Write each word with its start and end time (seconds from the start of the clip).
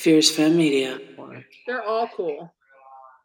Fierce 0.00 0.30
Femme 0.30 0.56
Media. 0.56 0.98
They're 1.66 1.82
all 1.82 2.08
cool. 2.08 2.52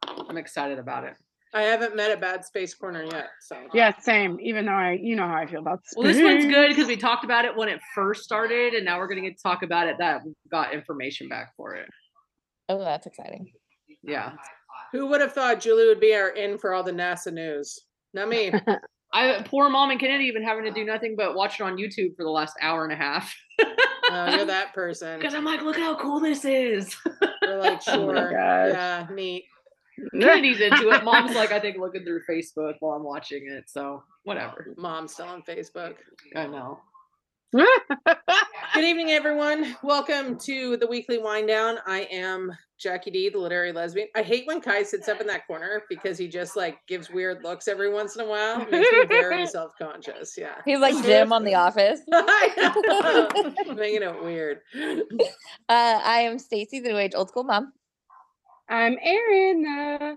I'm 0.03 0.37
excited 0.37 0.77
about 0.77 1.05
it. 1.05 1.13
I 1.53 1.61
haven't 1.61 1.95
met 1.95 2.11
a 2.11 2.17
bad 2.17 2.43
space 2.43 2.73
corner 2.73 3.03
yet, 3.03 3.29
so 3.39 3.55
Yeah, 3.73 3.97
same. 3.99 4.37
Even 4.41 4.65
though 4.65 4.73
I, 4.73 4.99
you 5.01 5.15
know 5.15 5.25
how 5.25 5.35
I 5.35 5.45
feel 5.45 5.61
about. 5.61 5.81
This. 5.83 5.93
Well, 5.95 6.05
this 6.05 6.21
one's 6.21 6.45
good 6.45 6.69
because 6.69 6.87
we 6.87 6.97
talked 6.97 7.23
about 7.23 7.45
it 7.45 7.55
when 7.55 7.69
it 7.69 7.79
first 7.93 8.23
started, 8.25 8.73
and 8.73 8.83
now 8.83 8.99
we're 8.99 9.07
going 9.07 9.23
to 9.23 9.29
get 9.29 9.37
to 9.37 9.43
talk 9.43 9.63
about 9.63 9.87
it 9.87 9.95
that 9.99 10.25
we 10.25 10.33
got 10.51 10.73
information 10.73 11.29
back 11.29 11.53
for 11.55 11.75
it. 11.75 11.87
Oh, 12.67 12.79
that's 12.79 13.07
exciting. 13.07 13.53
Yeah. 14.03 14.33
who 14.91 15.07
would 15.07 15.21
have 15.21 15.31
thought 15.31 15.61
Julie 15.61 15.87
would 15.87 16.01
be 16.01 16.13
our 16.13 16.29
in 16.29 16.57
for 16.57 16.73
all 16.73 16.83
the 16.83 16.91
NASA 16.91 17.31
news? 17.31 17.79
Not 18.13 18.27
me. 18.27 18.51
I 19.13 19.41
poor 19.45 19.69
mom 19.69 19.91
and 19.91 19.99
Kennedy 19.99 20.31
been 20.31 20.43
having 20.43 20.65
to 20.65 20.71
do 20.71 20.83
nothing 20.83 21.15
but 21.15 21.35
watch 21.35 21.61
it 21.61 21.63
on 21.63 21.77
YouTube 21.77 22.17
for 22.17 22.23
the 22.23 22.29
last 22.29 22.53
hour 22.61 22.83
and 22.83 22.91
a 22.91 22.97
half. 22.97 23.33
Oh, 24.15 24.35
you're 24.35 24.45
that 24.45 24.73
person. 24.73 25.19
Because 25.19 25.33
I'm 25.33 25.43
like, 25.43 25.61
look 25.61 25.75
how 25.75 25.95
cool 25.95 26.21
this 26.21 26.45
is. 26.45 26.95
We're 27.41 27.59
like, 27.59 27.81
Oh 27.87 27.93
sure, 28.07 28.31
gosh. 28.31 28.71
yeah, 28.73 29.07
neat. 29.11 29.45
Kennedy's 30.11 30.61
into 30.61 30.89
it. 30.89 31.03
Mom's 31.03 31.35
like, 31.35 31.51
I 31.53 31.59
think 31.59 31.77
looking 31.77 32.05
through 32.05 32.21
Facebook 32.29 32.75
while 32.79 32.95
I'm 32.95 33.03
watching 33.03 33.47
it. 33.49 33.69
So 33.69 34.03
whatever. 34.23 34.73
Mom's 34.77 35.13
still 35.13 35.27
on 35.27 35.41
Facebook. 35.41 35.95
I 36.35 36.47
know. 36.47 36.79
Good 37.53 38.83
evening, 38.83 39.11
everyone. 39.11 39.75
Welcome 39.83 40.37
to 40.39 40.77
the 40.77 40.87
weekly 40.87 41.17
wind 41.17 41.47
down. 41.49 41.77
I 41.85 42.07
am 42.11 42.51
Jackie 42.77 43.11
D, 43.11 43.29
the 43.29 43.37
literary 43.37 43.71
lesbian. 43.71 44.07
I 44.15 44.21
hate 44.21 44.45
when 44.47 44.59
Kai 44.59 44.83
sits 44.83 45.07
up 45.07 45.21
in 45.21 45.27
that 45.27 45.47
corner 45.47 45.83
because 45.89 46.17
he 46.17 46.27
just 46.27 46.55
like 46.55 46.77
gives 46.87 47.09
weird 47.09 47.43
looks 47.43 47.67
every 47.67 47.91
once 47.91 48.15
in 48.15 48.21
a 48.21 48.27
while. 48.27 48.61
It 48.61 48.71
makes 48.71 48.91
me 48.91 49.05
very 49.05 49.47
self 49.47 49.71
conscious. 49.79 50.37
Yeah. 50.37 50.55
He's 50.65 50.79
like 50.79 50.95
Jim 51.05 51.31
on 51.31 51.43
The 51.43 51.55
Office. 51.55 52.01
I 52.11 53.53
know. 53.67 53.73
Making 53.75 54.03
it 54.03 54.23
weird. 54.23 54.59
Uh, 54.75 54.89
I 55.69 56.21
am 56.21 56.39
Stacy, 56.39 56.79
the 56.79 56.89
New 56.89 56.97
Age 56.97 57.13
Old 57.15 57.29
School 57.29 57.43
Mom. 57.43 57.73
I'm 58.67 58.97
Erin. 59.01 59.65
Uh, 59.65 60.15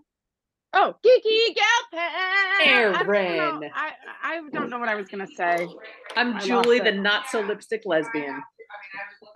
oh, 0.73 0.95
Geeky 1.05 1.55
Gal 1.55 1.65
Pal. 1.93 2.01
I 2.01 2.63
Erin. 2.67 3.71
I, 3.75 3.93
I 4.23 4.41
don't 4.53 4.71
know 4.71 4.79
what 4.79 4.89
I 4.89 4.95
was 4.95 5.09
gonna 5.09 5.27
say. 5.27 5.69
I'm 6.17 6.37
I 6.37 6.41
Julie, 6.41 6.81
the 6.81 6.93
not 6.93 7.27
so 7.29 7.41
lipstick 7.41 7.83
lesbian. 7.85 8.43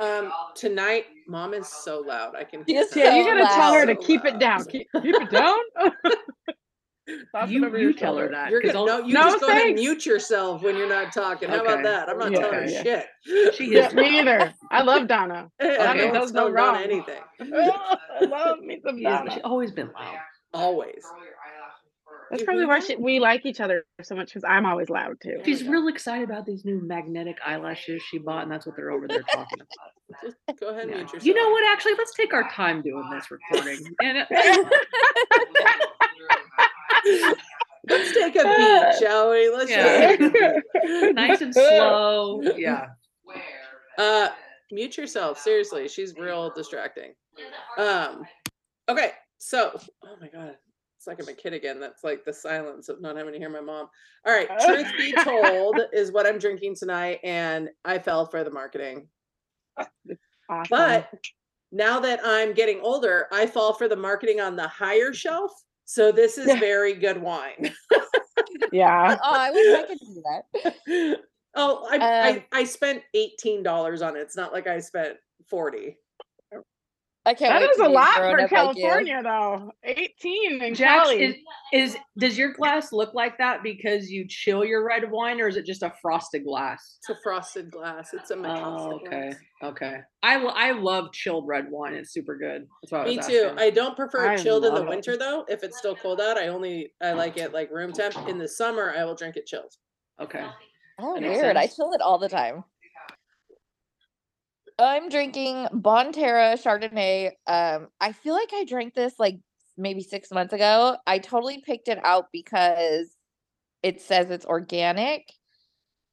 Um, 0.02 0.32
tonight, 0.56 1.04
mom 1.28 1.54
is 1.54 1.68
so 1.68 2.00
loud. 2.00 2.34
I 2.34 2.42
can 2.42 2.64
hear 2.66 2.82
is 2.82 2.92
her. 2.92 3.00
Yeah, 3.00 3.14
you 3.14 3.22
So 3.22 3.30
gotta 3.30 3.54
tell 3.54 3.72
her 3.72 3.86
to 3.86 3.92
loud. 3.94 4.02
keep 4.02 4.24
it 4.24 4.38
down. 4.40 4.64
Keep, 4.64 4.88
keep 5.00 5.14
it 5.20 5.30
down. 5.30 5.58
Toss 7.34 7.48
it 7.48 7.52
You, 7.52 7.64
over 7.64 7.78
you 7.78 7.84
your 7.84 7.92
tell 7.92 8.16
her 8.16 8.28
that. 8.28 8.50
You're 8.50 8.60
'cause 8.60 8.72
gonna 8.72 8.86
no, 9.00 9.06
you 9.06 9.14
No, 9.14 9.22
just 9.22 9.40
go 9.40 9.48
ahead 9.48 9.66
and 9.66 9.74
mute 9.76 10.04
yourself 10.04 10.62
when 10.62 10.76
you're 10.76 10.88
not 10.88 11.12
talking. 11.12 11.48
How 11.48 11.60
Okay. 11.62 11.72
about 11.72 11.84
that? 11.84 12.08
I'm 12.08 12.18
not 12.18 12.32
Yeah. 12.32 12.40
telling 12.40 12.54
her 12.54 12.64
Okay. 12.64 12.82
shit. 12.82 13.54
She 13.54 13.74
is 13.76 13.94
me 13.94 14.18
either. 14.20 14.52
I 14.70 14.82
love 14.82 15.06
Donna. 15.06 15.48
I 15.60 15.76
Donna 15.76 15.94
don't 15.94 16.14
does 16.14 16.32
tell 16.32 16.48
no 16.48 16.54
wrong. 16.54 16.76
anything. 16.76 17.22
I 17.40 18.24
love 18.28 18.58
me 18.60 18.80
some 18.84 18.98
she 18.98 19.04
Donna. 19.04 19.30
she's 19.30 19.42
always 19.44 19.70
been 19.70 19.90
loud. 19.92 20.18
Always. 20.52 21.04
That's 22.32 22.44
probably 22.44 22.64
why 22.64 22.80
she, 22.80 22.96
we 22.96 23.20
like 23.20 23.44
each 23.44 23.60
other 23.60 23.84
so 24.02 24.16
much 24.16 24.28
because 24.28 24.42
I'm 24.42 24.64
always 24.64 24.88
loud 24.88 25.16
too. 25.22 25.42
She's 25.44 25.64
real 25.64 25.86
excited 25.88 26.30
about 26.30 26.46
these 26.46 26.64
new 26.64 26.80
magnetic 26.80 27.36
eyelashes 27.44 28.02
she 28.02 28.16
bought, 28.16 28.42
and 28.44 28.50
that's 28.50 28.64
what 28.64 28.74
they're 28.74 28.90
over 28.90 29.06
there 29.06 29.22
talking 29.30 29.58
about. 29.60 30.22
Just 30.24 30.38
go 30.58 30.68
ahead 30.68 30.84
and 30.84 30.90
Yeah. 30.92 30.96
mute 30.96 31.12
yourself. 31.12 31.24
You 31.26 31.34
know 31.34 31.50
what? 31.50 31.62
Actually, 31.70 31.92
let's 31.98 32.14
take 32.14 32.32
our 32.32 32.48
time 32.48 32.80
doing 32.80 33.04
this 33.10 33.30
recording. 33.30 33.94
And 34.00 34.18
uh, 34.18 34.24
Let's 37.88 38.12
take 38.12 38.36
a 38.36 38.44
beat, 38.44 38.94
shall 38.98 39.30
we? 39.30 39.50
Let's 39.50 39.70
Yeah. 39.70 39.82
just 39.82 40.20
take 40.20 40.20
a 40.20 40.30
beat. 40.30 41.14
nice 41.14 41.40
and 41.42 41.52
slow. 41.52 42.40
Yeah. 42.56 42.86
Uh, 43.98 44.28
mute 44.70 44.96
yourself. 44.96 45.38
Seriously, 45.38 45.86
she's 45.88 46.14
real 46.16 46.50
distracting. 46.56 47.12
Um, 47.76 48.22
okay, 48.88 49.12
so 49.38 49.78
oh 50.06 50.16
my 50.20 50.28
god, 50.28 50.56
it's 51.02 51.08
like 51.08 51.20
I'm 51.20 51.34
a 51.34 51.36
kid 51.36 51.52
again. 51.52 51.80
That's 51.80 52.04
like 52.04 52.24
the 52.24 52.32
silence 52.32 52.88
of 52.88 53.00
not 53.00 53.16
having 53.16 53.32
to 53.32 53.38
hear 53.38 53.50
my 53.50 53.60
mom. 53.60 53.88
All 54.24 54.32
right, 54.32 54.48
truth 54.64 54.86
be 54.96 55.12
told, 55.24 55.80
is 55.92 56.12
what 56.12 56.28
I'm 56.28 56.38
drinking 56.38 56.76
tonight, 56.76 57.18
and 57.24 57.70
I 57.84 57.98
fell 57.98 58.26
for 58.26 58.44
the 58.44 58.52
marketing. 58.52 59.08
Awesome. 60.48 60.66
But 60.70 61.10
now 61.72 61.98
that 61.98 62.20
I'm 62.22 62.52
getting 62.52 62.80
older, 62.82 63.26
I 63.32 63.46
fall 63.46 63.72
for 63.72 63.88
the 63.88 63.96
marketing 63.96 64.40
on 64.40 64.54
the 64.54 64.68
higher 64.68 65.12
shelf. 65.12 65.50
So 65.86 66.12
this 66.12 66.38
is 66.38 66.46
very 66.60 66.94
good 66.94 67.20
wine. 67.20 67.72
yeah. 68.72 69.18
Oh, 69.20 69.34
I 69.34 69.50
wish 69.50 69.78
I 69.78 69.82
could 69.88 69.98
do 69.98 70.22
that. 70.22 71.18
oh, 71.56 71.88
I, 71.90 71.94
Um, 71.96 72.00
I 72.02 72.60
I 72.60 72.64
spent 72.64 73.02
eighteen 73.14 73.64
dollars 73.64 74.02
on 74.02 74.16
it. 74.16 74.20
It's 74.20 74.36
not 74.36 74.52
like 74.52 74.68
I 74.68 74.78
spent 74.78 75.16
forty. 75.48 75.96
I 77.24 77.34
can't 77.34 77.52
That 77.52 77.60
wait 77.62 77.70
is 77.70 77.78
a 77.78 77.88
lot 77.88 78.14
for 78.16 78.40
up 78.40 78.50
like. 78.50 78.50
California, 78.50 79.22
though. 79.22 79.70
18 79.84 80.62
in 80.62 80.74
Jax, 80.74 81.08
Cali. 81.08 81.22
is, 81.22 81.36
is 81.72 81.96
does 82.18 82.36
your 82.36 82.52
glass 82.52 82.92
look 82.92 83.14
like 83.14 83.38
that 83.38 83.62
because 83.62 84.10
you 84.10 84.26
chill 84.28 84.64
your 84.64 84.84
red 84.84 85.08
wine, 85.08 85.40
or 85.40 85.46
is 85.46 85.56
it 85.56 85.64
just 85.64 85.82
a 85.84 85.92
frosted 86.02 86.44
glass? 86.44 86.98
It's 86.98 87.10
a 87.16 87.22
frosted 87.22 87.70
glass. 87.70 88.10
It's 88.12 88.32
a 88.32 88.36
metal. 88.36 88.76
Oh, 88.76 89.06
okay, 89.06 89.32
okay. 89.62 89.98
I 90.24 90.34
I 90.36 90.72
love 90.72 91.12
chilled 91.12 91.46
red 91.46 91.66
wine. 91.70 91.94
It's 91.94 92.12
super 92.12 92.36
good. 92.36 92.66
That's 92.82 92.90
why 92.92 92.98
I 92.98 93.04
was 93.04 93.16
Me 93.16 93.22
too. 93.22 93.44
asking. 93.46 93.58
I 93.60 93.70
don't 93.70 93.94
prefer 93.96 94.26
I 94.30 94.34
it 94.34 94.42
chilled 94.42 94.64
in 94.64 94.74
the 94.74 94.82
it. 94.82 94.88
winter 94.88 95.16
though. 95.16 95.44
If 95.48 95.62
it's 95.62 95.78
still 95.78 95.94
cold 95.94 96.20
out, 96.20 96.36
I 96.36 96.48
only 96.48 96.92
I 97.00 97.12
oh. 97.12 97.14
like 97.14 97.36
it 97.36 97.52
like 97.52 97.70
room 97.70 97.92
temp. 97.92 98.16
In 98.28 98.38
the 98.38 98.48
summer, 98.48 98.92
I 98.96 99.04
will 99.04 99.14
drink 99.14 99.36
it 99.36 99.46
chilled. 99.46 99.72
okay. 100.20 100.44
Oh, 100.98 101.14
That 101.14 101.22
makes 101.22 101.40
weird. 101.40 101.56
I 101.56 101.68
chill 101.68 101.92
it 101.92 102.00
all 102.00 102.18
the 102.18 102.28
time. 102.28 102.64
I'm 104.82 105.08
drinking 105.08 105.66
Bonterra 105.72 106.60
Chardonnay. 106.62 107.32
Um, 107.46 107.88
I 108.00 108.12
feel 108.12 108.34
like 108.34 108.50
I 108.52 108.64
drank 108.64 108.94
this 108.94 109.14
like 109.18 109.38
maybe 109.76 110.02
six 110.02 110.30
months 110.30 110.52
ago. 110.52 110.96
I 111.06 111.18
totally 111.18 111.60
picked 111.60 111.88
it 111.88 111.98
out 112.04 112.26
because 112.32 113.14
it 113.82 114.00
says 114.00 114.30
it's 114.30 114.46
organic. 114.46 115.32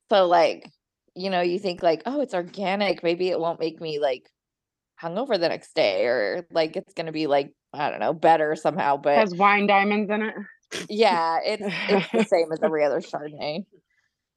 So 0.09 0.28
like, 0.28 0.69
you 1.16 1.30
know, 1.30 1.41
you 1.41 1.59
think 1.59 1.84
like, 1.84 2.03
oh, 2.06 2.22
it's 2.22 2.34
organic. 2.34 3.03
Maybe 3.03 3.30
it 3.30 3.40
won't 3.40 3.59
make 3.59 3.80
me 3.81 4.00
like 4.00 4.30
hungover 5.01 5.40
the 5.40 5.50
next 5.50 5.74
day 5.75 6.06
or 6.06 6.46
like 6.51 6.75
it's 6.75 6.94
gonna 6.94 7.12
be 7.12 7.28
like, 7.28 7.53
I 7.74 7.90
don't 7.90 8.00
know, 8.00 8.13
better 8.13 8.56
somehow. 8.56 8.97
But 8.97 9.13
it 9.13 9.19
has 9.19 9.36
wine 9.36 9.68
diamonds 9.68 10.09
in 10.09 10.22
it. 10.24 10.36
yeah, 10.90 11.40
it's 11.44 11.63
it's 11.90 12.12
the 12.12 12.24
same 12.30 12.51
as 12.51 12.59
every 12.63 12.84
other 12.84 13.00
Chardonnay. 13.00 13.66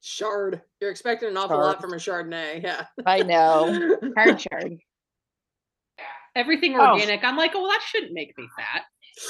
Shard. 0.02 0.60
You're 0.80 0.90
expecting 0.90 1.28
an 1.28 1.36
awful 1.36 1.58
lot 1.58 1.80
from 1.80 1.92
a 1.92 1.96
Chardonnay. 1.96 2.62
Yeah. 2.62 2.86
I 3.06 3.20
know. 3.20 3.98
Hard 4.16 4.38
chard. 4.38 4.76
Everything 6.34 6.74
Oh. 6.76 6.92
organic. 6.94 7.22
I'm 7.24 7.36
like, 7.36 7.52
oh, 7.54 7.60
well, 7.62 7.70
that 7.70 7.82
shouldn't 7.86 8.12
make 8.12 8.36
me 8.36 8.48
fat. 8.56 8.82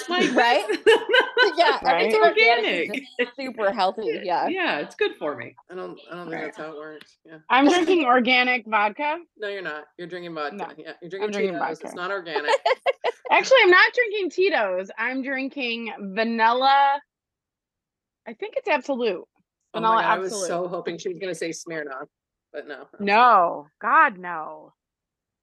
Like, 0.09 0.32
Right? 0.34 0.65
yeah, 1.56 1.78
Right? 1.84 2.06
everything 2.06 2.22
organic. 2.22 2.88
Organic. 2.88 3.03
is 3.19 3.28
super 3.38 3.72
healthy. 3.72 4.21
Yeah. 4.22 4.47
yeah, 4.47 4.78
it's 4.78 4.94
good 4.94 5.12
for 5.19 5.37
me. 5.37 5.55
I 5.71 5.75
don't 5.75 5.99
I 6.11 6.15
don't 6.16 6.31
think 6.31 6.41
that's 6.43 6.56
how 6.56 6.71
it 6.72 6.77
works. 6.78 7.19
Yeah. 7.27 7.38
I'm 7.50 7.69
drinking 7.69 8.05
organic 8.06 8.65
vodka. 8.66 9.16
No, 9.37 9.49
you're 9.49 9.61
not. 9.61 9.84
You're 9.99 10.06
drinking 10.09 10.34
vodka. 10.34 10.56
No, 10.56 10.69
Yeah. 10.78 10.93
You're 11.03 11.11
drinking, 11.11 11.32
drinking 11.32 11.55
Tito's. 11.61 11.81
It's 11.81 11.94
not 11.94 12.11
organic. 12.12 12.50
Actually, 13.31 13.59
I'm 13.65 13.71
not 13.71 13.93
drinking 13.93 14.31
Tito's. 14.31 14.91
I'm 14.97 15.22
drinking 15.22 15.93
vanilla. 16.15 17.00
I 18.27 18.34
think 18.34 18.55
it's 18.56 18.69
Absolut. 18.69 19.25
Oh 19.75 19.81
my 19.81 19.88
Vanilla 19.88 20.03
God, 20.03 20.10
I 20.10 20.19
was 20.19 20.47
so 20.47 20.69
hoping 20.69 20.99
she 20.99 21.09
was 21.09 21.19
gonna 21.19 21.34
say 21.34 21.50
Smirnoff, 21.50 22.06
but 22.53 22.66
no. 22.69 22.87
No, 22.99 23.66
God, 23.81 24.19
no. 24.19 24.72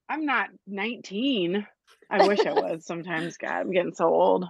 I'm 0.08 0.26
not 0.26 0.50
19. 0.68 1.66
I 2.10 2.26
wish 2.28 2.46
I 2.46 2.54
was 2.54 2.86
sometimes. 2.86 3.38
God, 3.38 3.52
I'm 3.52 3.72
getting 3.72 3.94
so 3.94 4.08
old. 4.08 4.46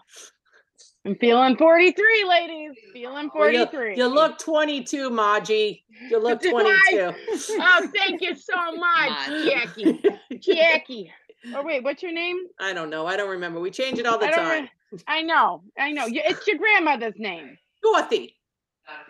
I'm 1.06 1.16
feeling 1.16 1.58
43, 1.58 2.26
ladies. 2.28 2.72
Feeling 2.94 3.30
Well, 3.34 3.52
you, 3.52 3.66
43. 3.66 3.96
you 3.98 4.08
look 4.08 4.38
22, 4.40 5.10
Maji. 5.10 5.84
You 6.10 6.20
look 6.24 6.42
22. 6.42 7.14
Oh, 7.52 7.90
thank 7.96 8.22
you 8.22 8.36
so 8.36 8.56
much, 8.76 9.46
Jackie. 9.46 10.04
Jackie. 10.40 11.12
Oh, 11.56 11.64
wait, 11.64 11.84
what's 11.84 12.04
your 12.04 12.12
name? 12.14 12.38
I 12.60 12.74
don't 12.74 12.90
know. 12.90 13.08
I 13.08 13.18
don't 13.18 13.30
remember. 13.30 13.60
We 13.60 13.72
change 13.72 14.00
it 14.00 14.06
all 14.06 14.18
the 14.18 14.28
I 14.28 14.32
time. 14.32 14.64
re- 14.92 15.00
I 15.08 15.22
know. 15.24 15.64
I 15.78 15.92
know. 15.92 16.06
It's 16.08 16.48
your 16.48 16.58
grandmother's 16.58 17.18
name. 17.18 17.58
Dorothy. 17.82 18.36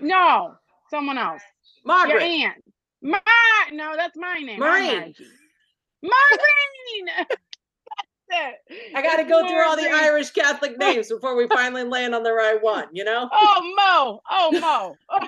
No, 0.01 0.55
someone 0.89 1.17
else. 1.17 1.41
Your 1.85 1.95
Margaret. 1.95 2.23
aunt. 2.23 2.63
Ma- 3.01 3.19
no, 3.71 3.93
that's 3.95 4.17
my 4.17 4.35
name. 4.39 4.61
I'm 4.61 4.69
Maureen. 4.69 4.97
Margie. 4.97 5.25
Maureen. 6.03 7.27
That's 8.31 8.59
it. 8.69 8.95
I 8.95 9.01
got 9.01 9.15
to 9.15 9.21
It's 9.23 9.29
go 9.31 9.47
through 9.47 9.63
all 9.63 9.75
the 9.75 9.89
Irish 9.89 10.29
Catholic 10.29 10.77
names 10.77 11.09
before 11.09 11.35
we 11.35 11.47
finally 11.47 11.83
land 11.83 12.13
on 12.13 12.21
the 12.21 12.31
right 12.31 12.61
one, 12.61 12.85
you 12.91 13.03
know? 13.03 13.27
Oh, 13.31 13.73
Mo. 13.75 14.21
Oh, 14.29 14.59
Mo. 14.59 14.95
Oh. 15.09 15.27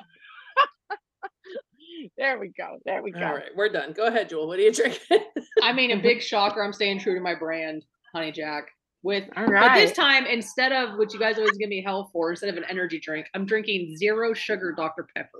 there 2.17 2.37
we 2.39 2.49
go. 2.49 2.77
There 2.85 3.01
we 3.01 3.11
go. 3.11 3.19
All 3.25 3.33
right, 3.33 3.49
we're 3.55 3.69
done. 3.69 3.93
Go 3.93 4.05
ahead, 4.05 4.29
Jewel. 4.29 4.47
What 4.47 4.59
are 4.59 4.61
you 4.61 4.71
drinking? 4.71 5.19
I 5.63 5.73
mean, 5.73 5.91
a 5.91 6.01
big 6.01 6.21
shocker. 6.21 6.63
I'm 6.63 6.73
staying 6.73 6.99
true 6.99 7.15
to 7.15 7.21
my 7.21 7.35
brand, 7.35 7.83
Honey 8.13 8.31
Jack. 8.31 8.67
With 9.03 9.23
All 9.35 9.47
but 9.47 9.75
this 9.75 9.93
time, 9.93 10.25
instead 10.27 10.71
of 10.71 10.97
what 10.99 11.11
you 11.11 11.19
guys 11.19 11.37
always 11.37 11.57
give 11.57 11.69
me 11.69 11.81
hell 11.81 12.09
for, 12.13 12.29
instead 12.29 12.49
of 12.49 12.57
an 12.57 12.65
energy 12.69 12.99
drink, 12.99 13.27
I'm 13.33 13.45
drinking 13.47 13.97
zero 13.97 14.33
sugar 14.33 14.73
Dr. 14.77 15.07
Pepper. 15.15 15.39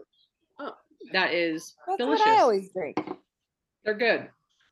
Oh. 0.60 0.74
That 1.14 1.32
is 1.34 1.76
That's 1.88 1.98
delicious. 2.00 2.26
what 2.26 2.38
I 2.38 2.42
always 2.42 2.70
drink. 2.74 2.98
They're 3.86 3.94
good. 3.98 4.30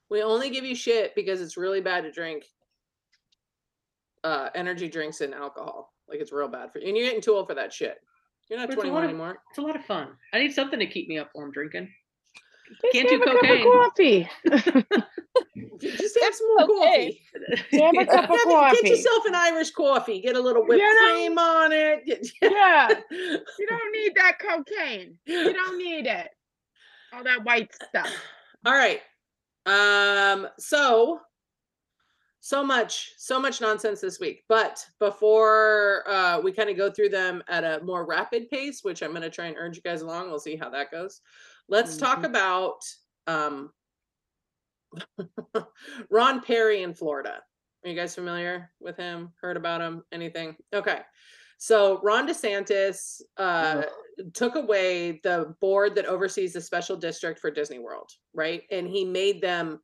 we 0.09 0.23
only 0.23 0.49
give 0.49 0.63
you 0.65 0.73
shit 0.75 1.13
because 1.13 1.39
it's 1.41 1.55
really 1.57 1.81
bad 1.81 2.01
to 2.03 2.11
drink 2.11 2.45
uh 4.23 4.49
energy 4.55 4.87
drinks 4.89 5.21
and 5.21 5.33
alcohol. 5.33 5.93
Like 6.07 6.19
it's 6.19 6.31
real 6.31 6.47
bad 6.47 6.71
for 6.73 6.79
you. 6.79 6.87
And 6.87 6.97
you're 6.97 7.05
getting 7.05 7.21
too 7.21 7.33
old 7.35 7.47
for 7.47 7.53
that 7.55 7.71
shit. 7.71 7.99
You're 8.49 8.57
not 8.59 8.65
it's 8.69 8.73
a 8.73 8.77
21 8.77 8.95
lot 8.95 9.03
of- 9.03 9.09
anymore. 9.11 9.37
It's 9.51 9.59
a 9.59 9.61
lot 9.61 9.75
of 9.75 9.85
fun. 9.85 10.09
I 10.33 10.39
need 10.39 10.53
something 10.53 10.79
to 10.79 10.87
keep 10.87 11.07
me 11.07 11.19
up 11.19 11.29
while 11.33 11.45
I'm 11.45 11.51
drinking. 11.51 11.89
Just 12.81 12.93
Can't 12.93 13.07
do 13.09 13.19
have 13.19 13.21
a 13.21 13.25
cup 13.25 13.43
of 13.43 13.49
cocaine. 13.95 14.29
coffee. 14.85 15.03
Just 15.79 16.17
have 16.21 16.35
some 16.35 16.47
more 16.57 16.63
okay. 16.83 17.19
coffee. 17.71 17.77
Have 17.81 17.95
a 17.97 18.05
cup 18.05 18.29
of 18.29 18.35
Get- 18.37 18.43
coffee. 18.45 18.77
Get 18.83 18.89
yourself 18.91 19.25
an 19.25 19.35
Irish 19.35 19.71
coffee. 19.71 20.21
Get 20.21 20.35
a 20.35 20.39
little 20.39 20.63
whipped 20.65 20.81
You 20.81 20.95
know- 20.95 21.13
cream 21.13 21.37
on 21.37 21.71
it. 21.71 22.31
Yeah, 22.41 22.89
you 23.11 23.39
don't 23.69 23.91
need 23.91 24.13
that 24.15 24.37
cocaine. 24.39 25.17
You 25.25 25.53
don't 25.53 25.77
need 25.77 26.05
it. 26.07 26.29
All 27.13 27.23
that 27.23 27.43
white 27.43 27.73
stuff. 27.73 28.11
All 28.65 28.73
right. 28.73 29.01
Um, 29.65 30.47
so 30.57 31.19
so 32.41 32.63
much, 32.63 33.11
so 33.17 33.39
much 33.39 33.59
nonsense 33.61 33.99
this 34.01 34.19
week. 34.19 34.43
But 34.47 34.83
before 34.99 36.03
uh 36.07 36.39
we 36.41 36.51
kind 36.51 36.69
of 36.69 36.77
go 36.77 36.89
through 36.89 37.09
them 37.09 37.43
at 37.47 37.63
a 37.63 37.81
more 37.83 38.05
rapid 38.05 38.49
pace, 38.49 38.83
which 38.83 39.01
I'm 39.03 39.13
gonna 39.13 39.29
try 39.29 39.45
and 39.47 39.57
urge 39.57 39.75
you 39.75 39.81
guys 39.81 40.01
along, 40.01 40.29
we'll 40.29 40.39
see 40.39 40.55
how 40.55 40.69
that 40.69 40.91
goes. 40.91 41.21
Let's 41.67 41.97
talk 41.97 42.19
Mhm. 42.19 42.25
about 42.25 42.79
um 43.27 43.71
Ron 46.09 46.41
Peri 46.41 46.83
in 46.83 46.93
Florida. 46.93 47.41
Are 47.83 47.89
you 47.89 47.95
guys 47.95 48.15
familiar 48.15 48.71
with 48.79 48.97
him? 48.97 49.31
Heard 49.41 49.57
about 49.57 49.81
him? 49.81 50.03
Anything? 50.11 50.55
Okay. 50.73 50.99
So 51.57 51.99
Ron 52.01 52.27
DeSantis 52.27 53.21
uh, 53.37 53.83
took 54.33 54.55
away 54.55 55.19
the 55.23 55.55
board 55.59 55.95
that 55.95 56.05
oversees 56.05 56.53
the 56.53 56.61
special 56.61 56.95
district 56.95 57.39
for 57.39 57.51
Disney 57.51 57.79
World, 57.79 58.09
right? 58.33 58.63
And 58.71 58.87
he 58.87 59.03
made 59.03 59.41
them 59.41 59.79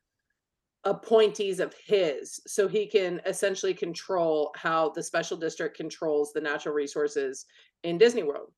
appointees 0.86 1.60
of 1.60 1.76
his 1.86 2.40
so 2.46 2.68
he 2.68 2.88
can 2.88 3.20
essentially 3.26 3.74
control 3.74 4.52
how 4.56 4.90
the 4.90 5.04
special 5.04 5.36
district 5.36 5.76
controls 5.76 6.32
the 6.32 6.40
natural 6.40 6.76
resources 6.76 7.46
in 7.84 7.98
Disney 7.98 8.24
World. 8.24 8.52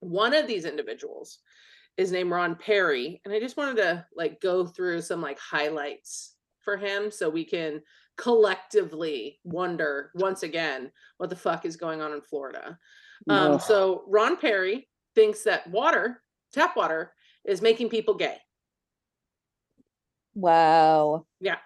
One 0.00 0.34
of 0.34 0.46
these 0.46 0.64
individuals 0.64 1.40
is 1.96 2.12
named 2.12 2.30
Ron 2.30 2.56
Peri, 2.56 3.20
and 3.24 3.32
I 3.32 3.40
just 3.40 3.56
wanted 3.56 3.76
to 3.76 4.06
like 4.16 4.40
go 4.40 4.66
through 4.66 5.00
some 5.02 5.20
like 5.20 5.38
highlights 5.38 6.34
for 6.60 6.76
him 6.76 7.10
so 7.10 7.28
we 7.28 7.44
can 7.44 7.82
collectively 8.16 9.38
wonder 9.44 10.10
once 10.14 10.42
again 10.42 10.90
what 11.18 11.30
the 11.30 11.36
fuck 11.36 11.64
is 11.64 11.76
going 11.76 12.00
on 12.00 12.12
in 12.12 12.20
Florida. 12.20 12.78
Um, 13.28 13.58
so 13.58 14.04
Ron 14.06 14.36
Peri 14.36 14.88
thinks 15.14 15.42
that 15.44 15.68
water, 15.68 16.22
tap 16.52 16.76
water, 16.76 17.12
is 17.44 17.62
making 17.62 17.88
people 17.88 18.14
gay. 18.14 18.36
Wow. 20.34 21.26
Yeah. 21.40 21.58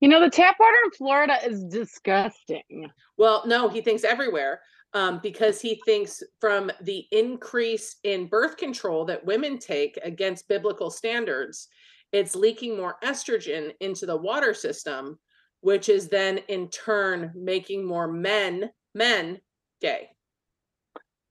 You 0.00 0.08
know, 0.08 0.20
the 0.20 0.30
tap 0.30 0.56
water 0.58 0.76
in 0.84 0.90
Florida 0.92 1.36
is 1.44 1.64
disgusting. 1.64 2.90
Well, 3.18 3.42
no, 3.46 3.68
he 3.68 3.80
thinks 3.80 4.04
everywhere 4.04 4.60
um, 4.92 5.20
because 5.22 5.60
he 5.60 5.80
thinks 5.84 6.22
from 6.40 6.70
the 6.82 7.06
increase 7.12 7.96
in 8.04 8.26
birth 8.26 8.56
control 8.56 9.04
that 9.06 9.24
women 9.24 9.58
take 9.58 9.98
against 10.02 10.48
biblical 10.48 10.90
standards, 10.90 11.68
it's 12.12 12.34
leaking 12.34 12.76
more 12.76 12.96
estrogen 13.04 13.72
into 13.80 14.06
the 14.06 14.16
water 14.16 14.52
system, 14.52 15.18
which 15.60 15.88
is 15.88 16.08
then 16.08 16.38
in 16.48 16.68
turn 16.70 17.32
making 17.36 17.86
more 17.86 18.08
men 18.08 18.70
men 18.94 19.40
gay. 19.80 20.08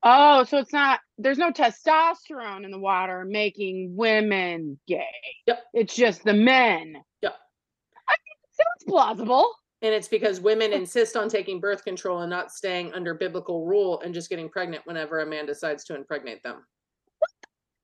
Oh, 0.02 0.46
so 0.46 0.60
it's 0.60 0.72
not, 0.72 1.02
there's 1.18 1.38
no 1.38 1.52
testosterone 1.52 2.64
in 2.64 2.72
the 2.72 2.80
water 2.80 3.26
making 3.26 3.96
women 3.98 4.80
gay. 4.88 5.04
Yep. 5.46 5.62
It's 5.74 5.94
just 5.94 6.24
the 6.24 6.34
men. 6.34 6.96
Yep. 7.22 7.36
I 8.08 8.14
it 8.14 8.56
sounds 8.56 8.90
plausible. 8.90 9.52
And 9.82 9.94
it's 9.94 10.10
because 10.10 10.42
women 10.42 10.74
insist 10.74 11.16
on 11.16 11.30
taking 11.30 11.60
birth 11.62 11.86
control 11.86 12.20
and 12.20 12.30
not 12.30 12.52
staying 12.52 12.94
under 12.94 13.14
biblical 13.14 13.66
rule 13.66 14.02
and 14.02 14.14
just 14.14 14.30
getting 14.30 14.50
pregnant 14.50 14.86
whenever 14.86 15.20
a 15.20 15.26
man 15.26 15.46
decides 15.46 15.86
to 15.86 15.96
impregnate 15.96 16.44
them. 16.44 16.66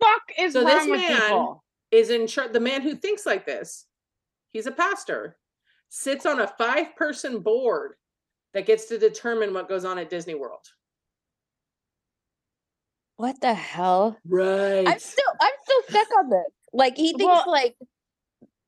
Fuck 0.01 0.21
is 0.37 0.53
So 0.53 0.63
this 0.65 0.75
wrong 0.81 0.89
with 0.91 0.99
man- 0.99 1.21
people? 1.21 1.63
is 1.91 2.09
in 2.09 2.27
charge. 2.27 2.51
The 2.51 2.59
man 2.59 2.81
who 2.81 2.95
thinks 2.95 3.25
like 3.25 3.45
this, 3.45 3.85
he's 4.51 4.65
a 4.67 4.71
pastor, 4.71 5.37
sits 5.89 6.25
on 6.25 6.41
a 6.41 6.47
five 6.47 6.95
person 6.97 7.39
board 7.39 7.93
that 8.53 8.65
gets 8.65 8.85
to 8.85 8.97
determine 8.97 9.53
what 9.53 9.69
goes 9.69 9.85
on 9.85 9.97
at 9.97 10.09
Disney 10.09 10.35
World. 10.35 10.65
What 13.17 13.39
the 13.39 13.53
hell? 13.53 14.17
Right. 14.27 14.85
I'm 14.85 14.99
still 14.99 15.23
I'm 15.39 15.53
still 15.63 15.81
stuck 15.89 16.07
on 16.19 16.29
this. 16.29 16.51
Like 16.73 16.97
he 16.97 17.13
thinks 17.13 17.23
Well- 17.23 17.43
like 17.47 17.77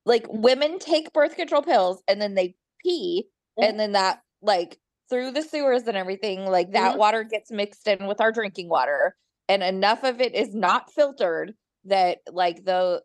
like 0.05 0.25
women 0.29 0.79
take 0.79 1.11
birth 1.11 1.35
control 1.35 1.61
pills 1.61 2.01
and 2.07 2.21
then 2.21 2.33
they 2.33 2.55
pee 2.87 3.27
and 3.57 3.79
then 3.79 3.91
that 3.93 4.21
like 4.41 4.77
through 5.09 5.31
the 5.31 5.41
sewers 5.41 5.83
and 5.83 5.97
everything 5.97 6.45
like 6.45 6.71
that 6.71 6.93
Mhm. 6.95 6.97
water 6.97 7.23
gets 7.23 7.51
mixed 7.51 7.87
in 7.87 8.07
with 8.07 8.21
our 8.21 8.31
drinking 8.31 8.69
water 8.69 9.15
and 9.49 9.61
enough 9.63 10.03
of 10.03 10.21
it 10.21 10.33
is 10.35 10.53
not 10.55 10.91
filtered 10.91 11.53
that 11.85 12.19
like 12.31 12.63
the 12.63 13.01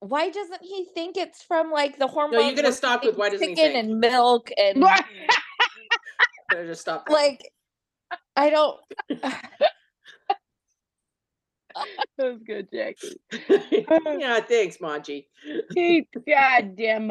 why 0.00 0.30
doesn't 0.30 0.62
he 0.62 0.86
think 0.94 1.16
it's 1.16 1.42
from 1.44 1.70
like 1.70 1.98
the 1.98 2.06
hormones 2.08 2.46
you're 2.46 2.56
gonna 2.56 2.72
stop 2.72 3.04
with 3.04 3.16
why 3.16 3.28
doesn't 3.28 3.48
he 3.48 3.54
chicken 3.54 3.72
think? 3.74 3.84
and 3.90 4.00
milk 4.00 4.50
and 4.56 4.82
Better 6.50 6.66
just 6.66 6.80
stop. 6.82 7.06
that. 7.06 7.12
like 7.12 7.52
I 8.36 8.50
don't 8.50 8.78
that 9.22 9.52
was 12.18 12.40
good, 12.46 12.68
Jackie. 12.72 13.20
yeah, 14.18 14.40
thanks, 14.40 14.78
Maji. 14.78 15.26
God 16.26 16.76
damn 16.76 17.06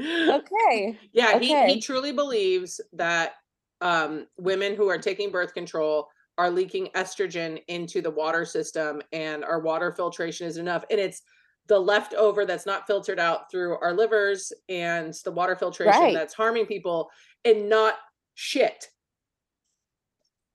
okay 0.00 0.98
Yeah, 1.12 1.38
he, 1.38 1.74
he 1.74 1.80
truly 1.80 2.12
believes 2.12 2.80
that 2.92 3.34
um, 3.80 4.26
women 4.38 4.74
who 4.74 4.88
are 4.88 4.98
taking 4.98 5.30
birth 5.30 5.54
control 5.54 6.08
are 6.38 6.50
leaking 6.50 6.88
estrogen 6.94 7.62
into 7.68 8.02
the 8.02 8.10
water 8.10 8.44
system 8.44 9.00
and 9.12 9.44
our 9.44 9.60
water 9.60 9.92
filtration 9.92 10.46
is 10.46 10.58
enough. 10.58 10.84
And 10.90 11.00
it's 11.00 11.22
the 11.66 11.78
leftover 11.78 12.44
that's 12.44 12.66
not 12.66 12.86
filtered 12.86 13.18
out 13.18 13.50
through 13.50 13.78
our 13.78 13.94
livers 13.94 14.52
and 14.68 15.14
the 15.24 15.32
water 15.32 15.56
filtration 15.56 16.00
Right. 16.00 16.14
that's 16.14 16.34
harming 16.34 16.66
people 16.66 17.10
and 17.44 17.68
not 17.68 17.94
shit. 18.34 18.88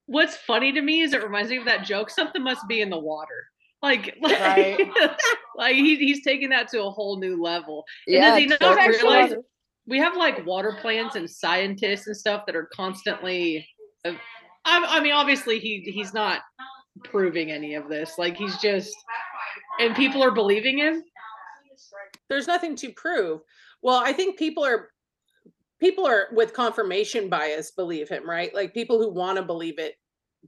What's 0.06 0.36
funny 0.36 0.72
to 0.74 0.82
me 0.82 1.02
is 1.02 1.14
it 1.14 1.24
reminds 1.24 1.50
me 1.52 1.58
of 1.58 1.66
that 1.66 1.86
joke. 1.86 2.10
Something 2.10 2.44
must 2.44 2.68
be 2.68 2.82
in 2.82 2.90
the 2.90 3.00
water. 3.00 3.51
Like, 3.82 4.16
like, 4.22 4.40
Right. 4.40 4.92
like 5.58 5.76
he, 5.76 5.96
he's 5.98 6.24
taking 6.24 6.50
that 6.50 6.68
to 6.70 6.84
a 6.84 6.90
whole 6.90 7.20
new 7.20 7.42
level. 7.42 7.84
And 8.08 8.16
yeah 8.16 8.30
does 8.30 8.40
he 8.40 8.46
not 8.48 8.60
totally. 8.60 8.90
realize 8.90 9.34
we 9.88 9.98
have 9.98 10.16
like 10.16 10.46
water 10.46 10.78
plants 10.82 11.16
and 11.16 11.30
scientists 11.30 12.08
and 12.08 12.16
stuff 12.16 12.46
that 12.46 12.56
are 12.56 12.70
constantly? 12.74 13.68
uh, 14.06 14.14
I, 14.66 14.86
I 14.98 15.00
mean, 15.02 15.14
obviously 15.14 15.60
he 15.60 15.80
he's 15.80 16.14
not 16.14 16.42
proving 17.04 17.52
any 17.52 17.76
of 17.76 17.90
this. 17.90 18.18
Like 18.18 18.38
he's 18.38 18.58
just, 18.58 18.96
and 19.80 19.96
people 19.96 20.24
are 20.24 20.32
believing 20.32 20.78
him. 20.78 21.04
There's 22.30 22.48
nothing 22.48 22.76
to 22.78 22.92
prove. 22.94 23.42
Well, 23.82 23.98
I 23.98 24.14
think 24.14 24.38
people 24.38 24.64
are 24.64 24.90
people 25.80 26.06
are 26.06 26.28
with 26.32 26.54
confirmation 26.54 27.28
bias 27.28 27.72
believe 27.72 28.08
him, 28.08 28.30
right? 28.30 28.54
Like 28.54 28.74
people 28.74 29.00
who 29.00 29.10
want 29.10 29.38
to 29.38 29.44
believe 29.44 29.80
it 29.80 29.96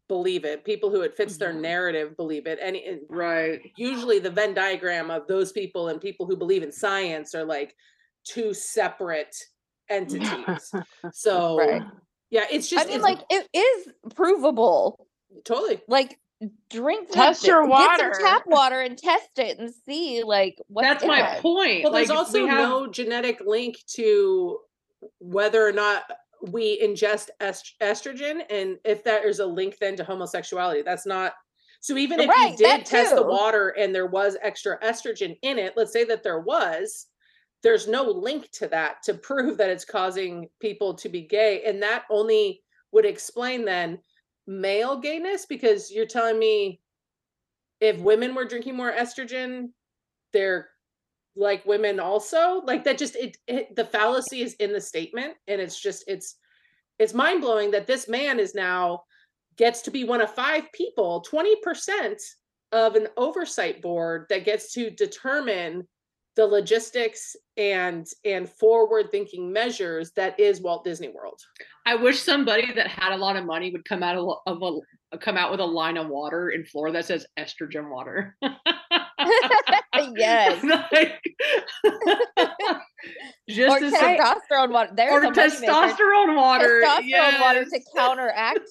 believe 0.07 0.43
it. 0.45 0.63
People 0.65 0.89
who 0.89 1.01
it 1.01 1.15
fits 1.15 1.37
their 1.37 1.53
Mhm. 1.53 1.61
narrative 1.61 2.17
believe 2.17 2.47
it. 2.47 2.59
And 2.61 2.75
it, 2.75 3.03
Right. 3.09 3.61
usually 3.77 4.19
the 4.19 4.29
Venn 4.31 4.53
diagram 4.53 5.11
of 5.11 5.27
those 5.27 5.51
people 5.51 5.87
and 5.89 6.01
people 6.01 6.25
who 6.25 6.35
believe 6.35 6.63
in 6.63 6.71
science 6.71 7.33
are 7.35 7.45
like 7.45 7.75
two 8.23 8.53
separate 8.53 9.35
entities. 9.89 10.71
So 11.13 11.57
Right. 11.57 11.81
yeah, 12.29 12.45
it's 12.51 12.67
just 12.69 12.85
I 12.85 12.87
mean, 12.87 12.95
it's 12.95 13.03
like 13.03 13.19
it 13.29 13.47
is 13.53 13.89
provable. 14.15 15.07
totally 15.45 15.81
Like 15.87 16.19
drink 16.69 17.09
Test 17.09 17.41
something- 17.41 17.49
your 17.53 17.61
get 17.63 17.69
water. 17.69 18.13
some 18.15 18.23
tap 18.23 18.43
water 18.47 18.79
and 18.81 18.97
test 18.97 19.37
it 19.39 19.59
and 19.59 19.73
see 19.73 20.23
like 20.23 20.59
what's 20.67 20.87
That's 20.87 21.05
my 21.05 21.35
it. 21.37 21.41
point. 21.41 21.83
well, 21.83 21.93
like, 21.93 22.07
there's 22.07 22.17
also 22.17 22.43
we 22.43 22.49
have, 22.49 22.67
no 22.69 22.87
genetic 22.87 23.39
link 23.41 23.77
to 23.95 24.59
whether 25.19 25.65
or 25.65 25.71
not 25.71 26.03
we 26.51 26.81
ingest 26.81 27.29
est- 27.39 27.75
estrogen 27.81 28.41
and 28.49 28.77
if 28.83 29.03
that 29.03 29.25
is 29.25 29.39
a 29.39 29.45
link 29.45 29.77
then 29.79 29.95
to 29.95 30.03
homosexuality. 30.03 30.81
That's 30.81 31.05
not 31.05 31.33
so 31.79 31.97
even 31.97 32.21
if 32.21 32.29
Right, 32.29 32.51
you 32.51 32.57
did 32.57 32.85
test 32.85 33.13
the 33.13 33.23
water 33.23 33.75
and 33.77 33.93
there 33.93 34.07
was 34.07 34.37
extra 34.41 34.79
estrogen 34.79 35.37
in 35.41 35.59
it, 35.59 35.73
let's 35.75 35.91
say 35.91 36.05
that 36.05 36.23
there 36.23 36.39
was, 36.39 37.07
there's 37.61 37.89
no 37.89 38.03
link 38.03 38.49
to 38.51 38.69
that 38.69 39.03
to 39.03 39.13
prove 39.13 39.57
that 39.57 39.69
it's 39.69 39.83
causing 39.83 40.47
people 40.61 40.93
to 40.93 41.09
be 41.09 41.23
gay. 41.23 41.63
And 41.65 41.83
that 41.83 42.03
only 42.09 42.61
would 42.93 43.05
explain 43.05 43.65
then 43.65 43.99
male 44.47 44.97
gayness 44.97 45.45
because 45.45 45.91
you're 45.91 46.05
telling 46.05 46.39
me 46.39 46.79
if 47.81 47.99
women 47.99 48.33
were 48.33 48.45
drinking 48.45 48.77
more 48.77 48.93
estrogen, 48.93 49.71
they're 50.31 50.69
like 51.35 51.65
women 51.65 51.99
also 51.99 52.61
like 52.65 52.83
that 52.83 52.97
just 52.97 53.15
it, 53.15 53.37
it 53.47 53.75
the 53.75 53.85
fallacy 53.85 54.41
is 54.41 54.53
in 54.55 54.71
the 54.71 54.81
statement 54.81 55.33
and 55.47 55.59
it's 55.59 55.79
just 55.79 56.03
it's 56.07 56.35
it's 56.99 57.13
mind-blowing 57.13 57.71
that 57.71 57.87
this 57.87 58.07
man 58.07 58.39
is 58.39 58.53
now 58.53 59.01
gets 59.57 59.81
to 59.81 59.91
be 59.91 60.03
one 60.03 60.21
of 60.21 60.33
five 60.33 60.71
people 60.73 61.25
20% 61.31 62.15
of 62.71 62.95
an 62.95 63.07
oversight 63.17 63.81
board 63.81 64.25
that 64.29 64.45
gets 64.45 64.73
to 64.73 64.89
determine 64.91 65.87
the 66.35 66.45
logistics 66.45 67.35
and 67.57 68.07
and 68.25 68.49
forward 68.49 69.11
thinking 69.11 69.53
measures 69.53 70.11
that 70.15 70.39
is 70.39 70.61
Walt 70.61 70.83
Disney 70.83 71.09
World. 71.09 71.39
I 71.85 71.95
wish 71.95 72.19
somebody 72.19 72.73
that 72.73 72.87
had 72.87 73.13
a 73.13 73.17
lot 73.17 73.35
of 73.35 73.45
money 73.45 73.71
would 73.71 73.85
come 73.85 74.01
out 74.01 74.17
of, 74.17 74.37
of 74.47 74.81
a 75.11 75.17
come 75.17 75.37
out 75.37 75.51
with 75.51 75.59
a 75.59 75.65
line 75.65 75.97
of 75.97 76.07
water 76.07 76.49
in 76.49 76.65
Florida 76.65 76.97
that 76.97 77.05
says 77.05 77.27
estrogen 77.37 77.91
water. 77.91 78.35
yes. 80.15 80.63
Like, 80.91 81.21
just 83.49 83.75
or 83.75 83.79
to 83.79 83.91
say, 83.91 84.17
testosterone 84.17 84.71
water. 84.71 84.91
There's 84.95 85.11
or 85.11 85.27
a 85.27 85.31
testosterone 85.31 86.35
water. 86.35 86.81
Testosterone 86.85 87.41
water 87.41 87.65
to 87.65 87.79
counteract 87.95 88.61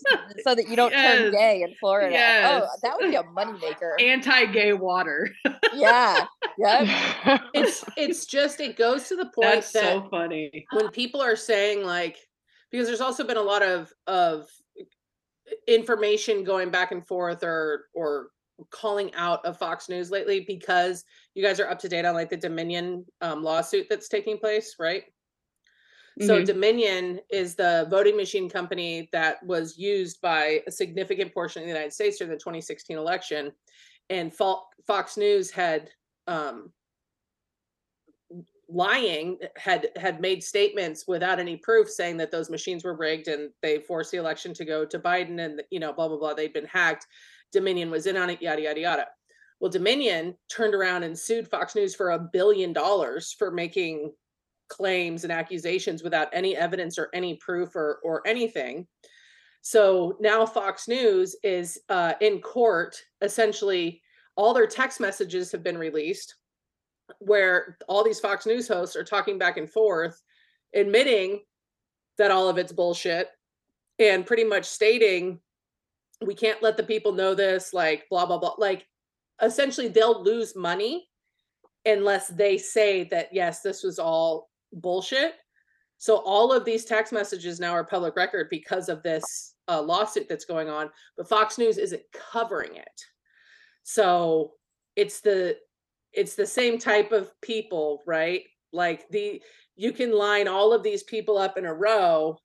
so 0.44 0.54
that 0.54 0.68
you 0.68 0.76
don't 0.76 0.92
turn 0.92 1.32
gay 1.32 1.62
in 1.62 1.74
Florida. 1.78 2.16
Oh, 2.16 2.66
that 2.82 2.96
would 2.98 3.10
be 3.10 3.16
a 3.16 3.22
moneymaker. 3.22 4.00
Anti-gay 4.00 4.72
water. 4.72 5.28
yeah. 5.74 6.26
Yep. 6.58 6.88
It's 7.54 7.84
it's 7.96 8.26
just 8.26 8.60
it 8.60 8.76
goes 8.76 9.08
to 9.08 9.16
the 9.16 9.26
point 9.26 9.54
That's 9.54 9.72
that 9.72 9.82
so 9.82 10.08
funny. 10.10 10.66
when 10.72 10.88
people 10.90 11.20
are 11.20 11.36
saying 11.36 11.84
like 11.84 12.16
because 12.70 12.86
there's 12.86 13.00
also 13.00 13.24
been 13.24 13.36
a 13.36 13.42
lot 13.42 13.62
of 13.62 13.92
of 14.06 14.46
information 15.68 16.44
going 16.44 16.70
back 16.70 16.92
and 16.92 17.06
forth 17.06 17.42
or 17.42 17.86
or 17.94 18.28
calling 18.70 19.14
out 19.14 19.44
of 19.44 19.58
Fox 19.58 19.88
News 19.88 20.10
lately 20.10 20.44
because 20.46 21.04
you 21.34 21.42
guys 21.42 21.60
are 21.60 21.68
up 21.68 21.78
to 21.80 21.88
date 21.88 22.04
on 22.04 22.14
like 22.14 22.30
the 22.30 22.36
Dominion 22.36 23.04
um, 23.20 23.42
lawsuit 23.42 23.86
that's 23.88 24.08
taking 24.08 24.38
place, 24.38 24.76
right? 24.78 25.04
So 26.20 26.42
Mhm. 26.42 26.46
Dominion 26.46 27.20
is 27.30 27.54
the 27.54 27.86
voting 27.90 28.16
machine 28.16 28.48
company 28.50 29.08
that 29.12 29.42
was 29.42 29.78
used 29.78 30.20
by 30.20 30.62
a 30.66 30.70
significant 30.70 31.32
portion 31.32 31.62
of 31.62 31.66
the 31.66 31.72
United 31.72 31.92
States 31.92 32.18
during 32.18 32.30
the 32.30 32.36
2016 32.38 32.98
election, 32.98 33.50
and 34.10 34.34
Fo- 34.34 34.66
Fox 34.86 35.16
News 35.16 35.50
had 35.50 35.90
um, 36.26 36.72
lying 38.68 39.38
had 39.56 39.90
had 39.96 40.20
made 40.20 40.42
statements 40.42 41.06
without 41.06 41.38
any 41.38 41.56
proof 41.56 41.90
saying 41.90 42.16
that 42.16 42.30
those 42.30 42.48
machines 42.48 42.84
were 42.84 42.94
rigged 42.94 43.28
and 43.28 43.50
they 43.60 43.78
forced 43.78 44.10
the 44.10 44.16
election 44.16 44.54
to 44.54 44.64
go 44.64 44.84
to 44.84 44.98
Biden 44.98 45.44
and 45.44 45.62
you 45.70 45.80
know 45.80 45.92
blah 45.92 46.08
blah 46.08 46.16
blah 46.18 46.34
they'd 46.34 46.52
been 46.52 46.66
hacked. 46.66 47.06
Dominion 47.52 47.90
was 47.90 48.06
in 48.06 48.16
on 48.16 48.30
it, 48.30 48.42
yada 48.42 48.62
yada 48.62 48.80
yada. 48.80 49.06
Well, 49.60 49.70
Dominion 49.70 50.36
turned 50.50 50.74
around 50.74 51.04
and 51.04 51.16
sued 51.16 51.48
Fox 51.48 51.74
News 51.74 51.94
for 51.94 52.10
a 52.10 52.18
billion 52.18 52.72
dollars 52.72 53.34
for 53.38 53.50
making 53.50 54.12
claims 54.68 55.22
and 55.22 55.32
accusations 55.32 56.02
without 56.02 56.28
any 56.32 56.56
evidence 56.56 56.98
or 56.98 57.10
any 57.14 57.36
proof 57.36 57.76
or 57.76 58.00
or 58.02 58.26
anything. 58.26 58.86
So 59.60 60.16
now 60.20 60.44
Fox 60.44 60.88
News 60.88 61.36
is 61.44 61.78
uh, 61.88 62.14
in 62.20 62.40
court. 62.40 63.00
Essentially, 63.20 64.02
all 64.34 64.52
their 64.52 64.66
text 64.66 64.98
messages 64.98 65.52
have 65.52 65.62
been 65.62 65.78
released, 65.78 66.34
where 67.18 67.78
all 67.86 68.02
these 68.02 68.18
Fox 68.18 68.46
News 68.46 68.66
hosts 68.66 68.96
are 68.96 69.04
talking 69.04 69.38
back 69.38 69.58
and 69.58 69.70
forth, 69.70 70.20
admitting 70.74 71.42
that 72.18 72.30
all 72.30 72.48
of 72.48 72.58
it's 72.58 72.72
bullshit, 72.72 73.28
and 73.98 74.26
pretty 74.26 74.44
much 74.44 74.64
stating 74.64 75.38
we 76.26 76.34
can't 76.34 76.62
let 76.62 76.76
the 76.76 76.82
people 76.82 77.12
know 77.12 77.34
this. 77.34 77.72
Like 77.72 78.04
blah 78.10 78.26
blah 78.26 78.38
blah. 78.38 78.54
Like 78.58 78.86
essentially, 79.40 79.88
they'll 79.88 80.22
lose 80.22 80.56
money 80.56 81.08
unless 81.84 82.28
they 82.28 82.58
say 82.58 83.04
that 83.04 83.28
yes, 83.32 83.60
this 83.60 83.82
was 83.82 83.98
all 83.98 84.50
bullshit. 84.72 85.34
So 85.98 86.16
all 86.16 86.52
of 86.52 86.64
these 86.64 86.84
text 86.84 87.12
messages 87.12 87.60
now 87.60 87.72
are 87.72 87.84
public 87.84 88.16
record 88.16 88.48
because 88.50 88.88
of 88.88 89.02
this 89.02 89.54
uh, 89.68 89.80
lawsuit 89.80 90.28
that's 90.28 90.44
going 90.44 90.68
on, 90.68 90.90
but 91.16 91.28
Fox 91.28 91.58
News 91.58 91.78
isn't 91.78 92.02
covering 92.12 92.74
it. 92.74 93.00
So 93.84 94.52
it's 94.96 95.20
the 95.20 95.56
it's 96.12 96.34
the 96.34 96.46
same 96.46 96.78
type 96.78 97.12
of 97.12 97.30
people, 97.40 98.02
right? 98.06 98.42
Like 98.72 99.08
the 99.10 99.40
you 99.76 99.92
can 99.92 100.12
line 100.12 100.48
all 100.48 100.72
of 100.72 100.82
these 100.82 101.02
people 101.02 101.38
up 101.38 101.56
in 101.56 101.64
a 101.64 101.72
row 101.72 102.36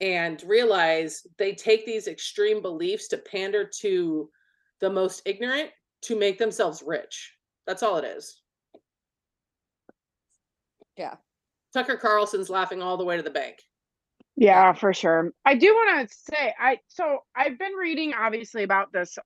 and 0.00 0.42
realize 0.44 1.26
they 1.38 1.52
take 1.54 1.84
these 1.84 2.08
extreme 2.08 2.62
beliefs 2.62 3.08
to 3.08 3.18
pander 3.18 3.68
to 3.80 4.30
the 4.80 4.90
most 4.90 5.22
ignorant 5.26 5.70
to 6.02 6.18
make 6.18 6.38
themselves 6.38 6.82
rich. 6.86 7.34
That's 7.66 7.82
all 7.82 7.96
it 7.96 8.04
is. 8.04 8.40
Yeah. 10.96 11.14
Tucker 11.74 11.96
Carlson's 11.96 12.50
laughing 12.50 12.82
all 12.82 12.96
the 12.96 13.04
way 13.04 13.16
to 13.16 13.22
the 13.22 13.30
bank. 13.30 13.58
Yeah, 14.36 14.72
for 14.72 14.94
sure. 14.94 15.32
I 15.44 15.56
do 15.56 15.74
want 15.74 16.08
to 16.08 16.16
say 16.16 16.54
I 16.58 16.78
so 16.86 17.24
I've 17.34 17.58
been 17.58 17.72
reading 17.72 18.14
obviously 18.14 18.62
about 18.62 18.92
this 18.92 19.18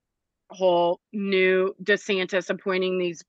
whole 0.50 1.00
new 1.12 1.74
DeSantis 1.82 2.48
appointing 2.50 2.98
these 2.98 3.22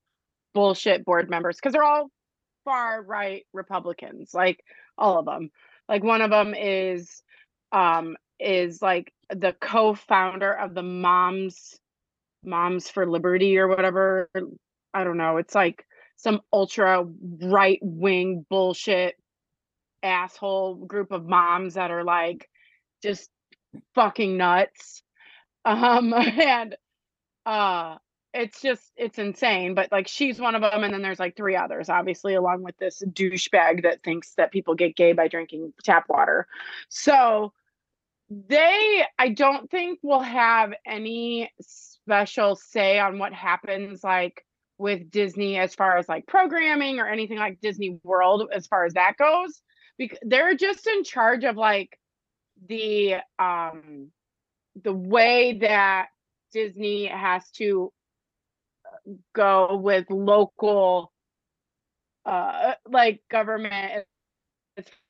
bullshit 0.53 1.03
board 1.03 1.29
members 1.29 1.57
because 1.57 1.73
they're 1.73 1.83
all 1.83 2.09
far 2.63 3.01
right 3.01 3.45
Republicans, 3.53 4.33
like 4.33 4.63
all 4.97 5.19
of 5.19 5.25
them. 5.25 5.51
Like 5.89 6.03
one 6.03 6.21
of 6.21 6.31
them 6.31 6.55
is 6.55 7.21
um 7.73 8.15
is 8.39 8.81
like 8.81 9.11
the 9.29 9.53
co-founder 9.59 10.51
of 10.51 10.73
the 10.73 10.83
Moms 10.83 11.79
Moms 12.43 12.89
for 12.89 13.09
Liberty 13.09 13.57
or 13.57 13.67
whatever. 13.67 14.29
I 14.93 15.03
don't 15.03 15.17
know. 15.17 15.37
It's 15.37 15.55
like 15.55 15.85
some 16.17 16.41
ultra 16.51 17.05
right 17.41 17.79
wing 17.81 18.45
bullshit 18.49 19.15
asshole 20.03 20.75
group 20.75 21.11
of 21.11 21.25
moms 21.25 21.75
that 21.75 21.89
are 21.89 22.03
like 22.03 22.49
just 23.01 23.29
fucking 23.95 24.37
nuts. 24.37 25.01
Um 25.65 26.13
and 26.13 26.75
uh 27.45 27.97
it's 28.33 28.61
just 28.61 28.91
it's 28.95 29.19
insane 29.19 29.75
but 29.75 29.91
like 29.91 30.07
she's 30.07 30.39
one 30.39 30.55
of 30.55 30.61
them 30.61 30.83
and 30.83 30.93
then 30.93 31.01
there's 31.01 31.19
like 31.19 31.35
three 31.35 31.55
others 31.55 31.87
obviously 31.87 32.33
along 32.33 32.63
with 32.63 32.75
this 32.77 33.03
douchebag 33.11 33.83
that 33.83 34.01
thinks 34.03 34.33
that 34.35 34.51
people 34.51 34.73
get 34.73 34.95
gay 34.95 35.13
by 35.13 35.27
drinking 35.27 35.71
tap 35.83 36.05
water 36.09 36.47
so 36.89 37.53
they 38.29 39.03
i 39.19 39.29
don't 39.29 39.69
think 39.69 39.99
will 40.01 40.19
have 40.21 40.73
any 40.85 41.51
special 41.61 42.55
say 42.55 42.99
on 42.99 43.19
what 43.19 43.33
happens 43.33 44.03
like 44.03 44.43
with 44.77 45.11
disney 45.11 45.57
as 45.57 45.75
far 45.75 45.97
as 45.97 46.09
like 46.09 46.25
programming 46.25 46.99
or 46.99 47.07
anything 47.07 47.37
like 47.37 47.59
disney 47.61 47.99
world 48.03 48.49
as 48.53 48.67
far 48.67 48.85
as 48.85 48.93
that 48.93 49.13
goes. 49.17 49.61
Because 49.97 50.17
they're 50.23 50.55
just 50.55 50.87
in 50.87 51.03
charge 51.03 51.43
of 51.43 51.55
like 51.55 51.97
the 52.67 53.15
um 53.37 54.11
the 54.81 54.93
way 54.93 55.59
that 55.59 56.07
disney 56.51 57.05
has 57.05 57.49
to 57.51 57.91
go 59.33 59.77
with 59.77 60.09
local 60.09 61.11
uh 62.25 62.73
like 62.89 63.21
government 63.29 64.05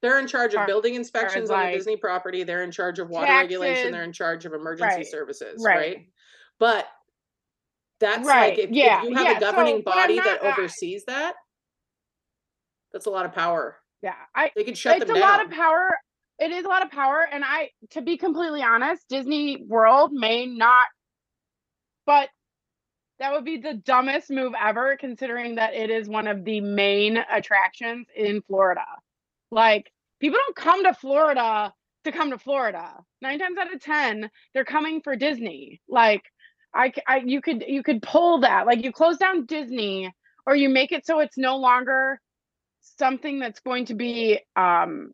They're 0.01 0.19
in 0.19 0.27
charge 0.27 0.53
of 0.55 0.67
building 0.67 0.95
inspections 0.95 1.49
on 1.49 1.57
like 1.59 1.71
the 1.71 1.77
Disney 1.77 1.95
property. 1.97 2.43
They're 2.43 2.63
in 2.63 2.71
charge 2.71 2.99
of 2.99 3.09
water 3.09 3.31
regulation. 3.31 3.91
They're 3.91 4.03
in 4.03 4.11
charge 4.13 4.45
of 4.45 4.53
emergency 4.53 4.97
Right, 4.97 5.07
services, 5.07 5.63
right. 5.65 5.75
right? 5.77 6.07
But 6.59 6.87
that's 7.99 8.27
Right, 8.27 8.49
like 8.57 8.59
if, 8.59 8.69
if 8.69 8.75
you 8.75 9.15
have 9.15 9.25
yeah, 9.27 9.37
a 9.37 9.39
governing 9.39 9.77
so, 9.77 9.83
body 9.83 10.15
not- 10.17 10.25
that 10.25 10.41
oversees 10.41 11.05
that, 11.05 11.35
that's 12.91 13.05
a 13.05 13.09
lot 13.09 13.25
of 13.25 13.33
power. 13.33 13.77
yeah 14.01 14.13
i 14.35 14.51
They 14.55 14.63
could 14.65 14.77
shut 14.77 14.97
it's 14.97 15.05
them 15.07 15.15
a 15.15 15.19
down. 15.19 15.29
lot 15.37 15.45
of 15.45 15.51
power 15.51 15.89
it 16.39 16.51
is 16.51 16.65
a 16.65 16.67
lot 16.67 16.83
of 16.83 16.91
power 16.91 17.25
and 17.31 17.43
i 17.45 17.69
to 17.91 18.01
be 18.01 18.17
completely 18.17 18.61
honest 18.61 19.07
disney 19.09 19.63
world 19.67 20.11
may 20.13 20.45
not 20.45 20.85
but 22.05 22.29
that 23.19 23.31
would 23.31 23.45
be 23.45 23.57
the 23.57 23.73
dumbest 23.75 24.29
move 24.29 24.53
ever 24.61 24.95
considering 24.97 25.55
that 25.55 25.73
it 25.73 25.89
is 25.89 26.07
one 26.09 26.27
of 26.27 26.43
the 26.43 26.59
main 26.61 27.17
attractions 27.31 28.05
in 28.15 28.41
florida 28.43 28.85
like 29.53 29.91
people 30.19 30.39
don't 30.45 30.55
come 30.55 30.83
to 30.83 30.93
florida 30.93 31.73
to 32.03 32.11
come 32.11 32.31
to 32.31 32.37
florida. 32.37 32.89
Nine 33.21 33.39
times 33.39 33.57
out 33.57 33.73
of 33.73 33.81
ten 33.81 34.29
they're 34.53 34.65
coming 34.65 35.01
for 35.01 35.15
disney. 35.15 35.81
Like 35.87 36.23
I, 36.73 36.91
I 37.07 37.17
you 37.25 37.41
could 37.41 37.63
you 37.67 37.83
could 37.83 38.01
pull 38.01 38.39
that. 38.41 38.65
Like 38.65 38.83
you 38.83 38.91
close 38.91 39.17
down 39.17 39.45
disney 39.45 40.13
or 40.45 40.55
you 40.55 40.69
make 40.69 40.91
it 40.91 41.05
so 41.05 41.19
it's 41.19 41.37
no 41.37 41.57
longer 41.57 42.19
something 42.97 43.39
that's 43.39 43.59
going 43.61 43.85
to 43.85 43.93
be 43.93 44.39
um 44.55 45.13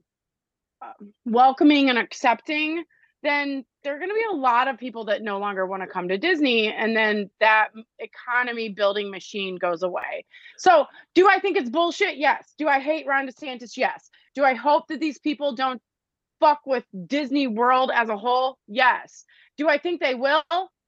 uh, 0.82 0.94
welcoming 1.26 1.90
and 1.90 2.00
accepting 2.00 2.84
then 3.22 3.66
there 3.84 3.94
are 3.94 3.98
going 3.98 4.10
to 4.10 4.16
be 4.16 4.26
a 4.32 4.36
lot 4.36 4.70
of 4.70 4.78
people 4.78 5.06
that 5.06 5.22
no 5.22 5.40
longer 5.40 5.66
want 5.66 5.84
to 5.84 5.88
come 5.88 6.08
to 6.08 6.18
disney 6.18 6.72
and 6.72 6.96
then 6.96 7.30
that 7.42 7.68
economy 8.00 8.70
building 8.70 9.12
machine 9.12 9.58
goes 9.58 9.84
away. 9.84 10.26
So 10.58 10.86
do 11.14 11.28
i 11.28 11.40
think 11.40 11.58
it's 11.58 11.70
bullshit? 11.70 12.18
Yes. 12.18 12.54
Do 12.58 12.68
i 12.68 12.80
hate 12.80 13.06
ron 13.06 13.28
desantis? 13.28 13.76
Yes 13.76 14.10
do 14.40 14.46
i 14.46 14.54
hope 14.54 14.88
that 14.88 15.00
these 15.02 15.20
people 15.20 15.54
don't 15.54 15.82
fuck 16.40 16.62
with 16.66 16.86
disney 17.06 17.48
world 17.48 17.92
as 17.94 18.08
a 18.10 18.16
whole 18.18 18.58
yes 18.68 19.26
do 19.58 19.68
i 19.68 19.78
think 19.78 20.00
they 20.00 20.16
will 20.16 20.44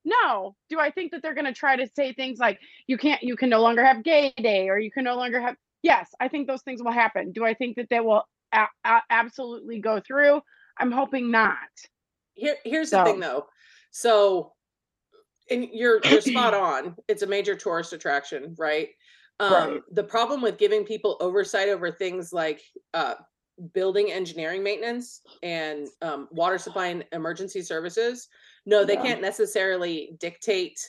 no 0.05 0.55
do 0.69 0.79
i 0.79 0.89
think 0.89 1.11
that 1.11 1.21
they're 1.21 1.35
going 1.35 1.45
to 1.45 1.53
try 1.53 1.75
to 1.75 1.87
say 1.95 2.13
things 2.13 2.39
like 2.39 2.57
you 2.87 2.97
can't 2.97 3.21
you 3.21 3.35
can 3.35 3.49
no 3.49 3.61
longer 3.61 3.83
have 3.83 4.03
gay 4.03 4.33
day 4.37 4.69
or 4.69 4.79
you 4.79 4.89
can 4.89 5.03
no 5.03 5.15
longer 5.15 5.41
have 5.41 5.55
yes 5.83 6.07
i 6.21 6.27
think 6.29 6.47
those 6.47 6.61
things 6.61 6.81
will 6.81 6.91
happen 7.03 7.31
do 7.33 7.43
i 7.43 7.53
think 7.53 7.75
that 7.75 7.89
they 7.89 7.99
will 7.99 8.23
a- 8.53 8.67
a- 8.85 9.01
absolutely 9.09 9.79
go 9.79 9.99
through 9.99 10.39
i'm 10.79 10.91
hoping 10.91 11.29
not 11.29 11.57
Here, 12.33 12.55
here's 12.63 12.91
the 12.91 13.03
thing 13.03 13.19
though. 13.19 13.47
So, 13.91 14.53
and 15.49 15.67
you're 15.73 15.99
you're 16.09 16.21
spot 16.21 16.53
on. 16.69 16.95
It's 17.09 17.23
a 17.23 17.27
major 17.27 17.55
tourist 17.55 17.91
attraction, 17.91 18.55
right? 18.57 18.87
Um, 19.39 19.53
Right. 19.53 19.81
the 19.91 20.03
problem 20.03 20.41
with 20.41 20.57
giving 20.57 20.85
people 20.85 21.17
oversight 21.19 21.67
over 21.67 21.91
things 21.91 22.31
like 22.31 22.61
uh, 22.93 23.15
building 23.73 24.11
engineering 24.11 24.63
maintenance 24.63 25.21
and 25.43 25.87
um, 26.01 26.27
water 26.31 26.57
supply 26.57 26.87
and 26.87 27.05
emergency 27.11 27.61
services, 27.61 28.27
no, 28.65 28.83
they 28.83 28.95
Yeah. 28.95 29.01
can't 29.01 29.21
necessarily 29.21 30.15
dictate 30.19 30.79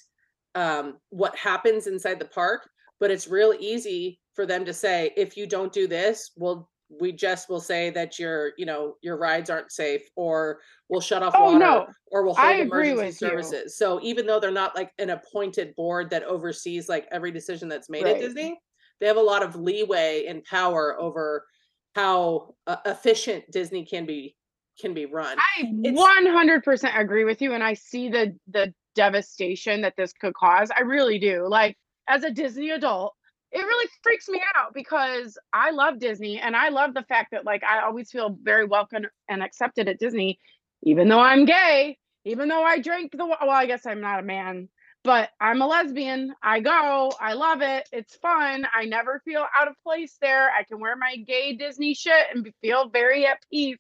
um, 0.55 0.99
what 1.11 1.37
happens 1.37 1.87
inside 1.87 2.19
the 2.19 2.27
park, 2.27 2.69
but 3.01 3.11
it's 3.11 3.29
real 3.29 3.55
easy 3.59 4.21
for 4.35 4.47
them 4.47 4.65
to 4.65 4.73
say, 4.73 5.13
if 5.17 5.37
you 5.37 5.47
don't 5.47 5.73
do 5.73 5.87
this, 5.87 6.33
well, 6.37 6.69
we 7.01 7.11
just 7.11 7.49
will 7.49 7.61
say 7.61 7.89
that 7.91 8.19
your, 8.19 8.53
you 8.59 8.67
know, 8.67 8.97
your 9.01 9.17
rides 9.17 9.49
aren't 9.49 9.73
safe, 9.73 10.03
or 10.15 10.61
we'll 10.91 11.01
shut 11.01 11.23
off 11.23 11.35
Oh, 11.37 11.45
water, 11.45 11.59
no, 11.59 11.87
or 12.11 12.23
we'll 12.23 12.35
hold 12.35 12.61
emergency 12.61 12.97
with 12.97 13.23
you. 13.23 13.29
services. 13.29 13.79
So 13.79 13.99
even 14.03 14.27
though 14.27 14.39
they're 14.39 14.51
not 14.51 14.77
like 14.77 14.93
an 14.99 15.09
appointed 15.11 15.75
board 15.75 16.11
that 16.11 16.25
oversees 16.25 16.91
like 16.91 17.09
every 17.11 17.33
decision 17.33 17.69
that's 17.69 17.89
made 17.89 18.07
at 18.07 18.21
Disney, 18.21 18.61
they 19.01 19.07
have 19.07 19.17
a 19.17 19.21
lot 19.23 19.43
of 19.43 19.57
leeway 19.57 20.27
and 20.29 20.45
power 20.45 21.01
over 21.01 21.47
how 21.95 22.55
uh, 22.67 22.77
efficient 22.87 23.51
Disney 23.51 23.85
can 23.85 24.07
be 24.07 24.37
can 24.81 24.95
be 24.95 25.07
run. 25.07 25.37
I 25.39 25.71
It's- 25.85 25.95
100% 25.95 26.99
agree 26.99 27.25
with 27.25 27.43
you 27.43 27.53
and 27.53 27.63
I 27.63 27.75
see 27.75 28.09
the 28.09 28.35
the 28.49 28.73
devastation 28.95 29.83
that 29.83 29.95
this 29.97 30.13
could 30.13 30.35
cause. 30.35 30.71
I 30.75 30.81
really 30.83 31.19
do. 31.19 31.47
Like 31.49 31.77
as 32.09 32.25
a 32.25 32.31
Disney 32.31 32.71
adult, 32.71 33.15
it 33.53 33.61
really 33.61 33.89
freaks 34.03 34.29
me 34.29 34.41
out 34.57 34.73
because 34.75 35.37
I 35.53 35.71
love 35.71 35.99
Disney 35.99 36.39
and 36.41 36.57
I 36.57 36.71
love 36.71 36.95
the 36.95 37.03
fact 37.05 37.33
that 37.33 37.45
like 37.45 37.63
I 37.65 37.83
always 37.85 38.11
feel 38.11 38.37
very 38.43 38.65
welcome 38.65 39.05
and 39.29 39.43
accepted 39.43 39.89
at 39.89 39.99
Disney 39.99 40.39
even 40.85 41.09
though 41.09 41.21
I'm 41.21 41.45
gay, 41.45 41.97
even 42.25 42.49
though 42.49 42.65
I 42.65 42.81
drink 42.81 43.13
the 43.13 43.27
well 43.27 43.51
I 43.51 43.67
guess 43.67 43.87
I'm 43.87 44.01
not 44.01 44.21
a 44.21 44.23
man, 44.23 44.69
but 45.05 45.31
I'm 45.41 45.61
a 45.63 45.67
lesbian. 45.67 46.35
I 46.43 46.61
go, 46.61 47.13
I 47.21 47.33
love 47.35 47.61
it. 47.63 47.89
It's 47.93 48.15
fun. 48.17 48.67
I 48.75 48.85
never 48.85 49.21
feel 49.25 49.45
out 49.57 49.69
of 49.69 49.75
place 49.83 50.17
there. 50.21 50.51
I 50.51 50.63
can 50.65 50.81
wear 50.81 50.97
my 50.97 51.17
gay 51.17 51.55
Disney 51.55 51.95
shit 51.95 52.27
and 52.35 52.49
feel 52.63 52.89
very 52.89 53.27
at 53.27 53.39
peace 53.51 53.79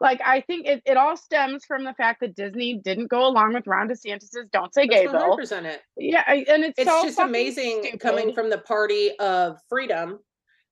like 0.00 0.20
I 0.24 0.42
think 0.42 0.66
it, 0.66 0.82
it 0.86 0.96
all 0.96 1.16
stems 1.16 1.64
from 1.64 1.84
the 1.84 1.92
fact 1.94 2.20
that 2.20 2.36
Disney 2.36 2.74
didn't 2.74 3.08
go 3.08 3.26
along 3.26 3.54
with 3.54 3.66
Ron 3.66 3.88
DeSantis's 3.88 4.46
"Don't 4.52 4.72
Say 4.72 4.86
Gay" 4.86 5.06
bill. 5.06 5.36
100% 5.36 5.64
it. 5.64 5.82
Yeah, 5.96 6.22
and 6.28 6.62
it's 6.64 6.78
It's 6.78 6.88
so 6.88 7.02
just 7.04 7.18
amazing 7.18 7.98
coming 8.00 8.32
from 8.32 8.48
the 8.50 8.58
party 8.58 9.10
of 9.18 9.58
freedom 9.68 10.20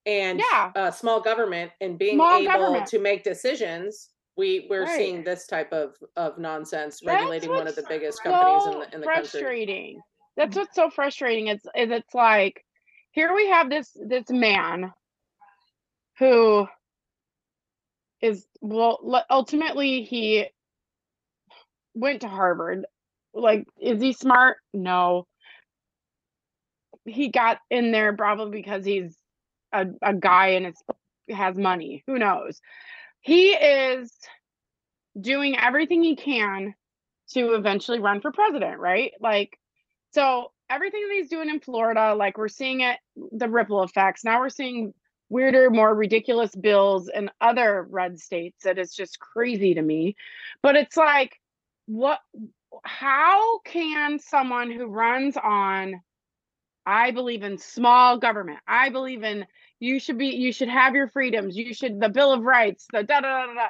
and 0.04 0.40
Yeah. 0.52 0.70
uh, 0.76 0.90
small 0.92 1.20
government 1.20 1.72
and 1.80 1.98
being 1.98 2.16
Small 2.16 2.38
able 2.38 2.52
government. 2.52 2.86
to 2.86 2.98
make 3.00 3.24
decisions. 3.24 4.10
We 4.36 4.66
we're 4.68 4.84
Right. 4.84 4.96
seeing 4.96 5.24
this 5.24 5.46
type 5.46 5.72
of 5.72 5.96
of 6.16 6.38
nonsense 6.38 7.00
regulating 7.04 7.50
one 7.50 7.66
of 7.66 7.74
the 7.74 7.84
biggest 7.88 8.22
companies 8.22 8.66
in 8.66 8.78
the 8.80 8.94
in 8.94 9.00
the 9.00 9.06
country. 9.06 9.28
frustrating. 9.28 10.00
That's 10.36 10.56
what's 10.56 10.74
so 10.74 10.90
frustrating. 10.90 11.46
It's 11.48 11.64
is 11.74 11.90
it's 11.90 12.14
like 12.14 12.62
here 13.12 13.34
we 13.34 13.48
have 13.48 13.70
this 13.70 13.96
this 14.06 14.28
man 14.28 14.92
who 16.18 16.66
is 18.20 18.46
well 18.60 19.24
ultimately 19.30 20.02
he 20.02 20.46
went 21.94 22.20
to 22.20 22.28
Harvard. 22.28 22.84
Like 23.32 23.66
is 23.80 24.02
he 24.02 24.12
smart? 24.12 24.58
No. 24.74 25.26
He 27.06 27.28
got 27.28 27.58
in 27.70 27.92
there 27.92 28.14
probably 28.14 28.60
because 28.60 28.84
he's 28.84 29.16
a, 29.72 29.86
a 30.02 30.12
guy 30.12 30.48
and 30.48 30.66
is 30.66 30.82
has 31.34 31.56
money. 31.56 32.02
Who 32.06 32.18
knows? 32.18 32.60
He 33.26 33.48
is 33.54 34.12
doing 35.20 35.58
everything 35.58 36.00
he 36.00 36.14
can 36.14 36.76
to 37.32 37.54
eventually 37.54 37.98
run 37.98 38.20
for 38.20 38.30
president, 38.30 38.78
right? 38.78 39.10
Like, 39.20 39.58
so 40.12 40.52
everything 40.70 41.02
that 41.08 41.14
he's 41.16 41.28
doing 41.28 41.50
in 41.50 41.58
Florida, 41.58 42.14
like 42.14 42.38
we're 42.38 42.46
seeing 42.46 42.82
it, 42.82 43.00
the 43.32 43.48
ripple 43.48 43.82
effects. 43.82 44.22
Now 44.22 44.38
we're 44.38 44.48
seeing 44.48 44.94
weirder, 45.28 45.70
more 45.70 45.92
ridiculous 45.92 46.54
bills 46.54 47.10
in 47.12 47.28
other 47.40 47.88
red 47.90 48.20
states 48.20 48.62
that 48.62 48.78
is 48.78 48.94
just 48.94 49.18
crazy 49.18 49.74
to 49.74 49.82
me. 49.82 50.14
But 50.62 50.76
it's 50.76 50.96
like, 50.96 51.40
what, 51.86 52.20
how 52.84 53.58
can 53.64 54.20
someone 54.20 54.70
who 54.70 54.86
runs 54.86 55.36
on, 55.36 56.00
I 56.86 57.10
believe 57.10 57.42
in 57.42 57.58
small 57.58 58.18
government, 58.18 58.60
I 58.68 58.90
believe 58.90 59.24
in 59.24 59.46
you 59.80 59.98
should 59.98 60.18
be, 60.18 60.28
you 60.28 60.52
should 60.52 60.68
have 60.68 60.94
your 60.94 61.08
freedoms, 61.08 61.56
you 61.56 61.74
should, 61.74 62.00
the 62.00 62.08
Bill 62.08 62.32
of 62.32 62.42
Rights, 62.42 62.86
the 62.92 63.02
da 63.02 63.20
da 63.20 63.28
da 63.28 63.46
da, 63.46 63.54
da, 63.54 63.68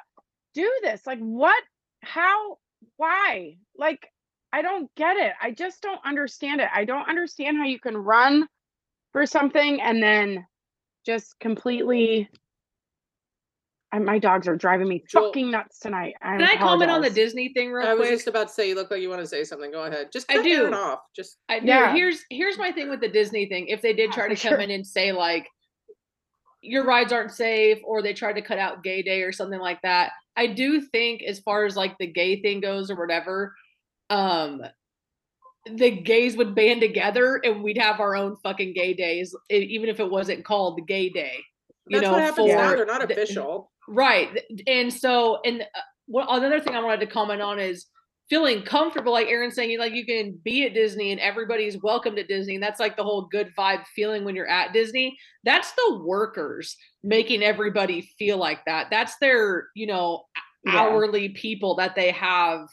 do 0.55 0.73
this? 0.83 1.03
Like, 1.07 1.19
what, 1.19 1.63
how, 2.03 2.59
why? 2.97 3.57
Like, 3.77 4.09
I 4.53 4.63
don't 4.63 4.89
get 4.95 5.17
it. 5.17 5.33
I 5.43 5.51
just 5.51 5.83
don't 5.83 6.01
understand 6.05 6.61
it. 6.61 6.69
I 6.75 6.85
don't 6.85 7.09
understand 7.09 7.59
how 7.59 7.65
you 7.65 7.79
can 7.79 7.97
run 7.97 8.47
for 9.13 9.27
something 9.27 9.81
and 9.81 10.03
then 10.03 10.47
just 11.05 11.39
completely. 11.41 12.29
And 13.93 14.05
my 14.05 14.19
dogs 14.19 14.49
are 14.49 14.57
driving 14.57 14.89
me 14.89 15.05
Joel- 15.09 15.27
fucking 15.29 15.51
nuts 15.51 15.79
tonight. 15.79 16.15
I 16.23 16.37
Can 16.37 16.43
I 16.43 16.57
comment 16.57 16.91
on 16.91 17.01
the. 17.01 17.11
Disney 17.11 17.53
thing 17.55 17.71
real 17.73 17.87
I 17.87 17.95
was 17.95 18.09
quick? 18.09 18.17
just 18.19 18.29
about 18.29 18.49
to 18.49 18.55
say, 18.55 18.69
you 18.69 18.75
look 18.75 18.91
like 18.91 19.01
you 19.01 19.09
want 19.09 19.21
to 19.23 19.27
say 19.27 19.45
something. 19.45 19.71
Go 19.71 19.85
ahead. 19.85 20.09
Just 20.13 20.31
I 20.31 20.37
cut 20.37 20.47
Erin 20.47 20.73
do. 20.73 20.77
off. 20.77 20.99
Just 21.15 21.39
I 21.49 21.61
do. 21.61 21.67
Yeah. 21.67 21.93
Here's 21.95 22.25
here's 22.31 22.59
my 22.59 22.73
thing 22.73 22.91
with 22.91 23.01
the 23.01 23.09
Disney 23.09 23.47
thing. 23.47 23.69
If 23.69 23.83
they 23.83 23.93
did 23.93 24.13
try 24.13 24.29
for 24.29 24.35
to 24.35 24.41
come 24.41 24.51
sure. 24.53 24.61
in 24.61 24.71
and 24.71 24.87
say 24.87 25.13
like 25.13 25.49
your 26.67 26.85
rides 26.85 27.13
aren't 27.13 27.33
safe 27.33 27.79
or 27.85 28.03
they 28.03 28.13
tried 28.13 28.35
to 28.35 28.43
cut 28.43 28.59
out 28.59 28.83
gay 28.83 29.03
day 29.03 29.23
or 29.23 29.33
something 29.33 29.61
like 29.61 29.81
that, 29.83 30.13
I 30.37 30.49
do 30.49 30.81
think 30.81 31.23
as 31.23 31.41
far 31.41 31.65
as 31.65 31.77
like 31.77 31.97
the 31.99 32.07
gay 32.07 32.41
thing 32.43 32.61
goes 32.61 32.91
or 32.91 32.97
whatever, 32.97 33.55
um 34.11 34.63
the 35.69 35.91
gays 35.91 36.37
would 36.37 36.55
band 36.55 36.81
together 36.81 37.41
and 37.43 37.63
we'd 37.63 37.79
have 37.79 37.99
our 37.99 38.15
own 38.15 38.37
fucking 38.37 38.73
gay 38.73 38.95
days, 38.95 39.35
even 39.51 39.89
if 39.89 39.99
it 39.99 40.09
wasn't 40.09 40.45
called 40.45 40.79
the 40.79 40.83
gay 40.83 41.09
day. 41.09 41.33
You 41.89 41.99
that's 41.99 42.05
know, 42.05 42.13
what 42.13 42.23
happens 42.23 42.49
now. 42.49 42.71
for 42.71 42.77
They're 42.77 42.87
not 42.87 43.11
official. 43.11 43.73
Right. 43.89 44.29
And 44.67 44.93
so, 44.93 45.41
and 45.45 45.63
uh, 45.63 45.81
what 46.07 46.27
another 46.29 46.61
thing 46.61 46.75
I 46.75 46.81
wanted 46.81 47.01
to 47.01 47.07
comment 47.07 47.43
on 47.43 47.59
is 47.59 47.87
feeling 48.29 48.63
comfortable, 48.63 49.13
like 49.13 49.29
Erin 49.29 49.53
saying, 49.53 49.79
like 49.79 49.93
you 49.93 50.05
can 50.05 50.39
be 50.43 50.65
at 50.67 50.75
Disney 50.75 51.13
and 51.13 51.21
everybody's 51.21 51.81
welcomed 51.81 52.19
at 52.19 52.29
Disney. 52.29 52.55
And 52.55 52.63
that's 52.63 52.81
like 52.81 52.97
the 52.97 53.05
whole 53.05 53.29
good 53.31 53.53
vibe 53.57 53.85
feeling 53.95 54.25
when 54.25 54.35
you're 54.35 54.49
at 54.49 54.73
Disney. 54.73 55.17
That's 55.45 55.73
the 55.73 56.03
workers 56.05 56.77
making 57.05 57.43
everybody 57.43 58.11
feel 58.19 58.37
like 58.39 58.65
that. 58.67 58.89
That's 58.91 59.17
their, 59.19 59.69
you 59.75 59.87
know, 59.87 60.25
Yeah. 60.65 60.81
hourly 60.81 61.29
people 61.29 61.77
that 61.77 61.95
they 61.95 62.11
have 62.11 62.67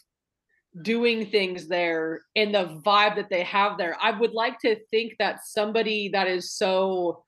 doing 0.81 1.27
things 1.27 1.67
there 1.67 2.23
and 2.35 2.55
the 2.55 2.81
vibe 2.83 3.15
that 3.17 3.29
they 3.29 3.43
have 3.43 3.77
there. 3.77 3.95
I 4.01 4.09
would 4.09 4.33
like 4.33 4.57
to 4.61 4.75
think 4.89 5.13
that 5.19 5.45
somebody 5.45 6.09
that 6.09 6.27
is 6.27 6.51
so 6.51 7.23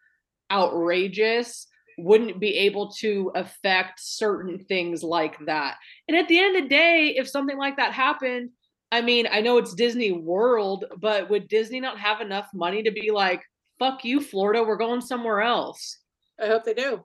outrageous 0.50 1.68
wouldn't 1.98 2.40
be 2.40 2.56
able 2.56 2.92
to 2.92 3.32
affect 3.36 4.00
certain 4.00 4.60
things 4.60 5.04
like 5.04 5.38
that. 5.46 5.76
And 6.08 6.18
at 6.18 6.28
the 6.28 6.40
end 6.40 6.56
of 6.56 6.64
the 6.64 6.70
day, 6.70 7.16
if 7.18 7.28
something 7.30 7.58
like 7.58 7.78
that 7.78 7.94
happened, 7.94 8.50
I 8.92 9.02
mean, 9.02 9.28
I 9.32 9.42
know 9.42 9.58
it's 9.58 9.74
Disney 9.74 10.12
World, 10.12 10.86
but 11.00 11.30
would 11.30 11.48
Disney 11.48 11.80
not 11.80 12.00
have 12.00 12.22
enough 12.22 12.48
money 12.54 12.84
to 12.84 12.92
be 12.92 13.12
like, 13.12 13.44
fuck 13.80 14.06
you, 14.06 14.22
Florida, 14.22 14.64
we're 14.64 14.78
going 14.78 15.02
somewhere 15.02 15.42
else? 15.42 16.00
I 16.42 16.48
hope 16.48 16.64
they 16.64 16.74
do. 16.74 17.04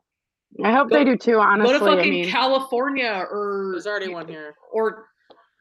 I 0.65 0.73
hope 0.73 0.91
Go- 0.91 0.99
they 0.99 1.05
do 1.05 1.17
too, 1.17 1.39
honestly. 1.39 1.79
Go 1.79 1.79
to 1.79 1.93
I 1.93 1.97
fucking 1.97 2.11
mean, 2.11 2.29
California 2.29 3.25
or 3.31 3.71
There's 3.73 3.87
already 3.87 4.09
one 4.13 4.29
here. 4.29 4.55
or 4.73 5.07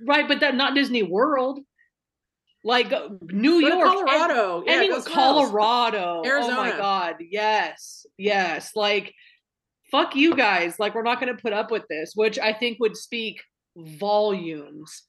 right, 0.07 0.27
but 0.27 0.39
that 0.39 0.55
not 0.55 0.75
Disney 0.75 1.03
World. 1.03 1.59
Like 2.63 2.91
uh, 2.91 3.09
New 3.21 3.59
York, 3.59 3.73
and- 3.73 4.07
Colorado. 4.07 4.63
Yeah, 4.65 4.73
somewhere 4.79 4.91
else. 4.97 5.07
Colorado. 5.07 6.05
Oh 6.19 6.21
my 6.23 6.29
Arizona. 6.29 6.77
god, 6.77 7.15
yes, 7.29 8.05
yes. 8.17 8.71
Like, 8.75 9.13
fuck 9.91 10.15
you 10.15 10.35
guys. 10.35 10.77
Like, 10.77 10.93
we're 10.93 11.03
not 11.03 11.21
going 11.21 11.35
to 11.35 11.41
put 11.41 11.53
up 11.53 11.71
with 11.71 11.83
this, 11.89 12.11
which 12.15 12.37
I 12.37 12.53
think 12.53 12.79
would 12.79 12.97
speak 12.97 13.41
volumes. 13.77 15.03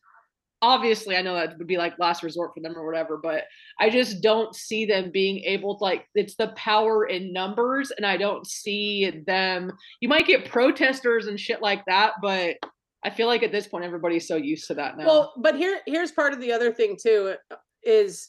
Obviously, 0.63 1.17
I 1.17 1.23
know 1.23 1.35
that 1.35 1.57
would 1.57 1.67
be 1.67 1.79
like 1.79 1.99
last 1.99 2.23
resort 2.23 2.53
for 2.55 2.61
them 2.61 2.77
or 2.77 2.85
whatever, 2.85 3.17
but 3.17 3.45
I 3.81 3.89
just 3.89 4.23
don't 4.23 4.55
see 4.55 4.85
them 4.85 5.11
being 5.11 5.39
able 5.45 5.79
to 5.79 5.83
like. 5.85 6.05
It's 6.15 6.37
the 6.37 6.49
power 6.49 7.07
in 7.07 7.33
numbers, 7.33 7.91
and 7.91 8.05
I 8.05 8.19
don't 8.19 8.47
see 8.47 9.23
them. 9.27 9.73
You 10.01 10.09
might 10.11 10.27
get 10.27 10.51
protesters 10.51 11.29
and 11.29 11.41
shit 11.41 11.63
like 11.63 11.83
that, 11.87 12.13
but 12.23 12.57
I 13.03 13.11
feel 13.11 13.27
like 13.27 13.43
at 13.43 13.53
this 13.53 13.67
point 13.67 13.85
everybody's 13.85 14.29
so 14.29 14.37
used 14.37 14.67
to 14.69 14.75
that 14.75 14.99
now. 14.99 15.07
Well, 15.07 15.33
but 15.39 15.57
here 15.57 15.81
here's 15.87 16.13
part 16.13 16.33
of 16.33 16.41
the 16.41 16.53
other 16.53 16.73
thing 16.73 16.97
too 17.01 17.35
is 17.83 18.29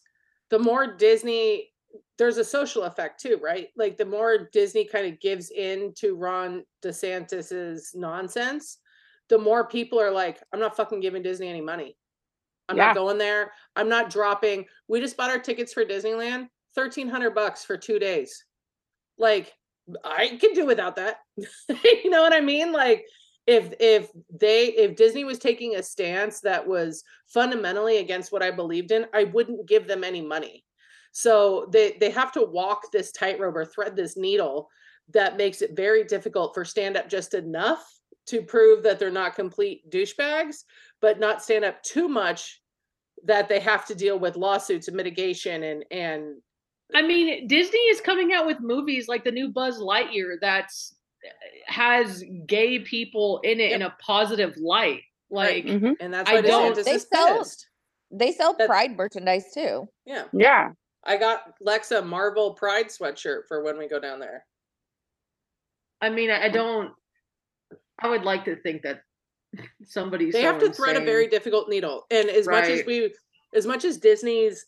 the 0.50 0.60
more 0.60 0.96
Disney 0.96 1.70
there's 2.18 2.38
a 2.38 2.46
social 2.46 2.84
effect 2.84 3.22
too, 3.22 3.38
right? 3.42 3.68
Like 3.76 3.98
the 3.98 4.06
more 4.06 4.50
Disney 4.54 4.86
kind 4.86 5.12
of 5.12 5.20
gives 5.20 5.52
in 5.52 5.94
to 5.98 6.16
Ron 6.16 6.64
DeSantis's 6.86 7.92
nonsense, 7.96 8.78
the 9.28 9.38
more 9.38 9.68
people 9.68 10.00
are 10.00 10.12
like, 10.12 10.40
I'm 10.54 10.60
not 10.60 10.78
fucking 10.78 11.02
giving 11.02 11.22
Disney 11.24 11.50
any 11.50 11.62
money. 11.62 11.98
I'm 12.70 12.78
Yeah. 12.78 12.88
not 12.88 12.96
going 12.96 13.18
there. 13.18 13.52
I'm 13.76 13.90
not 13.90 14.10
dropping. 14.10 14.68
We 14.88 15.02
just 15.02 15.18
bought 15.18 15.32
our 15.32 15.40
tickets 15.40 15.74
for 15.74 15.84
Disneyland, 15.84 16.48
1300 16.76 17.32
bucks 17.36 17.66
for 17.66 17.76
2 17.76 18.00
days. 18.00 18.46
Like 19.18 19.54
I 20.06 20.38
can 20.40 20.54
do 20.54 20.66
without 20.66 20.96
that. 20.96 21.18
you 21.36 22.10
know 22.10 22.22
what 22.22 22.34
I 22.34 22.40
mean? 22.40 22.72
Like 22.72 23.04
if 23.48 23.74
if 23.80 24.10
they 24.30 24.68
if 24.68 24.96
Disney 24.96 25.24
was 25.24 25.40
taking 25.40 25.76
a 25.76 25.84
stance 25.84 26.40
that 26.42 26.66
was 26.66 27.04
fundamentally 27.28 27.98
against 27.98 28.32
what 28.32 28.44
I 28.44 28.52
believed 28.52 28.92
in, 28.92 29.06
I 29.14 29.26
wouldn't 29.26 29.68
give 29.68 29.88
them 29.88 30.04
any 30.04 30.22
money. 30.22 30.64
So 31.12 31.68
they 31.72 31.98
they 32.00 32.12
have 32.12 32.32
to 32.34 32.44
walk 32.44 32.92
this 32.92 33.12
tightrope 33.12 33.56
or 33.56 33.66
thread 33.66 33.96
this 33.96 34.16
needle 34.16 34.70
that 35.14 35.38
makes 35.38 35.62
it 35.62 35.76
very 35.76 36.04
difficult 36.04 36.54
for 36.54 36.64
stand 36.64 36.96
up 36.96 37.10
just 37.10 37.34
enough 37.34 37.86
to 38.28 38.42
prove 38.42 38.84
that 38.84 39.00
they're 39.00 39.10
not 39.12 39.36
complete 39.36 39.90
douchebags, 39.90 40.64
but 41.02 41.20
not 41.20 41.44
stand 41.44 41.66
up 41.66 41.82
too 41.84 42.08
much 42.08 42.62
that 43.26 43.50
they 43.50 43.60
have 43.60 43.86
to 43.88 43.96
deal 43.96 44.18
with 44.18 44.38
lawsuits 44.38 44.88
and 44.88 44.98
mitigation 44.98 45.64
and 45.64 45.86
and 45.92 46.36
I 46.94 47.02
mean, 47.02 47.48
Disney 47.48 47.80
is 47.80 48.02
coming 48.02 48.34
out 48.34 48.46
with 48.46 48.60
movies 48.60 49.08
like 49.08 49.24
the 49.24 49.32
new 49.32 49.50
Buzz 49.50 49.80
Lightyear 49.80 50.36
that's 50.42 50.94
has 51.68 52.24
gay 52.46 52.80
people 52.80 53.40
in 53.44 53.60
it 53.60 53.72
in 53.72 53.82
a 53.82 53.96
positive 54.00 54.56
light. 54.58 55.02
Right. 55.30 55.66
Like 55.66 55.76
Mhm. 55.82 55.96
and 56.00 56.14
that's 56.14 56.30
I 56.30 56.36
why 56.36 56.42
don't- 56.42 56.76
DeSantis 56.78 56.84
they 56.86 56.98
sell- 56.98 57.38
pissed. 57.40 57.68
They 58.12 58.32
sell 58.34 58.54
That- 58.54 58.68
pride 58.68 58.98
merchandise 58.98 59.54
too. 59.54 59.88
Yeah. 60.06 60.26
Yeah. 60.34 60.72
I 61.04 61.18
got 61.18 61.58
Lexa 61.60 62.06
Marvel 62.06 62.54
Pride 62.54 62.88
sweatshirt 62.88 63.48
for 63.48 63.64
when 63.64 63.78
we 63.78 63.88
go 63.88 64.00
down 64.00 64.20
there. 64.20 64.46
I 66.02 66.10
mean, 66.10 66.30
I, 66.30 66.46
I 66.46 66.50
don't 66.50 66.94
I 68.00 68.10
would 68.10 68.24
like 68.24 68.46
to 68.46 68.56
think 68.58 68.82
that 68.82 69.02
somebody's 69.86 70.34
they 70.34 70.42
so 70.42 70.52
have 70.52 70.60
to 70.62 70.74
thread 70.74 70.98
a 70.98 71.02
very 71.06 71.28
difficult 71.28 71.70
needle 71.70 72.06
and 72.10 72.30
as 72.30 72.48
much 72.48 72.66
as 72.66 72.86
we 72.86 73.14
as 73.54 73.66
much 73.68 73.86
as 73.86 73.98
disney's 73.98 74.66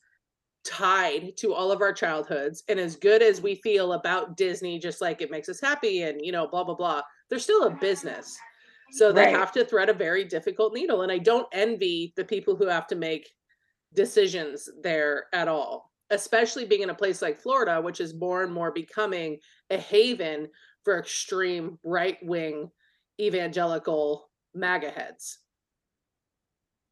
tied 0.66 1.36
to 1.38 1.54
all 1.54 1.72
of 1.72 1.82
our 1.82 1.92
childhoods 1.94 2.64
and 2.70 2.80
as 2.80 2.96
good 2.96 3.22
as 3.22 3.42
we 3.42 3.56
feel 3.56 3.94
about 3.94 4.38
disney 4.38 4.80
just 4.80 5.02
like 5.02 5.22
it 5.22 5.32
makes 5.32 5.50
us 5.50 5.60
happy 5.60 6.04
and 6.04 6.22
you 6.24 6.32
know 6.32 6.48
blah 6.48 6.64
blah 6.64 6.76
blah 6.76 7.02
they're 7.30 7.40
still 7.40 7.64
a 7.64 7.72
business 7.72 8.38
so 8.92 9.12
they 9.12 9.26
Right. 9.26 9.36
have 9.36 9.52
to 9.54 9.66
thread 9.66 9.90
a 9.90 9.94
very 9.94 10.24
difficult 10.24 10.74
needle 10.74 11.02
and 11.02 11.12
i 11.12 11.18
don't 11.18 11.48
envy 11.52 12.14
the 12.16 12.24
people 12.24 12.56
who 12.56 12.68
have 12.68 12.88
to 12.88 12.96
make 12.96 13.30
decisions 13.94 14.70
there 14.82 15.26
at 15.34 15.48
all 15.48 15.92
especially 16.12 16.64
being 16.66 16.82
in 16.82 16.90
a 16.92 16.96
place 16.96 17.22
like 17.22 17.42
florida 17.42 17.82
which 17.82 18.00
is 18.00 18.14
more 18.14 18.44
and 18.44 18.54
more 18.54 18.72
becoming 18.72 19.38
a 19.70 19.78
haven 19.78 20.48
for 20.84 20.98
extreme 21.00 21.78
right-wing 21.84 22.70
evangelical 23.22 24.30
MAGA 24.54 24.90
heads. 24.92 25.40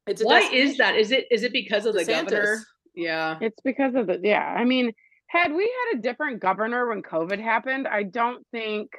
It's 0.06 0.22
Why 0.22 0.40
is 0.52 0.76
that? 0.78 0.96
Is 0.96 1.12
it 1.12 1.26
is 1.30 1.42
it 1.44 1.52
because 1.52 1.86
of 1.86 1.94
the 1.94 2.04
governor? 2.04 2.58
Yeah. 2.94 3.38
It's 3.40 3.60
because 3.64 3.94
of 3.94 4.06
the 4.06 4.20
yeah. 4.22 4.44
I 4.44 4.64
mean, 4.64 4.92
had 5.28 5.52
we 5.52 5.64
had 5.90 5.98
a 5.98 6.02
different 6.02 6.40
governor 6.40 6.88
when 6.88 7.02
COVID 7.02 7.40
happened, 7.42 7.88
I 7.88 8.02
don't 8.02 8.46
think 8.52 8.90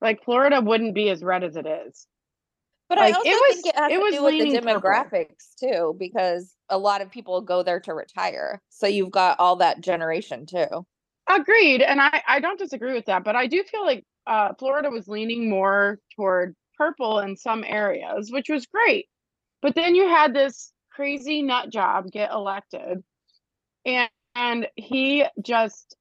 like 0.00 0.24
Florida 0.24 0.60
wouldn't 0.60 0.94
be 0.94 1.10
as 1.10 1.22
red 1.22 1.44
as 1.44 1.56
it 1.56 1.66
is. 1.66 2.06
But 2.88 2.98
Like, 2.98 3.14
I 3.14 3.16
also 3.18 3.28
it 3.30 3.32
was- 3.34 3.54
think 3.62 3.66
it 3.66 3.76
has 3.78 3.92
it 3.92 3.96
to 3.96 4.00
was 4.00 4.14
do 4.14 4.22
with 4.24 4.32
the 4.32 4.38
leaning 4.38 4.62
purple. 4.62 4.80
demographics 4.80 5.54
too, 5.58 5.94
because 5.98 6.54
a 6.68 6.78
lot 6.78 7.00
of 7.02 7.10
people 7.10 7.40
go 7.40 7.62
there 7.62 7.80
to 7.80 7.94
retire. 7.94 8.60
So 8.68 8.86
you've 8.86 9.10
got 9.12 9.38
all 9.38 9.56
that 9.56 9.80
generation 9.80 10.46
too. 10.46 10.86
Agreed, 11.28 11.82
and 11.82 12.00
I 12.00 12.22
I 12.26 12.40
don't 12.40 12.58
disagree 12.58 12.92
with 12.94 13.06
that, 13.06 13.22
but 13.24 13.36
I 13.36 13.46
do 13.46 13.62
feel 13.64 13.84
like 13.84 14.04
uh 14.26 14.54
Florida 14.58 14.90
was 14.90 15.06
leaning 15.08 15.48
more 15.48 15.98
toward 16.16 16.56
purple 16.76 17.20
in 17.20 17.36
some 17.36 17.62
areas, 17.64 18.30
which 18.32 18.48
was 18.48 18.66
great. 18.66 19.08
But 19.62 19.74
then 19.74 19.94
you 19.94 20.08
had 20.08 20.32
this 20.34 20.72
crazy 21.00 21.40
nut 21.40 21.70
job 21.70 22.10
get 22.10 22.30
elected, 22.30 23.02
and 23.86 24.10
and 24.34 24.66
he 24.76 25.24
just 25.42 25.96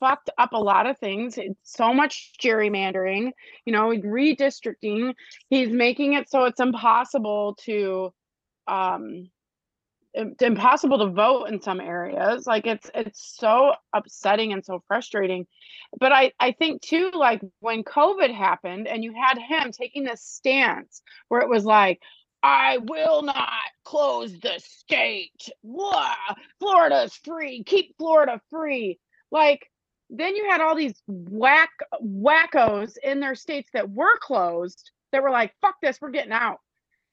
fucked 0.00 0.30
up 0.38 0.52
a 0.54 0.58
lot 0.58 0.86
of 0.86 0.96
things. 0.96 1.36
It's 1.36 1.58
so 1.64 1.92
much 1.92 2.32
gerrymandering, 2.42 3.32
you 3.66 3.74
know, 3.74 3.90
redistricting. 3.90 5.12
He's 5.50 5.68
making 5.68 6.14
it 6.14 6.30
so 6.30 6.46
it's 6.46 6.60
impossible 6.60 7.58
to 7.66 8.10
um 8.66 9.28
impossible 10.40 10.98
to 10.98 11.12
vote 11.12 11.44
in 11.44 11.60
some 11.60 11.80
areas 11.80 12.46
like 12.46 12.66
it's 12.66 12.90
it's 12.94 13.36
so 13.38 13.74
upsetting 13.92 14.52
and 14.52 14.64
so 14.64 14.82
frustrating 14.88 15.46
but 16.00 16.12
i 16.12 16.32
i 16.40 16.50
think 16.50 16.80
too 16.80 17.10
like 17.14 17.40
when 17.60 17.84
covid 17.84 18.34
happened 18.34 18.88
and 18.88 19.04
you 19.04 19.12
had 19.12 19.38
him 19.38 19.70
taking 19.70 20.04
this 20.04 20.22
stance 20.22 21.02
where 21.28 21.42
it 21.42 21.48
was 21.48 21.64
like 21.64 22.00
i 22.42 22.78
will 22.78 23.22
not 23.22 23.48
close 23.84 24.38
the 24.40 24.58
state 24.58 25.48
Blah, 25.64 26.14
florida's 26.58 27.14
free 27.14 27.62
keep 27.64 27.96
florida 27.96 28.40
free 28.50 28.98
like 29.30 29.70
then 30.10 30.36
you 30.36 30.48
had 30.50 30.60
all 30.60 30.74
these 30.74 31.02
whack 31.06 31.70
wackos 32.02 32.92
in 33.02 33.20
their 33.20 33.34
states 33.34 33.68
that 33.72 33.90
were 33.90 34.16
closed 34.20 34.90
that 35.12 35.22
were 35.22 35.30
like 35.30 35.52
fuck 35.60 35.76
this 35.82 36.00
we're 36.00 36.10
getting 36.10 36.32
out 36.32 36.58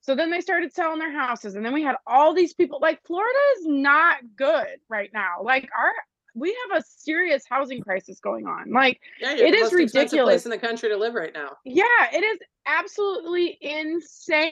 so 0.05 0.13
then 0.15 0.29
they 0.29 0.39
started 0.39 0.71
selling 0.71 0.99
their 0.99 1.11
houses, 1.11 1.55
and 1.55 1.65
then 1.65 1.73
we 1.73 1.81
had 1.81 1.95
all 2.05 2.35
these 2.35 2.53
people. 2.53 2.77
Like 2.79 3.01
Florida 3.07 3.39
is 3.57 3.65
not 3.65 4.17
good 4.35 4.77
right 4.88 5.09
now. 5.11 5.38
Like 5.41 5.67
our, 5.75 5.91
we 6.35 6.55
have 6.69 6.79
a 6.79 6.85
serious 6.88 7.43
housing 7.49 7.81
crisis 7.81 8.19
going 8.19 8.45
on. 8.45 8.71
Like 8.71 9.01
Yeah, 9.19 9.31
It 9.31 9.51
the 9.53 9.57
is 9.57 9.73
ridiculous. 9.73 10.43
place 10.43 10.45
in 10.45 10.51
the 10.51 10.59
country 10.59 10.89
to 10.89 10.95
live 10.97 11.15
right 11.15 11.33
now. 11.33 11.53
yeah, 11.65 11.83
it 12.13 12.23
is 12.23 12.38
absolutely 12.67 13.57
insane. 13.59 14.51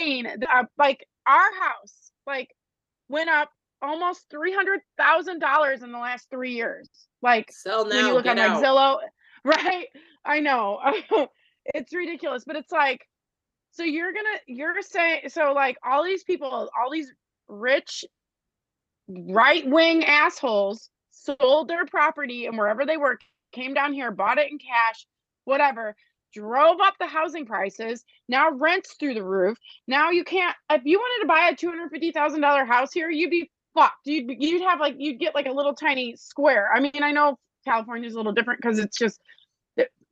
Uh, 0.00 0.64
like 0.78 1.06
our 1.26 1.54
house, 1.60 2.12
like 2.26 2.54
went 3.08 3.30
up 3.30 3.50
almost 3.82 4.26
three 4.30 4.52
hundred 4.52 4.80
thousand 4.96 5.38
dollars 5.40 5.82
in 5.82 5.92
the 5.92 5.98
last 5.98 6.28
three 6.30 6.52
years. 6.52 6.88
Like 7.22 7.50
Sell 7.52 7.84
now, 7.86 7.96
when 7.96 8.06
you 8.06 8.12
look 8.14 8.26
on 8.26 8.36
like 8.36 8.50
out. 8.50 8.62
Zillow, 8.64 8.98
right? 9.44 9.86
I 10.24 10.40
know 10.40 10.80
it's 11.66 11.94
ridiculous, 11.94 12.44
but 12.44 12.56
it's 12.56 12.72
like, 12.72 13.06
so 13.72 13.82
you're 13.82 14.12
gonna, 14.12 14.38
you're 14.46 14.80
saying, 14.82 15.28
so 15.28 15.52
like 15.52 15.76
all 15.84 16.04
these 16.04 16.24
people, 16.24 16.48
all 16.48 16.90
these 16.90 17.12
rich, 17.48 18.04
right 19.08 19.66
wing 19.68 20.04
assholes 20.04 20.88
sold 21.10 21.68
their 21.68 21.86
property 21.86 22.46
and 22.46 22.56
wherever 22.56 22.86
they 22.86 22.96
were 22.96 23.18
came 23.52 23.74
down 23.74 23.92
here, 23.92 24.10
bought 24.10 24.38
it 24.38 24.50
in 24.50 24.58
cash, 24.58 25.06
whatever, 25.44 25.94
drove 26.34 26.80
up 26.80 26.94
the 26.98 27.06
housing 27.06 27.46
prices. 27.46 28.04
Now 28.28 28.50
rents 28.50 28.94
through 28.98 29.14
the 29.14 29.24
roof. 29.24 29.56
Now 29.86 30.10
you 30.10 30.24
can't, 30.24 30.56
if 30.70 30.82
you 30.84 30.98
wanted 30.98 31.22
to 31.22 31.28
buy 31.28 31.48
a 31.48 31.56
two 31.56 31.68
hundred 31.68 31.90
fifty 31.90 32.12
thousand 32.12 32.40
dollar 32.40 32.64
house 32.64 32.92
here, 32.92 33.10
you'd 33.10 33.30
be 33.30 33.50
fucked. 33.74 34.06
You'd 34.06 34.30
you'd 34.38 34.62
have 34.62 34.80
like 34.80 34.96
you'd 34.98 35.20
get 35.20 35.34
like 35.34 35.46
a 35.46 35.52
little 35.52 35.74
tiny 35.74 36.16
square. 36.16 36.68
I 36.74 36.80
mean, 36.80 37.02
I 37.02 37.12
know 37.12 37.38
California's 37.64 38.14
a 38.14 38.16
little 38.16 38.32
different 38.32 38.60
because 38.60 38.78
it's 38.78 38.98
just 38.98 39.20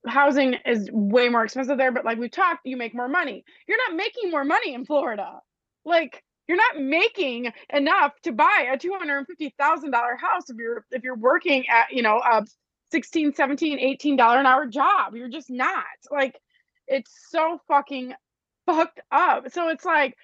housing 0.06 0.54
is 0.66 0.88
way 0.92 1.28
more 1.28 1.44
expensive 1.44 1.78
there. 1.78 1.92
But 1.92 2.04
like 2.04 2.18
we 2.18 2.28
talked, 2.28 2.61
you 2.64 2.76
make 2.76 2.94
more 2.94 3.08
money. 3.08 3.44
You're 3.66 3.78
not 3.88 3.96
making 3.96 4.30
more 4.30 4.44
money 4.44 4.74
in 4.74 4.85
Florida. 4.85 5.40
Like 5.85 6.22
you're 6.48 6.56
not 6.56 6.80
making 6.80 7.52
enough 7.72 8.12
to 8.22 8.32
buy 8.32 8.68
a 8.72 8.78
two 8.78 8.92
hundred 8.94 9.26
fifty 9.26 9.54
thousand 9.58 9.90
dollar 9.90 10.16
house 10.16 10.48
if 10.48 10.56
you're 10.56 10.85
if 10.90 11.02
you're 11.02 11.16
working 11.16 11.68
at 11.68 11.92
you 11.92 12.02
know 12.02 12.18
a 12.18 12.44
16 12.92 13.35
17 13.35 13.78
18 13.81 14.16
dollar 14.16 14.38
an 14.38 14.46
hour 14.46 14.66
job. 14.66 15.16
You're 15.16 15.28
just 15.28 15.50
not. 15.50 15.85
Like 16.11 16.38
it's 16.87 17.11
so 17.31 17.59
fucking 17.66 18.12
fucked 18.66 19.00
up. 19.11 19.50
So 19.50 19.68
it's 19.70 19.85
like 19.85 20.14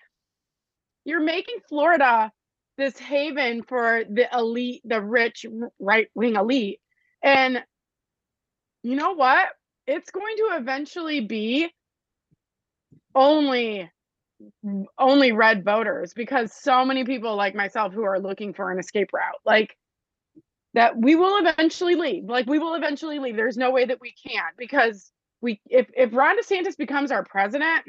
you're 1.04 1.22
making 1.22 1.56
florida 1.68 2.30
this 2.76 2.96
haven 2.98 3.62
for 3.62 4.04
the 4.08 4.28
elite 4.32 4.82
the 4.84 5.00
rich 5.00 5.46
right 5.80 6.08
wing 6.14 6.36
elite. 6.36 6.80
And 7.22 7.64
you 8.82 8.94
know 8.94 9.12
what? 9.14 9.48
It's 9.86 10.10
going 10.10 10.36
to 10.36 10.56
eventually 10.58 11.20
be 11.20 11.72
only 13.14 13.90
only 14.98 15.32
red 15.32 15.64
voters 15.64 16.12
because 16.14 16.52
so 16.52 16.84
many 16.84 17.04
people 17.04 17.34
like 17.34 17.54
myself 17.54 17.92
who 17.92 18.04
are 18.04 18.20
looking 18.20 18.52
for 18.52 18.70
an 18.70 18.78
escape 18.78 19.10
route. 19.12 19.40
Like 19.44 19.76
that 20.74 20.96
we 20.96 21.16
will 21.16 21.38
eventually 21.46 21.94
leave 21.94 22.24
like 22.24 22.46
we 22.46 22.58
will 22.58 22.74
eventually 22.74 23.18
leave 23.18 23.36
there's 23.36 23.56
no 23.56 23.70
way 23.70 23.84
that 23.84 24.00
we 24.00 24.12
can't 24.12 24.56
because 24.56 25.10
we 25.40 25.60
if 25.66 25.86
if 25.96 26.12
ron 26.12 26.38
desantis 26.38 26.76
becomes 26.76 27.10
our 27.10 27.24
president 27.24 27.82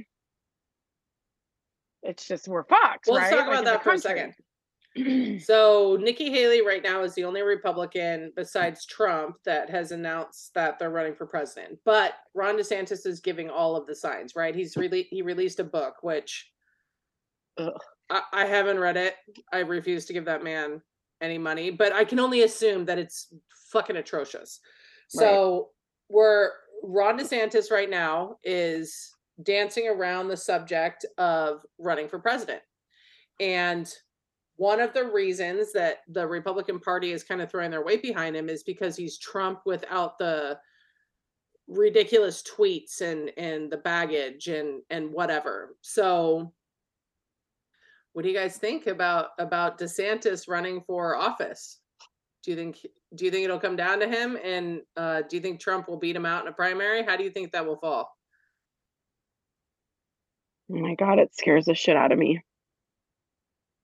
it's 2.04 2.28
just 2.28 2.48
we're 2.48 2.64
fucked 2.64 3.08
Well, 3.08 3.18
right 3.18 3.32
let's 3.32 3.36
talk 3.36 3.48
about 3.48 3.60
as 3.60 3.66
that 3.66 3.84
for 3.84 3.94
a 3.94 3.98
second. 3.98 4.34
So 5.40 5.98
Nikki 6.02 6.32
Haley 6.32 6.66
right 6.66 6.84
now 6.84 7.04
is 7.04 7.14
the 7.14 7.24
only 7.24 7.42
Republican 7.42 8.34
besides 8.36 8.86
Trump 8.86 9.38
that 9.46 9.70
has 9.70 9.92
announced 9.92 10.54
that 10.56 10.80
they're 10.80 10.90
running 10.90 11.16
for 11.16 11.26
president. 11.26 11.80
But 11.86 12.14
Ron 12.34 12.58
DeSantis 12.58 13.06
is 13.06 13.20
giving 13.20 13.50
all 13.50 13.76
of 13.76 13.86
the 13.86 13.96
signs, 13.96 14.36
right? 14.36 14.54
He's 14.54 14.76
really 14.76 15.08
he 15.10 15.22
released 15.22 15.60
a 15.60 15.64
book 15.64 15.98
which 16.02 16.50
I, 17.58 18.22
I 18.34 18.46
haven't 18.46 18.80
read 18.80 18.98
it. 18.98 19.16
I 19.54 19.60
refuse 19.60 20.06
to 20.06 20.14
give 20.14 20.26
that 20.26 20.44
man 20.44 20.82
any 21.22 21.38
money, 21.38 21.70
but 21.70 21.94
I 21.94 22.04
can 22.04 22.20
only 22.20 22.44
assume 22.44 22.86
that 22.86 22.98
it's 22.98 23.34
fucking 23.72 23.98
atrocious. 23.98 24.60
So 25.10 25.70
we're 26.10 26.52
Ron 26.84 27.20
DeSantis 27.20 27.72
right 27.72 27.90
now 27.90 28.38
is 28.44 29.12
dancing 29.44 29.88
around 29.88 30.28
the 30.28 30.38
subject 30.38 31.06
of 31.18 31.62
running 31.78 32.08
for 32.08 32.20
president. 32.20 32.62
And 33.40 33.92
one 34.58 34.82
of 34.82 34.94
the 34.94 35.06
reasons 35.06 35.72
that 35.74 36.00
the 36.10 36.28
Republican 36.28 36.80
Party 36.80 37.12
is 37.12 37.24
kind 37.24 37.42
of 37.42 37.50
throwing 37.50 37.72
their 37.72 37.84
weight 37.84 38.02
behind 38.02 38.36
him 38.36 38.50
is 38.50 38.64
because 38.64 38.96
he's 38.96 39.18
Trump 39.18 39.62
without 39.66 40.18
the 40.18 40.60
ridiculous 41.68 42.42
tweets 42.44 43.02
and 43.02 43.32
and 43.38 43.72
the 43.72 43.78
baggage 43.78 44.48
and 44.48 44.82
and 44.90 45.12
whatever. 45.12 45.76
So 45.82 46.52
what 48.14 48.24
do 48.24 48.30
you 48.30 48.36
guys 48.36 48.58
think 48.58 48.88
about 48.88 49.30
about 49.40 49.80
DeSantis 49.80 50.48
running 50.48 50.82
for 50.82 51.16
office? 51.16 51.80
Do 52.44 52.52
you 52.52 52.58
think 52.58 52.80
do 53.16 53.26
you 53.26 53.32
think 53.32 53.46
it'll 53.46 53.60
come 53.60 53.76
down 53.76 54.00
to 54.00 54.08
him? 54.08 54.38
And 54.44 54.82
uh, 54.96 55.22
do 55.30 55.36
you 55.36 55.42
think 55.42 55.60
Trump 55.60 55.88
will 55.88 55.98
beat 55.98 56.16
him 56.16 56.26
out 56.26 56.44
in 56.44 56.48
a 56.48 56.54
primary? 56.54 57.04
How 57.04 57.18
do 57.18 57.24
you 57.24 57.30
think 57.30 57.52
that 57.52 57.66
will 57.66 57.78
fall? 57.78 58.10
Oh 60.72 60.78
my 60.78 60.96
god, 60.96 61.20
it 61.20 61.34
scares 61.36 61.66
the 61.66 61.76
shit 61.76 61.98
out 61.98 62.12
of 62.12 62.20
me. 62.20 62.42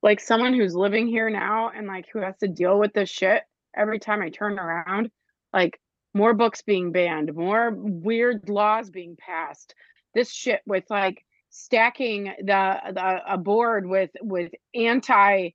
Like 0.01 0.19
someone 0.19 0.53
who's 0.53 0.75
living 0.75 1.07
here 1.07 1.29
now 1.29 1.71
and 1.75 1.87
like 1.87 2.05
who 2.13 2.19
has 2.19 2.37
to 2.37 2.47
deal 2.47 2.77
with 2.77 2.93
this 2.93 3.09
shit 3.09 3.43
every 3.75 3.99
time 3.99 4.21
I 4.21 4.29
turn 4.29 4.59
around, 4.59 5.09
like 5.51 5.79
more 6.13 6.33
books 6.33 6.61
being 6.61 6.91
banned, 6.91 7.33
more 7.33 7.71
weird 7.75 8.47
laws 8.49 8.89
being 8.89 9.17
passed. 9.17 9.73
This 10.13 10.31
shit 10.31 10.61
with 10.65 10.85
like 10.89 11.24
stacking 11.55 12.25
the, 12.39 12.77
the 12.93 13.33
a 13.33 13.37
board 13.37 13.87
with 13.87 14.09
with 14.21 14.51
anti 14.73 15.51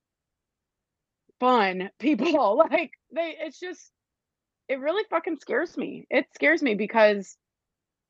fun 1.39 1.91
people 1.99 2.57
like 2.71 2.93
they 3.15 3.37
it's 3.39 3.61
just 3.61 3.91
it 4.69 4.81
really 4.81 5.05
fucking 5.11 5.37
scares 5.41 5.77
me. 5.77 6.07
It 6.11 6.27
scares 6.35 6.63
me 6.63 6.75
because 6.75 7.37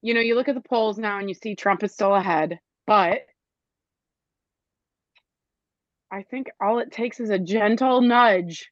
you 0.02 0.14
know, 0.14 0.20
you 0.20 0.34
look 0.34 0.48
at 0.48 0.54
the 0.54 0.62
polls 0.62 0.98
now 0.98 1.18
and 1.18 1.28
you 1.28 1.34
see 1.34 1.54
Trump 1.54 1.82
is 1.82 1.92
still 1.92 2.14
ahead, 2.14 2.58
but 2.86 3.20
I 6.10 6.22
think 6.22 6.48
all 6.60 6.78
it 6.78 6.90
takes 6.90 7.20
is 7.20 7.30
a 7.30 7.38
gentle 7.38 8.00
nudge 8.00 8.70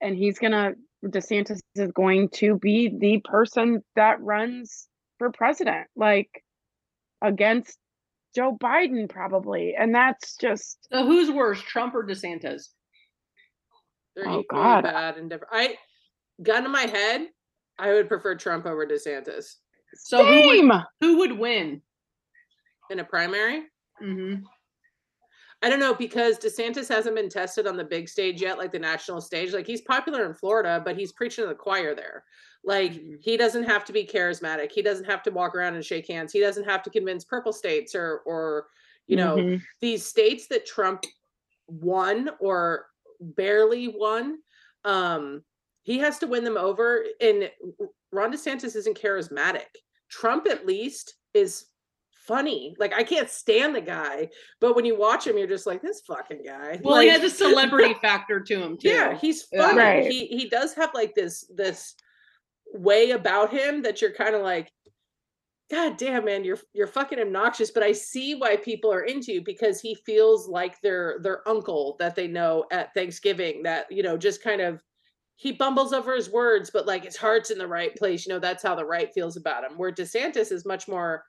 and 0.00 0.16
he's 0.16 0.38
to 0.38 0.74
DeSantis 1.04 1.58
is 1.74 1.92
going 1.92 2.28
to 2.28 2.58
be 2.58 2.88
the 2.88 3.20
person 3.24 3.82
that 3.96 4.20
runs 4.20 4.88
for 5.18 5.32
president 5.32 5.88
like 5.96 6.44
against 7.20 7.76
Joe 8.34 8.56
Biden 8.60 9.08
probably. 9.08 9.74
And 9.78 9.94
that's 9.94 10.36
just 10.36 10.88
So 10.90 11.06
who's 11.06 11.30
worse, 11.30 11.60
Trump 11.60 11.94
or 11.94 12.04
DeSantis? 12.04 12.68
They're 14.16 14.28
Oh, 14.28 14.42
God. 14.50 14.82
bad 14.82 15.16
and 15.16 15.30
different. 15.30 15.52
I 15.54 15.76
gun 16.42 16.62
to 16.64 16.68
my 16.68 16.82
head, 16.82 17.28
I 17.78 17.92
would 17.92 18.08
prefer 18.08 18.34
Trump 18.34 18.66
over 18.66 18.86
DeSantis 18.86 19.54
So 19.94 20.24
who 20.24 20.46
would, 20.46 20.82
who 21.00 21.18
would 21.18 21.38
win? 21.38 21.82
in 22.90 22.98
a 22.98 23.04
primary. 23.04 23.62
hmm 23.98 24.34
I 25.64 25.70
don't 25.70 25.78
know 25.78 25.94
because 25.94 26.38
DeSantis 26.40 26.88
hasn't 26.88 27.14
been 27.14 27.28
tested 27.28 27.68
on 27.68 27.76
the 27.76 27.84
big 27.84 28.08
stage 28.08 28.42
yet, 28.42 28.58
like 28.58 28.72
the 28.72 28.78
national 28.80 29.20
stage. 29.20 29.52
Like 29.52 29.66
he's 29.66 29.80
popular 29.82 30.26
in 30.26 30.34
Florida, 30.34 30.82
but 30.84 30.96
he's 30.96 31.12
preaching 31.12 31.44
to 31.44 31.48
the 31.48 31.54
choir 31.54 31.94
there. 31.94 32.24
Like 32.64 32.92
Mhm. 32.92 33.18
he 33.22 33.36
doesn't 33.36 33.64
have 33.64 33.84
to 33.86 33.92
be 33.92 34.06
charismatic. 34.06 34.70
He 34.72 34.82
doesn't 34.82 35.06
have 35.06 35.22
to 35.24 35.30
walk 35.30 35.54
around 35.54 35.74
and 35.74 35.84
shake 35.84 36.06
hands. 36.06 36.32
He 36.32 36.40
doesn't 36.40 36.64
have 36.64 36.82
to 36.84 36.90
convince 36.90 37.24
purple 37.24 37.52
states 37.52 37.94
or 37.94 38.18
or 38.24 38.68
you 39.06 39.16
know 39.16 39.36
Mhm. 39.36 39.62
these 39.80 40.04
states 40.06 40.46
that 40.48 40.64
Trump 40.66 41.04
won 41.66 42.30
or 42.40 42.86
barely 43.20 43.88
won. 43.88 44.38
Um, 44.84 45.44
he 45.82 45.98
has 45.98 46.18
to 46.20 46.26
win 46.26 46.44
them 46.44 46.56
over. 46.56 47.04
And 47.20 47.50
Ron 48.12 48.32
DeSantis 48.32 48.76
isn't 48.76 49.00
charismatic. 49.00 49.66
Trump 50.08 50.46
at 50.48 50.66
least 50.66 51.14
is 51.34 51.66
funny. 52.12 52.76
Like 52.78 52.92
I 52.94 53.02
can't 53.02 53.28
stand 53.28 53.74
the 53.74 53.80
guy, 53.80 54.30
but 54.60 54.76
when 54.76 54.84
you 54.84 54.94
watch 54.96 55.26
him, 55.26 55.36
you're 55.36 55.48
just 55.48 55.66
like 55.66 55.82
this 55.82 56.02
fucking 56.02 56.42
guy. 56.44 56.80
Well, 56.84 57.00
he 57.00 57.08
has 57.08 57.22
a 57.24 57.30
celebrity 57.84 57.94
factor 57.94 58.38
to 58.38 58.54
him 58.62 58.78
too. 58.78 58.88
yeah, 58.90 59.16
he's 59.18 59.42
funny. 59.44 59.78
Right. 59.78 60.06
He 60.12 60.26
he 60.26 60.48
does 60.48 60.74
have 60.74 60.94
like 60.94 61.14
this 61.16 61.44
this 61.52 61.96
way 62.72 63.10
about 63.10 63.52
him 63.52 63.82
that 63.82 64.00
you're 64.00 64.12
kind 64.12 64.34
of 64.34 64.42
like, 64.42 64.70
God 65.70 65.96
damn, 65.96 66.26
man, 66.26 66.44
you're 66.44 66.58
you're 66.74 66.86
fucking 66.86 67.18
obnoxious. 67.18 67.70
But 67.70 67.82
I 67.82 67.92
see 67.92 68.34
why 68.34 68.56
people 68.56 68.92
are 68.92 69.04
into 69.04 69.32
you 69.32 69.42
because 69.42 69.80
he 69.80 69.94
feels 69.94 70.48
like 70.48 70.80
their 70.82 71.18
their 71.22 71.46
uncle 71.48 71.96
that 71.98 72.14
they 72.14 72.26
know 72.26 72.66
at 72.70 72.92
Thanksgiving. 72.94 73.62
That 73.62 73.90
you 73.90 74.02
know, 74.02 74.18
just 74.18 74.42
kind 74.42 74.60
of 74.60 74.82
he 75.36 75.50
bumbles 75.50 75.92
over 75.92 76.14
his 76.14 76.30
words, 76.30 76.70
but 76.70 76.86
like 76.86 77.04
his 77.04 77.16
heart's 77.16 77.50
in 77.50 77.58
the 77.58 77.66
right 77.66 77.94
place. 77.96 78.26
You 78.26 78.34
know, 78.34 78.38
that's 78.38 78.62
how 78.62 78.74
the 78.74 78.84
right 78.84 79.12
feels 79.14 79.36
about 79.36 79.64
him. 79.64 79.78
Where 79.78 79.90
DeSantis 79.90 80.52
is 80.52 80.66
much 80.66 80.88
more 80.88 81.24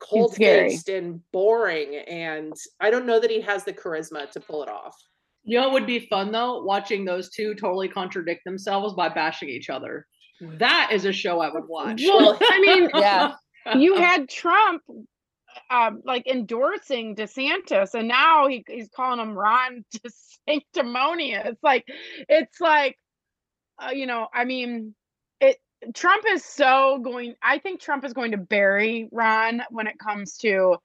cold 0.00 0.34
faced 0.34 0.88
and 0.88 1.20
boring, 1.30 1.96
and 1.96 2.54
I 2.80 2.90
don't 2.90 3.06
know 3.06 3.20
that 3.20 3.30
he 3.30 3.42
has 3.42 3.64
the 3.64 3.72
charisma 3.72 4.30
to 4.30 4.40
pull 4.40 4.62
it 4.62 4.70
off. 4.70 4.96
You 5.44 5.58
know 5.58 5.64
what 5.64 5.72
would 5.72 5.86
be 5.86 6.00
fun 6.00 6.32
though? 6.32 6.62
Watching 6.62 7.04
those 7.04 7.30
two 7.30 7.54
totally 7.54 7.88
contradict 7.88 8.44
themselves 8.44 8.94
by 8.94 9.08
bashing 9.08 9.48
each 9.48 9.70
other. 9.70 10.06
That 10.40 10.90
is 10.92 11.04
a 11.04 11.12
show 11.12 11.40
I 11.40 11.52
would 11.52 11.68
watch. 11.68 12.02
Well, 12.04 12.38
I 12.40 12.60
mean, 12.60 12.90
Yeah. 12.94 13.34
you 13.76 13.94
had 14.00 14.28
Trump 14.28 14.82
um, 15.70 16.02
like 16.04 16.26
endorsing 16.26 17.16
DeSantis, 17.16 17.94
and 17.94 18.08
now 18.08 18.46
he, 18.48 18.64
he's 18.68 18.88
calling 18.88 19.20
him 19.20 19.32
Ron 19.34 19.84
Sanctimonious. 20.48 21.56
Like, 21.62 21.84
it's 22.28 22.60
like, 22.60 22.96
uh, 23.78 23.90
you 23.90 24.06
know, 24.06 24.28
I 24.32 24.44
mean, 24.44 24.94
it. 25.40 25.58
Trump 25.94 26.24
is 26.28 26.44
so 26.44 27.00
going. 27.02 27.34
I 27.42 27.58
think 27.58 27.80
Trump 27.80 28.04
is 28.04 28.12
going 28.12 28.32
to 28.32 28.36
bury 28.38 29.08
Ron 29.12 29.62
when 29.70 29.86
it 29.86 29.98
comes 29.98 30.36
to 30.38 30.76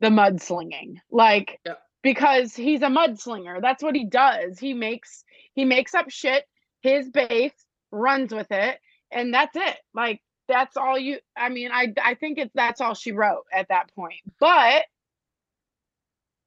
the 0.00 0.08
mudslinging. 0.08 0.96
Like, 1.10 1.58
Yep. 1.66 1.78
because 2.02 2.54
he's 2.54 2.82
a 2.82 2.86
mudslinger. 2.86 3.60
That's 3.60 3.82
what 3.82 3.94
he 3.96 4.04
does. 4.04 4.58
He 4.58 4.74
makes 4.74 5.24
he 5.54 5.64
makes 5.64 5.94
up 5.94 6.10
shit. 6.10 6.44
His 6.80 7.10
base 7.10 7.52
runs 7.90 8.32
with 8.32 8.50
it, 8.52 8.78
and 9.10 9.32
that's 9.32 9.56
it. 9.56 9.76
Like 9.94 10.20
that's 10.48 10.76
all 10.76 10.98
you 10.98 11.18
i 11.36 11.50
mean 11.50 11.70
i 11.70 11.92
i 12.02 12.14
think 12.14 12.38
it's 12.38 12.52
that's 12.54 12.80
all 12.80 12.94
she 12.94 13.12
wrote 13.12 13.44
at 13.52 13.68
that 13.68 13.94
point. 13.94 14.20
But 14.40 14.84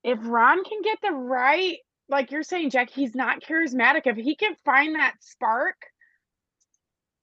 if 0.03 0.17
ron 0.23 0.63
can 0.63 0.81
get 0.81 0.97
the 1.01 1.11
right 1.11 1.77
like 2.09 2.31
you're 2.31 2.43
saying 2.43 2.71
jack 2.71 2.89
he's 2.89 3.15
not 3.15 3.41
charismatic. 3.41 4.01
If 4.05 4.17
he 4.17 4.35
can 4.35 4.55
find 4.65 4.95
that 4.95 5.13
spark 5.19 5.75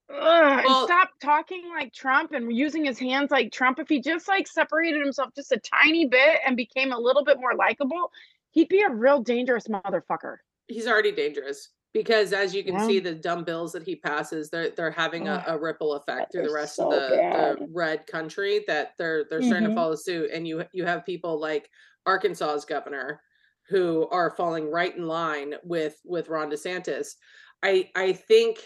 ugh, 0.08 0.64
and 0.64 0.86
stop 0.86 1.10
talking 1.20 1.68
like 1.68 1.92
trump 1.92 2.32
and 2.32 2.56
using 2.56 2.84
his 2.84 2.98
hands 2.98 3.30
like 3.32 3.52
trump 3.52 3.80
if 3.80 3.88
he 3.88 4.00
just 4.00 4.28
like 4.28 4.46
separated 4.46 5.02
himself 5.02 5.30
just 5.34 5.50
a 5.50 5.58
tiny 5.58 6.06
bit 6.06 6.38
and 6.46 6.56
became 6.56 6.92
a 6.92 6.98
little 6.98 7.24
bit 7.24 7.40
more 7.40 7.54
likable 7.54 8.12
he'd 8.52 8.68
be 8.68 8.82
a 8.82 8.90
real 8.90 9.22
dangerous 9.22 9.68
motherfucker. 9.68 10.36
He's 10.66 10.86
already 10.86 11.12
dangerous 11.12 11.70
because 11.92 12.32
as 12.32 12.54
you 12.54 12.62
can 12.64 12.74
Yeah. 12.74 12.84
see 12.84 13.00
the 13.00 13.14
dumb 13.14 13.44
bills 13.44 13.72
that 13.72 13.82
he 13.82 13.96
passes 13.96 14.50
they're 14.50 14.70
they're 14.70 14.90
having 14.90 15.26
a, 15.28 15.42
a 15.46 15.58
ripple 15.58 15.94
effect 15.94 16.32
through 16.32 16.42
the 16.42 16.50
rest 16.50 16.76
so 16.76 16.84
of 16.84 16.90
the, 16.90 17.24
the 17.32 17.58
red 17.72 18.06
country 18.06 18.64
that 18.66 18.92
they're 18.98 19.24
they're 19.24 19.42
starting 19.42 19.64
Mhm. 19.66 19.70
to 19.70 19.74
follow 19.74 19.94
suit 19.94 20.30
and 20.32 20.46
you 20.46 20.64
you 20.72 20.84
have 20.84 21.04
people 21.06 21.40
like 21.40 21.70
arkansas's 22.06 22.64
governor 22.64 23.22
who 23.68 24.08
are 24.08 24.30
falling 24.36 24.70
right 24.70 24.96
in 24.96 25.06
line 25.06 25.54
with 25.64 26.00
with 26.04 26.28
ron 26.28 26.50
desantis 26.50 27.14
i 27.62 27.90
i 27.96 28.12
think 28.12 28.58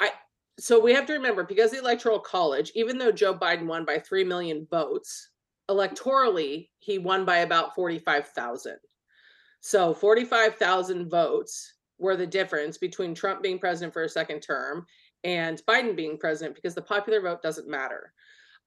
i 0.00 0.10
so 0.58 0.80
we 0.80 0.92
have 0.92 1.06
to 1.06 1.12
remember 1.12 1.44
because 1.44 1.70
the 1.70 1.78
electoral 1.78 2.20
college 2.20 2.70
even 2.74 2.98
though 2.98 3.12
joe 3.12 3.34
biden 3.34 3.66
won 3.66 3.84
by 3.84 3.98
3 3.98 4.24
million 4.24 4.66
votes 4.70 5.30
electorally 5.70 6.70
he 6.78 6.98
won 6.98 7.24
by 7.24 7.38
about 7.38 7.74
45,000 7.74 8.78
so 9.60 9.94
45,000 9.94 11.08
votes 11.08 11.74
were 11.98 12.16
the 12.16 12.26
difference 12.26 12.78
between 12.78 13.14
Trump 13.14 13.42
being 13.42 13.58
president 13.58 13.92
for 13.92 14.04
a 14.04 14.08
second 14.08 14.40
term 14.40 14.86
and 15.24 15.60
Biden 15.68 15.96
being 15.96 16.18
president 16.18 16.54
because 16.54 16.74
the 16.74 16.82
popular 16.82 17.20
vote 17.20 17.42
doesn't 17.42 17.68
matter. 17.68 18.12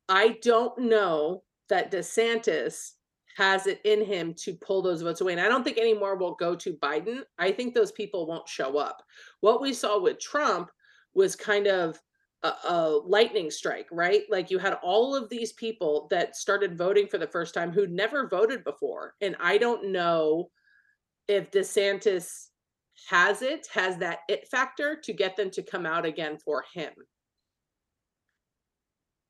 I 0.08 0.40
don't 0.42 0.78
know 0.78 1.44
that 1.70 1.92
DeSantis 1.92 2.94
has 3.38 3.68
it 3.68 3.80
in 3.86 4.04
him 4.04 4.34
to 4.34 4.54
pull 4.56 4.82
those 4.82 5.02
votes 5.02 5.22
away. 5.22 5.32
And 5.32 5.42
I 5.42 5.48
don't 5.48 5.64
think 5.64 5.78
any 5.78 5.94
more 5.94 6.16
will 6.16 6.36
go 6.36 6.56
to 6.56 6.74
Biden. 6.74 7.22
I 7.38 7.52
think 7.52 7.74
those 7.74 7.92
people 7.92 8.28
won't 8.28 8.50
show 8.50 8.78
up. 8.78 9.02
What 9.40 9.62
we 9.62 9.74
saw 9.74 10.00
with 10.00 10.20
Trump 10.20 10.70
was 11.14 11.36
kind 11.36 11.68
of 11.68 11.98
a, 12.44 12.52
a 12.68 13.02
lightning 13.06 13.50
strike, 13.52 13.88
right? 13.92 14.24
Like 14.30 14.52
you 14.52 14.58
had 14.58 14.78
all 14.84 15.16
of 15.16 15.30
these 15.30 15.54
people 15.54 16.08
that 16.12 16.36
started 16.36 16.78
voting 16.78 17.08
for 17.08 17.18
the 17.18 17.28
first 17.28 17.54
time 17.54 17.72
who'd 17.72 17.92
never 17.92 18.28
voted 18.28 18.64
before. 18.64 19.14
And 19.22 19.38
I 19.40 19.58
don't 19.58 19.92
know 19.92 20.50
if 21.30 21.52
DeSantis 21.52 22.48
has 23.08 23.42
it, 23.42 23.68
has 23.74 23.98
that 23.98 24.20
it 24.28 24.48
factor 24.50 25.00
to 25.04 25.14
get 25.14 25.38
them 25.38 25.50
to 25.52 25.64
come 25.64 25.86
out 25.86 26.06
again 26.06 26.38
for 26.44 26.66
him. 26.74 26.92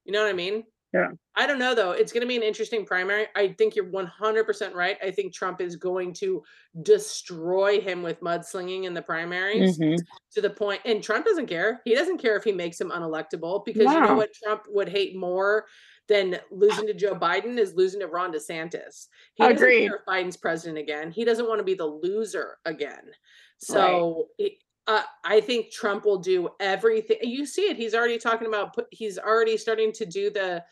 You 0.05 0.13
know 0.13 0.23
what 0.23 0.29
I 0.29 0.33
mean? 0.33 0.63
Yeah. 0.93 1.09
I 1.35 1.45
don't 1.45 1.59
know 1.59 1.75
though. 1.75 1.91
It's 1.91 2.11
going 2.11 2.21
to 2.21 2.27
be 2.27 2.35
an 2.35 2.41
interesting 2.41 2.83
primary. 2.83 3.27
I 3.35 3.49
think 3.59 3.75
you're 3.75 3.85
100% 3.85 4.73
right. 4.73 4.97
I 5.03 5.11
think 5.11 5.33
Trump 5.33 5.61
is 5.61 5.75
going 5.75 6.13
to 6.15 6.41
destroy 6.81 7.79
him 7.79 8.01
with 8.01 8.19
mudslinging 8.21 8.85
in 8.85 8.95
the 8.95 9.01
primaries 9.01 9.77
mm-hmm. 9.77 10.01
to 10.33 10.41
the 10.41 10.49
point 10.49 10.81
and 10.85 11.03
Trump 11.03 11.25
doesn't 11.25 11.45
care. 11.45 11.81
He 11.85 11.93
doesn't 11.93 12.17
care 12.17 12.35
if 12.37 12.43
he 12.43 12.51
makes 12.51 12.81
him 12.81 12.89
unelectable 12.89 13.63
because 13.65 13.83
you 13.83 13.99
know 13.99 14.15
what 14.15 14.33
Trump 14.33 14.63
would 14.69 14.89
hate 14.89 15.15
more 15.15 15.65
than 16.09 16.39
losing 16.51 16.87
to 16.87 16.93
Joe 16.93 17.15
Biden 17.15 17.57
is 17.57 17.75
losing 17.75 17.99
to 18.01 18.07
Ron 18.07 18.33
DeSantis. 18.33 19.07
He 19.35 19.43
doesn't 19.43 19.57
Agreed. 19.57 19.87
care 19.87 19.95
if 19.97 20.05
Biden's 20.05 20.35
president 20.37 20.77
again. 20.79 21.11
He 21.11 21.23
doesn't 21.23 21.47
want 21.47 21.59
to 21.59 21.63
be 21.63 21.75
the 21.75 21.85
loser 21.85 22.57
again. 22.65 23.11
So 23.59 24.27
it- 24.37 24.57
uh, 24.87 25.03
I 25.23 25.39
think 25.39 25.71
Trump 25.71 26.03
will 26.03 26.17
do 26.17 26.49
everything. 26.59 27.17
You 27.21 27.45
see 27.45 27.69
it. 27.69 27.77
He's 27.77 27.93
already 27.93 28.17
talking 28.17 28.47
about. 28.47 28.75
He's 28.89 29.19
already 29.19 29.55
starting 29.55 29.91
to 29.93 30.05
do 30.05 30.31
the 30.31 30.63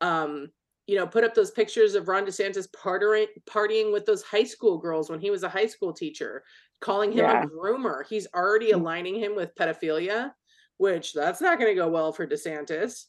um, 0.00 0.48
you 0.86 0.96
know, 0.96 1.06
put 1.06 1.24
up 1.24 1.34
those 1.34 1.50
pictures 1.50 1.94
of 1.96 2.06
Ron 2.08 2.24
DeSantis 2.26 2.68
partying 2.70 3.26
partying 3.46 3.90
with 3.92 4.04
those 4.06 4.22
high 4.22 4.44
school 4.44 4.78
girls 4.78 5.10
when 5.10 5.18
he 5.18 5.30
was 5.30 5.42
a 5.42 5.48
high 5.48 5.66
school 5.66 5.92
teacher, 5.92 6.44
calling 6.80 7.10
him 7.10 7.18
Yeah. 7.24 7.42
a 7.42 7.46
groomer. 7.46 8.06
He's 8.06 8.28
already 8.34 8.70
Mm. 8.70 8.80
aligning 8.80 9.14
him 9.16 9.34
with 9.34 9.54
pedophilia, 9.56 10.34
which 10.76 11.12
that's 11.14 11.40
not 11.40 11.58
going 11.58 11.70
to 11.70 11.74
go 11.74 11.88
well 11.88 12.12
for 12.12 12.26
DeSantis. 12.28 13.06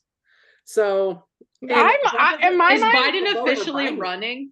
So 0.66 1.24
I'm, 1.64 1.96
I, 2.06 2.38
in 2.42 2.58
my 2.58 2.74
Is 2.74 2.82
Biden 2.82 3.42
officially 3.42 3.88
Biden. 3.88 4.00
running? 4.00 4.52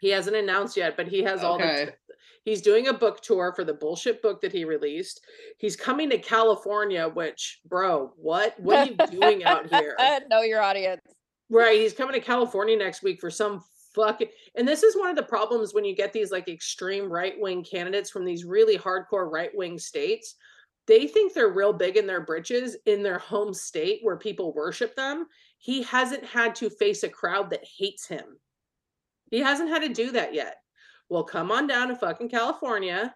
he 0.00 0.08
hasn't 0.08 0.36
announced 0.36 0.76
yet, 0.76 0.96
but 0.96 1.06
he 1.06 1.22
has 1.22 1.44
all 1.44 1.58
the 1.58 1.92
He's 2.42 2.62
doing 2.62 2.88
a 2.88 2.92
book 2.94 3.20
tour 3.20 3.52
for 3.54 3.64
the 3.64 3.74
bullshit 3.74 4.22
book 4.22 4.40
that 4.40 4.50
he 4.52 4.64
released. 4.64 5.20
He's 5.58 5.76
coming 5.76 6.08
to 6.08 6.16
California, 6.18 7.06
which, 7.06 7.60
bro, 7.68 8.12
what 8.16 8.58
what 8.58 8.78
are 8.78 8.90
you 8.90 9.20
doing 9.20 9.44
out 9.44 9.68
here? 9.70 9.94
I 9.98 10.20
know 10.30 10.40
your 10.40 10.62
audience. 10.62 11.02
Right, 11.50 11.78
he's 11.78 11.92
coming 11.92 12.14
to 12.14 12.20
California 12.20 12.76
next 12.76 13.02
week 13.02 13.20
for 13.20 13.30
some 13.30 13.62
fucking 13.94 14.28
and 14.54 14.66
this 14.66 14.82
is 14.84 14.96
one 14.96 15.10
of 15.10 15.16
the 15.16 15.22
problems 15.22 15.74
when 15.74 15.84
you 15.84 15.94
get 15.94 16.12
these 16.12 16.30
like 16.30 16.48
extreme 16.48 17.10
right-wing 17.10 17.64
candidates 17.64 18.08
from 18.08 18.24
these 18.24 18.44
really 18.44 18.78
hardcore 18.78 19.30
right-wing 19.30 19.78
states. 19.78 20.36
They 20.86 21.06
think 21.06 21.34
they're 21.34 21.52
real 21.52 21.72
big 21.72 21.96
in 21.96 22.06
their 22.06 22.22
britches 22.22 22.76
in 22.86 23.02
their 23.02 23.18
home 23.18 23.52
state 23.52 23.98
where 24.02 24.16
people 24.16 24.54
worship 24.54 24.96
them. 24.96 25.26
He 25.60 25.82
hasn't 25.82 26.24
had 26.24 26.54
to 26.56 26.70
face 26.70 27.02
a 27.04 27.08
crowd 27.08 27.50
that 27.50 27.64
hates 27.78 28.06
him. 28.08 28.24
He 29.30 29.38
hasn't 29.40 29.68
had 29.68 29.82
to 29.82 29.88
do 29.90 30.10
that 30.12 30.34
yet. 30.34 30.56
Well, 31.08 31.22
come 31.24 31.52
on 31.52 31.66
down 31.66 31.88
to 31.88 31.96
fucking 31.96 32.30
California 32.30 33.14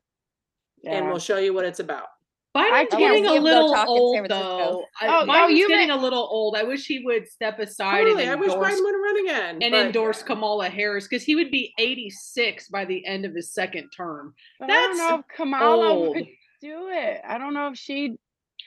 and 0.87 1.09
we'll 1.09 1.19
show 1.19 1.39
you 1.39 1.55
what 1.55 1.65
it's 1.65 1.81
about. 1.81 2.07
Biden's 2.55 2.91
can't 2.91 3.01
getting 3.01 3.27
a 3.27 3.33
little 3.33 3.73
talk 3.73 3.89
in 3.89 3.97
San 3.97 4.21
old 4.21 4.29
though. 4.31 4.85
I- 5.01 5.09
Oh, 5.23 5.27
Biden's 5.27 5.59
you 5.59 5.67
getting 5.67 5.89
may- 5.89 5.95
a 5.95 5.97
little 5.97 6.23
old. 6.31 6.55
I 6.57 6.63
wish 6.63 6.87
he 6.87 7.01
would 7.01 7.27
step 7.27 7.59
aside 7.59 8.03
Totally. 8.05 8.29
I 8.29 8.33
and 8.33 8.41
wish 8.41 8.53
endorse, 8.53 8.75
Biden 8.75 8.85
would 8.85 8.95
run 9.03 9.17
again. 9.25 9.59
and 9.63 9.73
but- 9.73 9.87
endorse 9.87 10.23
Kamala 10.23 10.69
Harris 10.69 11.09
because 11.09 11.25
he 11.25 11.35
would 11.35 11.51
be 11.51 11.73
86 11.79 12.69
by 12.69 12.85
the 12.85 13.05
end 13.07 13.25
of 13.25 13.35
his 13.35 13.53
second 13.53 13.91
term. 13.91 14.35
But 14.61 14.71
I 14.71 14.75
don't 14.75 14.99
know 14.99 15.19
if 15.19 15.37
Kamala 15.37 15.89
old. 15.89 16.15
could 16.17 16.29
do 16.61 16.89
it. 16.91 17.23
I 17.27 17.39
don't 17.39 17.55
know 17.55 17.69
if 17.69 17.79
she'd. 17.79 18.17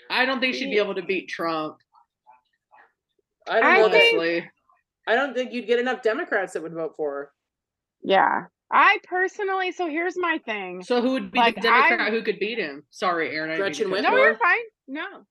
I 0.09 0.25
don't 0.25 0.39
think 0.41 0.55
she'd 0.55 0.71
be 0.71 0.79
able 0.79 0.95
to 0.95 1.01
beat 1.03 1.29
Trump. 1.29 1.77
I 3.49 3.59
don't 3.59 3.71
I 3.71 3.77
know 3.77 3.83
that- 3.89 3.91
think- 3.91 4.17
Honestly, 4.17 4.49
I 5.07 5.15
don't 5.15 5.33
think 5.33 5.53
you'd 5.53 5.67
get 5.67 5.79
enough 5.79 6.01
Democrats 6.01 6.53
that 6.53 6.63
would 6.63 6.73
vote 6.73 6.95
for 6.97 7.11
her. 7.13 7.31
Yeah. 8.03 8.45
I 8.71 8.99
personally, 9.05 9.71
so 9.71 9.87
here's 9.87 10.17
my 10.17 10.39
thing. 10.45 10.83
so 10.83 11.01
who 11.01 11.11
would 11.11 11.31
be 11.31 11.39
Like, 11.39 11.55
the 11.55 11.61
Democrat 11.61 12.01
I- 12.01 12.09
who 12.11 12.21
could 12.21 12.39
beat 12.39 12.57
him? 12.57 12.83
Sorry, 12.89 13.29
Erin. 13.33 13.51
I 13.51 13.53
didn't 13.53 13.61
mean 13.63 13.73
to 13.73 13.83
Gretchen 13.85 13.91
cut 13.91 14.01
No, 14.03 14.09
you 14.09 14.15
Whitmer. 14.23 14.25
you're 14.25 14.37
fine. 14.37 14.63
No. 14.89 15.25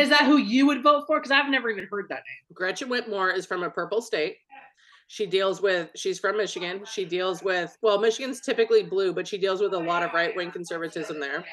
Is 0.00 0.08
that 0.10 0.24
who 0.26 0.36
you 0.36 0.66
would 0.66 0.82
vote 0.82 1.04
for? 1.08 1.18
Because 1.18 1.32
I've 1.32 1.50
never 1.50 1.68
even 1.70 1.86
heard 1.90 2.06
that 2.10 2.16
name. 2.18 2.54
Gretchen 2.54 2.88
Whitmer 2.88 3.34
is 3.34 3.46
from 3.46 3.62
a 3.64 3.70
purple 3.70 4.00
state. 4.02 4.36
She 5.08 5.26
deals 5.26 5.60
with, 5.60 5.90
she's 5.96 6.20
from 6.20 6.36
Michigan. 6.36 6.84
She 6.84 7.04
deals 7.04 7.42
with, 7.42 7.76
well, 7.82 7.98
Michigan's 7.98 8.40
typically 8.40 8.84
blue, 8.84 9.12
but 9.12 9.26
she 9.26 9.38
deals 9.38 9.60
with 9.60 9.72
a 9.74 9.78
lot 9.78 10.04
of 10.04 10.12
right 10.12 10.36
wing 10.36 10.52
conservatism 10.52 11.18
there. 11.18 11.44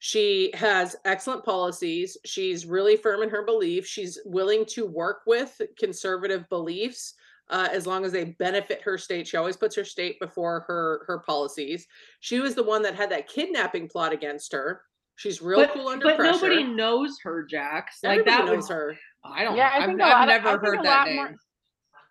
She 0.00 0.50
has 0.54 0.96
excellent 1.04 1.44
policies. 1.44 2.16
She's 2.24 2.64
really 2.66 2.96
firm 2.96 3.22
in 3.22 3.28
her 3.30 3.44
beliefs. 3.44 3.88
She's 3.88 4.18
willing 4.24 4.64
to 4.70 4.86
work 4.86 5.20
with 5.26 5.60
conservative 5.78 6.48
beliefs 6.48 7.14
uh, 7.50 7.68
as 7.70 7.86
long 7.86 8.04
as 8.06 8.12
they 8.12 8.24
benefit 8.24 8.80
her 8.80 8.96
state. 8.96 9.28
She 9.28 9.36
always 9.36 9.58
puts 9.58 9.76
her 9.76 9.84
state 9.84 10.18
before 10.18 10.60
her 10.66 11.04
her 11.06 11.18
policies. 11.18 11.86
She 12.20 12.40
was 12.40 12.54
the 12.54 12.62
one 12.62 12.80
that 12.82 12.94
had 12.94 13.10
that 13.10 13.28
kidnapping 13.28 13.88
plot 13.88 14.12
against 14.14 14.52
her. 14.52 14.82
She's 15.16 15.42
real 15.42 15.60
but 15.60 15.72
cool 15.74 15.88
under 15.88 16.04
but 16.06 16.16
pressure. 16.16 16.48
nobody 16.48 16.64
knows 16.64 17.18
her, 17.22 17.42
Jax. 17.44 17.98
Like 18.02 18.20
Everybody 18.20 18.36
that 18.46 18.46
knows 18.54 18.68
would, 18.68 18.74
her. 18.74 18.96
I 19.22 19.44
don't. 19.44 19.54
Yeah, 19.56 19.68
know. 19.68 19.84
I 19.84 19.86
think 19.86 20.00
I've, 20.00 20.06
a 20.06 20.10
lot 20.12 20.28
I've 20.30 20.38
of- 20.38 20.44
never 20.44 20.48
I 20.48 20.52
think 20.70 20.76
heard 20.76 20.84
that 20.86 21.06
name. 21.08 21.16
more- 21.16 21.36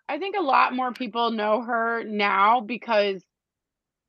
I 0.08 0.18
think 0.18 0.36
a 0.38 0.42
lot 0.42 0.74
more 0.76 0.92
people 0.92 1.30
know 1.32 1.60
her 1.62 2.04
now 2.04 2.60
because 2.60 3.24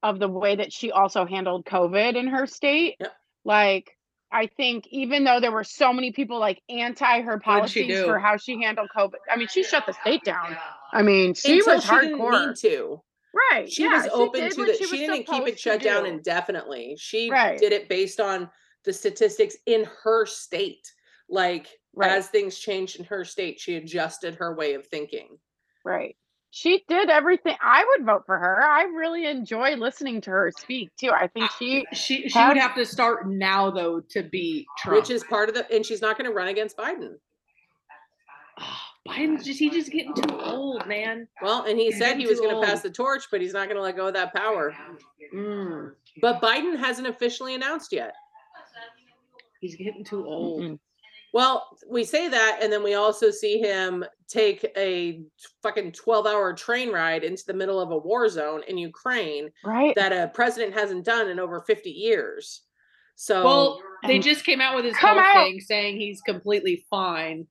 of 0.04 0.20
the 0.20 0.28
way 0.28 0.56
that 0.56 0.72
she 0.72 0.92
also 0.92 1.26
handled 1.26 1.66
COVID 1.66 2.16
in 2.16 2.28
her 2.28 2.46
state. 2.46 2.96
Yep. 3.00 3.14
Like, 3.44 3.98
I 4.32 4.48
think 4.48 4.86
even 4.90 5.24
though 5.24 5.40
there 5.40 5.52
were 5.52 5.64
so 5.64 5.92
many 5.92 6.12
people 6.12 6.40
like 6.40 6.62
anti 6.70 7.22
her 7.22 7.40
policies 7.40 8.00
for 8.02 8.18
how 8.20 8.38
she 8.38 8.62
handled 8.62 8.90
COVID, 8.96 9.16
I 9.32 9.36
mean, 9.38 9.48
she 9.48 9.64
shut 9.64 9.86
the 9.86 9.94
state 9.94 10.24
down. 10.24 10.56
I 10.94 11.02
mean, 11.02 11.34
she 11.34 11.60
Until 11.60 11.76
was 11.76 11.84
she 11.84 11.90
hardcore. 11.90 12.60
to. 12.62 13.02
right. 13.52 13.70
she 13.72 13.84
yeah, 13.84 13.94
was 14.04 14.08
open 14.14 14.50
to 14.50 14.66
that. 14.66 14.78
she 14.78 14.86
she, 14.86 14.98
didn't 14.98 15.26
keep 15.28 15.48
it 15.48 15.60
shut 15.60 15.82
down 15.82 16.06
indefinitely 16.06 16.96
she 17.00 17.30
Right. 17.30 17.58
did 17.60 17.72
it 17.72 17.88
based 17.90 18.20
on 18.20 18.50
the 18.84 18.92
statistics 18.94 19.56
in 19.66 19.88
her 20.04 20.26
state 20.26 20.92
like 21.30 21.68
Right. 21.94 22.12
as 22.12 22.28
things 22.28 22.58
changed 22.60 23.00
in 23.00 23.06
her 23.06 23.24
state 23.24 23.60
she 23.60 23.76
adjusted 23.76 24.36
her 24.36 24.54
way 24.56 24.74
of 24.74 24.86
thinking 24.88 25.38
Right. 25.86 26.16
She 26.54 26.84
did 26.90 27.10
everything. 27.10 27.56
I 27.62 27.86
would 27.90 28.06
vote 28.06 28.26
for 28.26 28.38
her. 28.38 28.62
I 28.62 28.84
really 28.84 29.26
enjoy 29.26 29.76
listening 29.76 30.20
to 30.22 30.32
her 30.32 30.52
speak 30.58 30.90
too. 30.98 31.10
I 31.12 31.28
think 31.28 31.50
she 31.58 31.86
She 31.94 32.28
she 32.28 32.38
How 32.38 32.50
would 32.50 32.58
have 32.58 32.76
to 32.76 32.86
start 32.86 33.28
now 33.30 33.72
though 33.72 34.02
to 34.10 34.22
be 34.22 34.68
Trump. 34.78 35.00
which 35.00 35.10
is 35.10 35.24
part 35.24 35.48
of 35.48 35.56
the 35.56 35.70
and 35.74 35.86
she's 35.86 36.02
not 36.02 36.18
going 36.18 36.30
to 36.30 36.36
run 36.36 36.50
against 36.50 36.76
biden 36.78 37.14
Biden's 39.08 39.44
just 39.46 39.60
he's 39.60 39.72
just 39.74 39.92
getting 39.92 40.14
too 40.14 40.40
old, 40.40 40.86
man. 40.86 41.28
well 41.42 41.64
and 41.66 41.80
he 41.80 41.86
He's 41.86 41.98
said 41.98 42.18
he 42.18 42.28
was 42.28 42.40
going 42.40 42.60
to 42.60 42.68
pass 42.68 42.82
the 42.82 42.90
torch 42.92 43.24
but 43.32 43.42
he's 43.42 43.54
not 43.54 43.66
going 43.68 43.78
to 43.78 43.82
let 43.82 43.96
go 43.96 44.08
of 44.08 44.14
that 44.14 44.34
power 44.34 44.76
Mm, 45.34 45.94
but 46.22 46.42
biden 46.42 46.78
hasn't 46.78 47.08
officially 47.08 47.56
announced 47.56 47.94
yet 47.94 48.14
he's 49.62 49.76
getting 49.76 50.04
too 50.04 50.26
old. 50.26 50.62
Mm-mm. 50.64 50.80
Well, 51.34 51.78
we 51.90 52.04
say 52.04 52.28
that, 52.28 52.60
and 52.62 52.74
then 52.74 52.84
we 52.84 52.96
also 52.96 53.32
see 53.32 53.58
him 53.60 54.04
take 54.32 54.66
a 54.78 55.24
fucking 55.62 55.92
12 55.92 56.26
hour 56.26 56.54
train 56.54 56.90
ride 56.92 57.24
into 57.24 57.44
the 57.46 57.54
middle 57.54 57.80
of 57.80 57.92
a 57.92 57.98
war 57.98 58.30
zone 58.30 58.62
in 58.68 58.78
Ukraine 58.78 59.50
right. 59.66 59.94
that 59.96 60.12
a 60.14 60.30
president 60.34 60.74
hasn't 60.74 61.04
done 61.06 61.30
in 61.30 61.40
over 61.40 61.62
50 61.62 61.90
years. 61.90 62.62
So, 63.16 63.44
Well, 63.44 63.82
they 64.08 64.20
just 64.20 64.46
came 64.46 64.62
out 64.62 64.76
with 64.76 64.86
his 64.86 64.98
whole 64.98 65.20
out. 65.20 65.34
thing 65.34 65.60
saying 65.60 65.98
he's 66.00 66.22
completely 66.22 66.86
fine. 66.90 67.46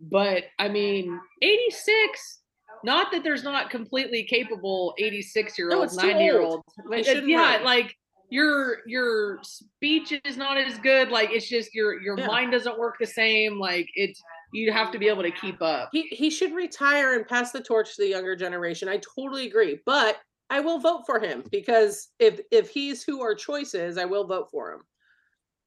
But 0.00 0.44
I 0.58 0.68
mean, 0.68 1.20
86. 1.42 2.40
Not 2.84 3.12
that 3.12 3.22
there's 3.22 3.44
not 3.44 3.70
completely 3.70 4.24
capable 4.24 4.94
86 4.98 5.56
year 5.58 5.68
No, 5.68 5.80
olds, 5.80 5.92
it's 5.94 6.02
too 6.02 6.08
90 6.08 6.24
year 6.24 6.40
old. 6.40 6.62
Uh, 6.78 6.94
olds. 6.96 7.06
But 7.08 7.28
yeah, 7.28 7.56
run. 7.56 7.64
like 7.64 7.94
your 8.30 8.78
your 8.86 9.38
speech 9.42 10.12
is 10.24 10.36
not 10.36 10.56
as 10.56 10.78
good. 10.78 11.10
Like 11.10 11.30
it's 11.30 11.48
just 11.48 11.72
your 11.74 12.00
your 12.00 12.18
Yeah. 12.18 12.26
mind 12.26 12.50
doesn't 12.50 12.78
work 12.78 12.96
the 12.98 13.06
same. 13.06 13.60
Like 13.60 13.88
it's 13.94 14.20
you 14.52 14.70
have 14.72 14.92
to 14.92 14.98
be 14.98 15.08
able 15.08 15.22
to 15.22 15.30
keep 15.30 15.60
up. 15.62 15.88
he, 15.92 16.02
he 16.08 16.30
should 16.30 16.54
retire 16.54 17.14
and 17.16 17.26
pass 17.26 17.52
the 17.52 17.60
torch 17.60 17.96
to 17.96 18.02
the 18.02 18.08
younger 18.08 18.36
generation. 18.36 18.88
I 18.88 18.98
totally 18.98 19.46
agree. 19.46 19.80
But 19.86 20.18
I 20.50 20.60
will 20.60 20.78
vote 20.78 21.02
for 21.06 21.18
him 21.18 21.42
because 21.50 22.08
if 22.18 22.40
if 22.50 22.68
he's 22.70 23.02
who 23.02 23.22
our 23.22 23.34
choice 23.34 23.74
is, 23.74 23.96
I 23.98 24.04
will 24.04 24.26
vote 24.26 24.48
for 24.50 24.72
him. 24.72 24.80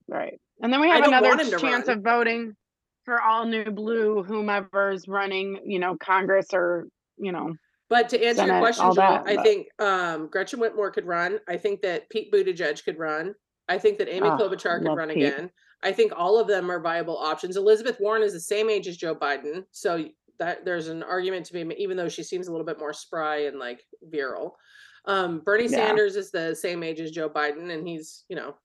Right. 0.08 0.40
And 0.62 0.72
then 0.72 0.80
we 0.82 0.90
have 0.90 1.04
another 1.06 1.30
want 1.30 1.42
him 1.42 1.50
to 1.52 1.58
chance 1.58 1.88
run. 1.88 1.98
of 1.98 2.04
voting 2.04 2.56
for 3.04 3.22
all 3.22 3.46
new 3.46 3.66
blue, 3.72 4.24
whomever's 4.24 5.08
running, 5.08 5.60
you 5.66 5.80
know, 5.80 5.98
Congress 5.98 6.48
or, 6.54 6.88
you 7.18 7.32
know, 7.32 7.56
But 7.90 8.10
to 8.10 8.24
answer 8.24 8.46
your 8.46 8.60
question, 8.60 8.86
Joel, 8.86 8.96
that, 8.96 9.24
I 9.28 9.36
but- 9.36 9.44
think 9.44 9.68
um, 9.80 10.28
Gretchen 10.28 10.60
Whitmer 10.60 10.94
could 10.94 11.06
run. 11.06 11.40
I 11.48 11.58
think 11.58 11.82
that 11.82 12.10
Pete 12.10 12.32
Buttigieg 12.32 12.84
could 12.86 12.98
run. 13.00 13.34
I 13.68 13.78
think 13.80 13.98
that 13.98 14.10
Amy 14.10 14.28
Oh, 14.28 14.38
Klobuchar 14.38 14.82
could 14.84 14.96
run 14.96 15.10
Pete. 15.10 15.18
again. 15.24 15.50
I 15.84 15.92
think 15.92 16.14
all 16.16 16.40
of 16.40 16.48
them 16.48 16.72
are 16.72 16.80
viable 16.80 17.18
options. 17.18 17.58
Elizabeth 17.58 18.00
Warren 18.00 18.24
is 18.24 18.34
the 18.34 18.40
same 18.40 18.70
age 18.70 18.88
as 18.88 18.98
Joe 18.98 19.16
Biden, 19.16 19.66
so 19.72 20.06
that 20.40 20.66
there's 20.66 20.88
an 20.88 21.04
argument 21.04 21.46
to 21.48 21.54
be 21.54 21.64
made, 21.64 21.78
even 21.78 21.96
though 21.98 22.10
she 22.10 22.24
seems 22.24 22.48
a 22.48 22.52
little 22.52 22.66
bit 22.66 22.80
more 22.80 22.94
spry 22.94 23.46
and 23.46 23.60
like 23.60 23.84
virile. 24.04 24.58
Um, 25.06 25.40
Bernie 25.40 25.64
Yeah. 25.64 25.88
Sanders 25.88 26.16
is 26.16 26.32
the 26.32 26.56
same 26.56 26.84
age 26.84 27.00
as 27.00 27.12
Joe 27.12 27.30
Biden, 27.30 27.72
and 27.72 27.88
he's 27.88 28.24
you 28.30 28.36
know 28.36 28.56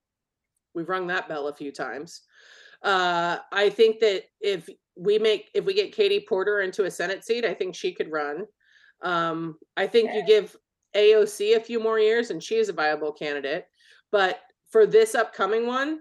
we've 0.75 0.89
rung 0.89 1.07
that 1.09 1.29
bell 1.29 1.49
a 1.49 1.55
few 1.55 1.73
times. 1.73 2.23
Uh, 2.83 3.39
I 3.53 3.69
think 3.69 4.01
that 4.01 4.25
if 4.41 4.69
we 4.97 5.19
make 5.19 5.51
if 5.55 5.65
we 5.65 5.75
get 5.75 5.93
Katie 5.95 6.25
Porter 6.29 6.61
into 6.61 6.85
a 6.85 6.91
Senate 6.91 7.25
seat, 7.25 7.45
I 7.45 7.55
think 7.55 7.75
she 7.75 7.93
could 7.93 8.11
run. 8.11 8.47
Um, 9.03 9.59
I 9.77 9.87
think 9.87 10.13
you 10.15 10.25
give 10.27 10.57
AOC 10.95 11.57
a 11.57 11.61
few 11.61 11.81
more 11.81 11.99
years, 11.99 12.31
and 12.31 12.43
she 12.43 12.57
is 12.57 12.69
a 12.69 12.75
viable 12.75 13.13
candidate. 13.13 13.67
But 14.13 14.41
for 14.71 14.87
this 14.87 15.15
upcoming 15.15 15.67
one, 15.67 16.01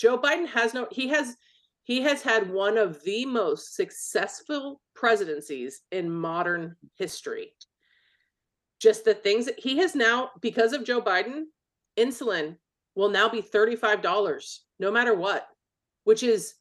Joe 0.00 0.16
Biden 0.18 0.46
has 0.48 0.72
no. 0.72 0.88
He 0.90 1.08
has 1.08 1.36
he 1.82 2.00
has 2.00 2.22
had 2.22 2.50
one 2.50 2.78
of 2.78 3.02
the 3.04 3.26
most 3.26 3.74
successful 3.76 4.80
presidencies 4.94 5.82
in 5.92 6.10
modern 6.10 6.76
history. 6.96 7.52
Just 8.80 9.04
the 9.04 9.12
things 9.12 9.44
that 9.44 9.58
he 9.58 9.76
has 9.78 9.94
now, 9.94 10.30
because 10.40 10.72
of 10.72 10.84
Joe 10.84 11.02
Biden, 11.02 11.42
insulin 11.98 12.56
will 12.94 13.10
now 13.10 13.28
be 13.28 13.42
$35 13.42 14.58
no 14.78 14.90
matter 14.90 15.14
what, 15.14 15.46
which 16.04 16.22
is 16.22 16.54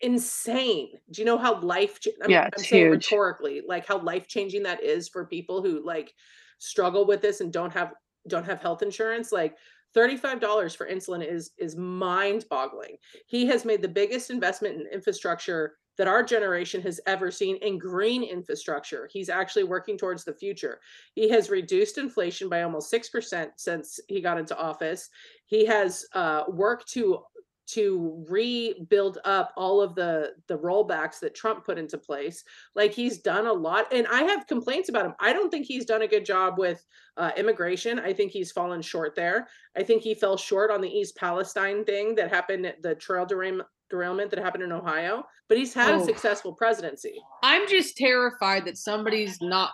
insane. 0.00 0.90
Do 1.10 1.20
you 1.20 1.26
know 1.26 1.38
how 1.38 1.60
life 1.60 1.98
cha- 1.98 2.10
I'm, 2.22 2.30
Yeah, 2.30 2.48
I'm 2.56 2.62
saying 2.62 2.84
huge. 2.84 3.10
rhetorically, 3.10 3.62
like 3.66 3.86
how 3.86 3.98
life-changing 3.98 4.62
that 4.64 4.82
is 4.84 5.08
for 5.08 5.26
people 5.26 5.62
who 5.62 5.84
like 5.84 6.12
struggle 6.58 7.06
with 7.06 7.22
this 7.22 7.40
and 7.40 7.52
don't 7.52 7.72
have 7.72 7.92
don't 8.28 8.44
have 8.44 8.60
health 8.60 8.82
insurance? 8.82 9.32
Like 9.32 9.56
$35 9.96 10.76
for 10.76 10.86
insulin 10.88 11.26
is 11.26 11.52
is 11.58 11.76
mind-boggling. 11.76 12.96
He 13.26 13.46
has 13.46 13.64
made 13.64 13.82
the 13.82 13.88
biggest 13.88 14.30
investment 14.30 14.80
in 14.80 14.86
infrastructure 14.92 15.74
that 15.98 16.08
our 16.08 16.22
generation 16.22 16.80
has 16.82 17.00
ever 17.06 17.30
seen 17.30 17.56
in 17.56 17.78
green 17.78 18.22
infrastructure. 18.22 19.08
He's 19.12 19.28
actually 19.28 19.64
working 19.64 19.98
towards 19.98 20.24
the 20.24 20.32
future. 20.32 20.80
He 21.14 21.28
has 21.28 21.50
reduced 21.50 21.98
inflation 21.98 22.48
by 22.48 22.62
almost 22.62 22.92
6% 22.92 23.50
since 23.56 24.00
he 24.08 24.20
got 24.20 24.38
into 24.38 24.58
office. 24.58 25.10
He 25.46 25.66
has 25.66 26.06
uh, 26.14 26.44
worked 26.48 26.88
to 26.92 27.22
to 27.74 28.24
rebuild 28.28 29.18
up 29.24 29.52
all 29.56 29.80
of 29.80 29.94
the 29.94 30.32
the 30.48 30.58
rollbacks 30.58 31.18
that 31.20 31.34
Trump 31.34 31.64
put 31.64 31.78
into 31.78 31.98
place. 31.98 32.44
Like 32.74 32.92
he's 32.92 33.18
done 33.18 33.46
a 33.46 33.52
lot, 33.52 33.92
and 33.92 34.06
I 34.08 34.22
have 34.24 34.46
complaints 34.46 34.88
about 34.88 35.06
him. 35.06 35.14
I 35.20 35.32
don't 35.32 35.50
think 35.50 35.66
he's 35.66 35.84
done 35.84 36.02
a 36.02 36.08
good 36.08 36.24
job 36.24 36.58
with 36.58 36.84
uh, 37.16 37.30
immigration. 37.36 37.98
I 37.98 38.12
think 38.12 38.32
he's 38.32 38.52
fallen 38.52 38.82
short 38.82 39.14
there. 39.14 39.48
I 39.76 39.82
think 39.82 40.02
he 40.02 40.14
fell 40.14 40.36
short 40.36 40.70
on 40.70 40.80
the 40.80 40.88
East 40.88 41.16
Palestine 41.16 41.84
thing 41.84 42.14
that 42.16 42.30
happened, 42.30 42.72
the 42.82 42.94
trail 42.94 43.26
derailment 43.26 43.66
derailment 43.90 44.30
that 44.30 44.38
happened 44.38 44.64
in 44.64 44.72
Ohio. 44.72 45.22
But 45.48 45.58
he's 45.58 45.74
had 45.74 45.94
Oh. 45.94 46.00
a 46.00 46.04
successful 46.04 46.54
presidency. 46.54 47.20
I'm 47.42 47.68
just 47.68 47.96
terrified 47.96 48.64
that 48.64 48.78
somebody's 48.78 49.40
not 49.42 49.70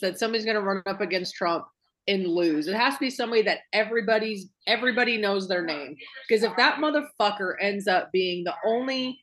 that 0.00 0.18
somebody's 0.18 0.44
going 0.44 0.56
to 0.56 0.62
run 0.62 0.82
up 0.86 1.00
against 1.00 1.34
Trump 1.34 1.64
and 2.08 2.26
lose. 2.26 2.66
It 2.66 2.74
has 2.74 2.94
to 2.94 3.00
be 3.00 3.10
somebody 3.10 3.42
that 3.42 3.60
everybody's 3.72 4.48
everybody 4.66 5.16
knows 5.16 5.48
their 5.48 5.64
name. 5.64 5.96
Because 6.28 6.42
if 6.42 6.56
that 6.56 6.76
motherfucker 6.76 7.54
ends 7.60 7.86
up 7.86 8.10
being 8.12 8.44
the 8.44 8.54
only 8.64 9.20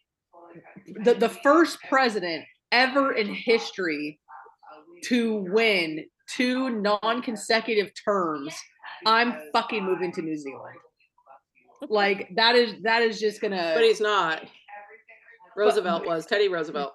the, 1.03 1.13
the 1.13 1.29
first 1.29 1.77
president 1.87 2.45
ever 2.71 3.13
in 3.13 3.33
history 3.33 4.19
to 5.05 5.45
win 5.51 6.05
two 6.29 6.69
non-consecutive 6.69 7.91
terms, 8.03 8.55
I'm 9.05 9.35
fucking 9.53 9.83
moving 9.83 10.11
to 10.13 10.21
New 10.21 10.37
Zealand. 10.37 10.77
Like 11.89 12.29
that 12.35 12.55
is 12.55 12.81
that 12.83 13.03
is 13.03 13.19
just 13.19 13.41
gonna 13.41 13.73
But 13.75 13.83
he's 13.83 14.01
not. 14.01 14.43
Roosevelt 15.55 16.05
was 16.05 16.25
Teddy 16.25 16.47
Roosevelt. 16.47 16.93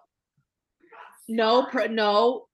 No, 1.29 1.67
pr- 1.67 1.89
no. 1.89 2.47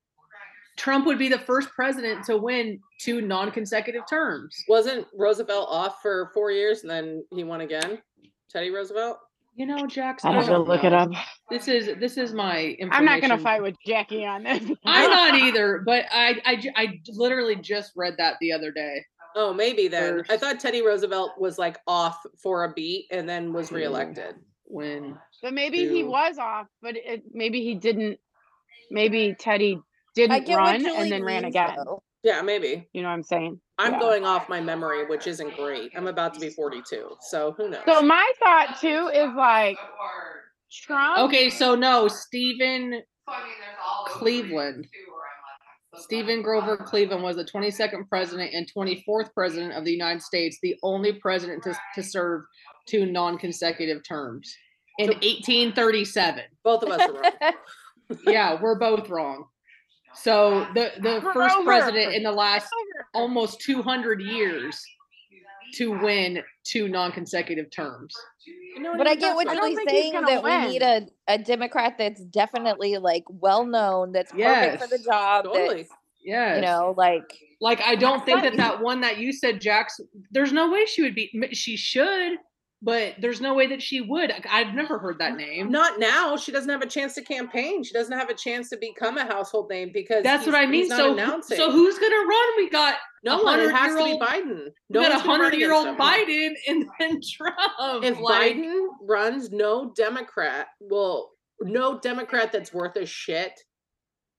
Trump 0.78 1.04
would 1.06 1.18
be 1.18 1.28
the 1.28 1.38
first 1.38 1.70
president 1.70 2.24
to 2.24 2.38
win 2.38 2.80
two 3.00 3.20
non-consecutive 3.20 4.02
terms. 4.08 4.56
Wasn't 4.68 5.06
Roosevelt 5.12 5.66
off 5.68 6.00
for 6.00 6.30
four 6.32 6.50
years 6.52 6.82
and 6.82 6.90
then 6.90 7.24
he 7.30 7.44
won 7.44 7.60
again? 7.60 7.98
Teddy 8.50 8.70
Roosevelt? 8.70 9.18
You 9.56 9.66
know, 9.66 9.88
Jackson. 9.88 10.30
I'd 10.30 10.36
have 10.36 10.44
to 10.44 10.50
don't 10.52 10.68
look 10.68 10.84
it 10.84 10.90
know. 10.90 10.98
up. 10.98 11.10
This 11.50 11.66
is 11.66 11.98
this 11.98 12.16
is 12.16 12.32
my. 12.32 12.76
I'm 12.92 13.04
not 13.04 13.20
gonna 13.20 13.38
fight 13.38 13.60
with 13.60 13.74
Jackie 13.84 14.24
on 14.24 14.44
this. 14.44 14.62
I'm 14.84 15.10
not 15.10 15.34
either, 15.34 15.82
but 15.84 16.04
I, 16.12 16.40
I 16.44 16.62
I 16.76 17.00
literally 17.08 17.56
just 17.56 17.92
read 17.96 18.14
that 18.18 18.36
the 18.40 18.52
other 18.52 18.70
day. 18.70 19.04
Oh, 19.34 19.52
maybe 19.52 19.88
then. 19.88 20.22
I 20.30 20.36
thought 20.36 20.60
Teddy 20.60 20.80
Roosevelt 20.80 21.32
was 21.40 21.58
like 21.58 21.78
off 21.88 22.24
for 22.40 22.64
a 22.64 22.72
beat 22.72 23.06
and 23.10 23.28
then 23.28 23.52
was 23.52 23.72
Ooh. 23.72 23.76
reelected. 23.76 24.36
When 24.64 25.18
But 25.42 25.54
maybe 25.54 25.88
he 25.88 26.04
was 26.04 26.38
off, 26.38 26.66
but 26.80 26.96
it 26.96 27.24
maybe 27.32 27.60
he 27.62 27.74
didn't. 27.74 28.20
Maybe 28.92 29.34
Teddy 29.38 29.80
didn't 30.18 30.32
I 30.36 30.40
get 30.40 30.58
what 30.58 30.66
run 30.66 30.86
and 30.86 31.12
then 31.12 31.22
ran 31.24 31.44
again. 31.44 31.76
though. 31.76 32.02
Yeah, 32.24 32.42
maybe. 32.42 32.88
You 32.92 33.02
know 33.02 33.08
what 33.08 33.14
I'm 33.14 33.22
saying? 33.22 33.60
I'm 33.78 33.92
Yeah. 33.92 34.00
going 34.00 34.24
off 34.24 34.48
my 34.48 34.60
memory, 34.60 35.06
which 35.06 35.28
isn't 35.28 35.54
great. 35.54 35.92
I'm 35.96 36.08
about 36.08 36.34
to 36.34 36.40
be 36.40 36.50
42, 36.50 37.16
so 37.20 37.52
who 37.52 37.70
knows? 37.70 37.82
So 37.86 38.02
my 38.02 38.32
thought 38.40 38.76
too 38.80 39.08
is 39.14 39.32
like 39.36 39.78
Trump. 40.72 41.20
okay, 41.20 41.48
so 41.48 41.76
no, 41.76 42.08
Stephen 42.08 43.02
Cleveland. 44.06 44.88
Stephen 45.94 46.42
Grover 46.42 46.76
Cleveland 46.76 47.22
was 47.22 47.36
the 47.36 47.44
22nd 47.44 48.08
president 48.08 48.52
and 48.52 48.68
24th 48.72 49.32
president 49.32 49.72
of 49.74 49.84
the 49.84 49.92
United 49.92 50.22
States, 50.22 50.58
the 50.62 50.76
only 50.82 51.12
president 51.12 51.62
to, 51.64 51.74
to 51.94 52.02
serve 52.02 52.42
two 52.86 53.06
non-consecutive 53.06 54.02
terms 54.06 54.52
in 54.98 55.08
1837. 55.08 56.42
Both 56.64 56.82
of 56.82 56.90
us 56.90 57.00
are 57.08 57.12
wrong. 57.12 57.52
yeah, 58.26 58.60
we're 58.60 58.78
both 58.78 59.08
wrong. 59.08 59.46
So 60.14 60.66
the 60.74 60.92
the 61.00 61.20
first 61.32 61.54
Grover. 61.56 61.64
president 61.64 62.14
in 62.14 62.22
the 62.22 62.32
last 62.32 62.68
almost 63.14 63.60
200 63.60 64.20
years 64.20 64.82
to 65.74 65.90
win 66.00 66.42
two 66.64 66.88
non-consecutive 66.88 67.70
terms. 67.70 68.14
You 68.46 68.94
But 68.96 69.06
I 69.06 69.14
get 69.14 69.34
what 69.34 69.46
that's 69.46 69.58
I 69.58 69.60
Julie's 69.60 69.78
saying 69.86 70.12
gonna 70.14 70.26
that 70.26 70.42
we 70.42 70.56
need 70.68 70.82
a, 70.82 71.06
a 71.28 71.38
Democrat 71.38 71.96
that's 71.98 72.22
definitely 72.24 72.96
like 72.96 73.24
well 73.28 73.66
known, 73.66 74.12
that's 74.12 74.32
perfect 74.32 74.82
for 74.82 74.88
the 74.88 74.96
Yes. 74.96 75.04
job. 75.04 75.44
Totally. 75.44 75.82
That's, 75.82 75.90
Yes. 76.24 76.56
you 76.56 76.62
know, 76.62 76.94
like 76.96 77.22
like 77.60 77.80
I 77.82 77.94
don't 77.94 78.24
think 78.24 78.42
that 78.42 78.56
that 78.56 78.80
one 78.82 79.00
that 79.02 79.18
you 79.18 79.32
said, 79.32 79.60
Jax. 79.60 80.00
There's 80.30 80.52
no 80.52 80.70
way 80.70 80.84
she 80.86 81.02
would 81.02 81.14
be. 81.14 81.30
She 81.52 81.76
should, 81.76 82.38
but 82.80 83.14
there's 83.20 83.40
no 83.40 83.54
way 83.54 83.66
that 83.66 83.82
she 83.82 84.00
would. 84.00 84.30
I- 84.30 84.42
I've 84.48 84.74
never 84.74 84.98
heard 84.98 85.18
that 85.18 85.36
name. 85.36 85.70
Not 85.70 85.98
now. 85.98 86.36
She 86.36 86.52
doesn't 86.52 86.70
have 86.70 86.82
a 86.82 86.86
chance 86.86 87.14
to 87.14 87.22
campaign. 87.22 87.82
She 87.82 87.92
doesn't 87.92 88.16
have 88.16 88.30
a 88.30 88.34
chance 88.34 88.68
to 88.70 88.76
become 88.76 89.18
a 89.18 89.24
household 89.24 89.68
name 89.70 89.90
because 89.92 90.22
That's 90.22 90.46
what 90.46 90.54
I 90.54 90.66
mean. 90.66 90.88
So, 90.88 91.12
announcing. 91.12 91.56
so 91.56 91.70
who's 91.72 91.98
gonna 91.98 92.14
run? 92.16 92.48
We 92.56 92.70
got 92.70 92.96
no 93.24 93.42
one. 93.42 93.58
It 93.58 93.72
has 93.72 93.96
to 93.96 94.04
be 94.04 94.16
100-year-old 94.18 94.20
Biden. 94.22 94.64
we 94.90 94.94
got 95.00 95.10
a 95.10 95.14
one's 95.14 95.22
gonna 95.22 95.28
run 95.28 95.40
hundred 95.40 95.54
year 95.58 95.72
old 95.72 95.86
against. 95.88 96.00
Biden 96.00 96.52
and 96.68 96.86
then 97.00 97.20
Trump. 97.32 98.04
If 98.04 98.20
like, 98.20 98.56
Biden 98.56 98.86
runs, 99.02 99.50
no 99.50 99.92
Democrat 99.96 100.68
will, 100.80 101.30
no 101.60 101.98
Democrat 101.98 102.52
that's 102.52 102.72
worth 102.72 102.94
a 102.96 103.04
shit 103.04 103.52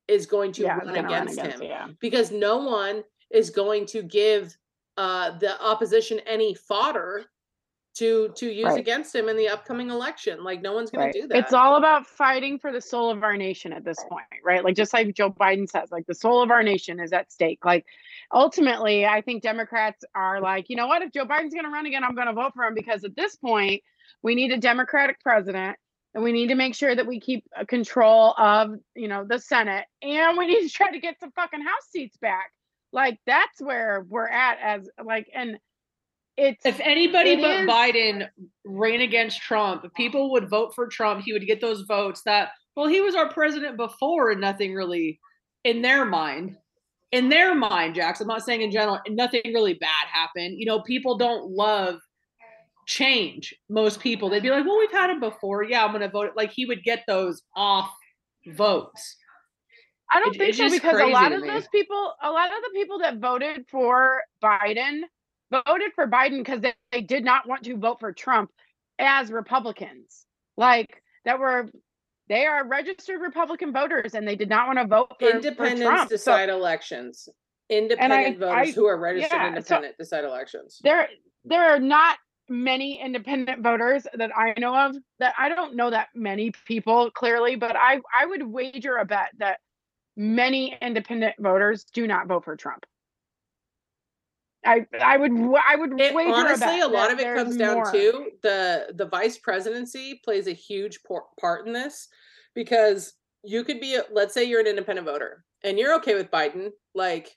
is 0.07 0.25
going 0.25 0.53
to 0.53 0.61
Yeah, 0.63 0.77
run 0.77 0.87
it's 0.87 0.95
gonna 0.95 1.07
run 1.09 1.13
against 1.23 1.39
against 1.39 1.55
him 1.57 1.61
it, 1.63 1.67
yeah. 1.67 1.87
because 1.99 2.31
no 2.31 2.57
one 2.57 3.03
is 3.31 3.49
going 3.49 3.85
to 3.87 4.01
give 4.01 4.57
uh, 4.97 5.37
the 5.39 5.61
opposition 5.61 6.19
any 6.25 6.55
fodder 6.55 7.25
to 7.95 8.29
to 8.35 8.51
use 8.51 8.65
Right. 8.65 8.79
against 8.79 9.13
him 9.15 9.29
in 9.29 9.35
the 9.37 9.49
upcoming 9.49 9.89
election. 9.89 10.43
Like 10.43 10.61
no 10.61 10.73
one's 10.73 10.91
going 10.91 11.05
Right. 11.05 11.13
to 11.13 11.21
do 11.21 11.27
that. 11.27 11.37
It's 11.37 11.53
all 11.53 11.75
about 11.75 12.07
fighting 12.07 12.59
for 12.59 12.71
the 12.71 12.81
soul 12.81 13.09
of 13.09 13.23
our 13.23 13.35
nation 13.35 13.73
at 13.73 13.83
this 13.83 13.97
point, 14.07 14.25
right? 14.43 14.63
Like 14.63 14.75
just 14.75 14.93
like 14.93 15.13
Joe 15.13 15.31
Biden 15.31 15.67
says, 15.67 15.91
like 15.91 16.05
the 16.05 16.15
soul 16.15 16.41
of 16.41 16.51
our 16.51 16.63
nation 16.63 16.99
is 16.99 17.11
at 17.13 17.31
stake. 17.31 17.65
Like 17.65 17.85
ultimately, 18.33 19.05
I 19.05 19.21
think 19.21 19.43
Democrats 19.43 20.03
are 20.15 20.39
like, 20.39 20.69
you 20.69 20.75
know 20.75 20.87
what? 20.87 21.01
If 21.01 21.11
Joe 21.11 21.25
Biden's 21.25 21.53
going 21.53 21.65
to 21.65 21.71
run 21.71 21.85
again, 21.85 22.03
I'm 22.03 22.15
going 22.15 22.27
to 22.27 22.33
vote 22.33 22.53
for 22.53 22.63
him 22.63 22.73
because 22.75 23.03
at 23.03 23.15
this 23.15 23.35
point, 23.35 23.81
we 24.21 24.35
need 24.35 24.51
a 24.51 24.57
Democratic 24.57 25.19
president 25.21 25.77
and 26.13 26.23
we 26.23 26.31
need 26.31 26.47
to 26.47 26.55
make 26.55 26.75
sure 26.75 26.95
that 26.95 27.05
we 27.07 27.19
keep 27.19 27.45
control 27.67 28.33
of, 28.37 28.71
you 28.95 29.07
know, 29.07 29.23
the 29.27 29.39
Senate 29.39 29.85
and 30.01 30.37
we 30.37 30.47
need 30.47 30.61
to 30.61 30.69
try 30.69 30.91
to 30.91 30.99
get 30.99 31.19
some 31.19 31.31
fucking 31.31 31.61
House 31.61 31.87
seats 31.91 32.17
back. 32.17 32.51
Like 32.91 33.19
that's 33.25 33.61
where 33.61 34.05
we're 34.07 34.27
at 34.27 34.57
as 34.61 34.89
like 35.03 35.29
and 35.33 35.59
it's 36.39 36.65
if 36.65 36.79
anybody 36.79 37.31
It 37.31 37.41
but 37.41 37.59
is- 37.61 37.69
Biden 37.69 38.27
ran 38.65 39.01
against 39.01 39.41
Trump, 39.41 39.85
people 39.95 40.31
would 40.31 40.49
vote 40.49 40.73
for 40.75 40.87
Trump, 40.87 41.23
he 41.23 41.33
would 41.33 41.45
get 41.45 41.61
those 41.61 41.81
votes 41.81 42.21
that, 42.23 42.49
well, 42.75 42.87
he 42.87 43.01
was 43.01 43.15
our 43.15 43.29
president 43.31 43.77
before 43.77 44.31
and 44.31 44.41
nothing 44.41 44.73
really, 44.73 45.19
in 45.63 45.81
their 45.81 46.05
mind, 46.05 46.55
in 47.11 47.29
their 47.29 47.55
mind, 47.55 47.95
Jax, 47.95 48.21
I'm 48.21 48.27
not 48.27 48.43
saying 48.43 48.61
in 48.61 48.71
general, 48.71 48.99
nothing 49.09 49.41
really 49.45 49.73
bad 49.73 50.05
happened. 50.11 50.59
You 50.59 50.65
know, 50.65 50.81
people 50.81 51.17
don't 51.17 51.49
love 51.51 51.99
change. 52.85 53.53
Most 53.69 53.99
people, 53.99 54.29
they'd 54.29 54.43
be 54.43 54.49
like, 54.51 54.65
well, 54.65 54.77
we've 54.79 54.91
had 54.91 55.09
him 55.09 55.19
before. 55.19 55.63
Yeah, 55.63 55.83
I'm 55.83 55.89
going 55.91 56.01
to 56.01 56.09
vote. 56.09 56.31
Like 56.35 56.51
he 56.51 56.65
would 56.65 56.83
get 56.83 57.03
those 57.07 57.41
off 57.55 57.89
votes. 58.47 59.15
I 60.11 60.19
don't 60.19 60.35
It- 60.35 60.39
think 60.39 60.55
so 60.55 60.69
because 60.69 60.99
a 60.99 61.05
lot 61.05 61.31
of 61.31 61.41
those 61.41 61.67
people, 61.69 62.13
a 62.21 62.31
lot 62.31 62.47
of 62.47 62.61
the 62.63 62.71
people 62.73 62.99
that 62.99 63.17
voted 63.17 63.65
for 63.69 64.21
Biden 64.43 65.01
voted 65.51 65.91
for 65.95 66.07
Biden 66.07 66.39
because 66.39 66.61
they, 66.61 66.73
they 66.91 67.01
did 67.01 67.23
not 67.23 67.47
want 67.47 67.63
to 67.63 67.77
vote 67.77 67.99
for 67.99 68.11
Trump 68.11 68.51
as 68.97 69.31
Republicans. 69.31 70.25
Like 70.57 71.01
that 71.25 71.39
were 71.39 71.69
they 72.27 72.45
are 72.45 72.67
registered 72.67 73.21
Republican 73.21 73.73
voters 73.73 74.13
and 74.13 74.27
they 74.27 74.35
did 74.35 74.49
not 74.49 74.67
want 74.67 74.79
to 74.79 74.85
vote 74.85 75.07
for, 75.19 75.29
for 75.29 75.35
Independents 75.37 75.81
Trump. 75.81 76.09
So 76.09 76.15
decide 76.15 76.49
elections. 76.49 77.27
Independent 77.69 78.39
voters 78.39 78.69
I- 78.69 78.71
who 78.71 78.85
are 78.85 78.97
registered 78.97 79.31
yeah, 79.31 79.43
so- 79.43 79.47
independent 79.47 79.97
decide 79.97 80.23
elections. 80.25 80.79
there 80.83 81.07
there 81.45 81.73
are 81.73 81.79
not 81.79 82.17
many 82.49 82.99
independent 82.99 83.61
voters 83.61 84.07
that 84.15 84.31
I 84.35 84.55
know 84.59 84.75
of 84.75 84.95
that 85.19 85.35
I 85.37 85.49
don't 85.49 85.75
know 85.75 85.89
that 85.91 86.09
many 86.15 86.51
people 86.65 87.11
clearly, 87.11 87.55
but 87.55 87.75
I 87.75 87.99
I 88.17 88.25
would 88.25 88.43
wager 88.43 88.97
a 88.97 89.05
bet 89.05 89.29
that 89.37 89.59
many 90.17 90.77
independent 90.81 91.35
voters 91.39 91.85
do 91.93 92.07
not 92.07 92.27
vote 92.27 92.43
for 92.43 92.55
Trump. 92.55 92.85
I 94.65 94.85
I 95.01 95.17
would 95.17 95.31
I 95.31 95.75
would 95.75 95.99
It, 95.99 96.15
honestly, 96.15 96.81
a, 96.81 96.87
lot 96.87 97.11
of 97.11 97.19
it 97.19 97.35
comes 97.35 97.55
down 97.55 97.75
more. 97.75 97.91
to 97.91 98.31
the 98.43 98.87
the 98.95 99.05
vice 99.05 99.37
presidency 99.37 100.19
plays 100.23 100.47
a 100.47 100.53
huge 100.53 100.99
por- 101.03 101.27
part 101.39 101.65
in 101.65 101.73
this 101.73 102.07
because 102.55 103.13
you 103.43 103.63
could 103.63 103.79
be 103.79 103.95
a, 103.95 104.03
let's 104.11 104.33
say 104.33 104.43
you're 104.43 104.59
an 104.59 104.67
independent 104.67 105.07
voter 105.07 105.45
and 105.63 105.79
you're 105.79 105.95
okay 105.95 106.15
with 106.15 106.29
Biden 106.29 106.71
like 106.93 107.35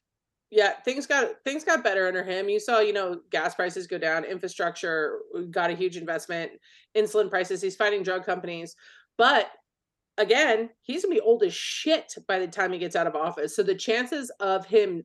yeah 0.51 0.73
things 0.85 1.07
got 1.07 1.31
things 1.45 1.65
got 1.65 1.85
better 1.85 2.07
under 2.07 2.23
him 2.23 2.49
you 2.49 2.61
saw 2.61 2.81
you 2.81 2.93
know 2.93 3.21
gas 3.31 3.55
prices 3.55 3.87
go 3.87 3.99
down 3.99 4.25
infrastructure 4.25 5.21
uh, 5.37 5.43
got 5.51 5.71
a 5.71 5.75
huge 5.75 5.97
investment 5.97 6.53
insulin 6.97 7.31
prices 7.31 7.63
he's 7.63 7.75
fighting 7.75 8.03
drug 8.03 8.25
companies 8.25 8.77
but 9.17 9.51
again 10.19 10.69
he's 10.83 11.05
gonna 11.05 11.15
be 11.15 11.21
old 11.21 11.43
as 11.43 11.55
shit 11.55 12.13
by 12.29 12.39
the 12.39 12.47
time 12.47 12.71
he 12.73 12.79
gets 12.79 12.97
out 12.97 13.07
of 13.07 13.17
office 13.17 13.57
so 13.57 13.63
the 13.63 13.75
chances 13.75 14.31
of 14.41 14.67
him 14.67 15.03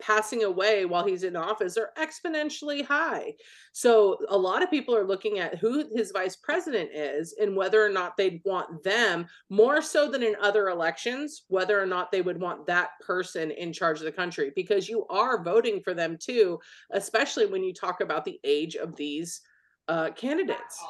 passing 0.00 0.44
away 0.44 0.84
while 0.84 1.04
he's 1.04 1.24
in 1.24 1.34
office 1.36 1.76
are 1.76 1.90
exponentially 1.98 2.84
high. 2.84 3.32
So 3.72 4.18
a 4.28 4.36
lot 4.36 4.62
of 4.62 4.70
people 4.70 4.94
are 4.96 5.06
looking 5.06 5.38
at 5.38 5.56
who 5.58 5.88
his 5.94 6.12
vice 6.12 6.36
president 6.36 6.90
is 6.94 7.34
and 7.40 7.56
whether 7.56 7.84
or 7.84 7.88
not 7.88 8.16
they'd 8.16 8.40
want 8.44 8.82
them 8.84 9.26
more 9.50 9.82
so 9.82 10.10
than 10.10 10.22
in 10.22 10.36
other 10.40 10.68
elections, 10.68 11.44
whether 11.48 11.80
or 11.80 11.86
not 11.86 12.12
they 12.12 12.22
would 12.22 12.40
want 12.40 12.66
that 12.66 12.90
person 13.00 13.50
in 13.50 13.72
charge 13.72 13.98
of 13.98 14.04
the 14.04 14.12
country 14.12 14.52
because 14.54 14.88
you 14.88 15.06
are 15.08 15.42
voting 15.42 15.80
for 15.80 15.94
them 15.94 16.16
too, 16.16 16.58
especially 16.92 17.46
when 17.46 17.64
you 17.64 17.72
talk 17.74 18.00
about 18.00 18.24
the 18.24 18.38
age 18.44 18.76
of 18.76 18.94
these 18.96 19.40
uh, 19.88 20.10
candidates. 20.10 20.82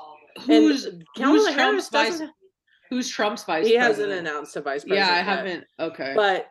Who's 0.46 0.84
and 0.84 1.02
who's 1.16 1.44
Kamala 1.46 1.52
Trump's 1.54 1.88
vice? 1.88 2.10
doesn't. 2.10 2.30
Who's 2.90 3.08
Trump's 3.08 3.44
vice? 3.44 3.66
He 3.66 3.74
hasn't 3.74 4.10
announced 4.10 4.56
a 4.56 4.60
vice 4.62 4.84
Yeah, 4.86 5.06
president. 5.06 5.12
I 5.12 5.16
yet, 5.16 5.24
haven't. 5.24 5.64
Okay, 5.78 6.12
But 6.16 6.50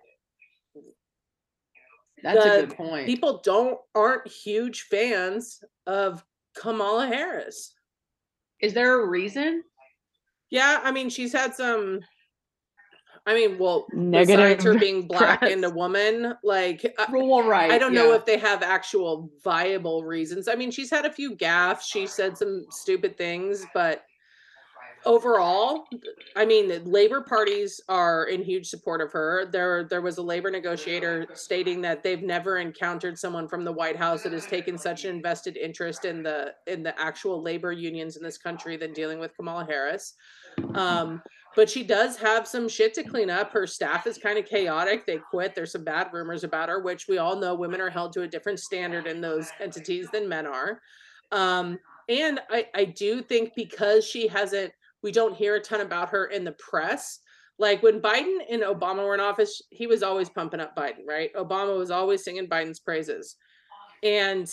that's 2.36 2.46
a 2.46 2.62
the 2.62 2.68
good 2.68 2.78
point. 2.78 3.06
people 3.06 3.42
don't 3.44 3.78
aren't 3.96 4.28
huge 4.28 4.84
fans 4.84 5.64
of 5.86 6.24
Kamala 6.56 7.08
Harris. 7.08 7.74
Is 8.60 8.74
there 8.74 9.02
a 9.02 9.06
reason? 9.08 9.64
Yeah, 10.50 10.80
I 10.84 10.92
mean, 10.92 11.10
she's 11.10 11.34
had 11.34 11.54
some. 11.54 12.02
I 13.26 13.34
mean, 13.34 13.58
well, 13.58 13.88
Negative 13.92 14.38
besides 14.38 14.64
her 14.64 14.80
being 14.80 15.06
black 15.08 15.42
and 15.42 15.64
a 15.66 15.70
woman, 15.70 16.36
like 16.44 16.86
uh, 16.98 17.06
I, 17.10 17.12
Well, 17.12 17.44
right. 17.44 17.70
I 17.70 17.78
don't 17.78 17.94
know 17.94 18.14
if 18.14 18.26
they 18.26 18.38
have 18.38 18.64
actual 18.64 19.30
viable 19.44 20.06
reasons. 20.06 20.48
I 20.48 20.56
mean, 20.56 20.72
she's 20.72 20.90
had 20.90 21.06
a 21.06 21.12
few 21.12 21.36
gaffes. 21.36 21.82
She 21.82 22.08
said 22.08 22.38
some 22.38 22.66
stupid 22.70 23.18
things, 23.18 23.66
but 23.74 24.06
overall, 25.08 25.88
I 26.36 26.46
mean, 26.46 26.68
the 26.68 26.80
labor 26.82 27.22
parties 27.22 27.82
are 27.88 28.26
in 28.26 28.44
huge 28.44 28.68
support 28.68 29.02
of 29.02 29.12
her. 29.14 29.46
There, 29.46 29.86
there 29.86 30.02
was 30.02 30.18
a 30.18 30.22
labor 30.22 30.52
negotiator 30.52 31.28
stating 31.34 31.82
that 31.82 32.04
they've 32.04 32.22
never 32.22 32.58
encountered 32.58 33.18
someone 33.18 33.48
from 33.48 33.64
the 33.64 33.72
White 33.72 33.96
House 33.96 34.22
that 34.24 34.34
has 34.34 34.46
taken 34.46 34.78
such 34.78 35.06
an 35.06 35.16
invested 35.16 35.58
interest 35.58 36.06
in 36.06 36.22
the 36.22 36.54
in 36.68 36.84
the 36.84 37.00
actual 37.00 37.42
labor 37.42 37.72
unions 37.72 38.18
in 38.18 38.24
this 38.24 38.38
country 38.38 38.76
than 38.78 38.94
dealing 38.94 39.18
with 39.18 39.36
Kamala 39.36 39.66
Harris. 39.66 40.14
Um, 40.76 41.22
but 41.56 41.70
she 41.70 41.84
does 41.84 42.18
have 42.18 42.48
some 42.48 42.68
shit 42.70 42.94
to 42.96 43.04
clean 43.04 43.30
up. 43.30 43.52
Her 43.52 43.66
staff 43.66 44.06
is 44.06 44.18
kind 44.18 44.38
of 44.38 44.46
chaotic. 44.46 45.08
They 45.08 45.18
quit. 45.18 45.56
There's 45.56 45.72
some 45.72 45.84
bad 45.84 46.10
rumors 46.14 46.44
about 46.44 46.70
her, 46.70 46.82
which 46.82 47.08
we 47.08 47.18
all 47.18 47.36
know 47.36 47.56
women 47.56 47.82
are 47.82 47.90
held 47.90 48.14
to 48.14 48.24
a 48.24 48.28
different 48.28 48.60
standard 48.60 49.08
in 49.08 49.22
those 49.22 49.50
entities 49.60 50.08
than 50.12 50.30
men 50.30 50.46
are. 50.46 50.82
Um, 51.32 51.80
and 52.10 52.40
I, 52.50 52.68
I 52.76 52.86
do 52.86 53.22
think 53.22 53.54
because 53.56 54.06
she 54.06 54.28
hasn't, 54.28 54.72
we 55.04 55.12
don't 55.12 55.36
hear 55.36 55.56
a 55.56 55.60
ton 55.62 55.82
about 55.82 56.10
her 56.10 56.26
in 56.26 56.44
the 56.44 56.54
press. 56.54 57.20
Like 57.60 57.82
when 57.82 58.02
Biden 58.02 58.38
and 58.50 58.62
Obama 58.62 59.04
were 59.06 59.14
in 59.16 59.20
office, 59.20 59.62
he 59.70 59.88
was 59.88 60.04
always 60.04 60.30
pumping 60.30 60.60
up 60.60 60.76
Biden, 60.76 61.06
right? 61.08 61.34
Obama 61.34 61.78
was 61.78 61.92
always 61.92 62.24
singing 62.24 62.48
Biden's 62.48 62.80
praises. 62.80 63.36
And 64.04 64.52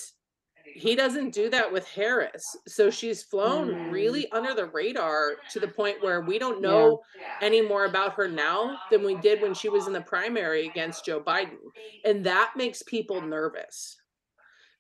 he 0.65 0.97
doesn't 0.97 1.35
do 1.35 1.51
that 1.51 1.71
with 1.71 1.87
Harris. 1.89 2.43
So 2.67 2.89
she's 2.91 3.23
flown 3.23 3.69
Mm. 3.69 3.93
really 3.93 4.33
under 4.33 4.55
the 4.55 4.65
radar 4.67 5.37
to 5.51 5.61
the 5.61 5.69
point 5.69 6.03
where 6.03 6.23
we 6.23 6.39
don't 6.39 6.63
know 6.63 7.03
any 7.43 7.61
more 7.61 7.85
about 7.85 8.15
her 8.15 8.27
now 8.27 8.81
than 8.91 9.05
we 9.05 9.17
did 9.17 9.43
when 9.43 9.53
she 9.53 9.69
was 9.69 9.87
in 9.87 9.93
the 9.93 10.01
primary 10.01 10.67
against 10.67 11.05
Joe 11.05 11.21
Biden. 11.21 11.59
And 12.07 12.25
that 12.25 12.55
makes 12.57 12.83
people 12.83 13.21
nervous. 13.21 14.01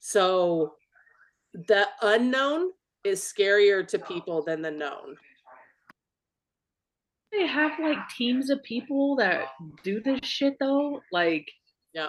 So 0.00 0.76
the 1.52 1.86
unknown 2.00 2.70
is 3.04 3.20
scarier 3.20 3.86
to 3.88 3.98
people 3.98 4.42
than 4.42 4.62
the 4.62 4.70
known. 4.70 5.16
They 7.38 7.46
have 7.46 7.72
like 7.80 7.98
teams 8.16 8.50
of 8.50 8.62
people 8.62 9.16
that 9.16 9.48
do 9.82 10.00
this 10.00 10.20
shit 10.22 10.54
though? 10.60 11.00
Like, 11.12 11.46
Yeah. 11.92 12.08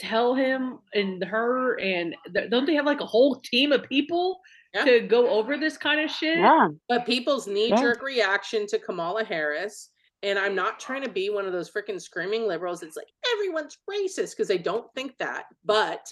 tell 0.00 0.34
him 0.34 0.78
and 0.94 1.22
her, 1.24 1.78
and 1.80 2.14
th- 2.34 2.50
don't 2.50 2.66
they 2.66 2.74
have 2.74 2.86
like 2.86 3.00
a 3.00 3.06
whole 3.06 3.36
team 3.36 3.72
of 3.72 3.82
people 3.88 4.40
Yeah. 4.74 4.84
to 4.84 5.00
go 5.00 5.28
over 5.30 5.56
this 5.56 5.76
kind 5.78 6.00
of 6.00 6.10
shit? 6.10 6.38
Yeah. 6.38 6.68
But 6.88 7.06
people's 7.06 7.46
knee 7.46 7.70
jerk 7.70 8.02
reaction 8.02 8.66
to 8.68 8.78
Kamala 8.78 9.24
Harris, 9.24 9.90
and 10.22 10.38
I'm 10.38 10.54
not 10.54 10.80
trying 10.80 11.02
to 11.02 11.08
be 11.10 11.30
one 11.30 11.46
of 11.46 11.52
those 11.52 11.70
freaking 11.70 12.00
screaming 12.00 12.46
liberals. 12.46 12.82
It's 12.82 12.96
like 12.96 13.10
everyone's 13.32 13.78
racist 13.90 14.32
because 14.32 14.48
they 14.48 14.58
don't 14.58 14.92
think 14.94 15.16
that. 15.18 15.44
But 15.64 16.06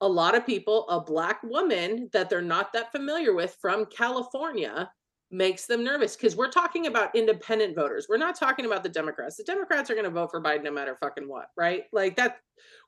a 0.00 0.08
lot 0.08 0.34
of 0.34 0.44
people, 0.46 0.88
a 0.88 1.00
black 1.00 1.42
woman 1.42 2.08
that 2.12 2.28
they're 2.30 2.42
not 2.42 2.72
that 2.72 2.90
familiar 2.92 3.34
with 3.34 3.56
from 3.60 3.86
California, 3.86 4.90
makes 5.32 5.66
them 5.66 5.82
nervous 5.82 6.14
because 6.14 6.36
we're 6.36 6.50
talking 6.50 6.86
about 6.86 7.14
independent 7.16 7.74
voters. 7.74 8.06
We're 8.08 8.18
not 8.18 8.38
talking 8.38 8.66
about 8.66 8.82
the 8.82 8.88
Democrats. 8.88 9.36
The 9.36 9.44
Democrats 9.44 9.90
are 9.90 9.94
going 9.94 10.04
to 10.04 10.10
vote 10.10 10.30
for 10.30 10.42
Biden 10.42 10.64
no 10.64 10.70
matter 10.70 10.96
fucking 11.00 11.28
what, 11.28 11.46
right? 11.56 11.84
Like 11.92 12.16
that. 12.16 12.38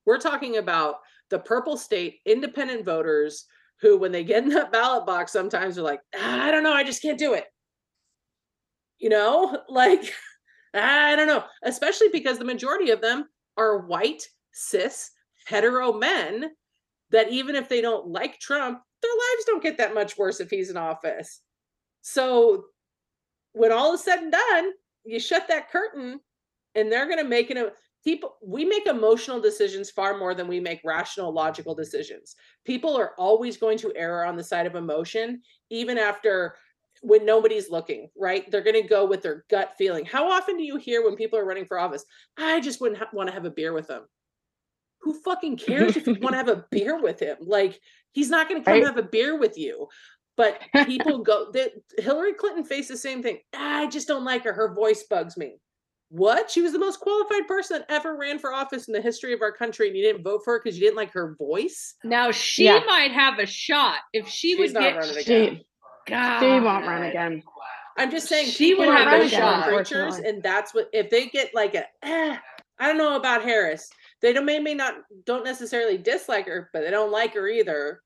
We're 0.07 0.19
talking 0.19 0.59
about 0.59 0.97
the 1.31 1.39
purple 1.39 1.79
state 1.79 2.21
independent 2.27 2.85
voters 2.85 3.47
who, 3.81 3.97
when 3.97 4.13
they 4.13 4.23
get 4.23 4.45
in 4.45 4.51
that 4.51 4.71
ballot 4.71 5.07
box, 5.07 5.33
sometimes 5.33 5.79
are 5.79 5.83
like, 5.83 6.01
"Ah, 6.15 6.43
I 6.43 6.51
don't 6.51 6.63
know, 6.63 6.73
I 6.73 6.85
just 6.85 7.03
can't 7.03 7.19
do 7.19 7.33
it. 7.35 7.47
You 8.99 9.09
know, 9.09 9.61
like, 9.69 10.13
I 10.75 11.17
don't 11.17 11.27
know, 11.27 11.45
especially 11.63 12.09
because 12.13 12.39
the 12.39 12.45
majority 12.45 12.91
of 12.91 13.01
them 13.01 13.27
are 13.57 13.87
white, 13.87 14.23
cis, 14.53 15.11
hetero 15.47 15.93
men 15.93 16.51
that 17.11 17.31
even 17.31 17.55
if 17.55 17.69
they 17.69 17.81
don't 17.81 18.09
like 18.09 18.41
Trump, 18.41 18.81
their 19.03 19.11
lives 19.11 19.45
don't 19.47 19.63
get 19.63 19.79
that 19.79 19.95
much 19.95 20.19
worse 20.19 20.41
if 20.41 20.51
he's 20.51 20.71
in 20.71 20.77
office. 20.77 21.41
So 22.07 22.67
when 23.55 23.73
all 23.73 23.95
is 23.95 24.03
said 24.05 24.19
and 24.19 24.31
done, 24.33 24.73
you 25.05 25.19
shut 25.19 25.49
that 25.49 25.71
curtain 25.71 26.21
and 26.75 26.93
they're 26.93 27.07
going 27.07 27.19
to 27.19 27.25
make 27.29 27.51
an 27.51 27.71
people 28.05 28.37
we 28.43 28.67
make 28.67 28.87
emotional 28.87 29.41
decisions 29.41 29.91
far 29.91 30.19
more 30.19 30.35
than 30.35 30.47
we 30.47 30.61
make 30.61 30.81
rational 30.85 31.33
logical 31.33 31.75
decisions. 31.75 32.37
People 32.67 32.95
are 32.95 33.13
always 33.17 33.57
going 33.57 33.79
to 33.79 33.93
err 33.97 34.27
on 34.27 34.37
the 34.37 34.45
side 34.45 34.67
of 34.67 34.75
emotion 34.75 35.41
even 35.71 35.97
after 35.97 36.57
when 37.01 37.25
nobody's 37.25 37.71
looking 37.71 38.11
right? 38.19 38.51
They're 38.51 38.61
going 38.63 38.81
to 38.83 38.87
go 38.89 39.07
with 39.07 39.23
their 39.23 39.47
gut 39.49 39.73
feeling. 39.79 40.05
How 40.05 40.31
often 40.31 40.59
do 40.59 40.63
you 40.63 40.77
hear 40.77 41.03
when 41.03 41.17
people 41.17 41.39
are 41.39 41.47
running 41.47 41.65
for 41.67 41.79
office 41.79 42.05
i 42.37 42.61
just 42.61 42.83
wouldn't 42.83 42.99
ha- 43.01 43.09
want 43.15 43.29
to 43.29 43.35
have 43.35 43.47
a 43.47 43.51
beer 43.51 43.73
with 43.73 43.87
them. 43.87 44.03
Who 45.01 45.15
fucking 45.23 45.57
cares 45.57 45.97
if 45.97 46.07
you 46.07 46.17
want 46.21 46.35
to 46.35 46.39
have 46.45 46.49
a 46.49 46.67
beer 46.71 47.01
with 47.01 47.19
him? 47.21 47.39
Like 47.41 47.81
he's 48.13 48.29
not 48.31 48.49
going 48.49 48.61
to 48.61 48.65
come 48.65 48.75
Right. 48.75 48.85
have 48.87 48.99
a 48.99 49.03
beer 49.03 49.39
with 49.39 49.57
you 49.57 49.89
but 50.37 50.61
people 50.87 51.19
go 51.19 51.51
that 51.53 51.73
hillary 51.99 52.33
clinton 52.35 52.65
faced 52.65 52.89
the 52.89 52.97
same 52.97 53.23
thing 53.23 53.39
i 53.55 53.87
just 53.89 54.09
don't 54.09 54.25
like 54.25 54.45
her 54.45 54.53
her 54.53 54.75
voice 54.75 55.05
bugs 55.05 55.37
me 55.37 55.57
what? 56.11 56.49
She 56.49 56.61
was 56.63 56.71
the 56.71 56.79
most 56.79 57.01
qualified 57.01 57.49
person 57.49 57.79
that 57.79 57.93
ever 57.93 58.17
ran 58.17 58.39
for 58.39 58.53
office 58.53 58.87
in 58.87 58.93
the 58.95 59.01
history 59.01 59.33
of 59.33 59.43
our 59.43 59.51
country, 59.51 59.89
and 59.89 59.97
you 59.97 60.03
didn't 60.05 60.23
vote 60.23 60.43
for 60.45 60.53
her 60.53 60.61
because 60.63 60.79
you 60.79 60.85
didn't 60.85 60.97
like 60.97 61.11
her 61.13 61.35
voice. 61.37 61.95
Now 62.05 62.31
she 62.31 62.67
Yeah. 62.67 62.81
might 62.87 63.11
have 63.11 63.41
a 63.41 63.47
shot 63.47 63.99
if 64.13 64.29
she 64.29 64.51
She's 64.51 64.59
would 64.61 64.73
not 64.75 64.81
get. 64.81 64.97
running 64.97 65.17
again. 65.17 65.57
She, 65.57 65.67
God. 66.07 66.41
she 66.41 66.47
won't 66.47 66.87
run 66.87 67.03
again. 67.05 67.43
I'm 67.97 68.13
just 68.13 68.29
saying 68.29 68.47
She 68.47 68.75
would 68.75 68.87
have 68.87 69.13
a 69.23 69.29
shot. 69.29 69.65
creatures, 69.65 69.91
Unfortunately. 69.93 70.29
and 70.29 70.43
that's 70.43 70.73
what 70.73 70.89
if 70.93 71.11
they 71.11 71.27
get 71.27 71.53
like 71.53 71.75
a 71.75 71.85
eh, 72.05 72.37
I 72.79 72.87
don't 72.87 72.99
know 72.99 73.17
about 73.17 73.43
Harris. 73.43 73.89
They 74.23 74.33
don't 74.33 74.45
may, 74.45 74.61
may 74.61 74.75
not 74.75 74.95
don't 75.25 75.43
necessarily 75.45 75.99
dislike 75.99 76.47
her, 76.47 76.71
but 76.73 76.83
they 76.83 76.91
don't 76.93 77.11
like 77.11 77.35
her 77.35 77.49
either. 77.49 78.03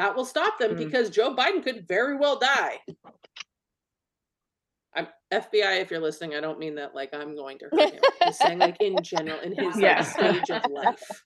That 0.00 0.16
will 0.16 0.24
stop 0.24 0.58
them 0.58 0.76
Mm. 0.76 0.78
because 0.78 1.10
Joe 1.10 1.36
Biden 1.36 1.62
could 1.62 1.86
very 1.86 2.16
well 2.16 2.38
die. 2.38 2.78
I'm 4.94 5.06
FBI 5.30 5.80
if 5.82 5.90
you're 5.90 6.00
listening. 6.00 6.34
I 6.34 6.40
don't 6.40 6.58
mean 6.58 6.74
that 6.76 6.94
like 6.94 7.12
I'm 7.12 7.36
going 7.36 7.58
to 7.58 7.66
hurt 7.70 7.92
him. 7.92 8.00
I'm 8.22 8.32
saying 8.32 8.58
like 8.60 8.78
in 8.80 8.96
general 9.02 9.38
in 9.40 9.52
his 9.54 9.76
like, 9.76 10.04
stage 10.06 10.50
of 10.50 10.62
life. 10.70 11.24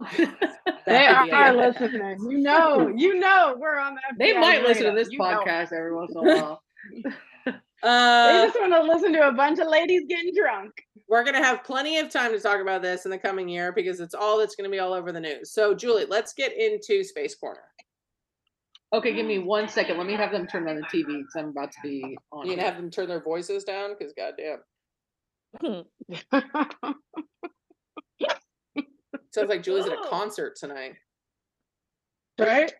They 0.84 0.92
That 0.94 1.28
are 1.32 1.54
listening. 1.56 2.18
You 2.30 2.38
know, 2.38 2.92
you 2.94 3.18
know, 3.18 3.56
we're 3.58 3.78
on 3.78 3.94
the. 3.94 4.00
They 4.18 4.36
might 4.38 4.62
listen 4.62 4.84
to 4.84 4.92
this 4.92 5.08
You 5.10 5.16
know. 5.18 5.24
podcast 5.24 5.72
every 5.72 5.94
once 5.94 6.12
in 6.14 6.28
a 6.28 6.34
while. 6.36 6.62
They 7.46 7.88
Uh, 7.88 8.44
just 8.46 8.60
want 8.60 8.72
to 8.74 8.82
listen 8.82 9.12
to 9.14 9.26
a 9.26 9.32
bunch 9.32 9.58
of 9.58 9.66
ladies 9.68 10.02
getting 10.08 10.32
drunk. 10.36 10.70
we're 11.08 11.24
going 11.24 11.34
to 11.34 11.42
have 11.42 11.64
plenty 11.64 11.98
of 11.98 12.10
time 12.10 12.30
to 12.30 12.38
talk 12.38 12.60
about 12.60 12.80
this 12.82 13.06
in 13.06 13.10
the 13.10 13.18
coming 13.18 13.48
year 13.48 13.72
because 13.72 13.98
it's 13.98 14.14
all 14.14 14.38
that's 14.38 14.54
going 14.54 14.68
to 14.68 14.70
be 14.70 14.78
all 14.78 14.92
over 14.92 15.10
the 15.10 15.18
news. 15.18 15.50
So, 15.52 15.74
Julie, 15.74 16.04
let's 16.08 16.32
get 16.32 16.52
into 16.56 17.02
Space 17.02 17.34
Corner. 17.34 17.64
Okay, 18.94 19.14
give 19.14 19.24
me 19.24 19.38
one 19.38 19.68
second. 19.68 19.96
Let 19.96 20.06
me 20.06 20.14
have 20.14 20.32
them 20.32 20.46
turn 20.46 20.68
on 20.68 20.76
the 20.76 20.82
TV 20.82 21.06
because 21.06 21.34
I'm 21.36 21.48
about 21.48 21.72
to 21.72 21.78
be 21.82 22.16
on. 22.30 22.44
You 22.44 22.52
can 22.52 22.60
here. 22.60 22.70
have 22.70 22.80
them 22.80 22.90
turn 22.90 23.08
their 23.08 23.22
voices 23.22 23.64
down 23.64 23.94
because, 23.98 24.12
goddamn, 24.12 24.58
sounds 29.30 29.48
like 29.48 29.62
Julie's 29.62 29.86
at 29.86 29.92
a 29.92 30.08
concert 30.08 30.56
tonight. 30.56 30.94
right? 32.38 32.72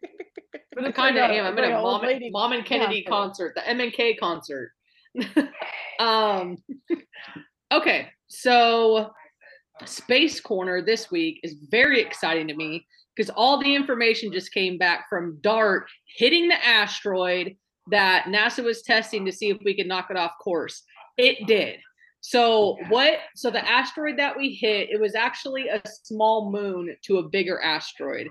I 0.79 0.93
kind 0.93 1.17
of 1.17 1.31
am. 1.31 1.47
I'm 1.47 1.59
at 1.59 1.65
a 1.65 1.71
mom, 1.71 2.03
lady 2.03 2.31
mom 2.31 2.53
and 2.53 2.65
Kennedy 2.65 3.03
concert. 3.03 3.55
concert, 3.55 3.77
the 3.79 3.85
MNK 3.85 4.19
concert. 4.19 4.73
um, 6.01 6.59
okay, 7.73 8.09
so 8.29 9.11
Space 9.85 10.41
Corner 10.41 10.83
this 10.83 11.11
week 11.11 11.41
is 11.43 11.57
very 11.71 12.01
exciting 12.01 12.49
to 12.49 12.55
me 12.55 12.87
because 13.17 13.31
all 13.31 13.61
the 13.61 13.75
information 13.75 14.33
just 14.33 14.53
came 14.53 14.79
back 14.79 15.09
from 15.09 15.39
DART 15.41 15.87
hitting 16.17 16.49
the 16.49 16.67
asteroid 16.67 17.57
that 17.91 18.25
NASA 18.25 18.65
was 18.65 18.83
testing 18.83 19.25
to 19.27 19.33
see 19.33 19.51
if 19.51 19.59
we 19.65 19.75
could 19.75 19.89
knock 19.89 20.09
it 20.11 20.17
off 20.17 20.33
course. 20.43 20.83
It 21.19 21.47
did. 21.47 21.79
So 22.21 22.77
what? 22.89 23.19
So 23.35 23.51
the 23.51 23.69
asteroid 23.69 24.19
that 24.19 24.37
we 24.37 24.55
hit, 24.55 24.91
it 24.91 25.01
was 25.01 25.15
actually 25.15 25.69
a 25.69 25.83
small 26.05 26.51
moon 26.51 26.95
to 27.07 27.19
a 27.19 27.29
bigger 27.29 27.61
asteroid. 27.61 28.29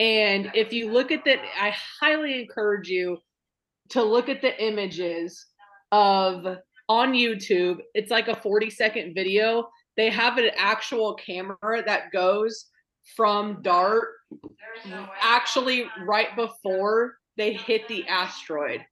And 0.00 0.50
if 0.54 0.72
you 0.72 0.90
look 0.90 1.12
at 1.12 1.24
that, 1.24 1.38
I 1.60 1.74
highly 2.00 2.40
encourage 2.40 2.88
you 2.88 3.18
to 3.90 4.02
look 4.02 4.28
at 4.28 4.42
the 4.42 4.60
images 4.62 5.46
of 5.92 6.58
on 6.88 7.12
YouTube. 7.12 7.78
It's 7.94 8.10
like 8.10 8.28
a 8.28 8.40
40 8.40 8.70
second 8.70 9.14
video. 9.14 9.68
They 9.96 10.10
have 10.10 10.38
an 10.38 10.50
actual 10.56 11.14
camera 11.14 11.82
that 11.86 12.12
goes 12.12 12.66
from 13.16 13.62
DART 13.62 14.08
actually 15.20 15.86
right 16.06 16.34
before 16.36 17.14
they 17.36 17.52
hit 17.52 17.88
the 17.88 18.06
asteroid. 18.06 18.84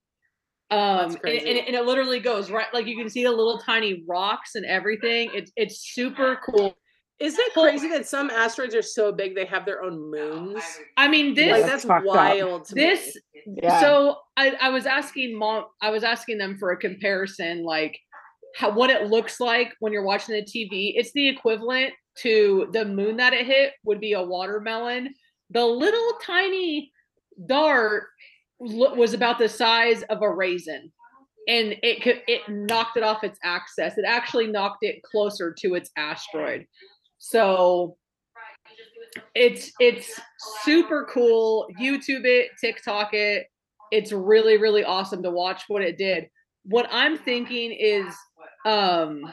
Um, 0.71 0.79
and, 0.81 1.13
and, 1.13 1.21
crazy. 1.21 1.61
and 1.61 1.77
it 1.77 1.85
literally 1.85 2.19
goes 2.19 2.51
right, 2.51 2.67
like 2.75 2.87
you 2.87 2.97
can 2.97 3.09
see 3.09 3.23
the 3.23 3.31
little 3.31 3.59
tiny 3.59 4.05
rocks 4.09 4.57
and 4.57 4.65
everything. 4.67 5.31
It's 5.33 5.53
it's 5.57 5.93
super 5.95 6.41
cool. 6.45 6.77
Isn't 7.19 7.41
it 7.41 7.53
crazy 7.55 7.89
that 7.91 8.07
some 8.07 8.29
asteroids 8.31 8.75
are 8.75 8.83
so 8.83 9.11
big 9.11 9.35
they 9.35 9.47
have 9.47 9.65
their 9.65 9.83
own 9.83 10.11
moons? 10.11 10.63
I 10.97 11.09
mean, 11.09 11.35
this 11.35 11.53
Like 11.53 11.63
that's 11.63 11.85
that's 11.85 12.05
wild 12.05 12.67
to 12.67 12.75
this 12.75 13.15
me. 13.15 13.55
Yeah. 13.63 13.81
so 13.81 14.17
I, 14.37 14.55
I 14.61 14.69
was 14.71 14.87
asking 14.87 15.39
mom 15.39 15.67
i 15.81 15.91
was 15.91 16.03
asking 16.03 16.39
them 16.39 16.59
for 16.59 16.73
a 16.73 16.77
comparison 16.77 17.65
like 17.65 17.97
how 18.57 18.73
what 18.73 18.91
it 18.91 19.09
looks 19.09 19.39
like 19.39 19.73
when 19.79 19.93
you're 19.93 20.05
watching 20.05 20.35
the 20.35 20.43
tv 20.43 20.93
it's 20.97 21.13
the 21.13 21.29
equivalent 21.29 21.93
to 22.19 22.69
the 22.73 22.85
moon 22.85 23.17
that 23.17 23.33
it 23.33 23.47
hit 23.47 23.73
would 23.85 24.01
be 24.01 24.15
a 24.15 24.23
watermelon. 24.23 25.15
The 25.51 25.65
little 25.65 26.13
tiny 26.23 26.93
dart 27.47 28.05
was 28.59 29.13
about 29.15 29.39
the 29.39 29.49
size 29.49 30.03
of 30.05 30.23
a 30.23 30.31
raisin 30.31 30.91
and 31.49 31.77
it 31.83 32.03
could 32.03 32.23
it 32.27 32.43
knocked 32.49 32.97
it 32.97 33.03
off 33.03 33.23
its 33.23 33.39
axis. 33.43 33.99
It 33.99 34.05
actually 34.07 34.47
knocked 34.49 34.83
it 34.83 35.03
closer 35.03 35.55
to 35.61 35.75
its 35.75 35.91
asteroid. 35.97 36.67
So 37.19 37.97
it's 39.35 39.73
it's 39.79 40.21
super 40.63 41.07
cool. 41.11 41.67
Youtube 41.81 42.25
it 42.25 42.51
tiktok 42.61 43.15
it. 43.15 43.47
It's 43.93 44.13
really 44.13 44.59
really 44.59 44.85
awesome 44.85 45.23
to 45.23 45.31
watch 45.31 45.65
what 45.69 45.83
it 45.83 45.97
did. 45.99 46.29
What 46.65 46.89
i'm 46.91 47.17
thinking 47.17 47.71
is 47.73 48.13
um 48.65 49.33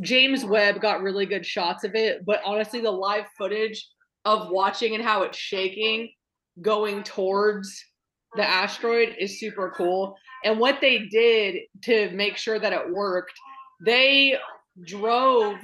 james 0.00 0.44
webb 0.44 0.80
got 0.80 1.02
really 1.02 1.26
good 1.26 1.44
shots 1.44 1.84
of 1.84 1.94
it 1.94 2.24
but 2.24 2.40
honestly 2.44 2.80
the 2.80 2.90
live 2.90 3.26
footage 3.36 3.86
of 4.24 4.50
watching 4.50 4.94
and 4.94 5.04
how 5.04 5.22
it's 5.22 5.36
shaking 5.36 6.08
going 6.60 7.02
towards 7.02 7.84
the 8.34 8.48
asteroid 8.48 9.14
is 9.18 9.38
super 9.38 9.72
cool. 9.76 10.16
And 10.44 10.58
what 10.58 10.80
they 10.80 11.00
did 11.10 11.56
to 11.84 12.10
make 12.10 12.36
sure 12.36 12.58
that 12.58 12.72
it 12.72 12.90
worked 12.90 13.34
they 13.84 14.36
drove 14.86 15.56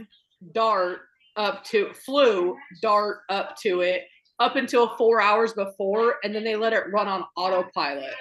dart 0.52 1.00
up 1.36 1.62
to 1.62 1.92
flew 2.04 2.56
dart 2.82 3.18
up 3.28 3.56
to 3.56 3.80
it 3.80 4.02
up 4.40 4.56
until 4.56 4.96
four 4.96 5.20
hours 5.20 5.52
before 5.52 6.16
and 6.24 6.34
then 6.34 6.42
they 6.42 6.56
let 6.56 6.72
it 6.72 6.92
run 6.92 7.06
on 7.06 7.24
autopilot 7.36 8.12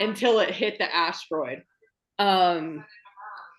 until 0.00 0.40
it 0.40 0.50
hit 0.50 0.78
the 0.78 0.94
asteroid. 0.94 1.62
Um 2.18 2.84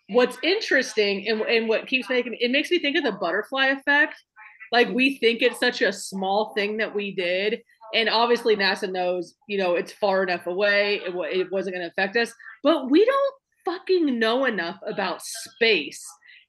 what's 0.10 0.38
interesting 0.43 1.28
and, 1.28 1.41
and 1.41 1.68
what 1.68 1.88
keeps 1.88 2.10
making 2.10 2.38
it 2.39 2.51
makes 2.51 2.72
me 2.72 2.80
think 2.80 2.97
of 2.97 3.03
the 3.03 3.12
butterfly 3.12 3.68
effect. 3.68 4.16
Like 4.72 4.89
we 4.89 5.18
think 5.18 5.41
it's 5.41 5.60
such 5.60 5.82
a 5.82 5.93
small 5.93 6.53
thing 6.53 6.78
that 6.78 6.93
we 6.93 7.16
did 7.16 7.62
and 7.93 8.10
obviously 8.10 8.55
nasa 8.55 8.91
knows 8.91 9.36
you 9.47 9.58
know 9.58 9.76
it's 9.76 9.93
far 9.93 10.24
enough 10.24 10.45
away 10.45 10.99
it, 11.05 11.16
it 11.32 11.51
wasn't 11.53 11.74
going 11.74 11.86
to 11.86 11.89
affect 11.89 12.18
us 12.18 12.34
but 12.62 12.91
we 12.91 13.05
don't 13.05 13.34
fucking 13.64 14.20
know 14.20 14.43
enough 14.43 14.78
about 14.86 15.22
space 15.22 16.05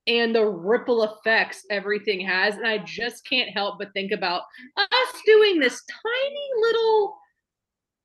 and 0.09 0.35
the 0.35 0.45
ripple 0.45 1.05
effects 1.05 1.65
everything 1.71 2.19
has 2.21 2.57
and 2.57 2.67
i 2.67 2.77
just 2.79 3.25
can't 3.25 3.51
help 3.51 3.79
but 3.79 3.93
think 3.93 4.11
about 4.11 4.43
us 4.77 5.23
doing 5.27 5.61
this 5.61 5.81
tiny 5.87 6.49
little 6.61 7.17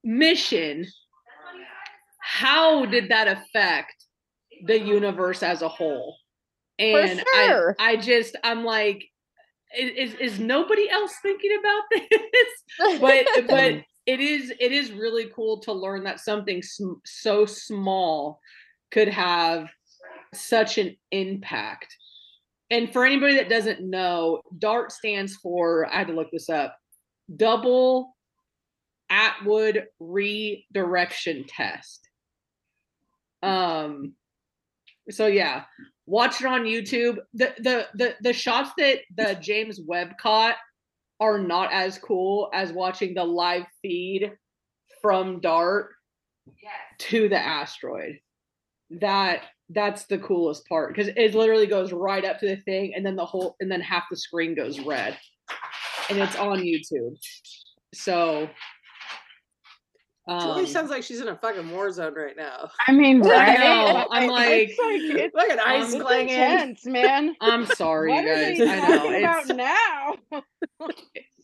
mission. 0.03 0.85
How 2.19 2.85
did 2.85 3.09
that 3.09 3.27
affect 3.27 4.02
the 4.65 4.79
universe 4.79 5.43
as 5.43 5.61
a 5.61 5.67
whole. 5.67 6.17
And 6.79 7.23
sure. 7.33 7.75
I, 7.79 7.91
I 7.91 7.95
just 7.97 8.35
i'm 8.43 8.63
like 8.63 9.05
is, 9.77 10.13
is 10.15 10.39
nobody 10.39 10.89
else 10.89 11.13
thinking 11.21 11.57
about 11.59 11.83
this? 12.09 12.99
But 12.99 13.25
but 13.47 13.73
it 14.05 14.19
is 14.19 14.53
it 14.59 14.71
is 14.71 14.91
really 14.91 15.29
cool 15.33 15.59
to 15.61 15.73
learn 15.73 16.03
that 16.03 16.19
something 16.19 16.61
sm- 16.61 17.01
so 17.05 17.45
small 17.45 18.39
could 18.91 19.07
have 19.07 19.69
such 20.33 20.77
an 20.77 20.95
impact. 21.11 21.95
And 22.69 22.91
for 22.91 23.05
anybody 23.05 23.35
that 23.35 23.49
doesn't 23.49 23.81
know 23.81 24.41
dart 24.57 24.91
stands 24.91 25.35
for 25.35 25.87
i 25.91 25.99
had 25.99 26.07
to 26.07 26.13
look 26.13 26.31
this 26.31 26.49
up 26.49 26.77
double 27.35 28.15
asteroid 29.09 29.85
redirection 29.99 31.45
test. 31.47 32.09
Um 33.41 34.15
so 35.09 35.27
yeah 35.27 35.63
watch 36.05 36.41
it 36.41 36.47
on 36.47 36.63
youtube. 36.63 37.17
The 37.33 37.53
the 37.57 37.87
the, 37.95 38.15
the 38.21 38.33
shots 38.33 38.71
that 38.77 38.99
the 39.15 39.37
james 39.41 39.79
webb 39.85 40.17
caught 40.19 40.55
are 41.19 41.39
not 41.39 41.71
as 41.71 41.97
cool 41.97 42.49
as 42.53 42.71
watching 42.71 43.13
the 43.13 43.23
live 43.23 43.65
feed 43.81 44.33
from 45.01 45.39
dart 45.39 45.91
to 46.97 47.29
the 47.29 47.39
asteroid. 47.39 48.19
That 48.89 49.43
that's 49.69 50.05
the 50.05 50.17
coolest 50.17 50.67
part 50.67 50.93
because 50.93 51.11
it 51.15 51.33
literally 51.33 51.67
goes 51.67 51.93
right 51.93 52.25
up 52.25 52.39
to 52.39 52.47
the 52.47 52.57
thing 52.57 52.93
and 52.95 53.05
then 53.05 53.15
the 53.15 53.25
whole 53.25 53.55
and 53.59 53.71
then 53.71 53.81
half 53.81 54.03
the 54.11 54.17
screen 54.17 54.55
goes 54.55 54.79
red. 54.81 55.17
And 56.09 56.19
it's 56.19 56.35
on 56.35 56.59
youtube. 56.59 57.17
So 57.93 58.49
Julie 60.27 60.61
um, 60.61 60.67
sounds 60.67 60.89
like 60.89 61.03
she's 61.03 61.19
in 61.19 61.27
a 61.27 61.35
fucking 61.35 61.69
war 61.69 61.91
zone 61.91 62.13
right 62.15 62.37
now. 62.37 62.69
I 62.87 62.93
mean, 62.93 63.21
I 63.25 63.29
right? 63.29 63.59
know, 63.59 64.07
I'm 64.11 64.23
It's 64.23 64.31
like- 64.79 65.01
it's, 65.21 65.35
Look 65.35 65.49
at 65.49 65.59
ice 65.59 65.87
Um, 65.89 65.93
it's 65.95 66.01
clanging. 66.03 66.29
intense, 66.35 66.85
man. 66.85 67.35
i'm 67.41 67.65
sorry 67.65 68.09
what 68.11 68.23
you 68.23 68.29
are 68.31 68.35
guys 68.35 68.61
i 68.61 68.87
know 68.87 69.17
about 69.17 69.39
it's, 69.41 69.49
now? 69.49 70.15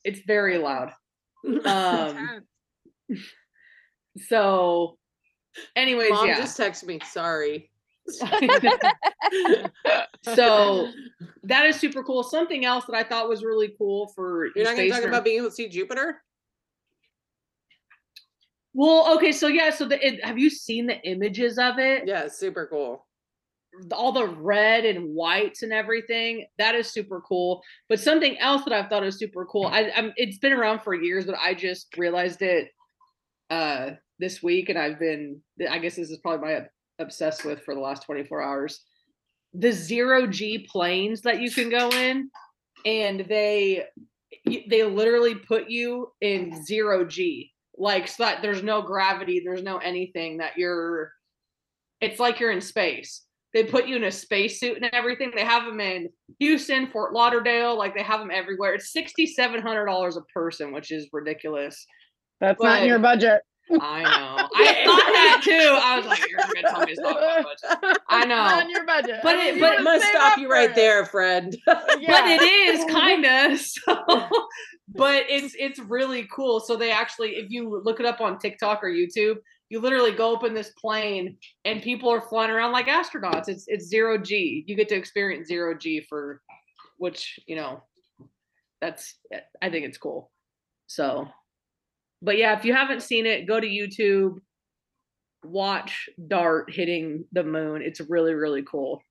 it's 0.05 0.19
very 0.25 0.57
loud 0.57 0.93
um 1.65 2.41
so 4.27 4.97
anyways 5.75 6.09
Mom 6.11 6.27
yeah 6.27 6.37
just 6.37 6.57
texted 6.59 6.85
me. 6.85 6.99
Sorry. 7.05 7.69
so 10.23 10.89
that 11.43 11.65
is 11.65 11.75
super 11.79 12.03
cool. 12.03 12.23
Something 12.23 12.65
else 12.65 12.85
that 12.85 12.95
I 12.95 13.03
thought 13.03 13.29
was 13.29 13.43
really 13.43 13.73
cool 13.77 14.07
for 14.15 14.47
You're 14.55 14.65
not 14.65 14.75
going 14.75 14.89
to 14.89 14.95
talk 14.95 15.03
about 15.07 15.23
being 15.23 15.37
able 15.37 15.49
to 15.49 15.55
see 15.55 15.69
Jupiter? 15.69 16.21
Well, 18.79 19.13
okay, 19.17 19.33
so 19.33 19.47
yeah, 19.47 19.71
so 19.71 19.83
the 19.83 19.99
it, 20.07 20.23
have 20.23 20.39
you 20.39 20.49
seen 20.49 20.87
the 20.87 21.01
images 21.01 21.57
of 21.57 21.79
it? 21.79 22.07
Yeah, 22.07 22.29
super 22.29 22.65
cool. 22.71 23.05
All 23.91 24.13
the 24.13 24.25
red 24.25 24.85
and 24.85 25.13
whites 25.13 25.63
and 25.63 25.73
everything. 25.73 26.45
That 26.59 26.75
is 26.75 26.87
super 26.89 27.19
cool. 27.27 27.61
But 27.89 27.99
something 27.99 28.39
else 28.39 28.63
that 28.63 28.71
I've 28.71 28.87
thought 28.87 29.03
is 29.03 29.19
super 29.19 29.43
cool. 29.43 29.65
I, 29.65 29.91
I'm 29.93 30.13
it's 30.15 30.37
been 30.37 30.53
around 30.53 30.79
for 30.79 30.93
years, 30.93 31.25
but 31.25 31.35
I 31.43 31.55
just 31.55 31.97
realized 31.97 32.41
it 32.41 32.69
uh 33.49 33.95
this 34.17 34.41
week, 34.41 34.69
and 34.69 34.79
I've 34.79 34.97
been. 34.97 35.41
I 35.69 35.77
guess 35.79 35.97
this 35.97 36.09
is 36.09 36.19
probably 36.19 36.47
my 36.47 36.55
ob- 36.59 36.69
obsessed 36.99 37.43
with 37.43 37.61
for 37.65 37.75
the 37.75 37.81
last 37.81 38.03
24 38.05 38.41
hours. 38.41 38.79
The 39.55 39.73
zero 39.73 40.25
G 40.25 40.65
planes 40.71 41.23
that 41.23 41.41
you 41.41 41.51
can 41.51 41.69
go 41.69 41.89
in, 41.89 42.29
and 42.85 43.25
they 43.27 43.87
they 44.45 44.83
literally 44.85 45.35
put 45.35 45.69
you 45.69 46.13
in 46.21 46.63
zero 46.63 47.03
G, 47.03 47.51
like 47.79 48.07
so 48.07 48.23
that 48.23 48.41
there's 48.41 48.61
no 48.61 48.81
gravity, 48.83 49.41
there's 49.43 49.63
no 49.63 49.77
anything 49.77 50.37
that 50.37 50.57
you're. 50.57 51.11
It's 52.01 52.19
like 52.19 52.39
you're 52.39 52.51
in 52.51 52.61
space. 52.61 53.23
They 53.53 53.63
put 53.63 53.87
you 53.87 53.95
in 53.95 54.03
a 54.03 54.11
spacesuit 54.11 54.77
and 54.77 54.89
everything. 54.93 55.31
They 55.35 55.43
have 55.43 55.65
them 55.65 55.79
in 55.79 56.09
Houston, 56.39 56.87
Fort 56.91 57.13
Lauderdale, 57.13 57.75
like 57.77 57.95
they 57.95 58.03
have 58.03 58.19
them 58.19 58.29
everywhere. 58.31 58.75
It's 58.75 58.91
sixty 58.93 59.25
seven 59.25 59.61
hundred 59.61 59.85
dollars 59.87 60.17
a 60.17 60.21
person, 60.33 60.71
which 60.71 60.91
is 60.91 61.07
ridiculous. 61.11 61.85
That's 62.39 62.61
not 62.61 62.83
in 62.83 62.87
your 62.87 62.99
budget. 62.99 63.41
I 63.71 64.01
know. 64.01 64.47
I 64.55 64.83
thought 64.83 65.13
that 65.13 65.41
too. 65.43 65.51
I 65.79 65.97
was 65.97 66.05
like, 66.07 66.27
you're 66.29 66.39
gonna 66.39 66.61
tell 66.69 66.79
me 66.85 66.91
it's 66.91 66.99
not 67.01 67.15
my 67.19 67.43
budget. 67.43 67.97
I 68.09 68.25
Not 68.25 68.61
in 68.63 68.67
know. 68.67 68.73
your 68.73 68.85
budget. 68.85 69.19
But 69.21 69.35
it- 69.37 69.59
but- 69.59 69.77
you 69.79 69.83
must 69.83 70.05
stop 70.07 70.37
you 70.39 70.49
right 70.49 70.69
it. 70.71 70.75
there, 70.75 71.05
friend. 71.05 71.55
But 71.65 71.85
it 71.99 72.41
is 72.41 72.85
kind 72.85 73.25
of 73.25 73.59
so. 73.59 74.27
But 74.95 75.25
it's 75.29 75.55
it's 75.59 75.79
really 75.79 76.27
cool. 76.31 76.59
So 76.59 76.75
they 76.75 76.91
actually, 76.91 77.31
if 77.31 77.51
you 77.51 77.81
look 77.83 77.99
it 77.99 78.05
up 78.05 78.21
on 78.21 78.39
TikTok 78.39 78.83
or 78.83 78.89
YouTube, 78.89 79.37
you 79.69 79.79
literally 79.79 80.11
go 80.13 80.35
up 80.35 80.43
in 80.43 80.53
this 80.55 80.71
plane 80.81 81.37
and 81.65 81.81
people 81.81 82.09
are 82.09 82.21
flying 82.21 82.49
around 82.51 82.71
like 82.71 82.87
astronauts. 82.87 83.47
It's 83.49 83.65
it's 83.67 83.85
zero 83.87 84.17
G. 84.17 84.63
You 84.67 84.75
get 84.75 84.89
to 84.89 84.95
experience 84.95 85.47
zero 85.47 85.77
G 85.77 86.01
for, 86.01 86.41
which 86.97 87.39
you 87.47 87.55
know, 87.55 87.83
that's 88.81 89.15
I 89.61 89.69
think 89.69 89.85
it's 89.85 89.97
cool. 89.99 90.31
So, 90.87 91.27
but 92.21 92.37
yeah, 92.37 92.57
if 92.57 92.65
you 92.65 92.73
haven't 92.73 93.03
seen 93.03 93.25
it, 93.27 93.47
go 93.47 93.59
to 93.59 93.67
YouTube. 93.67 94.37
Watch 95.43 96.09
Dart 96.27 96.71
hitting 96.73 97.25
the 97.31 97.43
moon. 97.43 97.81
It's 97.81 98.01
really 98.01 98.33
really 98.33 98.63
cool. 98.63 99.01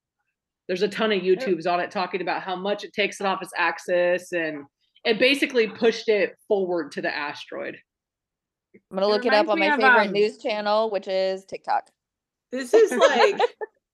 there's 0.67 0.83
a 0.83 0.89
ton 0.89 1.13
of 1.13 1.23
YouTubes 1.23 1.67
on 1.67 1.81
it 1.81 1.91
talking 1.91 2.21
about 2.21 2.43
how 2.43 2.55
much 2.55 2.85
it 2.85 2.93
takes 2.93 3.21
it 3.21 3.27
off 3.27 3.43
its 3.43 3.53
axis 3.57 4.33
and 4.33 4.65
it 5.09 5.19
basically 5.19 5.67
pushed 5.67 6.09
it 6.09 6.37
forward 6.47 6.93
to 6.93 7.03
the 7.03 7.15
asteroid. 7.15 7.79
I'm 8.91 8.97
gonna 8.97 9.09
It 9.09 9.11
look 9.11 9.25
it 9.25 9.33
up 9.33 9.49
on 9.49 9.59
me 9.59 9.69
my 9.69 9.75
of, 9.75 9.81
favorite 9.81 10.07
um, 10.09 10.13
news 10.13 10.39
channel, 10.39 10.91
which 10.91 11.09
is 11.09 11.45
TikTok. 11.47 11.89
This 12.53 12.75
is 12.75 12.93
like 12.93 13.41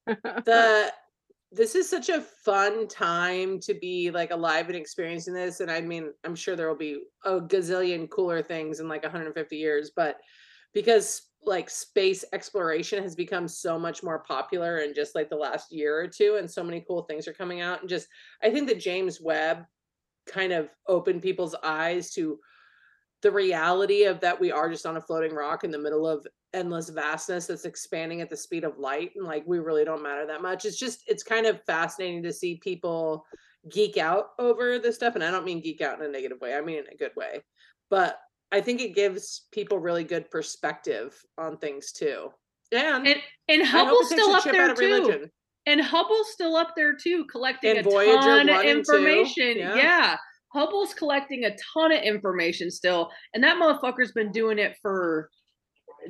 the 0.45 0.93
this 1.53 1.77
is 1.77 1.89
such 1.89 2.09
a 2.09 2.21
fun 2.21 2.89
time 2.89 3.61
to 3.61 3.75
be 3.75 4.11
like 4.11 4.33
alive 4.33 4.67
and 4.67 4.77
experiencing 4.77 5.33
this 5.33 5.61
and 5.61 5.71
i 5.71 5.81
mean 5.81 6.13
i'm 6.25 6.35
sure 6.35 6.57
there 6.57 6.69
will 6.69 6.75
be 6.75 7.05
a 7.25 7.41
gazillion 7.41 8.11
cooler 8.11 8.43
things 8.43 8.81
in 8.81 8.89
like 8.89 9.05
150 9.05 9.57
years 9.57 9.93
but 9.95 10.21
because 10.73 11.31
like 11.45 11.71
space 11.71 12.25
exploration 12.33 13.03
has 13.03 13.15
become 13.15 13.47
so 13.47 13.79
much 13.79 14.03
more 14.03 14.19
popular 14.21 14.79
in 14.79 14.95
just 14.95 15.15
like 15.15 15.31
the 15.31 15.37
last 15.37 15.73
year 15.73 15.97
or 15.97 16.09
two 16.09 16.37
and 16.41 16.51
so 16.51 16.65
many 16.65 16.85
cool 16.89 17.03
things 17.03 17.29
are 17.29 17.35
coming 17.35 17.61
out 17.61 17.81
and 17.81 17.89
just 17.89 18.09
i 18.43 18.51
think 18.51 18.69
that 18.69 18.81
james 18.81 19.21
webb 19.21 19.65
kind 20.27 20.53
of 20.53 20.69
open 20.89 21.21
people's 21.21 21.55
eyes 21.63 22.13
to 22.13 22.39
the 23.23 23.31
reality 23.31 24.05
of 24.05 24.21
that 24.21 24.39
we 24.39 24.53
are 24.53 24.69
just 24.71 24.87
on 24.87 24.97
a 24.97 25.01
floating 25.01 25.35
rock 25.35 25.65
in 25.65 25.71
the 25.71 25.79
middle 25.79 26.07
of 26.07 26.27
endless 26.53 26.91
vastness 26.91 27.47
that's 27.47 27.65
expanding 27.65 28.21
at 28.21 28.29
the 28.31 28.37
speed 28.37 28.65
of 28.65 28.79
light 28.79 29.11
and 29.17 29.25
like 29.25 29.43
we 29.47 29.59
really 29.59 29.85
don't 29.85 30.03
matter 30.03 30.27
that 30.27 30.43
much 30.43 30.65
it's 30.65 30.79
just 30.79 31.03
it's 31.07 31.23
kind 31.23 31.47
of 31.47 31.61
fascinating 31.65 32.23
to 32.23 32.33
see 32.33 32.57
people 32.63 33.25
geek 33.71 33.97
out 33.97 34.29
over 34.39 34.79
this 34.79 34.95
stuff 34.95 35.15
and 35.15 35.25
i 35.25 35.31
don't 35.31 35.45
mean 35.45 35.61
geek 35.61 35.81
out 35.81 35.99
in 35.99 36.05
a 36.05 36.09
negative 36.09 36.39
way 36.41 36.55
i 36.55 36.61
mean 36.61 36.79
in 36.79 36.85
a 36.93 36.97
good 36.97 37.13
way 37.17 37.41
but 37.89 38.19
i 38.53 38.61
think 38.61 38.81
it 38.81 38.95
gives 38.95 39.47
people 39.53 39.79
really 39.79 40.05
good 40.05 40.31
perspective 40.31 41.19
on 41.39 41.57
things 41.57 41.93
too 41.93 42.31
and, 42.73 43.07
And 43.07 43.17
and 43.49 43.63
Hubble's 43.67 44.11
it 44.11 44.17
takes 44.17 44.23
still 44.23 44.35
a 44.35 44.39
up 44.39 44.45
chip 44.45 44.53
there 44.53 44.65
out 44.65 44.71
of 44.71 44.79
too. 44.79 44.85
religion. 44.85 45.31
And 45.67 45.81
Hubble's 45.81 46.31
still 46.33 46.57
up 46.57 46.75
there 46.77 46.95
too, 46.95 47.25
collecting 47.31 47.71
And 47.79 47.87
a 47.87 47.91
Voyager 47.91 48.21
ton 48.21 48.49
of 48.49 48.57
1 48.57 48.67
and 48.67 48.85
2, 48.85 48.93
information. 48.95 49.57
yeah. 49.59 49.75
Yeah. 49.77 50.17
Hubble's 50.53 50.95
collecting 50.95 51.45
a 51.45 51.57
ton 51.75 51.91
of 51.93 52.03
information 52.03 52.71
still. 52.71 53.11
And 53.35 53.43
that 53.43 53.57
motherfucker's 53.57 54.13
been 54.13 54.31
doing 54.31 54.59
it 54.59 54.77
for 54.83 55.31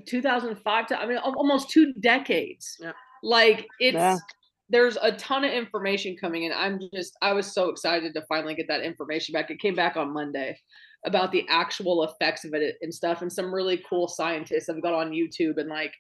2005 0.07 0.87
to 0.89 0.99
I 1.01 1.07
mean 1.07 1.19
almost 1.19 1.71
two 1.71 1.93
decades. 2.01 2.77
Yeah. 2.81 2.93
Like 3.23 3.67
it's 3.79 3.95
Yeah. 3.95 4.17
there's 4.69 4.99
a 5.01 5.13
ton 5.13 5.45
of 5.45 5.53
information 5.53 6.17
coming 6.21 6.45
in. 6.45 6.53
I'm 6.53 6.79
just 6.93 7.17
I 7.23 7.33
was 7.33 7.53
so 7.53 7.69
excited 7.69 8.13
to 8.15 8.23
finally 8.29 8.55
get 8.55 8.67
that 8.69 8.83
information 8.83 9.33
back. 9.33 9.51
It 9.51 9.61
came 9.61 9.75
back 9.75 9.97
on 9.97 10.13
Monday 10.13 10.59
about 11.07 11.31
the 11.33 11.47
actual 11.49 12.03
effects 12.05 12.45
of 12.45 12.55
it 12.55 12.77
and 12.83 12.93
stuff. 12.93 13.23
And 13.23 13.33
some 13.33 13.55
really 13.55 13.83
cool 13.89 14.09
scientists 14.09 14.67
have 14.69 14.83
got 14.83 14.95
on 14.95 15.11
YouTube 15.13 15.59
and 15.59 15.69
like 15.69 15.93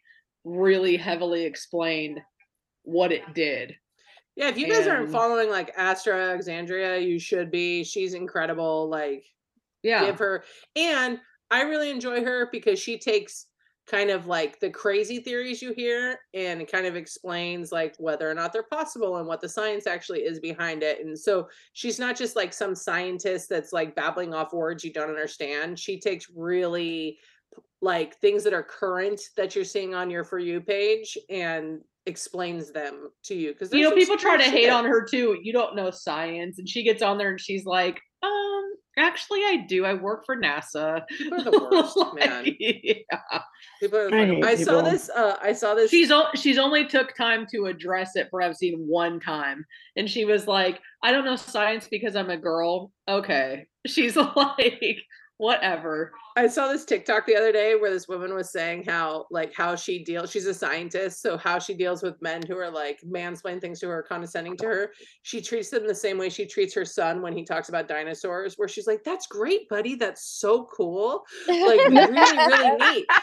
really 0.44 0.96
heavily 0.96 1.44
explained 1.44 2.20
what 2.84 3.12
it 3.12 3.22
did. 3.34 3.76
yeah 4.36 4.48
if 4.48 4.56
you 4.58 4.68
guys 4.68 4.86
aren't 4.86 5.10
following 5.10 5.50
like 5.50 5.72
astro 5.76 6.18
alexandra 6.18 6.98
you 6.98 7.18
should 7.18 7.50
be 7.50 7.82
she's 7.84 8.14
incredible 8.14 8.88
like 8.88 9.24
Yeah. 9.82 10.06
give 10.06 10.18
her 10.18 10.44
and 10.76 11.20
i 11.50 11.62
really 11.62 11.90
enjoy 11.90 12.22
her 12.24 12.48
because 12.52 12.78
she 12.78 12.98
takes 12.98 13.46
kind 13.86 14.08
of 14.08 14.26
like 14.26 14.58
the 14.60 14.70
crazy 14.70 15.18
theories 15.18 15.60
you 15.60 15.74
hear 15.74 16.18
and 16.32 16.66
kind 16.66 16.86
of 16.86 16.96
explains 16.96 17.70
like 17.70 17.94
whether 17.98 18.28
or 18.30 18.32
not 18.34 18.50
they're 18.50 18.62
possible 18.62 19.18
and 19.18 19.26
what 19.28 19.42
the 19.42 19.48
science 19.48 19.86
actually 19.86 20.20
is 20.20 20.40
behind 20.40 20.82
it 20.82 21.04
and 21.04 21.18
so 21.18 21.46
she's 21.74 21.98
not 21.98 22.16
just 22.16 22.34
like 22.34 22.52
some 22.54 22.74
scientist 22.74 23.48
that's 23.50 23.74
like 23.74 23.94
babbling 23.94 24.32
off 24.32 24.54
words 24.54 24.82
you 24.84 24.92
don't 24.92 25.10
understand 25.10 25.78
she 25.78 26.00
takes 26.00 26.30
really 26.34 27.18
like 27.82 28.16
things 28.20 28.42
that 28.42 28.54
are 28.54 28.62
current 28.62 29.20
that 29.36 29.54
you're 29.54 29.64
seeing 29.66 29.94
on 29.94 30.08
your 30.10 30.24
for 30.24 30.38
you 30.38 30.62
page 30.62 31.18
and 31.28 31.80
explains 32.06 32.70
them 32.72 33.08
to 33.24 33.34
you 33.34 33.52
because 33.52 33.72
you 33.72 33.82
know, 33.82 33.92
people 33.92 34.16
try 34.16 34.36
to 34.36 34.44
hate 34.44 34.68
on 34.68 34.84
her 34.84 35.04
too. 35.04 35.38
You 35.42 35.52
don't 35.52 35.74
know 35.76 35.90
science. 35.90 36.58
And 36.58 36.68
she 36.68 36.82
gets 36.82 37.02
on 37.02 37.18
there 37.18 37.30
and 37.30 37.40
she's 37.40 37.64
like, 37.64 38.00
um, 38.22 38.62
actually 38.98 39.40
I 39.40 39.64
do. 39.68 39.84
I 39.84 39.94
work 39.94 40.24
for 40.26 40.36
NASA. 40.36 41.02
people 41.18 41.38
are 41.40 41.44
the 41.44 41.68
worst 41.72 41.96
Like, 42.16 42.28
man 42.30 42.44
yeah. 42.58 43.40
people 43.80 43.98
are 43.98 44.10
the 44.10 44.38
I 44.38 44.40
fucking- 44.50 44.64
saw 44.64 44.82
this 44.82 45.10
uh 45.10 45.36
i 45.42 45.52
saw 45.52 45.74
this 45.74 45.90
She's 45.90 46.10
o- 46.10 46.28
she's 46.34 46.58
only 46.58 46.86
took 46.86 47.14
time 47.16 47.46
to 47.52 47.66
address 47.66 48.16
it 48.16 48.28
for 48.30 48.40
I've 48.42 48.56
seen 48.56 48.84
one 48.86 49.18
time. 49.20 49.64
And 49.96 50.08
she 50.10 50.24
was 50.24 50.46
like, 50.46 50.80
I 51.02 51.10
don't 51.12 51.24
know 51.24 51.36
science 51.36 51.88
because 51.90 52.16
I'm 52.16 52.30
a 52.30 52.36
girl. 52.36 52.92
Okay. 53.08 53.66
She's 53.86 54.16
like, 54.36 54.98
whatever. 55.38 56.12
I 56.36 56.46
saw 56.46 56.68
this 56.68 56.84
TikTok 56.84 57.26
the 57.26 57.36
other 57.36 57.52
day 57.52 57.74
where 57.74 57.90
this 57.90 58.08
woman 58.08 58.34
was 58.34 58.50
saying 58.50 58.84
how 58.84 59.26
like 59.30 59.52
how 59.54 59.76
she 59.76 60.02
deals 60.02 60.30
she's 60.30 60.46
a 60.46 60.54
scientist, 60.54 61.22
so 61.22 61.36
how 61.36 61.58
she 61.58 61.74
deals 61.74 62.02
with 62.02 62.20
men 62.22 62.42
who 62.46 62.56
are 62.56 62.70
like 62.70 63.00
mansplain 63.06 63.60
things 63.60 63.80
to 63.80 63.88
her, 63.88 64.02
condescending 64.02 64.56
to 64.58 64.66
her. 64.66 64.92
She 65.22 65.40
treats 65.40 65.70
them 65.70 65.86
the 65.86 65.94
same 65.94 66.18
way 66.18 66.28
she 66.28 66.46
treats 66.46 66.74
her 66.74 66.84
son 66.84 67.22
when 67.22 67.36
he 67.36 67.44
talks 67.44 67.68
about 67.68 67.88
dinosaurs, 67.88 68.54
where 68.56 68.68
she's 68.68 68.86
like, 68.86 69.04
That's 69.04 69.26
great, 69.26 69.68
buddy. 69.68 69.94
That's 69.94 70.24
so 70.24 70.66
cool. 70.66 71.24
Like 71.48 71.88
really, 71.88 72.10
really 72.10 72.76
neat. 72.76 73.06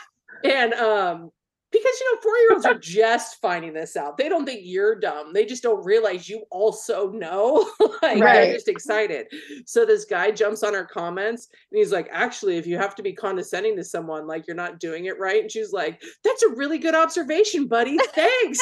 And 0.43 0.73
um 0.73 1.31
because 1.71 1.99
you 1.99 2.13
know, 2.13 2.21
four 2.21 2.37
year 2.37 2.53
olds 2.53 2.65
are 2.65 2.77
just 2.77 3.39
finding 3.39 3.73
this 3.73 3.95
out. 3.95 4.17
They 4.17 4.27
don't 4.27 4.45
think 4.45 4.61
you're 4.63 4.99
dumb. 4.99 5.31
They 5.33 5.45
just 5.45 5.63
don't 5.63 5.83
realize 5.85 6.27
you 6.27 6.43
also 6.51 7.09
know. 7.11 7.69
like 8.01 8.19
they're 8.19 8.53
just 8.53 8.67
excited. 8.67 9.27
So 9.65 9.85
this 9.85 10.05
guy 10.05 10.31
jumps 10.31 10.63
on 10.63 10.73
her 10.73 10.85
comments 10.85 11.47
and 11.71 11.79
he's 11.79 11.91
like, 11.91 12.09
actually, 12.11 12.57
if 12.57 12.67
you 12.67 12.77
have 12.77 12.95
to 12.95 13.03
be 13.03 13.13
condescending 13.13 13.77
to 13.77 13.83
someone, 13.83 14.27
like 14.27 14.47
you're 14.47 14.55
not 14.55 14.79
doing 14.79 15.05
it 15.05 15.17
right. 15.19 15.41
And 15.41 15.51
she's 15.51 15.71
like, 15.71 16.01
That's 16.23 16.43
a 16.43 16.49
really 16.49 16.77
good 16.77 16.95
observation, 16.95 17.67
buddy. 17.67 17.97
Thanks. 18.13 18.59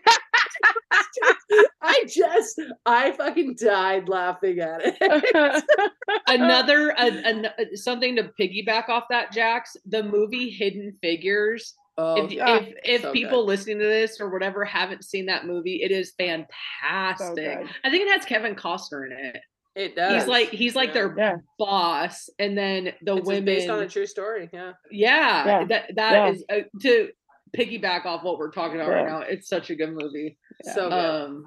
I 1.82 2.03
just 2.07 2.61
I 2.86 3.11
fucking 3.11 3.55
died 3.59 4.07
laughing 4.07 4.59
at 4.59 4.82
it. 4.84 5.63
Another 6.28 6.91
a, 6.91 7.05
an- 7.05 7.45
uh, 7.47 7.63
something 7.74 8.15
to 8.15 8.32
piggyback 8.39 8.89
off 8.89 9.05
that, 9.09 9.32
Jax, 9.32 9.76
the 9.86 10.03
movie 10.03 10.49
Hidden 10.49 10.95
Figures. 11.01 11.76
Oh, 11.98 12.24
if 12.26 12.32
yeah. 12.32 12.56
if, 12.58 12.74
if 12.84 13.02
So 13.04 13.12
people 13.12 13.41
good. 13.41 13.48
listening 13.48 13.80
to 13.80 13.86
this 13.86 14.20
or 14.20 14.30
whatever 14.30 14.64
haven't 14.66 15.04
seen 15.04 15.26
that 15.28 15.46
movie, 15.46 15.82
it 15.84 15.91
is 15.91 16.14
fantastic. 16.18 17.36
good. 17.60 17.70
I 17.84 17.89
think 17.89 18.08
it 18.08 18.12
has 18.18 18.26
Kevin 18.26 18.56
Costner 18.56 19.06
in 19.06 19.12
it. 19.14 19.38
it 19.76 19.96
does. 19.96 20.22
He's 20.24 20.28
like 20.28 20.50
he's 20.50 20.76
like 20.76 20.89
Yeah. 20.89 20.94
their 20.94 21.16
Yeah. 21.18 21.36
boss, 21.58 22.30
and 22.39 22.58
then 22.58 22.94
the 23.02 23.18
It's 23.18 23.28
women. 23.28 23.46
based 23.46 23.70
on 23.70 23.82
a 23.82 23.88
true 23.89 24.06
story. 24.06 24.50
Yeah. 24.54 24.74
yeah, 24.91 25.46
Yeah. 25.46 25.66
that 25.66 25.96
that 25.96 26.12
Yeah. 26.14 26.30
is 26.30 26.46
uh, 26.50 26.60
to 26.82 27.10
piggyback 27.58 28.06
off 28.06 28.24
what 28.24 28.38
we're 28.39 28.52
talking 28.52 28.80
about 28.80 28.89
right 28.89 29.06
now. 29.08 29.20
It's 29.22 29.48
such 29.48 29.70
a 29.70 29.76
good 29.76 29.91
movie. 29.94 30.38
So 30.74 30.89
good. 30.89 30.94
Um, 30.94 31.46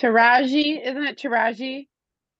Taraji, 0.00 0.80
isn't 0.84 1.04
it 1.04 1.18
Taraji? 1.18 1.88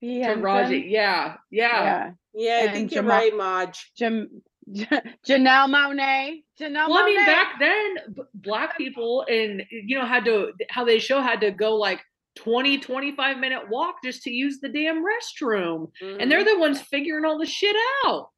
P. 0.01 0.21
Henson? 0.21 0.43
Taraji, 0.43 0.91
yeah, 0.91 1.37
yeah, 1.51 1.83
Yeah. 1.85 2.11
yeah, 2.35 2.53
I 2.53 2.61
and 2.65 2.73
think 2.73 2.93
you're 2.93 3.03
Jamal- 3.03 3.19
right, 3.19 3.37
Maj. 3.37 3.93
Jam- 3.99 4.43
Janelle 5.27 5.69
Monáe. 5.69 6.43
Janelle 6.61 6.89
Well, 6.89 6.99
I 6.99 7.07
mean, 7.07 7.25
back 7.27 7.59
then, 7.59 7.97
black 8.35 8.77
people 8.77 9.25
and 9.29 9.63
you 9.71 9.99
know 9.99 10.07
had 10.07 10.25
to 10.27 10.53
how 10.71 10.85
they 10.85 10.99
show 10.99 11.21
had 11.21 11.41
to 11.41 11.51
go 11.51 11.75
like 11.77 12.01
20, 12.37 12.79
25 12.79 13.39
minute 13.39 13.63
walk 13.69 13.97
just 14.05 14.23
to 14.23 14.31
use 14.31 14.61
the 14.61 14.69
damn 14.69 15.05
restroom. 15.05 15.91
And 16.01 16.31
they're 16.31 16.43
Mhm. 16.43 16.55
the 16.55 16.59
ones 16.59 16.81
figuring 16.81 17.25
all 17.25 17.39
the 17.39 17.47
shit 17.47 17.75
out. 18.07 18.29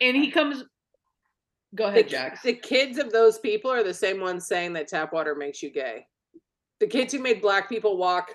And 0.00 0.16
he 0.16 0.30
comes 0.30 0.62
Go 1.74 1.84
the, 1.86 1.90
ahead, 1.90 2.04
ki- 2.06 2.10
Jax. 2.12 2.42
the 2.42 2.54
kids 2.54 2.98
of 2.98 3.10
those 3.12 3.38
people 3.38 3.70
are 3.70 3.82
the 3.82 3.94
same 3.94 4.20
ones 4.20 4.46
saying 4.46 4.72
that 4.74 4.88
tap 4.88 5.12
water 5.12 5.34
makes 5.34 5.62
you 5.62 5.70
gay. 5.70 6.06
The 6.78 6.86
kids 6.86 7.12
who 7.12 7.18
made 7.20 7.42
black 7.42 7.68
people 7.68 7.96
walk 7.96 8.34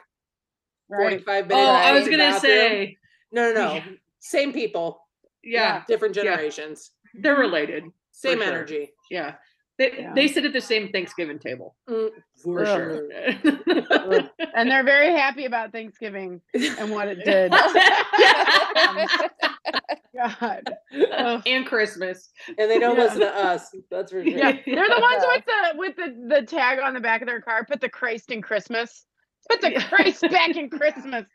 Right. 0.88 1.24
45 1.24 1.46
Oh, 1.46 1.48
minutes. 1.48 1.86
I 1.88 1.92
was 1.94 2.04
gonna 2.06 2.18
bathroom. 2.18 2.40
say, 2.42 2.98
no, 3.32 3.52
no, 3.52 3.76
no. 3.76 3.84
Same 4.20 4.54
people, 4.54 5.02
yeah, 5.44 5.84
different 5.88 6.16
Yeah. 6.16 6.24
generations, 6.24 6.92
they're 7.20 7.38
related. 7.38 7.84
same 8.12 8.38
sure. 8.40 8.48
energy. 8.48 8.92
Yeah. 9.12 9.36
They 9.78 9.92
Yeah. 10.00 10.14
they 10.14 10.28
sit 10.30 10.46
at 10.46 10.54
the 10.54 10.62
same 10.62 10.90
Thanksgiving 10.92 11.38
table. 11.40 11.76
Mm, 11.90 12.10
for 12.42 12.66
Ugh. 12.66 12.68
sure. 12.78 13.10
And 14.56 14.72
they're 14.72 14.84
very 14.86 15.12
happy 15.12 15.44
about 15.46 15.72
Thanksgiving 15.74 16.40
and 16.54 16.92
what 16.92 17.10
it 17.10 17.26
did. 17.26 17.52
God. 20.16 20.64
Ugh. 21.12 21.44
and 21.46 21.66
Christmas. 21.66 22.30
and 22.48 22.72
they 22.72 22.80
don't 22.80 22.96
Yeah. 22.98 23.04
listen 23.04 23.20
to 23.20 23.36
us. 23.36 23.70
That's 23.92 24.12
for 24.14 24.24
sure. 24.24 24.32
Yeah, 24.32 24.52
they're 24.66 24.88
the 24.88 25.00
ones 25.02 25.24
Yeah. 25.26 25.34
with 25.36 25.46
the 25.46 25.74
with 25.78 25.96
the 25.98 26.36
the 26.36 26.42
tag 26.46 26.80
on 26.80 26.94
the 26.94 27.02
back 27.02 27.22
of 27.22 27.28
their 27.28 27.42
car. 27.42 27.66
Put 27.66 27.82
the 27.82 27.90
Christ 27.90 28.32
in 28.32 28.42
Christmas. 28.42 29.06
Put 29.50 29.60
the 29.62 29.74
Christ 29.90 30.22
back 30.22 30.56
in 30.56 30.70
Christmas. 30.70 31.26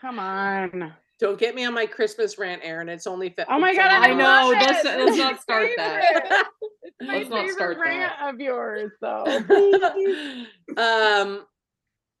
Come 0.00 0.18
on. 0.18 0.94
Don't 1.24 1.38
get 1.38 1.54
me 1.54 1.64
on 1.64 1.72
my 1.72 1.86
Christmas 1.86 2.36
rant, 2.36 2.60
Erin. 2.62 2.90
It's 2.90 3.06
only. 3.06 3.30
Fe- 3.30 3.46
Oh 3.48 3.58
my 3.58 3.74
God, 3.74 3.86
I 3.90 4.10
I 4.10 4.12
know, 4.12 4.24
love 4.24 4.50
let's- 4.60 4.84
it. 4.84 4.98
let's 4.98 5.16
not 5.16 5.40
start 5.40 5.70
that. 5.78 6.48
It's 6.82 7.08
my 7.08 7.16
Let's 7.16 7.30
not 7.30 7.48
start 7.48 7.78
rant 7.78 8.12
that. 8.20 8.34
of 8.34 8.40
yours, 8.40 8.92
though. 9.00 9.24
um. 10.76 11.46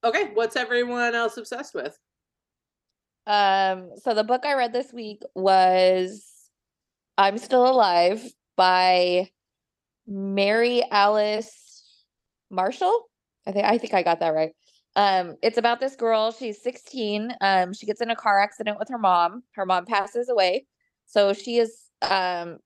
Okay, 0.02 0.30
what's 0.32 0.56
everyone 0.56 1.14
else 1.14 1.36
obsessed 1.36 1.74
with? 1.74 1.94
Um, 3.26 3.90
so 4.02 4.14
the 4.14 4.24
book 4.24 4.46
I 4.46 4.54
read 4.54 4.72
this 4.72 4.90
week 4.90 5.20
was 5.34 6.24
I'm 7.18 7.36
Still 7.36 7.70
Alive 7.70 8.24
by 8.56 9.28
Mary 10.06 10.82
Alice 10.90 12.02
Marshall. 12.50 13.04
I 13.46 13.52
think 13.52 13.66
I 13.66 13.76
think 13.76 13.92
I 13.92 14.02
got 14.02 14.20
that 14.20 14.32
right. 14.34 14.52
Um, 14.96 15.36
it's 15.42 15.58
about 15.58 15.80
this 15.80 15.96
girl. 15.96 16.30
She's 16.30 16.62
16. 16.62 17.34
Um, 17.40 17.72
she 17.72 17.86
gets 17.86 18.00
in 18.00 18.10
a 18.10 18.16
car 18.16 18.40
accident 18.40 18.78
with 18.78 18.88
her 18.88 18.98
mom. 18.98 19.42
Her 19.52 19.66
mom 19.66 19.86
passes 19.86 20.28
away. 20.28 20.66
So 21.06 21.32
she 21.32 21.58
is 21.58 21.90
um 22.02 22.58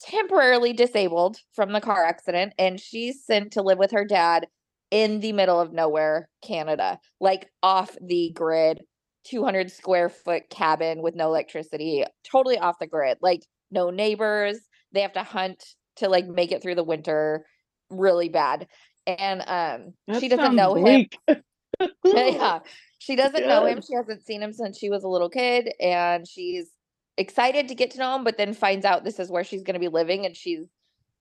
temporarily 0.00 0.72
disabled 0.72 1.38
from 1.54 1.72
the 1.72 1.80
car 1.80 2.04
accident 2.04 2.52
and 2.58 2.78
she's 2.78 3.24
sent 3.24 3.52
to 3.52 3.62
live 3.62 3.78
with 3.78 3.90
her 3.90 4.04
dad 4.04 4.46
in 4.90 5.20
the 5.20 5.32
middle 5.32 5.58
of 5.58 5.72
nowhere, 5.72 6.28
Canada, 6.46 6.98
like 7.20 7.50
off 7.62 7.96
the 8.00 8.30
grid, 8.34 8.80
200 9.24 9.70
square 9.70 10.08
foot 10.08 10.48
cabin 10.50 11.02
with 11.02 11.14
no 11.14 11.26
electricity, 11.26 12.04
totally 12.30 12.58
off 12.58 12.78
the 12.78 12.86
grid, 12.86 13.18
like 13.20 13.42
no 13.70 13.90
neighbors. 13.90 14.58
They 14.92 15.00
have 15.00 15.14
to 15.14 15.22
hunt 15.22 15.64
to 15.96 16.08
like 16.08 16.26
make 16.26 16.52
it 16.52 16.62
through 16.62 16.76
the 16.76 16.84
winter 16.84 17.46
really 17.90 18.28
bad. 18.28 18.68
And 19.06 19.40
um 19.40 19.94
That 20.06 20.20
she 20.20 20.28
doesn't 20.28 20.56
know 20.56 20.74
him. 20.74 21.06
yeah. 22.04 22.60
She 22.98 23.16
doesn't 23.16 23.46
know 23.46 23.66
him. 23.66 23.82
She 23.82 23.94
hasn't 23.94 24.24
seen 24.24 24.42
him 24.42 24.52
since 24.52 24.78
she 24.78 24.88
was 24.88 25.04
a 25.04 25.08
little 25.08 25.28
kid 25.28 25.72
and 25.80 26.26
she's 26.26 26.70
excited 27.16 27.68
to 27.68 27.74
get 27.74 27.92
to 27.92 27.98
know 27.98 28.16
him 28.16 28.24
but 28.24 28.36
then 28.36 28.54
finds 28.54 28.84
out 28.84 29.04
this 29.04 29.20
is 29.20 29.30
where 29.30 29.44
she's 29.44 29.62
going 29.62 29.74
to 29.74 29.80
be 29.80 29.88
living 29.88 30.26
and 30.26 30.36
she's 30.36 30.66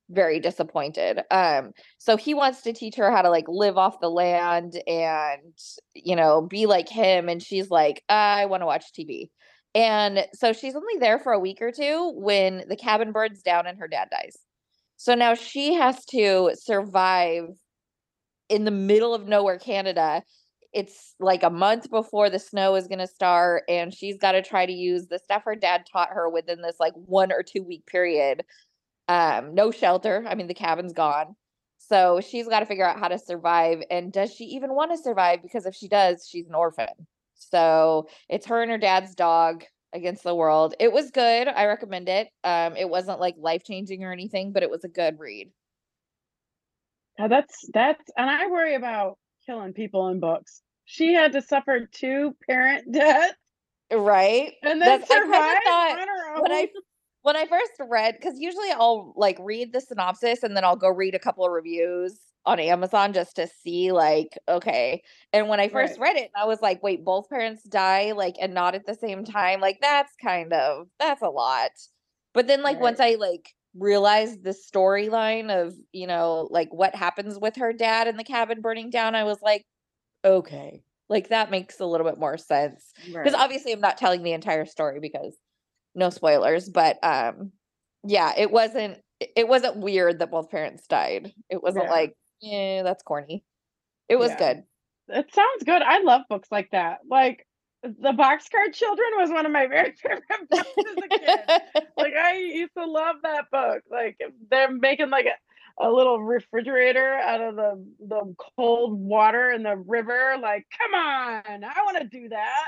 very 0.10 0.39
disappointed. 0.39 1.22
Um 1.32 1.72
so 1.97 2.18
he 2.18 2.34
wants 2.34 2.62
to 2.64 2.74
teach 2.74 2.95
her 2.95 3.12
how 3.12 3.22
to 3.22 3.30
like 3.30 3.45
live 3.47 3.78
off 3.78 3.99
the 3.99 4.10
land 4.10 4.82
and 4.88 5.54
you 5.93 6.16
know 6.16 6.41
be 6.41 6.66
like 6.66 6.89
him 6.89 7.30
and 7.30 7.41
she's 7.41 7.70
like 7.70 8.04
I 8.10 8.45
want 8.45 8.62
to 8.62 8.68
watch 8.68 8.86
TV. 8.97 9.30
And 9.76 10.28
so 10.34 10.54
she's 10.54 10.76
only 10.76 10.99
there 10.99 11.20
for 11.20 11.32
a 11.32 11.39
week 11.39 11.62
or 11.62 11.72
two 11.72 12.14
when 12.16 12.66
the 12.68 12.76
cabin 12.76 13.12
burns 13.12 13.41
down 13.41 13.66
and 13.66 13.80
her 13.80 13.88
dad 13.88 14.10
dies. 14.12 14.38
So 14.97 15.16
now 15.16 15.34
she 15.36 15.74
has 15.74 16.06
to 16.06 16.51
survive 16.56 17.45
in 18.49 18.66
the 18.66 18.72
middle 18.72 19.14
of 19.14 19.28
nowhere 19.28 19.58
Canada. 19.58 20.24
It's 20.74 21.13
like 21.19 21.43
a 21.43 21.49
month 21.49 21.89
before 21.91 22.30
the 22.30 22.39
snow 22.39 22.76
is 22.76 22.88
going 22.88 22.99
to 22.99 23.07
start 23.07 23.63
and 23.69 23.93
she's 23.93 24.17
got 24.17 24.32
to 24.34 24.41
try 24.41 24.65
to 24.65 24.74
use 24.74 25.07
the 25.07 25.19
stuff 25.19 25.43
her 25.45 25.55
dad 25.55 25.86
taught 25.91 26.09
her 26.09 26.28
within 26.30 26.61
this 26.61 26.78
like 26.80 26.93
1 26.95 27.32
or 27.32 27.43
2 27.43 27.61
week 27.63 27.86
period. 27.86 28.43
Um 29.07 29.53
no 29.53 29.71
shelter. 29.71 30.26
I 30.28 30.36
mean 30.36 30.47
the 30.47 30.53
cabin's 30.53 30.93
gone. 30.93 31.36
So 31.78 32.21
she's 32.21 32.47
got 32.47 32.61
to 32.61 32.65
figure 32.65 32.88
out 32.88 32.97
how 32.99 33.09
to 33.09 33.19
survive 33.19 33.84
and 33.91 34.11
does 34.11 34.34
she 34.34 34.45
even 34.45 34.74
want 34.74 34.91
to 34.91 34.97
survive 34.97 35.41
because 35.43 35.65
if 35.65 35.76
she 35.76 35.88
does, 35.88 36.28
she's 36.28 36.47
an 36.47 36.55
orphan. 36.55 36.88
So 37.36 38.07
it's 38.30 38.47
her 38.47 38.61
and 38.61 38.71
her 38.71 38.78
dad's 38.78 39.13
dog 39.15 39.65
against 39.93 40.24
the 40.24 40.34
world. 40.34 40.74
It 40.80 40.91
was 40.91 41.11
good. 41.11 41.47
I 41.47 41.65
recommend 41.65 42.09
it. 42.09 42.30
Um 42.43 42.76
it 42.78 42.89
wasn't 42.89 43.19
like 43.19 43.36
life-changing 43.38 44.03
or 44.03 44.11
anything, 44.11 44.53
but 44.53 44.63
it 44.63 44.71
was 44.71 44.84
a 44.84 44.89
good 44.89 45.19
read. 45.19 45.51
Yeah, 47.19 47.28
that's 47.28 47.69
that's 47.71 48.03
and 48.17 48.28
I 48.28 48.47
worry 48.47 48.74
about 48.74 49.19
killing 49.45 49.74
people 49.74 50.07
in 50.07 50.19
books. 50.19 50.62
She 50.86 51.13
had 51.13 51.34
to 51.34 51.41
suffer 51.41 51.88
two 51.91 52.36
parent 52.47 52.91
deaths 52.91 53.36
Right? 53.91 54.53
and 54.63 54.81
then 54.81 55.01
That's- 55.01 55.09
I 55.11 55.59
thought 55.63 55.99
on 55.99 56.07
her 56.07 56.41
when 56.41 56.51
I 56.51 56.67
when 57.21 57.36
I 57.38 57.45
first 57.45 57.71
read, 57.79 58.15
because 58.19 58.38
usually 58.38 58.69
I'll 58.71 59.13
like 59.15 59.38
read 59.39 59.71
the 59.71 59.79
synopsis 59.79 60.43
and 60.43 60.57
then 60.57 60.65
I'll 60.65 60.75
go 60.75 60.89
read 60.89 61.15
a 61.15 61.19
couple 61.19 61.45
of 61.45 61.51
reviews 61.51 62.19
on 62.45 62.59
Amazon 62.59 63.13
just 63.13 63.38
to 63.38 63.47
see 63.47 63.93
like, 63.93 64.38
okay. 64.49 65.01
And 65.31 65.47
when 65.47 65.61
I 65.61 65.69
first 65.69 65.97
read 65.97 66.17
it, 66.17 66.31
I 66.36 66.45
was 66.45 66.61
like, 66.61 66.84
wait, 66.84 67.05
both 67.05 67.29
parents 67.29 67.63
die 67.63 68.11
like 68.11 68.36
and 68.41 68.53
not 68.53 68.75
at 68.75 68.86
the 68.86 68.95
same 68.95 69.23
time. 69.23 69.61
Like 69.61 69.79
that's 69.81 70.11
kind 70.21 70.51
of 70.51 70.88
that's 70.99 71.21
a 71.21 71.29
lot. 71.29 71.71
But 72.34 72.47
then 72.47 72.61
like 72.61 72.81
once 72.81 72.99
I 72.99 73.15
like 73.15 73.53
realized 73.73 74.43
the 74.43 74.49
storyline 74.49 75.49
of, 75.49 75.73
you 75.93 76.07
know, 76.07 76.49
like 76.51 76.73
what 76.73 76.93
happens 76.93 77.39
with 77.39 77.55
her 77.55 77.71
dad 77.71 78.07
in 78.07 78.17
the 78.17 78.23
cabin 78.25 78.59
burning 78.59 78.89
down, 78.89 79.15
I 79.15 79.23
was 79.23 79.41
like, 79.41 79.65
okay. 80.24 80.84
Like 81.09 81.30
that 81.30 81.51
makes 81.51 81.80
a 81.80 81.86
little 81.86 82.07
bit 82.09 82.17
more 82.19 82.38
sense 82.38 82.91
because 83.05 83.34
obviously 83.34 83.71
I'm 83.74 83.82
not 83.82 83.97
telling 83.97 84.24
the 84.24 84.32
entire 84.34 84.65
story 84.65 84.99
because 84.99 85.38
no 85.95 86.09
spoilers, 86.09 86.69
but 86.69 86.97
um 87.03 87.51
yeah, 88.03 88.34
it 88.38 88.51
wasn't 88.51 88.99
it- 89.19 89.32
it 89.36 89.47
wasn't 89.47 89.78
weird 89.78 90.19
that 90.19 90.32
both 90.32 90.49
parents 90.49 90.88
died. 90.88 91.34
It 91.49 91.61
wasn't 91.61 91.86
Yeah. 91.86 91.91
like, 91.91 92.13
yeah, 92.41 92.84
that's 92.84 93.03
corny. 93.03 93.43
It 94.09 94.15
was 94.17 94.32
Yeah. 94.32 94.38
good. 94.38 94.63
It 95.09 95.34
sounds 95.34 95.63
good. 95.65 95.82
I 95.82 95.99
love 95.99 96.21
books 96.30 96.49
like 96.51 96.71
that. 96.71 96.99
Like 97.09 97.45
the 97.84 98.11
Boxcar 98.13 98.74
Children 98.74 99.07
was 99.17 99.30
one 99.30 99.45
of 99.45 99.51
my 99.51 99.67
very 99.76 99.91
favorite 99.91 100.24
books 100.49 100.69
as 100.78 100.97
a 101.03 101.09
kid. 101.19 101.84
like 101.97 102.13
I 102.15 102.38
used 102.38 102.74
to 102.78 102.86
love 102.86 103.17
that 103.24 103.51
book. 103.51 103.84
Like 103.91 104.17
they're 104.49 104.71
making 104.71 105.09
like 105.09 105.26
a, 105.26 105.36
a 105.80 105.89
little 105.89 106.21
refrigerator 106.21 107.15
out 107.15 107.41
of 107.41 107.55
the 107.55 107.86
the 108.07 108.36
cold 108.57 108.99
water 108.99 109.51
in 109.51 109.63
the 109.63 109.76
river. 109.76 110.36
Like, 110.41 110.65
come 110.78 110.93
on, 110.93 111.63
I 111.63 111.84
want 111.84 111.97
to 111.97 112.05
do 112.05 112.30
that. 112.30 112.65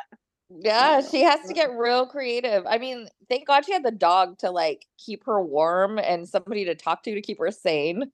yeah, 0.49 1.01
she 1.01 1.23
has 1.23 1.45
to 1.47 1.53
get 1.53 1.71
real 1.71 2.07
creative. 2.07 2.65
I 2.67 2.77
mean, 2.77 3.07
thank 3.29 3.47
God 3.47 3.65
she 3.65 3.73
had 3.73 3.83
the 3.83 3.91
dog 3.91 4.39
to 4.39 4.51
like 4.51 4.85
keep 4.97 5.25
her 5.25 5.41
warm 5.41 5.99
and 5.99 6.27
somebody 6.27 6.65
to 6.65 6.75
talk 6.75 7.03
to 7.03 7.13
to 7.13 7.21
keep 7.21 7.39
her 7.39 7.51
sane 7.51 8.05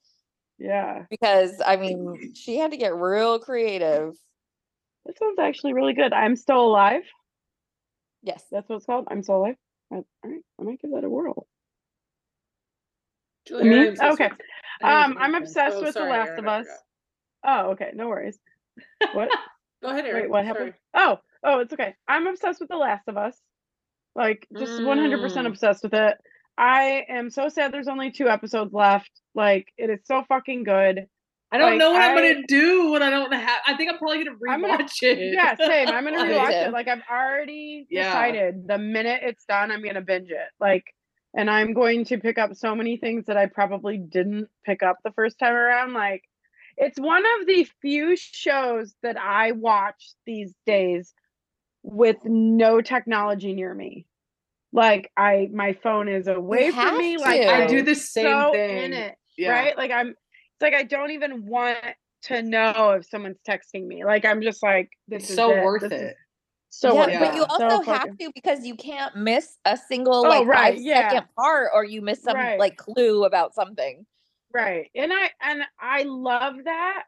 Yeah, 0.57 1.05
because 1.09 1.61
I 1.65 1.77
mean, 1.77 2.33
she 2.35 2.57
had 2.57 2.71
to 2.71 2.77
get 2.77 2.95
real 2.95 3.39
creative. 3.39 4.13
this 5.05 5.15
one's 5.21 5.39
actually 5.39 5.73
really 5.73 5.93
good. 5.93 6.13
I'm 6.13 6.35
still 6.35 6.61
alive. 6.61 7.03
Yes. 8.23 8.43
That's 8.51 8.67
what 8.69 8.75
it's 8.77 8.85
called. 8.85 9.07
I'm 9.09 9.23
still 9.23 9.37
alive. 9.37 9.55
All 9.89 10.05
right, 10.23 10.41
I 10.59 10.63
might 10.63 10.79
give 10.81 10.91
that 10.91 11.03
a 11.03 11.09
whirl. 11.09 11.47
Julia, 13.47 13.71
I 13.71 13.75
am 13.75 13.87
obsessed 13.89 14.21
Okay. 14.21 14.29
With- 14.79 14.89
I 14.89 15.03
Um, 15.03 15.11
need 15.11 15.15
to 15.17 15.21
I'm 15.23 15.35
obsessed 15.35 15.77
Oh, 15.77 15.81
with 15.81 15.93
The 15.95 16.01
Last 16.03 16.29
Erin, 16.29 16.39
of 16.39 16.47
Us. 16.47 16.67
Oh, 17.43 17.71
okay, 17.71 17.91
no 17.93 18.07
worries. 18.07 18.39
What? 19.13 19.29
Go 19.83 19.89
ahead, 19.89 20.05
Erin. 20.05 20.21
Wait, 20.23 20.29
what 20.29 20.37
Sorry. 20.45 20.47
happened? 20.47 20.73
Oh, 20.93 21.17
oh, 21.43 21.59
it's 21.59 21.73
okay. 21.73 21.95
I'm 22.07 22.27
obsessed 22.27 22.59
with 22.59 22.69
The 22.69 22.77
Last 22.77 23.07
of 23.07 23.17
Us. 23.17 23.37
Like, 24.15 24.47
just 24.57 24.81
100% 24.81 25.45
Mm. 25.45 25.47
obsessed 25.47 25.83
with 25.83 25.93
it. 25.93 26.17
I 26.57 27.05
am 27.09 27.29
so 27.29 27.49
sad 27.49 27.71
there's 27.73 27.87
only 27.87 28.11
two 28.11 28.27
episodes 28.29 28.73
left. 28.73 29.09
Like, 29.33 29.71
it 29.77 29.89
is 29.89 29.99
so 30.05 30.23
fucking 30.27 30.63
good. 30.63 31.07
I 31.53 31.57
don't 31.57 31.71
Like, 31.71 31.79
know 31.79 31.91
what 31.91 32.01
I, 32.01 32.07
am 32.07 32.15
gonna 32.15 32.47
do 32.47 32.91
when 32.91 33.01
I 33.03 33.09
don't 33.09 33.33
have. 33.33 33.61
I 33.67 33.75
think 33.75 33.91
I'm 33.91 33.97
probably 33.97 34.23
gonna 34.23 34.37
I'm 34.49 34.61
gonna- 34.61 34.83
rewatch 34.83 35.01
it. 35.01 35.33
Yeah, 35.33 35.55
same. 35.55 35.87
I'm 35.89 36.03
gonna 36.05 36.17
rewatch 36.23 36.67
it. 36.67 36.71
Like, 36.71 36.87
I've 36.87 37.03
already 37.11 37.87
Yeah. 37.89 38.03
decided 38.05 38.67
the 38.67 38.77
minute 38.77 39.21
it's 39.23 39.43
done, 39.45 39.71
I'm 39.71 39.83
gonna 39.83 40.01
binge 40.01 40.29
it. 40.29 40.47
Like, 40.59 40.85
and 41.33 41.49
I'm 41.49 41.73
going 41.73 42.05
to 42.05 42.17
pick 42.17 42.37
up 42.37 42.55
so 42.55 42.75
many 42.75 42.97
things 42.97 43.25
that 43.27 43.37
I 43.37 43.45
probably 43.45 43.97
didn't 43.97 44.49
pick 44.65 44.83
up 44.83 44.97
the 45.03 45.11
first 45.11 45.39
time 45.39 45.53
around. 45.53 45.93
Like, 45.93 46.23
it's 46.77 46.99
one 46.99 47.23
of 47.39 47.47
the 47.47 47.67
few 47.81 48.15
shows 48.15 48.93
that 49.03 49.17
I 49.17 49.51
watch 49.53 50.11
these 50.25 50.53
days 50.65 51.13
with 51.83 52.17
no 52.25 52.81
technology 52.81 53.53
near 53.53 53.73
me. 53.73 54.05
Like, 54.73 55.11
I 55.17 55.49
my 55.53 55.73
phone 55.83 56.07
is 56.07 56.27
away 56.27 56.71
from 56.71 56.97
me. 56.97 57.17
Like, 57.17 57.41
to. 57.41 57.49
I 57.49 57.61
I'm 57.63 57.67
do 57.67 57.81
the 57.81 57.95
same 57.95 58.25
so 58.25 58.51
thing. 58.53 58.77
in 58.77 58.93
it 58.93 59.15
Yeah. 59.37 59.51
right? 59.51 59.77
Like 59.77 59.91
I'm 59.91 60.09
it's 60.09 60.61
like 60.61 60.73
I 60.73 60.83
don't 60.83 61.11
even 61.11 61.45
want 61.45 61.77
to 62.23 62.41
know 62.41 62.91
if 62.91 63.05
someone's 63.05 63.39
texting 63.47 63.85
me. 63.87 64.05
Like 64.05 64.25
I'm 64.25 64.41
just 64.41 64.61
like 64.63 64.89
this 65.07 65.23
It's 65.23 65.31
is 65.31 65.35
so 65.35 65.51
it. 65.51 65.63
worth 65.63 65.81
This 65.81 65.91
is 65.91 66.01
it. 66.01 66.15
So 66.73 66.93
yeah, 66.93 67.19
worth 67.19 67.19
but 67.19 67.35
you 67.35 67.43
it. 67.43 67.51
So 67.57 67.63
also 67.69 67.91
have 67.91 68.17
to 68.17 68.31
because 68.33 68.65
you 68.65 68.75
can't 68.75 69.15
miss 69.15 69.57
a 69.65 69.75
single 69.77 70.15
Oh, 70.25 70.29
like 70.29 70.47
right, 70.47 70.73
five 70.75 70.81
yeah. 70.81 71.09
second 71.09 71.27
part 71.37 71.69
or 71.73 71.83
you 71.83 72.01
miss 72.01 72.23
some 72.23 72.35
Right. 72.35 72.57
like 72.57 72.77
clue 72.77 73.25
about 73.25 73.53
something. 73.53 74.05
right. 74.53 74.89
And 74.95 75.11
I 75.13 75.29
and 75.41 75.63
I 75.79 76.03
love 76.03 76.55
that. 76.63 77.03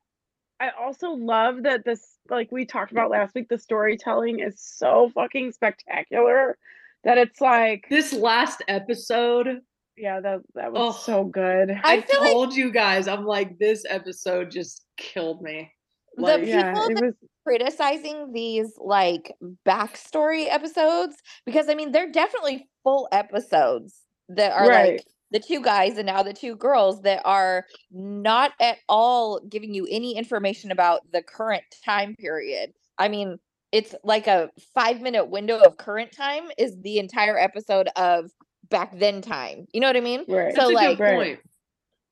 I 0.59 0.69
also 0.79 1.11
love 1.11 1.63
that 1.63 1.83
this 1.85 2.17
like 2.29 2.51
we 2.51 2.65
talked 2.65 2.91
about 2.91 3.09
last 3.09 3.33
week 3.35 3.47
the 3.49 3.57
storytelling 3.57 4.39
is 4.39 4.59
so 4.61 5.09
fucking 5.15 5.51
spectacular 5.53 6.57
that 7.05 7.17
it's 7.17 7.41
like 7.41 7.85
This 7.89 8.13
last 8.13 8.61
episode, 8.67 9.61
yeah 9.97 10.19
that 10.19 10.41
that 10.55 10.71
was 10.73 10.95
Oh. 10.95 10.99
so 10.99 11.23
good. 11.23 11.71
I 11.71 11.95
I, 11.97 12.01
feel 12.01 12.19
like- 12.21 12.31
told 12.31 12.53
you 12.55 12.69
guys, 12.71 13.07
I'm 13.07 13.25
like, 13.25 13.57
this 13.59 13.85
episode 13.89 14.51
just 14.51 14.85
killed 14.97 15.41
me. 15.41 15.71
The 16.17 16.21
Like, 16.21 16.45
yeah, 16.45 16.73
people 16.73 16.87
it 16.89 16.95
that 16.95 17.03
was 17.05 17.13
criticizing 17.45 18.31
these 18.33 18.73
like 18.77 19.33
backstory 19.67 20.47
episodes 20.49 21.15
because 21.45 21.69
I 21.69 21.75
mean 21.75 21.91
they're 21.91 22.11
definitely 22.11 22.69
full 22.83 23.07
episodes 23.11 24.01
that 24.29 24.51
are 24.53 24.67
Right. 24.67 24.93
like 24.95 25.05
the 25.31 25.39
two 25.39 25.61
guys 25.61 25.97
and 25.97 26.05
now 26.05 26.23
the 26.23 26.33
two 26.33 26.55
girls 26.55 27.01
that 27.01 27.21
are 27.25 27.65
not 27.91 28.51
at 28.61 28.77
all 28.87 29.39
giving 29.49 29.73
you 29.73 29.87
any 29.89 30.15
information 30.15 30.71
about 30.71 31.01
the 31.11 31.21
current 31.23 31.63
time 31.83 32.15
period. 32.15 32.71
I 32.97 33.07
mean, 33.09 33.37
it's 33.71 33.95
like 34.03 34.27
a 34.27 34.49
5 34.75 35.01
minute 35.01 35.29
window 35.29 35.57
of 35.59 35.77
current 35.77 36.11
time 36.15 36.43
is 36.57 36.77
the 36.81 36.99
entire 36.99 37.37
episode 37.37 37.89
of 37.95 38.29
back 38.69 38.97
then 38.97 39.21
time. 39.21 39.65
You 39.73 39.81
know 39.81 39.87
what 39.87 39.97
I 39.97 40.01
mean? 40.01 40.25
right. 40.27 40.53
That's 40.53 40.55
So, 40.55 40.69
a 40.69 40.73
like, 40.73 40.97
good 40.97 41.07
point. 41.15 41.39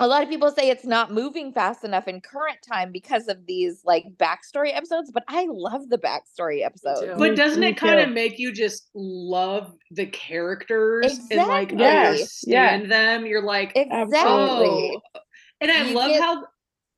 A 0.01 0.07
lot 0.07 0.23
of 0.23 0.29
people 0.29 0.49
say 0.51 0.69
it's 0.69 0.83
not 0.85 1.11
moving 1.13 1.53
fast 1.53 1.83
enough 1.83 2.07
in 2.07 2.21
current 2.21 2.57
time 2.67 2.91
because 2.91 3.27
of 3.27 3.45
these 3.45 3.81
like 3.85 4.05
backstory 4.17 4.75
episodes, 4.75 5.11
but 5.13 5.23
I 5.27 5.45
love 5.49 5.89
the 5.89 5.97
backstory 5.99 6.65
episodes. 6.65 7.03
But 7.17 7.35
doesn't 7.35 7.59
me 7.59 7.67
it 7.67 7.77
kind 7.77 7.99
of 7.99 8.09
make 8.09 8.39
you 8.39 8.51
just 8.51 8.89
love 8.95 9.73
the 9.91 10.07
characters 10.07 11.19
and 11.29 11.47
like 11.47 11.71
Exactly. 11.71 12.25
Yeah, 12.51 12.69
understand 12.73 12.91
them? 12.91 13.25
You're 13.27 13.43
like, 13.43 13.73
Exactly. 13.75 14.19
oh, 14.27 15.01
and 15.61 15.69
I 15.71 15.87
You 15.89 15.95
love 15.95 16.09
get- 16.09 16.21
how. 16.21 16.43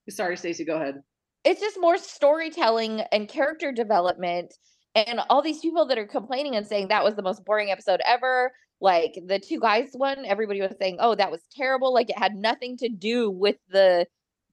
Sorry, 0.10 0.36
Stacy, 0.38 0.64
go 0.66 0.76
ahead. 0.78 1.01
it's 1.43 1.60
just 1.62 1.78
more 1.80 1.97
storytelling 1.97 3.01
and 3.12 3.28
character 3.28 3.72
development 3.74 4.54
and 4.95 5.20
all 5.30 5.41
these 5.41 5.60
people 5.60 5.86
that 5.88 5.97
are 5.97 6.06
complaining 6.08 6.56
and 6.56 6.66
saying 6.68 6.88
that 6.88 7.04
was 7.04 7.16
the 7.16 7.22
most 7.22 7.43
boring 7.45 7.70
episode 7.72 7.99
ever 8.06 8.54
like 8.84 9.17
the 9.27 9.39
two 9.39 9.59
guys 9.59 9.89
one 9.93 10.25
everybody 10.25 10.61
was 10.61 10.75
saying 10.79 10.97
oh 10.99 11.15
that 11.15 11.31
was 11.31 11.41
terrible 11.55 11.93
like 11.93 12.09
it 12.09 12.17
had 12.19 12.36
nothing 12.36 12.75
to 12.77 12.89
do 12.89 13.31
with 13.31 13.55
the 13.69 14.05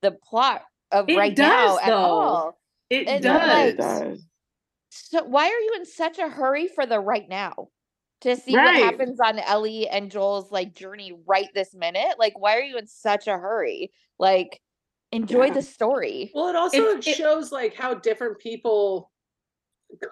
the 0.03 0.13
plot 0.13 0.63
of 0.93 1.09
It 1.09 1.19
right 1.19 1.35
does, 1.37 1.47
now 1.47 1.79
at 1.83 1.93
all 1.93 2.59
It 2.89 3.07
And, 3.09 3.23
does. 3.23 3.49
like, 3.49 3.67
it 3.75 3.77
does. 3.77 4.25
so 4.91 5.25
why 5.25 5.45
are 5.47 5.61
you 5.61 5.75
in 5.77 5.85
such 5.85 6.19
a 6.19 6.29
hurry 6.29 6.69
for 6.69 6.87
the 6.87 6.99
right 7.01 7.29
now 7.29 7.69
to 8.23 8.37
see 8.37 8.55
what 8.55 8.75
happens 8.75 9.19
on 9.21 9.39
ellie 9.41 9.89
and 9.89 10.11
joel's 10.11 10.53
like 10.53 10.75
journey 10.75 11.13
right 11.27 11.49
this 11.55 11.75
minute 11.75 12.15
like 12.19 12.39
why 12.39 12.57
are 12.57 12.63
you 12.63 12.79
in 12.79 12.87
such 12.87 13.27
a 13.27 13.37
hurry 13.37 13.91
like 14.19 14.61
enjoy 15.11 15.47
Yeah. 15.47 15.55
the 15.55 15.63
story 15.63 16.31
Well, 16.35 16.49
it 16.49 16.55
also 16.57 16.77
It- 16.99 17.07
it- 17.09 17.17
shows 17.17 17.51
like 17.51 17.75
how 17.75 17.95
different 17.95 18.39
people 18.39 19.11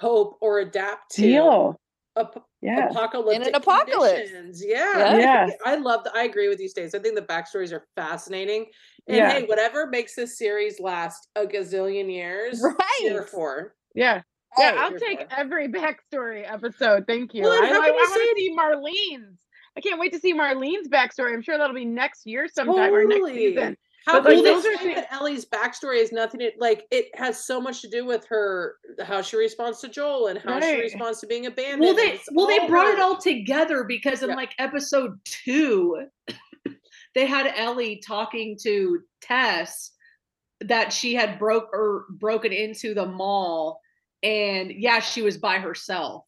cope 0.01 0.39
or 0.41 0.59
adapt 0.59 1.13
to 1.13 1.23
Deal. 1.23 1.81
ap- 2.17 2.45
Yeah. 2.61 2.89
apocalyptic 2.89 3.55
apocalypse. 3.57 4.15
conditions. 4.31 4.65
Yeah, 4.67 5.17
Yeah. 5.17 5.49
I, 5.65 5.77
love. 5.77 6.03
The, 6.05 6.13
I 6.15 6.25
agree 6.25 6.49
with 6.49 6.59
you, 6.61 6.69
Stace. 6.69 6.95
I 6.95 6.99
think 6.99 7.15
the 7.15 7.23
backstories 7.23 7.73
are 7.73 7.87
fascinating. 7.95 8.67
And 9.07 9.17
Yeah. 9.17 9.31
hey, 9.31 9.45
whatever 9.45 9.87
makes 9.87 10.15
this 10.17 10.37
series 10.37 10.81
last 10.81 11.29
a 11.37 11.43
gazillion 11.47 12.13
years, 12.13 12.61
here 12.99 13.21
Right. 13.21 13.29
for. 13.29 13.75
Yeah. 13.95 14.23
Yeah, 14.59 14.71
Right. 14.71 14.79
I'll 14.79 14.99
take 14.99 15.21
for. 15.31 15.39
every 15.39 15.69
backstory 15.69 16.51
episode. 16.51 17.07
Thank 17.07 17.33
you. 17.35 17.43
Well, 17.43 17.53
then 17.53 17.65
I, 17.65 17.69
how 17.69 17.81
I, 17.83 17.85
can 17.87 17.95
you 17.95 18.01
want 18.01 18.13
say 18.13 18.21
to 18.21 18.31
it- 18.31 18.37
see 18.39 18.57
Marlene's. 18.57 19.39
I 19.77 19.81
can't 19.81 20.01
wait 20.01 20.13
to 20.15 20.19
see 20.19 20.35
Marlene's 20.35 20.89
backstory. 20.89 21.33
I'm 21.35 21.43
sure 21.43 21.57
that'll 21.57 21.75
be 21.77 21.85
next 21.85 22.27
year 22.27 22.49
sometime 22.49 22.93
or 22.93 23.05
next 23.05 23.27
season. 23.29 23.77
How 24.07 24.21
But, 24.23 24.31
can 24.31 24.45
like, 24.45 24.45
those 24.45 24.65
are 24.65 24.95
that 24.95 25.09
Ellie's 25.13 25.45
backstory 25.45 26.01
is 26.01 26.13
nothing 26.13 26.41
to 26.41 26.51
like? 26.59 26.87
It 26.91 27.07
has 27.15 27.45
so 27.45 27.61
much 27.61 27.83
to 27.83 27.89
do 27.89 28.07
with 28.07 28.25
her, 28.29 28.77
how 29.03 29.21
she 29.23 29.37
responds 29.37 29.81
to 29.81 29.89
Joel 29.89 30.29
and 30.29 30.39
how 30.39 30.61
she 30.61 30.81
responds 30.81 31.21
to 31.21 31.27
being 31.27 31.47
abandoned. 31.47 31.81
Well, 31.83 31.95
they 31.95 32.19
well 32.33 32.47
they 32.47 32.67
brought 32.67 32.87
it 32.89 33.01
all 33.01 33.17
together 33.19 33.85
because 33.85 34.23
in 34.23 34.31
Yeah. 34.31 34.37
like 34.37 34.55
episode 34.59 35.19
two, 35.25 36.07
they 37.15 37.27
had 37.27 37.53
Ellie 37.57 38.01
talking 38.07 38.57
to 38.63 39.01
Tess 39.21 39.91
that 40.61 40.93
she 40.93 41.15
had 41.15 41.39
broke 41.39 41.69
or 41.73 42.07
broken 42.11 42.53
into 42.53 42.95
the 42.95 43.07
mall, 43.07 43.81
and 44.23 44.73
yeah, 44.73 45.01
she 45.01 45.23
was 45.23 45.37
by 45.37 45.59
herself. 45.59 46.25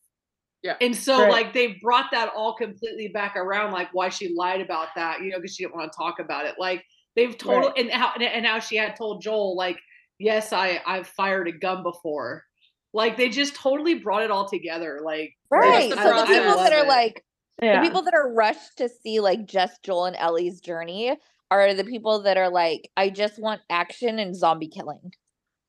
Yeah. 0.63 0.77
And 0.83 0.95
so 0.95 1.23
Right. 1.23 1.31
like 1.31 1.53
they 1.55 1.79
brought 1.83 2.11
that 2.13 2.31
all 2.37 2.55
completely 2.55 3.09
back 3.09 3.37
around, 3.37 3.73
like 3.73 3.89
why 3.95 4.11
she 4.11 4.35
lied 4.35 4.61
about 4.61 4.89
that, 4.97 5.23
you 5.23 5.31
know, 5.31 5.39
because 5.39 5.57
she 5.57 5.65
didn't 5.65 5.75
want 5.77 5.91
to 5.91 5.97
talk 5.97 6.19
about 6.19 6.45
it. 6.45 6.57
Like 6.59 6.85
they've 7.21 7.37
told 7.37 7.65
Right. 7.67 7.79
and 7.79 7.91
how 7.91 8.13
and 8.19 8.47
how 8.47 8.59
she 8.59 8.77
had 8.77 8.97
told 8.97 9.23
Joel, 9.23 9.55
like, 9.57 9.79
yes, 10.19 10.53
I 10.53 10.81
I've 10.87 11.07
fired 11.07 11.49
a 11.49 11.53
gun 11.53 11.83
before. 11.83 12.45
Like 12.93 13.17
they 13.17 13.29
just 13.29 13.55
totally 13.55 13.95
brought 13.95 14.23
it 14.23 14.31
all 14.31 14.49
together. 14.49 15.01
Like 15.05 15.35
Right. 15.51 15.91
the 15.91 15.97
So 15.97 16.21
the 16.21 16.27
people 16.27 16.57
that 16.57 16.73
are 16.73 16.85
it. 16.85 16.89
like 16.89 17.25
Yeah. 17.63 17.81
the 17.81 17.87
people 17.87 18.03
that 18.03 18.15
are 18.15 18.33
rushed 18.33 18.79
to 18.79 18.89
see 18.89 19.21
like 19.21 19.45
just 19.47 19.83
Joel 19.83 20.07
and 20.07 20.17
Ellie's 20.17 20.61
journey 20.61 21.17
are 21.51 21.75
the 21.75 21.85
people 21.85 22.23
that 22.23 22.37
are 22.37 22.49
like, 22.49 22.91
I 22.97 23.11
just 23.11 23.39
want 23.39 23.61
action 23.71 24.19
and 24.19 24.35
zombie 24.35 24.69
killing. 24.69 25.13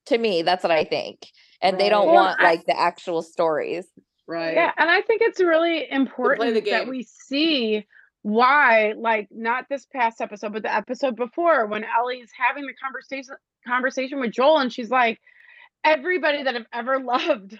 To 0.07 0.17
me, 0.17 0.41
that's 0.41 0.63
what 0.63 0.71
I 0.71 0.83
think. 0.83 1.27
And 1.61 1.79
they 1.79 1.89
don't 1.89 2.07
Well, 2.07 2.15
want 2.15 2.39
I- 2.39 2.43
like 2.43 2.65
the 2.65 2.79
actual 2.79 3.21
stories. 3.21 3.85
right. 4.27 4.53
Yeah, 4.55 4.71
and 4.77 4.89
I 4.89 5.01
think 5.01 5.21
it's 5.21 5.39
really 5.39 5.89
important 5.91 6.65
that 6.65 6.87
we 6.87 7.03
see 7.03 7.85
why, 8.23 8.93
like, 8.97 9.27
not 9.31 9.65
this 9.69 9.85
past 9.85 10.21
episode, 10.21 10.53
but 10.53 10.63
the 10.63 10.73
episode 10.73 11.15
before, 11.15 11.65
when 11.67 11.83
Ellie's 11.85 12.31
having 12.37 12.65
the 12.65 12.73
conversation 12.73 13.35
conversation 13.67 14.19
with 14.19 14.31
Joel, 14.31 14.59
and 14.59 14.73
she's 14.73 14.89
like, 14.91 15.19
"Everybody 15.83 16.43
that 16.43 16.55
I've 16.55 16.67
ever 16.73 16.99
loved 17.03 17.59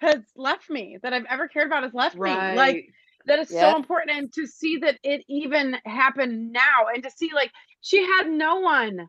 has 0.00 0.20
left 0.36 0.70
me. 0.70 0.98
That 1.02 1.12
I've 1.12 1.26
ever 1.28 1.48
cared 1.48 1.66
about 1.68 1.82
has 1.84 1.94
left 1.94 2.16
Right. 2.16 2.38
me." 2.38 2.56
Like, 2.56 2.86
that 3.26 3.38
is 3.38 3.50
Yeah. 3.50 3.72
so 3.72 3.76
important, 3.76 4.16
and 4.16 4.32
to 4.34 4.46
see 4.46 4.78
that 4.78 4.98
it 5.02 5.24
even 5.28 5.76
happened 5.84 6.52
now, 6.52 6.86
and 6.94 7.02
to 7.04 7.10
see 7.10 7.30
like 7.34 7.50
she 7.82 8.02
had 8.02 8.28
no 8.30 8.60
one 8.60 9.08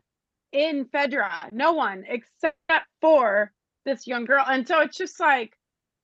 in 0.52 0.84
Fedra, 0.86 1.50
no 1.52 1.72
one 1.74 2.04
except 2.08 2.56
for 3.00 3.52
this 3.86 4.06
young 4.06 4.24
girl, 4.26 4.44
and 4.46 4.66
so 4.68 4.80
it's 4.80 4.96
just 4.98 5.18
like, 5.20 5.52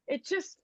it 0.09 0.25
just 0.25 0.57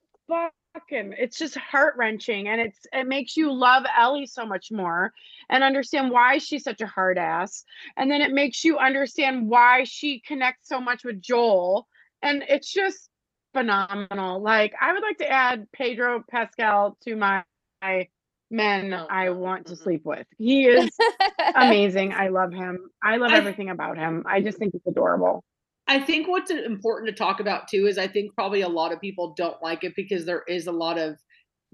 fucking 0.73 1.13
it's 1.17 1.37
just 1.37 1.55
heart 1.55 1.95
wrenching 1.97 2.47
and 2.47 2.59
it's 2.59 2.79
it 2.91 3.07
makes 3.07 3.37
you 3.37 3.53
love 3.53 3.83
Ellie 3.97 4.25
so 4.25 4.45
much 4.45 4.71
more 4.71 5.13
and 5.49 5.63
understand 5.63 6.09
why 6.09 6.37
she's 6.39 6.63
such 6.63 6.81
a 6.81 6.87
hard 6.87 7.17
ass 7.17 7.63
and 7.95 8.09
then 8.09 8.21
it 8.21 8.31
makes 8.31 8.63
you 8.65 8.77
understand 8.77 9.47
why 9.47 9.83
she 9.83 10.19
connects 10.19 10.67
so 10.67 10.81
much 10.81 11.03
with 11.03 11.21
Joel 11.21 11.87
and 12.23 12.43
it's 12.47 12.71
just 12.71 13.09
phenomenal. 13.53 14.41
Like 14.41 14.73
I 14.81 14.93
would 14.93 15.03
like 15.03 15.19
to 15.19 15.29
add 15.29 15.67
Pedro 15.71 16.23
Pascal 16.29 16.97
to 17.05 17.15
my, 17.15 17.43
my 17.81 18.07
men 18.51 18.89
No, 18.89 19.05
I 19.09 19.29
want 19.29 19.67
to 19.67 19.73
mm-mm. 19.73 19.83
sleep 19.83 20.01
with. 20.05 20.27
He 20.37 20.65
is 20.65 20.89
amazing. 21.55 22.13
I 22.13 22.29
love 22.29 22.51
him. 22.51 22.89
I 23.01 23.17
love 23.17 23.31
everything 23.31 23.69
about 23.69 23.97
him. 23.97 24.23
I 24.25 24.41
just 24.41 24.57
think 24.57 24.73
he's 24.73 24.81
adorable 24.87 25.43
I 25.87 25.99
think 25.99 26.27
what's 26.27 26.49
important 26.51 27.09
to 27.09 27.15
talk 27.15 27.39
about 27.39 27.67
too 27.67 27.87
is 27.87 27.97
I 27.97 28.07
think 28.07 28.33
probably 28.35 28.61
a 28.61 28.69
lot 28.69 28.91
of 28.93 29.01
people 29.01 29.33
don't 29.35 29.61
like 29.61 29.83
it 29.83 29.93
because 29.95 30.25
there 30.25 30.43
is 30.47 30.67
a 30.67 30.71
lot 30.71 30.97
of 30.97 31.17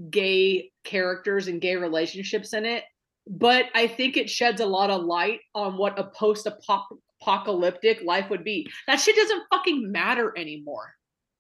gay 0.10 0.72
characters 0.84 1.48
and 1.48 1.62
gay 1.62 1.76
relationships 1.76 2.54
in 2.54 2.66
it. 2.66 2.84
But 3.28 3.66
I 3.76 3.86
think 3.86 4.18
it 4.18 4.30
sheds 4.30 4.62
a 4.62 4.66
lot 4.66 4.90
of 4.90 5.04
light 5.04 5.42
on 5.54 5.78
what 5.78 6.00
a 6.00 6.06
post 6.06 6.48
apocalyptic 6.48 8.02
life 8.04 8.30
would 8.32 8.44
be. 8.44 8.68
That 8.88 8.96
shit 9.00 9.16
doesn't 9.16 9.44
fucking 9.52 9.92
matter 9.92 10.34
anymore. 10.38 10.94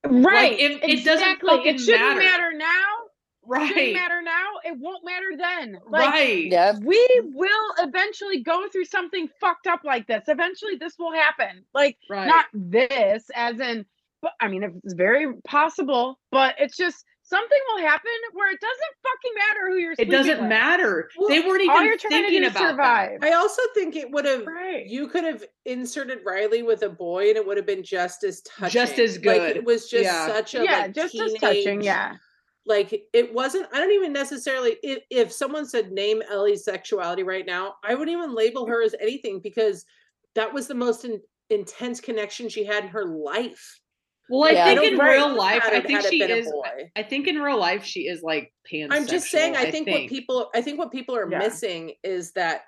right 0.05 0.57
it- 0.57 0.81
it 0.81 1.03
doesn't 1.03 1.41
fucking 1.41 1.75
it 1.75 1.79
shouldn't 1.79 1.99
matter. 2.01 2.19
matter 2.19 2.53
now 2.53 2.85
shouldn't 3.57 3.75
Right. 3.75 3.93
matter 3.93 4.21
now 4.21 4.45
it 4.63 4.77
won't 4.77 5.03
matter 5.05 5.27
then 5.37 5.77
like 5.89 6.09
right. 6.11 6.45
yep. 6.51 6.77
we 6.83 7.07
will 7.33 7.73
eventually 7.79 8.41
go 8.43 8.67
through 8.69 8.85
something 8.85 9.27
fucked 9.39 9.67
up 9.67 9.81
like 9.83 10.07
this 10.07 10.23
eventually 10.27 10.75
this 10.75 10.93
will 10.99 11.13
happen 11.13 11.63
like 11.73 11.97
Right. 12.09 12.27
not 12.27 12.45
this 12.53 13.23
as 13.35 13.59
in 13.59 13.85
but 14.21 14.33
i 14.39 14.47
mean 14.47 14.63
it's 14.63 14.93
very 14.93 15.33
possible 15.47 16.19
but 16.31 16.55
it's 16.59 16.77
just 16.77 17.05
something 17.23 17.57
will 17.67 17.81
happen 17.85 18.09
where 18.33 18.51
it 18.51 18.59
doesn't 18.59 18.95
fucking 19.03 19.31
matter 19.37 19.69
who 19.69 19.77
you're 19.77 19.93
it 19.99 20.09
doesn't 20.09 20.39
with. 20.39 20.49
matter. 20.49 21.09
Well, 21.15 21.29
they 21.29 21.41
weren't 21.41 21.61
even 21.61 21.85
you're 21.85 21.95
trying 21.95 22.23
to 22.23 22.29
thinking 22.29 22.41
do 22.41 22.47
is 22.47 22.51
about 22.53 22.59
that. 22.59 22.69
survive 22.71 23.19
I 23.21 23.33
also 23.33 23.61
think 23.75 23.95
it 23.95 24.09
would 24.09 24.25
have. 24.25 24.47
right 24.47 24.87
You 24.87 25.07
could 25.07 25.23
have 25.25 25.43
inserted 25.65 26.21
Riley 26.25 26.63
with 26.63 26.81
a 26.81 26.89
boy, 26.89 27.27
and 27.27 27.37
it 27.37 27.45
would 27.45 27.55
have 27.57 27.67
been 27.67 27.83
just 27.83 28.23
as 28.23 28.41
touching. 28.41 28.71
Just 28.73 28.97
as 28.97 29.19
good. 29.19 29.37
Like, 29.37 29.47
good. 29.49 29.57
it 29.57 29.63
was 29.63 29.87
just 29.87 30.05
Yeah. 30.05 30.25
such 30.25 30.55
a 30.55 30.63
yeah 30.63 30.79
like, 30.79 30.93
just 30.95 31.13
as 31.19 31.33
touching 31.35 31.81
yeah 31.81 32.15
like 32.65 32.93
it 33.13 33.33
wasn't 33.33 33.65
i 33.73 33.77
don't 33.77 33.91
even 33.91 34.11
necessarily 34.13 34.75
if, 34.83 34.99
if 35.09 35.31
someone 35.31 35.65
said 35.65 35.91
name 35.91 36.21
ellie's 36.29 36.63
sexuality 36.65 37.23
right 37.23 37.45
now 37.45 37.73
i 37.83 37.95
wouldn't 37.95 38.15
even 38.15 38.35
label 38.35 38.65
her 38.65 38.83
as 38.83 38.93
anything 39.01 39.39
because 39.41 39.85
that 40.35 40.53
was 40.53 40.67
the 40.67 40.75
most 40.75 41.05
in, 41.05 41.19
intense 41.49 41.99
connection 41.99 42.49
she 42.49 42.63
had 42.65 42.83
in 42.83 42.89
her 42.89 43.05
life 43.05 43.79
Well, 44.29 44.43
I 44.49 44.53
Yeah. 44.53 44.65
think 44.65 44.75
don't 44.75 44.85
in 44.93 44.97
think 44.97 45.03
real 45.09 45.29
would 45.29 45.37
life, 45.37 45.63
I 45.65 45.81
think 45.81 46.01
she 46.05 46.21
is. 46.21 46.51
I 46.95 47.01
think 47.03 47.27
in 47.27 47.37
real 47.41 47.57
life 47.59 47.83
she 47.83 48.01
is 48.01 48.21
like 48.21 48.53
pansexual. 48.71 48.87
i'm 48.91 49.07
just 49.07 49.31
saying 49.31 49.55
i, 49.55 49.61
I 49.61 49.71
think, 49.71 49.87
what 49.87 50.07
people 50.07 50.49
i 50.53 50.61
think 50.61 50.77
what 50.77 50.91
people 50.91 51.15
are 51.15 51.29
Yeah. 51.31 51.39
missing 51.39 51.93
is 52.03 52.33
that 52.33 52.61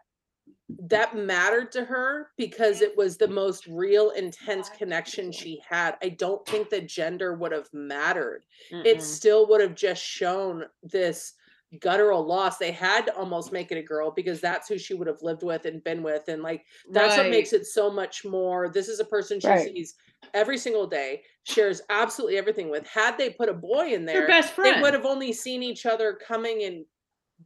that 0.84 1.16
mattered 1.16 1.72
to 1.72 1.86
her 1.86 2.30
because 2.38 2.82
it 2.82 2.98
was 2.98 3.16
the 3.16 3.28
most 3.28 3.68
real 3.68 4.10
intense 4.12 4.68
connection 4.70 5.32
she 5.32 5.62
had 5.68 5.96
i 6.02 6.10
don't 6.10 6.44
think 6.48 6.70
the 6.70 6.82
gender 6.82 7.36
would 7.36 7.52
have 7.52 7.70
mattered 7.72 8.46
it 8.72 8.98
Mm-mm. 8.98 9.02
still 9.02 9.48
would 9.48 9.62
have 9.62 9.76
just 9.76 10.04
shown 10.04 10.66
this 10.82 11.34
guttural 11.80 12.26
loss. 12.26 12.58
They 12.58 12.72
had 12.72 13.06
to 13.06 13.16
almost 13.16 13.54
make 13.54 13.72
it 13.72 13.78
a 13.78 13.82
girl 13.82 14.12
because 14.12 14.42
that's 14.42 14.68
who 14.68 14.78
she 14.78 14.94
would 14.94 15.08
have 15.08 15.22
lived 15.22 15.44
with 15.44 15.66
and 15.66 15.82
been 15.84 16.04
with. 16.04 16.28
And 16.28 16.44
like 16.44 16.66
that's 16.92 17.16
what 17.16 17.30
makes 17.30 17.54
it 17.54 17.66
so 17.66 17.90
much 17.90 18.26
more. 18.26 18.68
This 18.70 18.90
is 18.90 19.00
a 19.00 19.06
person 19.06 19.40
she 19.40 19.48
Right. 19.48 19.64
sees 19.64 19.96
every 20.34 20.58
single 20.58 20.86
day, 20.88 21.24
shares 21.44 21.82
absolutely 21.90 22.38
everything 22.38 22.70
with. 22.70 22.86
Had 22.88 23.18
they 23.18 23.30
put 23.30 23.50
a 23.50 23.54
boy 23.54 23.94
in 23.94 24.06
there, 24.06 24.28
best 24.28 24.54
friend. 24.54 24.76
they 24.78 24.82
would 24.82 24.94
have 24.94 25.06
only 25.06 25.32
seen 25.32 25.64
each 25.64 25.86
other 25.86 26.14
coming 26.14 26.64
and 26.64 26.86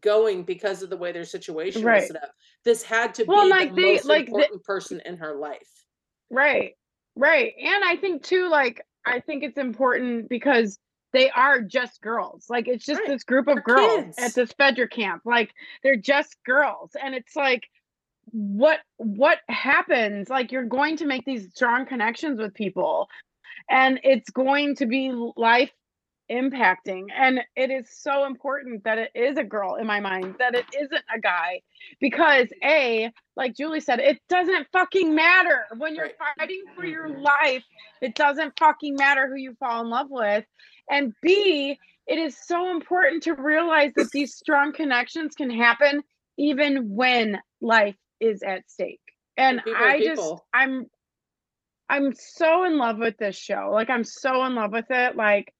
going 0.02 0.43
because 0.43 0.82
of 0.84 0.89
the 0.89 0.98
way 0.98 1.12
their 1.12 1.26
situation 1.26 1.84
Right. 1.84 2.02
was 2.02 2.08
set 2.08 2.24
up. 2.24 2.32
This 2.64 2.84
had 2.84 3.14
to 3.16 3.24
Well, 3.26 3.43
be 3.46 3.50
like, 3.50 3.76
the 3.76 3.82
they- 3.82 3.93
most 3.93 4.06
like, 4.06 4.26
the- 4.28 4.32
important 4.34 4.64
person 4.64 5.02
in 5.06 5.18
her 5.18 5.36
life. 5.36 5.70
Right. 6.30 6.76
Right. 7.16 7.54
And 7.62 7.84
I 7.84 7.96
think 7.98 8.24
too, 8.24 8.50
like, 8.50 8.82
I 9.06 9.20
think 9.20 9.43
it's 9.43 9.58
important 9.58 10.28
because 10.30 10.80
they 11.14 11.30
are 11.30 11.62
just 11.62 12.02
girls. 12.02 12.48
Like 12.50 12.68
it's 12.68 12.86
just 12.86 13.00
Right. 13.00 13.08
this 13.10 13.24
group 13.24 13.48
of 13.48 13.56
They're 13.66 13.76
girls 13.76 14.04
kids. 14.06 14.18
at 14.18 14.34
this 14.34 14.52
Fedra 14.54 14.89
camp. 14.89 15.22
Like 15.24 15.54
they're 15.84 15.96
just 15.96 16.36
girls. 16.43 16.91
And 17.02 17.16
it's 17.16 17.36
like 17.36 17.64
what 18.32 18.80
what 18.98 19.38
happens? 19.48 20.30
Like 20.30 20.52
you're 20.52 20.66
going 20.66 20.98
to 20.98 21.06
make 21.06 21.24
these 21.26 21.50
strong 21.52 21.86
connections 21.86 22.39
with 22.39 22.54
people. 22.54 23.08
And 23.70 24.00
it's 24.04 24.30
going 24.32 24.76
to 24.78 24.86
be 24.88 25.12
life 25.38 25.72
impacting 26.32 27.04
and 27.16 27.40
it 27.56 27.70
is 27.70 27.88
so 27.92 28.26
important 28.26 28.84
that 28.84 28.98
it 28.98 29.12
is 29.14 29.38
a 29.38 29.44
girl 29.44 29.76
in 29.76 29.86
my 29.86 30.00
mind 30.00 30.36
that 30.40 30.56
it 30.56 30.66
isn't 30.76 31.04
a 31.14 31.20
guy 31.20 31.62
because 32.00 32.48
a 32.64 33.12
like 33.36 33.56
julie 33.56 33.80
said 33.80 34.00
it 34.00 34.20
doesn't 34.28 34.68
fucking 34.72 35.14
matter. 35.14 35.66
When 35.78 35.96
you're 35.96 36.10
fighting 36.38 36.64
for 36.76 36.86
your 36.86 37.10
life 37.10 37.64
it 38.02 38.16
doesn't 38.16 38.58
fucking 38.58 38.96
matter 38.96 39.28
who 39.28 39.36
you 39.36 39.56
fall 39.60 39.82
in 39.82 39.90
love 39.90 40.08
with 40.10 40.46
and 40.90 41.14
b 41.22 41.78
it 42.08 42.18
is 42.18 42.36
so 42.46 42.72
important 42.72 43.24
to 43.24 43.34
realize 43.34 43.92
that 43.96 44.12
these 44.12 44.36
strong 44.36 44.74
connections 44.74 45.36
can 45.36 45.50
happen 45.50 46.02
even 46.38 46.96
when 46.96 47.40
life 47.62 47.96
is 48.20 48.42
at 48.44 48.70
stake 48.70 49.00
and 49.38 49.62
i 49.76 50.00
just 50.00 50.22
people. 50.22 50.46
i'm 50.54 50.86
i'm 51.90 52.14
so 52.14 52.64
in 52.64 52.78
love 52.78 52.98
with 52.98 53.18
this 53.18 53.36
show 53.36 53.70
like 53.72 53.90
i'm 53.90 54.04
so 54.04 54.44
in 54.46 54.56
love 54.56 54.72
with 54.72 54.90
it 54.90 55.16
like 55.16 55.54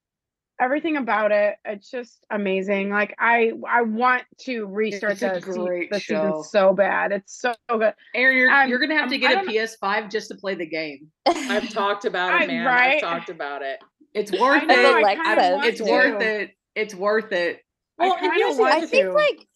everything 0.60 0.96
about 0.98 1.32
it 1.32 1.56
it's 1.66 1.90
just 1.92 2.26
amazing 2.30 2.90
like 2.90 3.14
i 3.20 3.52
i 3.70 3.82
want 3.82 4.24
to 4.38 4.66
restart 4.68 5.20
the, 5.20 5.42
se- 5.42 5.88
the 5.92 6.00
season 6.00 6.44
so 6.44 6.74
bad 6.74 7.12
it's 7.12 7.42
so 7.42 7.54
good 7.70 7.94
Erin, 8.14 8.38
you're 8.38 8.50
I'm- 8.50 8.70
you're 8.70 8.80
gonna 8.80 8.94
have 8.94 9.04
I'm- 9.04 9.10
to 9.12 9.18
get 9.18 9.46
a 9.46 9.50
PS5 9.50 10.10
just 10.10 10.30
to 10.30 10.36
play 10.36 10.56
the 10.56 10.66
game. 10.66 11.08
I've 11.28 11.70
talked 11.74 12.06
about 12.06 12.42
it, 12.42 12.48
man. 12.48 12.66
right? 12.66 12.96
I've 12.96 13.02
talked 13.02 13.30
about 13.30 13.62
it. 13.62 13.80
It's 14.14 14.32
worth 14.32 14.64
know, 14.66 14.74
it. 14.74 14.96
I 14.96 15.00
Alexa, 15.02 15.24
kinda 15.24 15.52
want 15.56 15.66
it's 15.66 15.82
to. 15.82 15.92
worth 15.92 16.22
it. 16.22 16.52
It's 16.76 16.96
worth 16.96 17.32
it. 17.34 17.60
I 18.00 18.06
Well, 18.08 18.18
and 18.22 18.32
here's 18.34 18.58
want 18.58 18.74
I 18.74 18.86
think 18.86 19.06
to. 19.08 19.12
like 19.14 19.48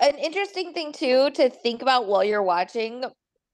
an 0.00 0.16
interesting 0.18 0.72
thing 0.72 0.92
too 0.92 1.30
to 1.32 1.50
think 1.50 1.82
about 1.82 2.06
while 2.06 2.24
you're 2.24 2.42
watching 2.42 3.04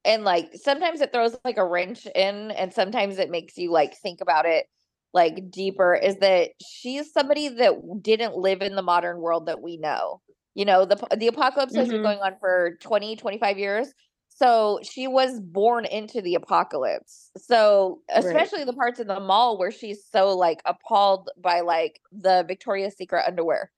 and 0.05 0.22
like 0.22 0.51
sometimes 0.55 1.01
it 1.01 1.12
throws 1.12 1.36
like 1.45 1.57
a 1.57 1.66
wrench 1.66 2.07
in 2.14 2.51
and 2.53 2.72
sometimes 2.72 3.18
it 3.18 3.30
makes 3.30 3.57
you 3.59 3.72
like 3.72 3.97
think 3.99 4.20
about 4.20 4.47
it 4.47 4.66
like 5.15 5.51
deeper 5.51 5.95
is 5.95 6.17
that 6.19 6.51
she's 6.67 7.12
somebody 7.12 7.49
that 7.49 7.75
didn't 8.03 8.37
live 8.37 8.62
in 8.62 8.77
the 8.77 8.83
modern 8.83 9.21
world 9.21 9.47
that 9.47 9.62
we 9.62 9.79
know. 9.79 10.21
You 10.55 10.65
know, 10.67 10.85
the 10.85 10.97
the 11.17 11.29
apocalypse 11.29 11.77
has 11.77 11.91
been 11.91 12.01
Mhm. 12.01 12.03
going 12.03 12.21
on 12.21 12.37
for 12.41 12.77
20, 12.83 13.17
25 13.17 13.59
years. 13.59 13.93
So 14.31 14.81
she 14.83 15.07
was 15.07 15.41
born 15.41 15.85
into 15.87 16.21
the 16.21 16.35
apocalypse. 16.35 17.31
So 17.39 18.03
Right. 18.17 18.51
especially 18.51 18.65
the 18.65 18.73
parts 18.73 19.01
in 19.01 19.07
the 19.07 19.21
mall 19.21 19.59
where 19.59 19.71
she's 19.71 20.05
so 20.05 20.37
like 20.37 20.61
appalled 20.67 21.31
by 21.39 21.61
like 21.61 22.01
the 22.12 22.45
Victoria's 22.49 22.97
Secret 22.97 23.25
underwear. 23.27 23.71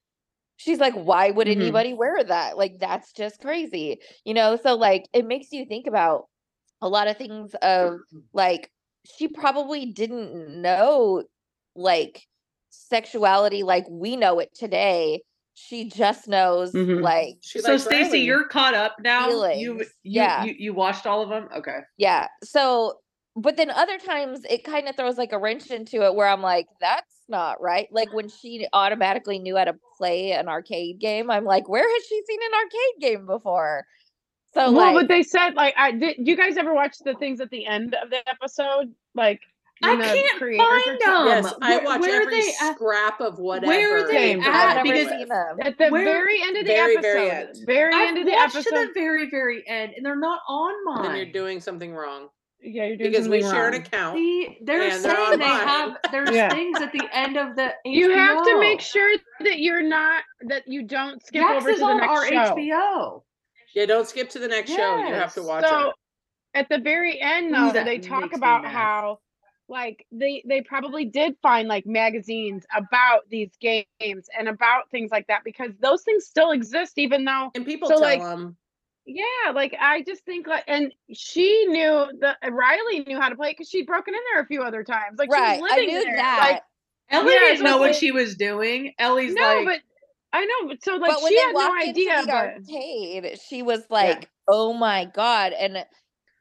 She's 0.57 0.79
like, 0.79 0.93
why 0.95 1.31
would 1.31 1.47
Mhm. 1.47 1.49
anybody 1.49 1.93
wear 1.93 2.23
that? 2.23 2.57
Like 2.57 2.79
that's 2.79 3.13
just 3.13 3.41
crazy. 3.41 3.99
You 4.25 4.33
know, 4.33 4.55
so 4.57 4.75
like 4.75 5.07
it 5.13 5.25
makes 5.25 5.51
you 5.51 5.65
think 5.65 5.87
about 5.87 6.27
a 6.81 6.89
lot 6.89 7.07
of 7.07 7.17
things 7.17 7.55
of 7.61 8.01
like 8.33 8.71
she 9.17 9.27
probably 9.27 9.85
didn't 9.85 10.61
know 10.61 11.23
like 11.75 12.27
sexuality 12.69 13.63
like 13.63 13.85
we 13.89 14.15
know 14.15 14.39
it 14.39 14.53
today. 14.55 15.21
She 15.53 15.89
just 15.89 16.27
knows 16.27 16.71
Mhm. 16.73 17.01
like 17.01 17.37
She 17.41 17.59
so 17.59 17.71
likes 17.71 17.83
Stacy, 17.83 18.03
Riley. 18.03 18.19
you're 18.21 18.47
caught 18.47 18.73
up 18.75 18.95
now. 18.99 19.25
You 19.27 19.31
Feelings, 19.31 19.61
you, 19.63 19.85
yeah. 20.03 20.43
you 20.43 20.55
you 20.57 20.73
watched 20.73 21.07
all 21.07 21.21
of 21.21 21.29
them? 21.29 21.49
Okay. 21.55 21.79
Yeah. 21.97 22.27
So, 22.43 22.99
but 23.35 23.57
then 23.57 23.71
other 23.71 23.97
times 23.97 24.45
it 24.49 24.63
kind 24.63 24.87
of 24.87 24.95
throws 24.95 25.17
like 25.17 25.31
a 25.31 25.39
wrench 25.39 25.71
into 25.71 26.03
it 26.05 26.13
where 26.15 26.27
I'm 26.27 26.41
like, 26.41 26.67
that's 26.79 27.23
not 27.27 27.59
right. 27.61 27.87
Like 27.91 28.13
when 28.13 28.29
she 28.29 28.67
automatically 28.73 29.39
knew 29.39 29.57
how 29.57 29.65
to 29.65 29.75
play 29.97 30.31
an 30.31 30.47
arcade 30.47 30.99
game, 30.99 31.29
I'm 31.31 31.45
like, 31.45 31.67
where 31.67 31.87
has 31.87 32.03
she 32.05 32.21
seen 32.27 32.39
an 32.43 32.53
arcade 32.53 33.01
game 33.01 33.25
before? 33.25 33.83
So, 34.57 34.71
well, 34.71 34.93
like, 34.93 34.95
but 34.95 35.07
they 35.07 35.23
said 35.23 35.53
like 35.55 35.73
I 35.77 35.91
did. 35.91 36.15
You 36.19 36.35
guys 36.35 36.57
ever 36.57 36.73
watch 36.73 36.97
the 37.05 37.13
things 37.15 37.39
at 37.41 37.49
the 37.51 37.65
end 37.65 37.95
of 38.01 38.09
the 38.09 38.17
episode? 38.29 38.93
Like 39.13 39.39
I 39.83 39.95
can't 39.95 40.39
creators 40.39 40.65
are 40.65 40.79
find 40.81 40.99
them. 40.99 41.27
Yes, 41.27 41.53
I 41.61 41.75
Where- 41.77 41.85
watch 41.85 42.01
where 42.01 42.21
every 42.23 42.41
they 42.41 42.47
at? 42.61 42.75
scrap 42.75 43.21
of 43.21 43.37
whatever. 43.37 43.67
Where 43.67 43.97
are 44.03 44.07
they 44.07 44.13
Same, 44.33 44.41
at? 44.41 44.47
I've 44.47 44.75
doing 44.83 44.83
never 44.83 44.83
Because- 44.83 45.11
with. 45.11 45.19
seen 45.19 45.27
them. 45.29 45.57
at 45.61 45.77
the 45.77 45.89
Where- 45.89 46.03
very 46.05 46.41
end 46.41 46.57
of 46.57 46.65
the 46.65 46.71
Very, 46.71 46.97
episode. 46.97 47.11
very 47.13 47.29
end. 47.31 47.55
Very 47.67 47.93
I've 47.93 48.07
end 48.09 48.17
of 48.17 48.25
the 48.25 48.31
watched 48.31 48.55
episode. 48.55 48.69
to 48.81 48.87
the 48.87 48.93
very 48.93 49.29
very 49.29 49.67
end, 49.67 49.93
and 49.95 50.03
they're 50.05 50.15
not 50.15 50.39
on 50.49 50.73
mine. 50.85 51.03
Then 51.03 51.15
you're 51.17 51.25
doing 51.31 51.59
something 51.61 51.93
wrong 51.93 52.29
yeah, 52.59 52.85
you're 52.85 52.97
doing 52.97 53.11
because 53.11 53.29
we 53.29 53.41
something 53.43 53.55
share 53.55 53.67
an 53.67 53.73
account. 53.75 54.15
See, 54.17 54.57
they're 54.63 54.81
And 54.81 54.91
they're 55.05 55.15
saying 55.15 55.39
they 55.39 55.45
have 55.45 55.97
there's 56.11 56.31
Yeah. 56.31 56.49
things 56.49 56.81
at 56.81 56.91
the 56.91 57.07
end 57.13 57.37
of 57.37 57.55
the 57.55 57.71
HBO. 57.85 57.93
You 57.93 58.09
have 58.15 58.43
to 58.45 58.59
make 58.59 58.81
sure 58.81 59.11
that 59.41 59.59
you're 59.59 59.83
not 59.83 60.23
that 60.47 60.63
you 60.67 60.81
don't 60.83 61.23
skip 61.23 61.41
Jax 61.43 61.57
over 61.61 61.69
is 61.69 61.75
to 61.75 61.79
the 61.81 61.85
on 61.85 61.97
next 61.97 62.09
our 62.09 62.25
show. 62.25 62.55
HBO. 62.55 63.23
Yeah, 63.77 63.85
don't 63.85 64.07
skip 64.07 64.27
to 64.31 64.39
the 64.39 64.47
next 64.47 64.71
show. 64.71 64.97
You 64.97 65.13
have 65.13 65.35
to 65.35 65.41
Yes. 65.41 65.47
watch 65.47 65.65
so 65.65 65.89
it. 65.89 65.95
at 66.55 66.67
the 66.67 66.79
very 66.79 67.21
end 67.21 67.53
though 67.53 67.71
that 67.71 67.85
they 67.85 67.99
talk 67.99 68.33
about 68.33 68.65
how 68.65 69.19
like 69.69 70.03
they 70.11 70.43
they 70.47 70.61
probably 70.61 71.05
did 71.05 71.35
find 71.43 71.67
like 71.67 71.85
magazines 71.85 72.65
about 72.75 73.29
these 73.29 73.51
games 73.61 73.85
and 74.39 74.47
about 74.47 74.89
things 74.89 75.11
like 75.11 75.27
that 75.27 75.43
because 75.43 75.73
those 75.79 76.01
things 76.01 76.25
still 76.25 76.53
exist 76.53 76.93
even 76.97 77.23
though 77.23 77.51
And 77.53 77.67
people 77.67 77.89
so, 77.89 77.99
tell 77.99 78.01
like, 78.01 78.21
them. 78.21 78.57
yeah 79.05 79.51
like 79.53 79.75
i 79.79 80.01
just 80.01 80.25
think 80.25 80.47
like 80.47 80.63
and 80.67 80.91
she 81.13 81.67
knew 81.67 82.07
the 82.19 82.35
riley 82.49 83.01
knew 83.05 83.19
how 83.19 83.29
to 83.29 83.35
play 83.35 83.51
because 83.51 83.69
she'd 83.69 83.85
broken 83.85 84.15
in 84.15 84.21
there 84.33 84.41
a 84.41 84.47
few 84.47 84.63
other 84.63 84.83
times 84.83 85.19
like 85.19 85.29
right. 85.29 85.57
she 85.57 85.61
was 85.61 85.71
I 85.71 85.75
living 85.75 85.93
knew 85.93 86.03
there 86.03 86.15
that. 86.15 86.49
like 86.49 86.63
Ellie 87.09 87.31
Yeah, 87.31 87.39
didn't 87.41 87.63
know 87.63 87.75
it's 87.75 87.79
what 87.79 87.95
she 87.95 88.11
was 88.11 88.35
doing. 88.35 88.93
Ellie's 88.97 89.35
no 89.35 89.41
like, 89.41 89.65
but 89.65 89.79
i 90.33 90.45
know 90.45 90.67
but 90.69 90.83
so 90.83 90.95
like 90.97 91.11
but 91.13 91.23
when 91.23 91.31
she 91.31 91.39
had 91.39 91.53
no 91.53 91.75
idea 91.77 92.13
into 92.19 92.25
the 92.25 92.31
but 92.31 92.35
arcade, 92.35 93.39
she 93.47 93.61
was 93.63 93.83
like, 93.89 94.29
"Oh 94.47 94.73
my 94.73 95.05
god!" 95.05 95.53
And 95.53 95.85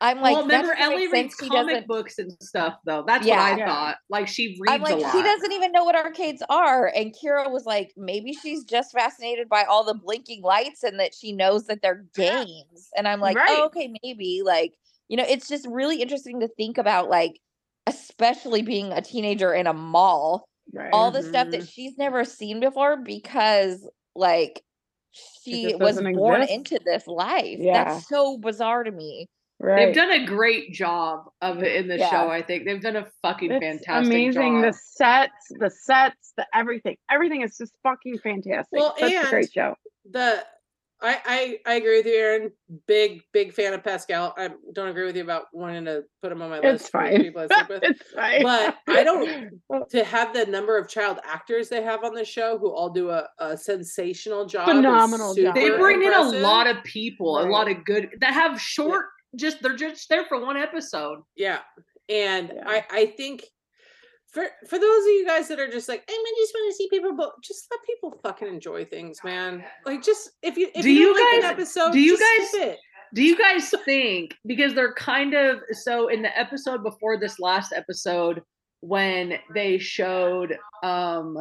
I'm 0.01 0.20
like, 0.20 0.34
well, 0.34 0.43
remember 0.43 0.74
Ellie 0.74 1.09
reads. 1.09 1.34
She 1.41 1.49
comic 1.49 1.68
doesn't- 1.74 1.87
books 1.89 2.18
and 2.18 2.30
stuff, 2.43 2.74
though. 2.84 3.03
That's 3.07 3.26
Yeah. 3.26 3.37
what 3.37 3.55
I 3.55 3.57
Yeah. 3.59 3.66
thought. 3.66 3.97
Like 4.11 4.28
she 4.28 4.59
reads 4.61 4.74
I'm 4.74 4.82
like, 4.82 4.95
a 4.95 4.99
lot. 4.99 5.12
she 5.12 5.22
doesn't 5.22 5.53
even 5.53 5.72
know 5.72 5.84
what 5.84 5.95
arcades 5.97 6.43
are. 6.51 6.93
And 6.95 7.14
Kira 7.14 7.51
was 7.51 7.64
like, 7.64 7.95
maybe 7.97 8.34
she's 8.34 8.62
just 8.64 8.93
fascinated 8.93 9.49
by 9.49 9.64
all 9.64 9.84
the 9.84 9.95
blinking 9.95 10.43
lights 10.43 10.82
and 10.82 11.01
that 11.01 11.14
she 11.14 11.32
knows 11.32 11.64
that 11.68 11.80
they're 11.80 12.05
games. 12.14 12.91
And 12.95 13.09
I'm 13.09 13.20
like, 13.20 13.39
oh, 13.39 13.41
Right. 13.41 13.59
oh, 13.62 13.66
okay, 13.66 13.95
maybe. 14.03 14.43
Like, 14.45 14.74
you 15.09 15.16
know, 15.16 15.24
it's 15.26 15.49
just 15.49 15.66
really 15.66 16.03
interesting 16.03 16.41
to 16.41 16.49
think 16.49 16.76
about, 16.76 17.09
like, 17.09 17.41
especially 17.87 18.61
being 18.61 18.93
a 18.93 19.01
teenager 19.01 19.55
in 19.55 19.66
a 19.66 19.72
mall, 19.72 20.47
right 20.72 20.90
all 20.92 21.10
the 21.10 21.22
stuff 21.22 21.50
that 21.50 21.60
Mhm. 21.62 21.70
she's 21.72 21.96
never 21.98 22.24
seen 22.24 22.60
before 22.60 22.96
because, 22.98 23.88
like, 24.14 24.62
she 25.12 25.70
just 25.70 25.78
was 25.80 26.00
born 26.00 26.42
exist. 26.42 26.52
into 26.52 26.78
this 26.84 27.06
life. 27.06 27.58
Yeah. 27.58 27.84
That's 27.84 28.08
so 28.08 28.36
bizarre 28.38 28.84
to 28.84 28.90
me. 28.90 29.28
right 29.58 29.86
They've 29.86 29.94
done 29.94 30.10
a 30.10 30.26
great 30.26 30.72
job 30.74 31.30
of 31.40 31.62
it 31.62 31.76
in 31.76 31.88
the 31.88 31.96
Yeah. 31.96 32.10
show. 32.10 32.28
I 32.28 32.42
think 32.42 32.66
they've 32.66 32.80
done 32.82 32.96
a 32.96 33.06
fucking 33.22 33.50
it's 33.52 33.64
fantastic 33.64 34.12
amazing 34.12 34.60
job. 34.62 34.64
the 34.64 34.72
sets 34.78 35.46
the 35.58 35.70
sets 35.70 36.34
the 36.36 36.46
everything 36.54 36.98
everything 37.10 37.40
is 37.40 37.56
just 37.56 37.72
fucking 37.82 38.18
fantastic 38.18 38.78
Well, 38.78 38.94
such 38.98 39.12
a 39.14 39.30
great 39.30 39.50
show 39.50 39.74
the 40.10 40.44
I, 41.03 41.20
I 41.66 41.72
I 41.72 41.74
agree 41.74 41.99
with 41.99 42.07
you, 42.07 42.14
Erin. 42.16 42.53
Big 42.86 43.20
big 43.32 43.53
fan 43.53 43.74
of 43.74 43.84
Pascal. 43.84 44.32
I 44.38 44.51
don't 44.72 44.88
agree 44.88 45.05
with 45.05 45.14
you 45.16 45.22
about 45.22 45.44
wanting 45.53 45.84
to 45.84 46.05
put 46.22 46.32
him 46.32 46.40
on 46.40 46.49
my 46.51 46.57
it's 46.57 46.64
list 46.64 46.84
for 46.90 47.01
fine 47.03 47.22
people 47.22 47.47
I 47.51 47.55
sleep 47.55 47.68
with. 47.68 47.82
it's 47.82 48.11
fine 48.12 48.42
But 48.42 48.76
I 48.88 49.05
don't 49.05 49.51
to 49.90 50.05
have 50.05 50.32
the 50.32 50.47
number 50.47 50.78
of 50.78 50.88
child 50.88 51.18
actors 51.24 51.68
they 51.68 51.82
have 51.82 52.03
on 52.03 52.14
the 52.14 52.24
show 52.24 52.57
who 52.59 52.70
all 52.70 52.88
do 52.88 53.11
a, 53.11 53.28
a 53.38 53.57
sensational 53.57 54.47
job. 54.47 54.66
Phenomenal 54.68 55.34
job. 55.34 55.55
they 55.55 55.66
super 55.66 55.78
bring 55.78 56.03
in 56.03 56.14
a 56.14 56.22
lot 56.22 56.66
of 56.66 56.82
people, 56.84 57.40
a 57.40 57.47
lot 57.49 57.70
of 57.70 57.84
good 57.84 58.11
that 58.20 58.32
have 58.32 58.61
short. 58.61 59.07
Just 59.34 59.61
they're 59.62 59.76
just 59.76 60.09
there 60.09 60.24
for 60.24 60.40
one 60.44 60.57
episode. 60.57 61.18
Yeah. 61.36 61.59
And 62.09 62.53
Yeah. 62.55 62.62
I 62.66 62.84
I 62.90 63.07
think 63.07 63.44
for 64.32 64.44
for 64.68 64.78
those 64.78 65.02
of 65.04 65.08
you 65.12 65.24
guys 65.26 65.48
that 65.48 65.58
are 65.60 65.68
just 65.70 65.88
like, 65.88 66.02
I 66.08 66.34
just 66.38 66.52
want 66.54 66.72
to 66.72 66.76
see 66.76 66.88
people, 66.90 67.14
but 67.16 67.32
just 67.42 67.66
let 67.70 67.80
people 67.86 68.18
fucking 68.22 68.48
enjoy 68.48 68.84
things, 68.84 69.18
man. 69.24 69.64
Like 69.84 70.02
just 70.02 70.30
if 70.42 70.56
you 70.56 70.68
if 70.74 70.82
Do 70.82 70.90
you, 70.92 71.14
like 71.14 71.22
guys- 71.42 71.44
an 71.44 71.50
episode, 71.50 71.92
do 71.92 72.00
you 72.00 72.18
guys-. 72.18 72.76
Do 73.14 73.22
you 73.22 73.38
guys 73.38 73.72
think 73.84 74.34
because 74.46 74.74
they're 74.74 74.92
kind 74.94 75.32
of 75.32 75.61
so 75.70 76.08
in 76.08 76.22
the 76.22 76.38
episode 76.38 76.82
before 76.82 77.16
this 77.18 77.38
last 77.38 77.72
episode 77.72 78.42
when 78.80 79.38
they 79.54 79.78
showed 79.78 80.58
um 80.82 81.38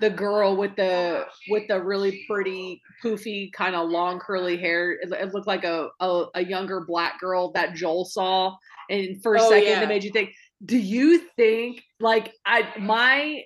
the 0.00 0.10
girl 0.10 0.56
with 0.56 0.74
the 0.76 1.24
with 1.50 1.68
the 1.68 1.80
really 1.80 2.24
pretty 2.28 2.82
poofy 3.02 3.50
kind 3.52 3.74
of 3.76 3.88
long 3.88 4.18
curly 4.18 4.56
hair 4.56 4.92
it, 4.92 5.10
it 5.12 5.32
looked 5.32 5.46
like 5.46 5.64
a, 5.64 5.88
a 6.00 6.24
a 6.34 6.44
younger 6.44 6.84
black 6.86 7.18
girl 7.20 7.52
that 7.52 7.74
Joel 7.74 8.04
saw 8.04 8.54
and 8.90 9.22
for 9.22 9.36
a 9.36 9.42
Oh, 9.42 9.48
second 9.50 9.68
yeah. 9.68 9.82
it 9.82 9.88
made 9.88 10.02
you 10.04 10.10
think 10.12 10.30
do 10.64 10.76
you 10.76 11.18
think 11.36 11.82
like 12.00 12.32
I 12.44 12.68
my 12.78 13.42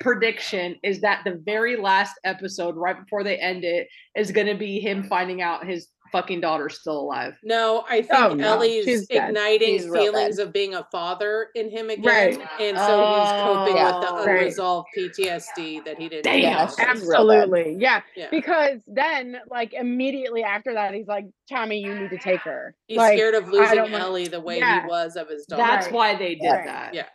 prediction 0.00 0.76
is 0.82 1.00
that 1.00 1.22
the 1.24 1.40
very 1.44 1.76
last 1.76 2.14
episode 2.24 2.76
right 2.76 2.98
before 2.98 3.24
they 3.24 3.38
end 3.38 3.64
it 3.64 3.88
is 4.14 4.30
going 4.30 4.46
to 4.46 4.54
be 4.54 4.78
him 4.78 5.04
finding 5.04 5.42
out 5.42 5.66
his 5.66 5.88
fucking 6.12 6.40
daughter's 6.40 6.78
still 6.80 7.00
alive. 7.00 7.38
No, 7.42 7.84
I 7.88 8.02
think 8.02 8.12
Oh, 8.14 8.34
no, 8.34 8.54
Ellie's 8.54 8.84
she's 8.84 9.06
igniting 9.10 9.80
feelings 9.92 10.38
of 10.38 10.52
being 10.52 10.74
a 10.74 10.84
father 10.92 11.48
in 11.54 11.70
him 11.70 11.90
again, 11.90 12.04
Right. 12.04 12.48
and 12.60 12.76
so 12.76 13.20
he's 13.20 13.42
coping 13.42 13.74
with 13.74 13.92
Oh, 13.94 14.00
the 14.00 14.26
right. 14.26 14.38
unresolved 14.40 14.88
PTSD 14.96 15.84
that 15.84 15.98
he 15.98 16.08
didn't. 16.08 16.24
Damn. 16.24 16.38
Yeah, 16.40 16.48
realize. 16.56 16.70
she's 16.70 16.78
real 17.08 17.26
bad. 17.28 17.36
Absolutely. 17.42 17.76
Yeah. 17.80 18.00
Yeah. 18.16 18.28
Because 18.30 18.80
then, 18.86 19.36
like, 19.50 19.72
immediately 19.72 20.42
after 20.42 20.72
that, 20.74 20.94
he's 20.94 21.06
like, 21.08 21.26
Tommy, 21.48 21.78
you 21.78 21.94
need 21.98 22.10
to 22.10 22.18
take 22.18 22.40
her. 22.40 22.74
He's 22.86 22.98
like, 22.98 23.16
scared 23.18 23.34
of 23.34 23.48
losing 23.48 23.76
don't 23.76 23.92
wanna- 23.92 24.04
Ellie 24.04 24.28
the 24.28 24.40
way 24.40 24.58
Yeah. 24.58 24.82
he 24.82 24.88
was 24.88 25.16
of 25.16 25.28
his 25.28 25.46
daughter. 25.46 25.62
That's 25.62 25.88
why 25.90 26.14
they 26.16 26.34
did 26.36 26.48
Right. 26.50 26.66
that. 26.66 26.94
Yeah. 26.94 27.06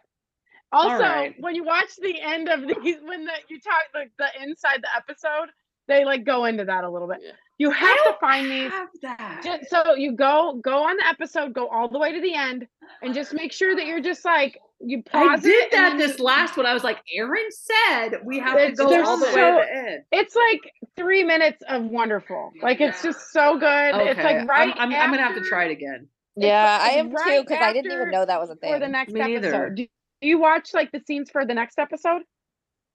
Also, 0.74 1.00
right. 1.04 1.36
when 1.40 1.54
you 1.54 1.64
watch 1.66 1.96
the 2.02 2.20
end 2.22 2.48
of 2.48 2.62
these, 2.62 2.98
when 3.04 3.26
the 3.26 3.34
you 3.50 3.60
talk 3.60 3.84
like 3.94 4.12
the 4.18 4.28
inside 4.42 4.82
the 4.82 4.88
episode, 4.96 5.50
they 5.88 6.06
like 6.06 6.24
go 6.24 6.46
into 6.46 6.64
that 6.64 6.86
a 6.86 6.90
little 6.90 7.10
bit. 7.10 7.20
Yeah. 7.62 7.68
You 7.68 7.72
I 7.72 7.78
have 7.78 7.98
to 7.98 8.04
don't 8.06 8.20
find 8.20 8.52
these. 8.52 8.72
that. 9.04 9.42
Just, 9.44 9.70
so 9.70 9.96
you 9.96 10.14
go 10.14 10.60
go 10.64 10.84
on 10.84 10.98
the 10.98 11.06
episode, 11.08 11.54
go 11.54 11.68
all 11.68 11.88
the 11.90 12.00
way 12.00 12.12
to 12.14 12.22
the 12.22 12.34
end, 12.34 12.68
and 13.02 13.14
just 13.14 13.34
make 13.34 13.52
sure 13.54 13.76
that 13.76 13.86
you're 13.86 14.02
just 14.02 14.26
like 14.26 14.58
you 14.80 15.04
I 15.14 15.28
pause 15.36 15.42
did 15.44 15.52
it. 15.52 15.74
and 15.74 16.00
that 16.00 16.08
this 16.08 16.18
you- 16.18 16.26
last 16.26 16.58
one. 16.58 16.66
I 16.66 16.74
was 16.74 16.84
like, 16.84 16.98
Erin 17.16 17.48
said 17.52 18.20
we 18.24 18.40
have 18.40 18.58
to 18.58 18.72
go 18.74 19.04
all 19.06 19.18
the 19.18 19.26
way 19.26 19.32
to 19.32 19.36
the 19.36 19.76
end. 19.92 20.04
It's 20.12 20.36
like 20.36 20.62
three 20.98 21.24
minutes 21.24 21.62
of 21.70 21.84
wonderful. 21.86 22.52
Like 22.62 22.82
it's 22.82 23.02
just 23.04 23.32
so 23.32 23.58
good. 23.60 23.94
Okay, 23.96 24.10
It's 24.12 24.20
like 24.20 24.48
right. 24.48 24.74
I'm, 24.78 24.92
I'm, 24.92 25.00
I'm 25.00 25.12
gonna 25.12 25.24
have 25.24 25.36
to 25.36 25.44
try 25.48 25.66
it 25.66 25.72
again. 25.72 26.08
It's 26.38 26.46
Yeah, 26.46 26.78
I 26.82 26.88
like 26.88 26.98
am 26.98 27.10
too 27.12 27.42
because 27.44 27.58
I 27.62 27.74
didn't 27.74 27.92
even 27.92 28.10
know 28.10 28.26
that 28.26 28.40
was 28.40 28.50
a 28.50 28.56
thing. 28.56 28.74
for 28.74 28.80
the 28.80 28.88
next 28.88 29.14
Me 29.14 29.22
episode. 29.36 29.76
Do 29.76 29.86
do 30.22 30.28
you 30.28 30.40
watch 30.40 30.74
like 30.74 30.92
the 30.92 31.02
scenes 31.06 31.30
for 31.30 31.46
the 31.46 31.54
next 31.54 31.78
episode? 31.78 32.22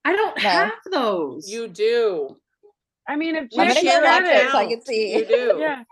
I 0.03 0.13
don't 0.13 0.35
No. 0.43 0.49
have 0.49 0.71
those. 0.91 1.49
You 1.49 1.67
do. 1.67 2.37
I 3.07 3.15
mean, 3.15 3.35
if 3.35 3.43
I'm 3.57 3.67
Yes, 3.67 3.67
gonna 3.67 3.73
Jake 3.75 3.83
go 3.83 4.25
share 4.25 4.45
it 4.47 4.51
so 4.51 4.57
I 4.57 4.65
can 4.67 4.81
see. 4.85 5.17
You 5.17 5.25
do. 5.25 5.57
yeah. 5.59 5.83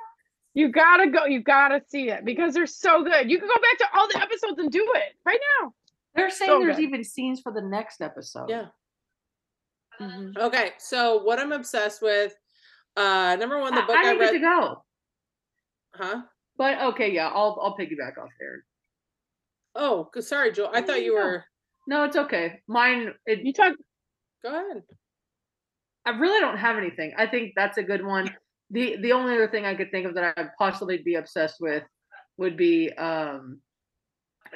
You 0.53 0.69
gotta 0.69 1.09
go. 1.09 1.25
You 1.25 1.41
gotta 1.41 1.81
see 1.87 2.09
it 2.09 2.23
because 2.25 2.53
they're 2.53 2.65
so 2.67 3.03
good. 3.03 3.29
You 3.29 3.39
can 3.39 3.47
go 3.47 3.55
back 3.55 3.77
to 3.79 3.97
all 3.97 4.07
the 4.07 4.21
episodes 4.21 4.57
and 4.59 4.71
do 4.71 4.85
it 4.95 5.13
right 5.25 5.39
now. 5.61 5.73
They're 6.15 6.29
saying 6.29 6.49
So 6.51 6.59
there's 6.59 6.77
good. 6.77 6.83
even 6.83 7.03
scenes 7.03 7.41
for 7.41 7.51
the 7.51 7.61
next 7.61 8.01
episode. 8.01 8.49
Yeah. 8.49 8.65
Mm-hmm. 9.99 10.37
Okay. 10.41 10.71
So 10.77 11.23
what 11.23 11.39
I'm 11.39 11.51
obsessed 11.51 12.01
with, 12.01 12.33
uh, 12.95 13.35
number 13.39 13.59
one, 13.59 13.75
the 13.75 13.83
I, 13.83 13.85
book 13.85 13.95
I 13.95 13.99
I, 13.99 14.03
didn't 14.13 14.19
get 14.19 14.31
to 14.31 14.39
go. 14.39 14.83
Huh? 15.95 16.21
But 16.57 16.81
okay, 16.81 17.11
yeah, 17.11 17.27
I'll 17.27 17.59
I'll 17.61 17.75
piggyback 17.77 18.17
off 18.17 18.29
Erin. 18.41 18.61
Oh, 19.75 20.09
sorry, 20.21 20.53
Joel. 20.53 20.69
I 20.69 20.79
There 20.79 20.87
thought 20.87 20.99
you 20.99 21.05
you 21.05 21.11
go. 21.11 21.23
were. 21.23 21.45
No, 21.87 22.03
it's 22.05 22.15
okay. 22.15 22.61
Mine, 22.67 23.13
it, 23.25 23.41
You 23.43 23.51
talk. 23.53 23.73
Go 24.41 24.49
ahead. 24.49 24.83
I 26.05 26.11
really 26.11 26.39
don't 26.39 26.57
have 26.57 26.77
anything. 26.77 27.13
I 27.17 27.25
think 27.27 27.53
that's 27.55 27.77
a 27.77 27.83
good 27.83 28.05
one. 28.05 28.29
The 28.71 28.97
the 29.01 29.11
only 29.11 29.33
other 29.35 29.47
thing 29.47 29.65
I 29.65 29.75
could 29.75 29.91
think 29.91 30.05
of 30.07 30.15
that 30.15 30.33
I'd 30.37 30.49
possibly 30.57 30.97
be 30.97 31.15
obsessed 31.15 31.57
with 31.59 31.83
would 32.37 32.57
be 32.57 32.91
um 32.93 33.59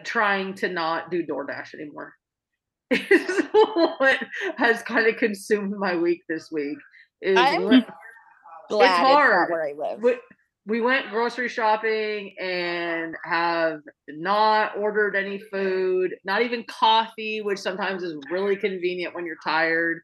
trying 0.03 0.53
to 0.55 0.69
not 0.69 1.11
do 1.11 1.25
DoorDash 1.25 1.73
anymore. 1.75 2.13
Is 2.91 3.41
what 3.53 4.19
has 4.57 4.81
kind 4.83 5.07
of 5.07 5.17
consumed 5.17 5.75
my 5.77 5.95
week 5.95 6.21
this 6.29 6.49
week. 6.51 6.77
Is 7.21 7.37
I'm 7.37 7.63
when- 7.65 7.85
Glad 8.69 8.85
it's, 8.91 8.99
hard. 8.99 9.49
not 9.49 9.55
where 9.55 9.67
I 9.67 9.73
live. 9.73 10.03
we, 10.03 10.15
we 10.67 10.79
went 10.81 11.09
grocery 11.09 11.49
shopping 11.49 12.35
and 12.39 13.15
have 13.23 13.79
not 14.07 14.77
ordered 14.77 15.15
any 15.15 15.39
food, 15.39 16.15
not 16.23 16.43
even 16.43 16.63
coffee, 16.69 17.41
which 17.41 17.57
sometimes 17.57 18.03
is 18.03 18.15
really 18.29 18.55
convenient 18.55 19.15
when 19.15 19.25
you're 19.25 19.37
tired. 19.43 20.01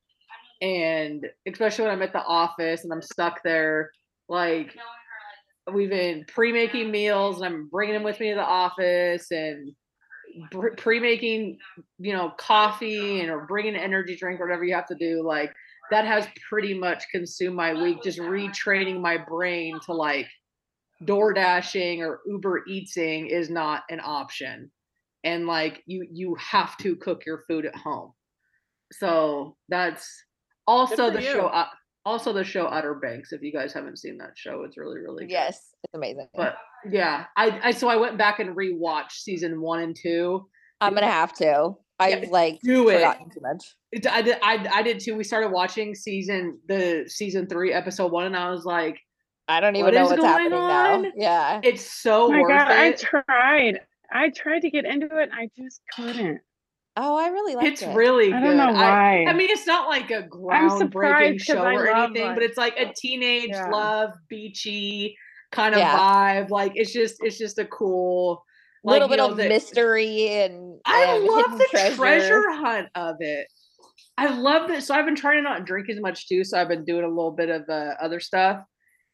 And 0.62 1.26
especially 1.48 1.86
when 1.86 1.94
I'm 1.94 2.02
at 2.02 2.14
the 2.14 2.24
office 2.24 2.84
and 2.84 2.94
I'm 2.94 3.02
stuck 3.02 3.44
there, 3.44 3.92
like 4.30 4.76
we've 5.72 5.90
been 5.90 6.26
pre-making 6.28 6.92
meals 6.92 7.38
and 7.38 7.46
I'm 7.46 7.68
bringing 7.68 7.94
them 7.94 8.04
with 8.04 8.20
me 8.20 8.30
to 8.30 8.36
the 8.36 8.42
office 8.42 9.32
and 9.32 9.72
pre-making, 10.78 11.58
you 12.00 12.14
know, 12.14 12.32
coffee 12.38 13.22
and 13.22 13.30
or 13.30 13.46
bringing 13.46 13.76
an 13.76 13.82
energy 13.82 14.16
drink, 14.16 14.40
or 14.40 14.46
whatever 14.46 14.64
you 14.64 14.76
have 14.76 14.88
to 14.88 14.96
do. 14.96 15.24
Like 15.26 15.54
that 15.92 16.06
has 16.06 16.28
pretty 16.50 16.78
much 16.78 17.06
consumed 17.12 17.56
my 17.56 17.74
week, 17.74 18.04
just 18.04 18.20
retraining 18.20 19.02
my 19.02 19.18
brain 19.18 19.80
to 19.86 19.94
like 19.94 20.28
door 21.04 21.34
dashing 21.34 22.02
or 22.02 22.22
Uber 22.26 22.64
Eatsing 22.70 23.30
is 23.30 23.50
not 23.50 23.84
an 23.90 24.00
option. 24.04 24.72
And 25.24 25.48
like 25.48 25.84
you 25.86 26.08
you 26.12 26.36
have 26.36 26.78
to 26.78 26.96
cook 26.96 27.26
your 27.26 27.44
food 27.48 27.66
at 27.66 27.76
home. 27.76 28.14
So 28.94 29.58
that's 29.70 30.08
also 30.68 31.10
the 31.10 31.22
you. 31.22 31.32
show 31.32 31.48
uh, 31.48 31.68
also 32.06 32.32
the 32.34 32.44
show 32.44 32.68
Outer 32.68 32.96
Banks. 32.96 33.32
If 33.32 33.42
you 33.42 33.52
guys 33.52 33.74
haven't 33.74 33.98
seen 33.98 34.18
that 34.18 34.32
show, 34.36 34.64
it's 34.64 34.78
really, 34.78 35.00
really 35.00 35.26
good. 35.26 35.32
Yes, 35.32 35.74
it's 35.84 35.94
amazing. 35.94 36.28
But 36.36 36.56
yeah, 36.90 37.26
I, 37.36 37.60
I 37.64 37.72
so 37.72 37.88
I 37.88 37.96
went 37.96 38.18
back 38.18 38.40
and 38.40 38.56
rewatched 38.56 39.14
season 39.14 39.62
one 39.62 39.82
and 39.82 39.96
two. 39.96 40.48
I'm 40.82 40.94
gonna 40.94 41.08
have 41.08 41.34
to. 41.34 41.74
I've 41.98 42.30
like 42.30 42.60
do 42.62 42.90
it. 42.90 43.00
too 43.34 43.42
much. 43.42 43.76
It, 43.92 44.06
I 44.08 44.22
did 44.22 44.38
I, 44.44 44.68
I 44.74 44.84
did 44.84 45.00
too. 45.00 45.16
We 45.16 45.24
started 45.24 45.50
watching 45.50 45.96
season 45.96 46.60
the 46.68 47.06
season 47.08 47.48
three 47.48 47.72
episode 47.72 48.12
one, 48.12 48.26
and 48.26 48.36
I 48.36 48.50
was 48.50 48.66
like, 48.66 49.00
I 49.48 49.60
don't 49.60 49.76
even 49.76 49.86
What 49.86 49.94
know 49.94 50.06
what's 50.06 50.22
going 50.22 50.52
happening 50.52 50.52
now. 50.52 51.12
Yeah. 51.16 51.60
it's 51.64 51.90
so 51.90 52.26
Oh 52.26 52.32
my 52.32 52.42
worth 52.42 52.50
god! 52.50 52.72
I 52.72 52.92
tried. 52.92 53.80
I 54.12 54.30
tried 54.30 54.62
to 54.62 54.70
get 54.70 54.86
into 54.86 55.18
it. 55.18 55.30
I 55.34 55.50
just 55.58 55.82
couldn't. 55.96 56.42
Oh, 56.98 57.18
I 57.18 57.28
really 57.28 57.56
like 57.56 57.66
it. 57.66 57.74
It's 57.74 57.82
it. 57.82 57.94
really 57.96 58.32
I 58.32 58.40
good. 58.40 58.48
don't 58.48 58.58
know 58.58 58.72
why. 58.72 59.26
I, 59.26 59.34
mean, 59.34 59.50
it's 59.50 59.68
not 59.68 59.90
like 59.90 60.12
a 60.12 60.18
I'm 60.24 60.30
groundbreaking 60.30 60.78
surprised 60.80 61.48
'cause 61.48 61.56
show 61.58 61.64
or 61.66 61.86
love, 61.86 62.12
anything, 62.12 62.34
but 62.36 62.44
it's 62.44 62.58
like 62.58 62.80
a 62.80 62.94
teenage 62.96 63.50
Yeah. 63.50 63.70
love, 63.70 64.12
beachy 64.30 65.18
kind 65.52 65.74
of 65.76 65.80
Yeah. 65.80 65.98
vibe. 65.98 66.50
Like 66.50 66.72
it's 66.76 66.94
just 66.94 67.16
it's 67.22 67.38
just 67.38 67.60
a 67.60 67.66
cool 67.66 68.44
like, 68.84 68.94
little 69.02 69.08
bit 69.10 69.18
know, 69.18 69.30
of 69.32 69.38
the- 69.38 69.50
mystery 69.50 70.30
and 70.30 70.80
I 70.86 71.04
and 71.16 71.24
love 71.26 71.58
the 71.58 71.68
treasure. 71.70 71.96
treasure. 71.96 72.52
hunt 72.52 72.88
of 72.96 73.16
it. 73.20 73.48
I 74.18 74.28
love 74.28 74.70
this. 74.70 74.88
So 74.88 74.96
I've 74.96 75.06
been 75.06 75.16
trying 75.16 75.38
to 75.38 75.42
not 75.44 75.66
drink 75.66 75.90
as 75.90 76.00
much 76.00 76.28
too. 76.30 76.44
So 76.46 76.58
I've 76.60 76.70
been 76.70 76.86
doing 76.86 77.04
a 77.04 77.10
little 77.10 77.32
bit 77.32 77.50
of 77.50 77.68
uh, 77.70 77.96
other 78.02 78.22
stuff, 78.22 78.62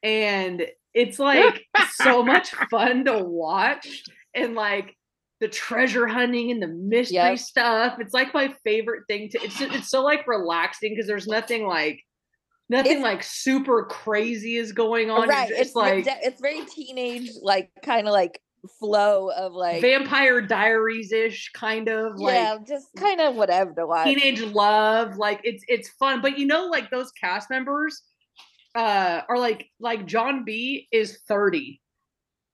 and 0.03 0.63
it's 0.93 1.17
like 1.17 1.63
so 1.95 2.21
much 2.21 2.51
fun 2.69 3.05
to 3.05 3.23
watch. 3.23 4.03
And 4.35 4.53
like 4.55 4.95
the 5.41 5.47
treasure 5.49 6.07
hunting 6.07 6.51
and 6.51 6.61
the 6.61 6.67
mystery 6.67 7.15
Yep. 7.15 7.39
stuff. 7.39 7.97
It's 7.99 8.13
like 8.13 8.33
my 8.33 8.53
favorite 8.63 9.03
thing 9.07 9.27
to. 9.31 9.43
It's 9.43 9.59
it's 9.59 9.89
so 9.89 10.01
like 10.03 10.25
relaxing 10.27 10.93
because 10.93 11.07
there's 11.07 11.27
nothing 11.27 11.67
like 11.67 11.99
nothing 12.69 12.91
It's- 12.99 13.03
like 13.03 13.23
super 13.23 13.83
crazy 13.85 14.55
is 14.55 14.71
going 14.71 15.09
on. 15.11 15.27
right. 15.27 15.49
It's, 15.51 15.59
It's 15.59 15.75
like 15.75 16.05
it's 16.07 16.39
very 16.39 16.63
teenage, 16.65 17.31
like 17.41 17.69
kind 17.83 18.07
of 18.07 18.13
like 18.13 18.39
flow 18.79 19.31
of 19.31 19.53
like 19.53 19.81
Vampire 19.81 20.39
Diaries 20.39 21.11
ish 21.11 21.49
kind 21.55 21.87
of 21.89 22.19
like 22.19 22.35
yeah, 22.35 22.57
just 22.65 22.85
kind 22.95 23.19
of 23.19 23.35
whatever 23.35 23.73
to 23.73 23.87
watch. 23.87 24.05
teenage 24.05 24.39
love 24.43 25.17
like 25.17 25.41
it's 25.43 25.63
it's 25.67 25.89
fun 25.99 26.21
but 26.21 26.37
you 26.37 26.45
know 26.45 26.67
like 26.67 26.91
those 26.91 27.11
cast 27.13 27.49
members 27.49 28.03
uh 28.75 29.21
are 29.27 29.39
like 29.39 29.65
like 29.79 30.05
john 30.05 30.45
b 30.45 30.87
is 30.91 31.17
30 31.27 31.80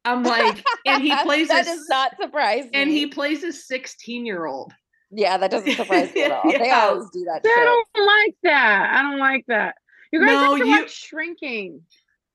i'm 0.08 0.24
like 0.24 0.64
and 0.86 1.02
he 1.04 1.16
plays 1.24 1.48
that 1.50 1.64
a 1.66 1.70
does 1.70 1.88
not 1.90 2.16
surprise 2.20 2.64
me. 2.66 2.70
and 2.74 2.90
he 2.90 3.08
plays 3.08 3.44
a 3.44 3.52
16 3.54 4.26
year 4.26 4.46
old 4.46 4.74
yeah, 5.10 5.38
that 5.38 5.50
doesn't 5.52 5.72
surprise 5.72 6.12
me 6.16 6.24
at 6.24 6.34
all. 6.34 6.52
They 6.52 6.70
always 6.70 7.10
do 7.12 7.24
that 7.24 7.40
I 7.46 7.48
shit. 7.48 7.56
don't 7.96 8.06
like 8.06 8.36
that. 8.44 8.94
I 8.94 9.02
don't 9.04 9.20
like 9.20 9.46
that. 9.48 9.76
You 10.12 10.20
guys 10.20 10.28
No, 10.28 10.50
have 10.52 10.60
to 10.60 10.66
you- 10.66 10.72
watch 10.82 10.92
Shrinking. 10.92 11.82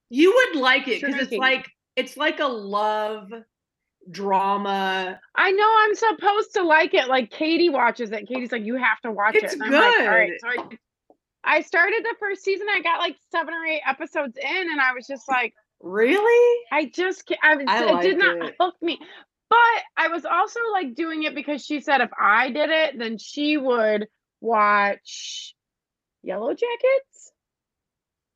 you 0.08 0.32
would 0.34 0.58
like 0.58 0.88
it 0.88 1.02
because 1.02 1.20
it's 1.20 1.32
like 1.34 1.68
it's 1.96 2.16
like 2.16 2.40
a 2.40 2.46
love 2.46 3.30
drama 4.10 5.18
I 5.36 5.50
know 5.50 5.68
I'm 5.80 5.94
supposed 5.94 6.54
to 6.54 6.62
like 6.62 6.94
it. 6.94 7.08
Like 7.08 7.30
Katie 7.30 7.68
watches 7.70 8.10
it. 8.10 8.26
Katie's 8.26 8.52
like, 8.52 8.64
you 8.64 8.76
have 8.76 9.00
to 9.02 9.10
watch 9.12 9.34
It's 9.34 9.52
it. 9.54 9.60
And 9.60 9.64
I'm 9.64 9.72
like, 9.82 10.00
all 10.00 10.06
right. 10.08 10.32
So 10.40 10.48
I, 10.48 11.56
I 11.58 11.60
started 11.60 12.02
the 12.04 12.14
first 12.20 12.42
season. 12.42 12.66
I 12.74 12.80
got 12.80 13.00
like 13.00 13.16
seven 13.30 13.52
or 13.54 13.64
eight 13.66 13.82
episodes 13.86 14.36
in, 14.36 14.70
and 14.70 14.80
I 14.80 14.92
was 14.94 15.06
just 15.06 15.28
like, 15.28 15.54
really 15.82 16.60
I 16.70 16.86
just, 16.92 17.30
I, 17.42 17.56
was, 17.56 17.64
I 17.68 17.98
it 18.00 18.02
did 18.02 18.18
not 18.18 18.36
it. 18.48 18.54
hook 18.60 18.74
me. 18.80 18.98
But 19.50 19.58
I 19.96 20.08
was 20.08 20.24
also 20.24 20.60
like 20.72 20.94
doing 20.94 21.24
it 21.24 21.34
because 21.34 21.64
she 21.64 21.80
said 21.80 22.00
if 22.00 22.10
I 22.18 22.50
did 22.50 22.70
it, 22.70 22.98
then 22.98 23.18
she 23.18 23.56
would 23.58 24.06
watch 24.40 25.54
Yellow 26.22 26.54
Jackets. 26.54 27.32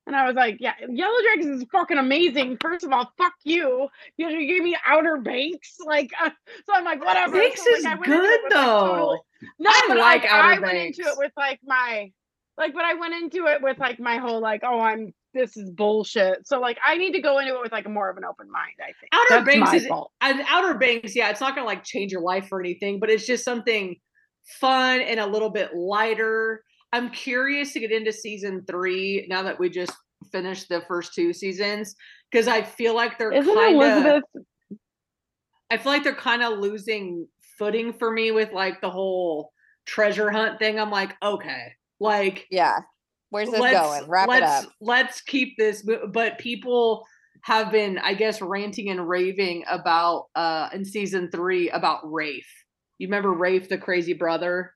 And 0.07 0.15
I 0.15 0.27
was 0.27 0.37
like, 0.37 0.59
yeah, 0.61 0.75
Yellow 0.89 1.17
Jackets 1.23 1.47
is 1.63 1.65
fucking 1.73 1.99
amazing. 1.99 2.59
First 2.61 2.85
of 2.85 2.93
all, 2.93 3.11
fuck 3.19 3.33
you. 3.45 3.89
You, 4.17 4.29
you 4.29 4.47
gave 4.47 4.63
me 4.63 4.77
Outer 4.87 5.17
Banks. 5.17 5.79
Like, 5.85 6.11
uh, 6.23 6.31
so 6.65 6.75
I'm 6.75 6.85
like, 6.85 7.05
whatever. 7.05 7.33
Banks 7.39 7.65
So, 7.65 7.71
like, 7.71 7.79
is 7.79 7.85
I 7.87 7.95
went 7.95 8.07
into 8.07 8.17
good 8.19 8.31
it 8.31 8.43
like, 8.45 8.53
though 8.53 8.87
totally- 8.89 9.19
no, 9.59 9.71
I 9.71 9.85
but 9.89 9.97
like 9.99 10.23
like 10.23 10.31
I 10.33 10.59
went 10.61 10.79
into 10.79 11.03
it 11.03 11.19
with 11.19 11.33
like 11.37 11.61
my 11.65 12.13
like, 12.57 12.73
but 12.75 12.85
I 12.85 12.95
went 12.95 13.15
into 13.15 13.47
it 13.47 13.61
with 13.63 13.79
like 13.79 13.99
my 13.99 14.19
whole 14.19 14.41
like, 14.41 14.61
oh, 14.65 14.81
I'm 14.81 15.13
this 15.37 15.57
is 15.57 15.71
bullshit. 15.71 16.47
So 16.47 16.61
like, 16.61 16.79
I 16.85 16.97
need 16.97 17.13
to 17.13 17.21
go 17.21 17.39
into 17.39 17.55
it 17.55 17.61
with 17.63 17.73
like 17.73 17.89
more 17.89 18.11
of 18.11 18.17
an 18.17 18.25
open 18.25 18.51
mind. 18.51 18.75
I 18.81 18.87
think 18.87 19.11
Outer 19.13 19.45
That's 19.45 19.45
Banks 19.45 19.71
my 19.73 19.77
is 19.77 19.87
fault. 19.87 20.13
and 20.21 20.43
Outer 20.49 20.79
Banks, 20.79 21.15
yeah, 21.15 21.31
it's 21.31 21.41
not 21.41 21.55
gonna 21.55 21.67
like 21.67 21.85
change 21.85 22.13
your 22.13 22.23
life 22.23 22.49
or 22.51 22.61
anything, 22.61 22.99
but 22.99 23.11
it's 23.11 23.27
just 23.27 23.45
something 23.45 23.97
fun 24.61 25.01
and 25.01 25.21
a 25.21 25.27
little 25.27 25.51
bit 25.51 25.75
lighter. 25.75 26.63
I'm 26.93 27.11
curious 27.11 27.73
to 27.73 27.81
get 27.81 27.93
into 27.93 28.13
season 28.13 28.65
three 28.67 29.27
now 29.29 29.43
that 29.43 29.59
we 29.59 29.69
just 29.69 29.93
finished 30.33 30.69
the 30.69 30.83
first 30.89 31.15
two 31.15 31.33
seasons 31.33 31.95
because 32.31 32.49
I 32.49 32.63
feel 32.63 32.95
like 32.95 33.19
they're 33.19 33.31
kind 33.31 33.83
of 33.83 34.23
I 35.71 35.77
feel 35.77 35.93
like 35.93 36.05
they're 36.05 36.15
kind 36.15 36.43
of 36.43 36.59
losing 36.59 37.27
footing 37.59 37.93
for 37.93 38.11
me 38.11 38.31
with 38.31 38.53
like 38.53 38.81
the 38.81 38.91
whole 38.91 39.53
treasure 39.85 40.31
hunt 40.31 40.59
thing. 40.59 40.79
I'm 40.79 40.91
like, 40.91 41.15
okay, 41.23 41.73
like 42.01 42.47
Yeah. 42.51 42.79
Where's 43.31 43.51
this 43.51 43.61
let's, 43.61 43.79
going? 43.79 44.09
Wrap 44.09 44.29
it 44.31 44.43
up. 44.43 44.65
Let's 44.81 45.21
keep 45.21 45.57
this, 45.59 45.87
but 46.13 46.39
people 46.39 47.05
have 47.43 47.71
been, 47.71 47.99
I 47.99 48.15
guess, 48.15 48.41
ranting 48.41 48.91
and 48.91 49.09
raving 49.09 49.65
about 49.69 50.27
uh 50.35 50.69
in 50.73 50.85
season 50.85 51.31
three 51.31 51.71
about 51.71 52.01
Rafe. 52.05 52.51
You 52.99 53.09
remember 53.09 53.33
Rafe, 53.33 53.69
the 53.69 53.79
crazy 53.79 54.15
brother? 54.15 54.73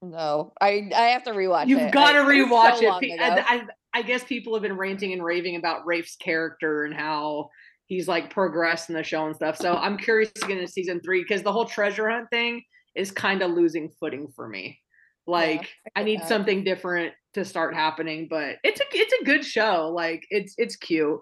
No, 0.00 0.52
I 0.60 0.90
I 0.94 1.06
have 1.08 1.24
to 1.24 1.30
rewatch. 1.30 1.68
You've 1.68 1.92
got 1.92 2.12
to 2.12 2.18
I- 2.18 2.22
it 2.22 2.26
rewatch 2.26 2.78
so 2.78 2.82
it. 2.82 2.88
long 2.88 3.02
I, 3.20 3.44
I, 3.46 3.62
I 3.94 4.02
guess 4.02 4.22
people 4.24 4.54
have 4.54 4.62
been 4.62 4.76
ranting 4.76 5.12
and 5.12 5.24
raving 5.24 5.56
about 5.56 5.86
Rafe's 5.86 6.16
character 6.16 6.84
and 6.84 6.94
how 6.94 7.50
he's 7.86 8.06
like 8.06 8.30
progressed 8.30 8.90
in 8.90 8.94
the 8.94 9.02
show 9.02 9.26
and 9.26 9.34
stuff. 9.34 9.56
So 9.56 9.74
I'm 9.74 9.96
curious 9.96 10.30
to 10.32 10.46
get 10.46 10.58
into 10.58 10.70
season 10.70 11.00
three 11.04 11.24
because 11.26 11.42
the 11.42 11.52
whole 11.52 11.64
treasure 11.64 12.08
hunt 12.08 12.28
thing 12.30 12.62
is 12.94 13.10
kind 13.10 13.42
of 13.42 13.50
losing 13.50 13.90
footing 13.98 14.28
for 14.36 14.48
me. 14.48 14.78
Like 15.26 15.68
I 15.96 16.00
get 16.00 16.04
need 16.04 16.20
that. 16.20 16.28
something 16.28 16.64
different 16.64 17.12
to 17.38 17.44
start 17.48 17.74
happening, 17.74 18.26
but 18.28 18.56
it's 18.62 18.80
a 18.80 18.84
it's 18.92 19.14
a 19.20 19.24
good 19.24 19.44
show. 19.44 19.90
Like 19.94 20.26
it's 20.30 20.54
it's 20.58 20.76
cute. 20.76 21.20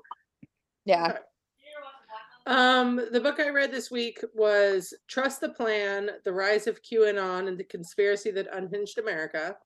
yeah. 0.84 1.18
Um, 2.48 3.00
the 3.10 3.20
book 3.20 3.40
I 3.40 3.48
read 3.48 3.72
this 3.72 3.90
week 3.90 4.22
was 4.34 4.94
Trust 5.08 5.40
the 5.40 5.48
Plan: 5.48 6.10
The 6.24 6.32
Rise 6.32 6.66
of 6.68 6.80
QAnon 6.82 7.48
and 7.48 7.58
the 7.58 7.64
Conspiracy 7.64 8.30
That 8.30 8.46
Unhinged 8.52 8.98
America. 8.98 9.56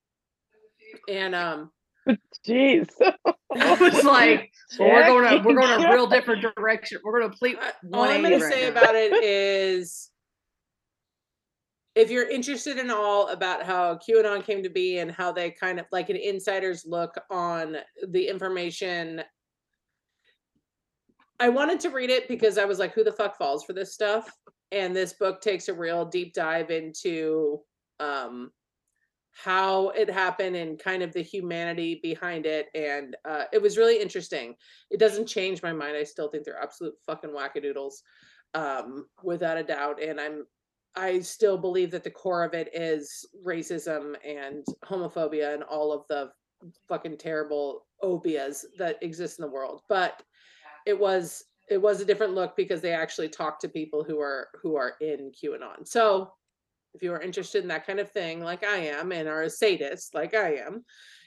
And 1.09 1.35
um, 1.35 1.71
Jeez. 2.47 2.89
I 3.53 3.75
was 3.75 4.05
like, 4.05 4.51
well, 4.79 4.89
we're 4.89 5.07
going 5.07 5.43
to 5.43 5.47
we're 5.47 5.61
going 5.61 5.85
a 5.85 5.93
real 5.93 6.07
different 6.07 6.43
direction. 6.57 7.01
We're 7.05 7.19
going 7.19 7.25
to 7.25 7.29
complete. 7.31 7.59
I- 7.61 7.73
all 7.93 8.05
I'm 8.05 8.23
going 8.23 8.39
to 8.39 8.49
say 8.49 8.69
about 8.69 8.95
it 8.95 9.13
is 9.23 10.11
if 12.01 12.11
you're 12.11 12.29
interested 12.31 12.79
in 12.79 12.91
all 12.91 13.29
about 13.29 13.63
how 13.63 13.95
QAnon 13.97 14.43
came 14.43 14.63
to 14.63 14.71
be 14.71 15.01
and 15.01 15.13
how 15.13 15.31
they 15.31 15.51
kind 15.51 15.79
of 15.79 15.85
like 15.93 16.09
an 16.09 16.17
insider's 16.17 16.87
look 16.87 17.15
on 17.31 17.77
the 18.09 18.27
information. 18.27 19.23
I 21.39 21.51
wanted 21.51 21.79
to 21.81 21.91
read 21.91 22.09
it 22.09 22.27
because 22.27 22.57
I 22.57 22.65
was 22.65 22.79
like, 22.79 22.95
who 22.95 23.05
the 23.05 23.13
fuck 23.13 23.37
falls 23.37 23.65
for 23.65 23.75
this 23.75 23.93
stuff? 23.93 24.35
And 24.73 24.97
this 24.97 25.13
book 25.13 25.43
takes 25.43 25.69
a 25.69 25.75
real 25.75 26.07
deep 26.07 26.33
dive 26.33 26.71
into 26.71 27.61
um, 27.99 28.51
how 29.33 29.91
it 29.91 30.09
happened 30.09 30.57
and 30.57 30.79
kind 30.79 31.03
of 31.03 31.13
the 31.13 31.23
humanity 31.23 32.01
behind 32.03 32.47
it. 32.47 32.69
And 32.75 33.15
uh, 33.29 33.45
it 33.53 33.61
was 33.61 33.77
really 33.77 34.01
interesting. 34.01 34.55
It 34.91 35.01
doesn't 35.01 35.27
change 35.27 35.63
my 35.63 35.75
mind. 35.75 35.99
I 35.99 36.05
still 36.05 36.29
think 36.31 36.45
they're 36.45 36.63
absolute 36.63 36.95
fucking 37.05 37.31
wackadoodles, 37.31 37.97
um, 38.55 39.05
without 39.23 39.59
a 39.59 39.63
doubt. 39.63 40.03
And 40.03 40.19
I'm, 40.19 40.47
I 40.97 41.21
still 41.21 41.57
believe 41.57 41.91
that 41.93 42.05
the 42.05 42.11
core 42.11 42.45
of 42.45 42.55
it 42.55 42.69
is 42.75 43.27
racism 43.45 44.17
and 44.25 44.65
homophobia 44.85 45.55
and 45.55 45.63
all 45.63 45.93
of 45.93 46.05
the 46.09 46.31
fucking 46.89 47.17
terrible 47.17 47.87
obias 48.03 48.65
that 48.79 49.03
exist 49.03 49.39
in 49.39 49.45
the 49.45 49.51
world. 49.51 49.83
But 49.89 50.23
it 50.87 50.99
was 50.99 51.45
it 51.69 51.81
was 51.81 52.01
a 52.01 52.05
different 52.05 52.35
look 52.35 52.57
because 52.57 52.81
they 52.81 52.93
actually 52.93 53.29
talked 53.29 53.61
to 53.61 53.69
people 53.69 54.03
who 54.03 54.21
are 54.21 54.49
who 54.61 54.77
are 54.77 54.95
in 55.01 55.31
QAnon. 55.31 55.87
So 55.87 56.33
if 56.95 57.03
you 57.03 57.13
are 57.13 57.21
interested 57.21 57.63
in 57.63 57.69
that 57.69 57.87
kind 57.87 58.01
of 58.01 58.11
thing, 58.11 58.43
like 58.43 58.65
I 58.65 58.77
am, 58.79 59.13
and 59.13 59.29
are 59.29 59.43
a 59.43 59.51
sadist 59.51 60.15
like 60.15 60.35
I 60.35 60.57
am, 60.57 60.85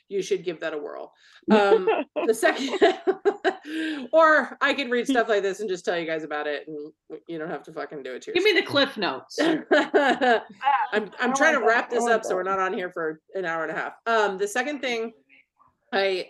you 0.10 0.22
should 0.22 0.44
give 0.44 0.60
that 0.60 0.74
a 0.74 0.78
whirl. 0.78 1.14
Um, 1.52 1.88
the 2.26 2.34
second, 2.34 2.80
or 4.12 4.58
I 4.62 4.74
could 4.74 4.90
read 4.90 5.08
stuff 5.08 5.30
like 5.30 5.42
this 5.42 5.60
and 5.60 5.70
just 5.70 5.86
tell 5.86 5.98
you 5.98 6.06
guys 6.06 6.24
about 6.24 6.48
it, 6.48 6.68
and 6.68 6.92
you 7.28 7.38
don't 7.38 7.50
have 7.50 7.64
to 7.64 7.74
fucking 7.74 8.04
do 8.04 8.16
it 8.16 8.22
to 8.24 8.34
Give 8.34 8.44
me 8.44 8.54
the 8.54 8.64
cliff 8.64 8.98
notes. 8.98 9.40
I'm 9.42 11.12
I'm 11.20 11.34
trying 11.34 11.60
to 11.60 11.66
wrap 11.66 11.90
this 11.90 12.06
up 12.06 12.24
so 12.24 12.36
we're 12.36 12.44
not 12.44 12.60
on 12.60 12.74
here 12.74 12.92
for 12.92 13.20
an 13.36 13.46
hour 13.46 13.64
and 13.64 13.72
a 13.72 13.76
half. 13.76 13.94
Um, 14.06 14.38
the 14.38 14.48
second 14.48 14.80
thing, 14.80 15.14
I 15.92 16.30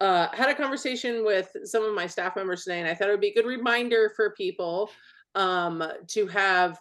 uh, 0.00 0.28
had 0.32 0.48
a 0.48 0.54
conversation 0.54 1.24
with 1.24 1.54
some 1.64 1.82
of 1.82 1.94
my 1.94 2.06
staff 2.06 2.36
members 2.36 2.64
today, 2.64 2.80
and 2.80 2.88
I 2.88 2.94
thought 2.94 3.08
it 3.08 3.12
would 3.12 3.20
be 3.20 3.30
a 3.30 3.34
good 3.34 3.46
reminder 3.46 4.12
for 4.14 4.30
people 4.30 4.90
um, 5.34 5.82
to 6.08 6.26
have. 6.28 6.78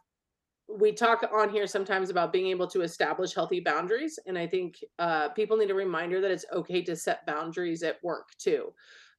We 0.68 0.92
talk 0.92 1.24
on 1.32 1.50
here 1.50 1.68
sometimes 1.68 2.10
about 2.10 2.34
being 2.34 2.48
able 2.48 2.68
to 2.68 2.82
establish 2.82 3.36
healthy 3.36 3.60
boundaries, 3.60 4.18
and 4.26 4.38
I 4.38 4.48
think 4.48 4.84
uh, 4.98 5.30
people 5.30 5.58
need 5.58 5.70
a 5.70 5.76
reminder 5.76 6.22
that 6.22 6.32
it's 6.32 6.46
okay 6.52 6.82
to 6.84 6.96
set 6.96 7.26
boundaries 7.26 7.84
at 7.84 8.04
work 8.04 8.30
too. 8.40 8.74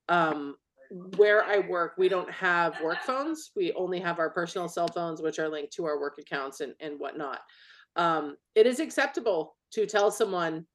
Um, 0.08 0.56
where 1.16 1.44
I 1.44 1.60
work, 1.60 1.94
we 1.98 2.08
don't 2.08 2.30
have 2.30 2.80
work 2.80 3.02
phones. 3.02 3.50
We 3.56 3.72
only 3.72 4.00
have 4.00 4.18
our 4.18 4.30
personal 4.30 4.68
cell 4.68 4.88
phones, 4.88 5.20
which 5.20 5.38
are 5.38 5.48
linked 5.48 5.72
to 5.74 5.84
our 5.84 6.00
work 6.00 6.18
accounts 6.18 6.60
and, 6.60 6.74
and 6.80 6.98
whatnot. 6.98 7.40
Um, 7.96 8.36
it 8.54 8.66
is 8.66 8.80
acceptable 8.80 9.56
to 9.72 9.86
tell 9.86 10.10
someone, 10.10 10.66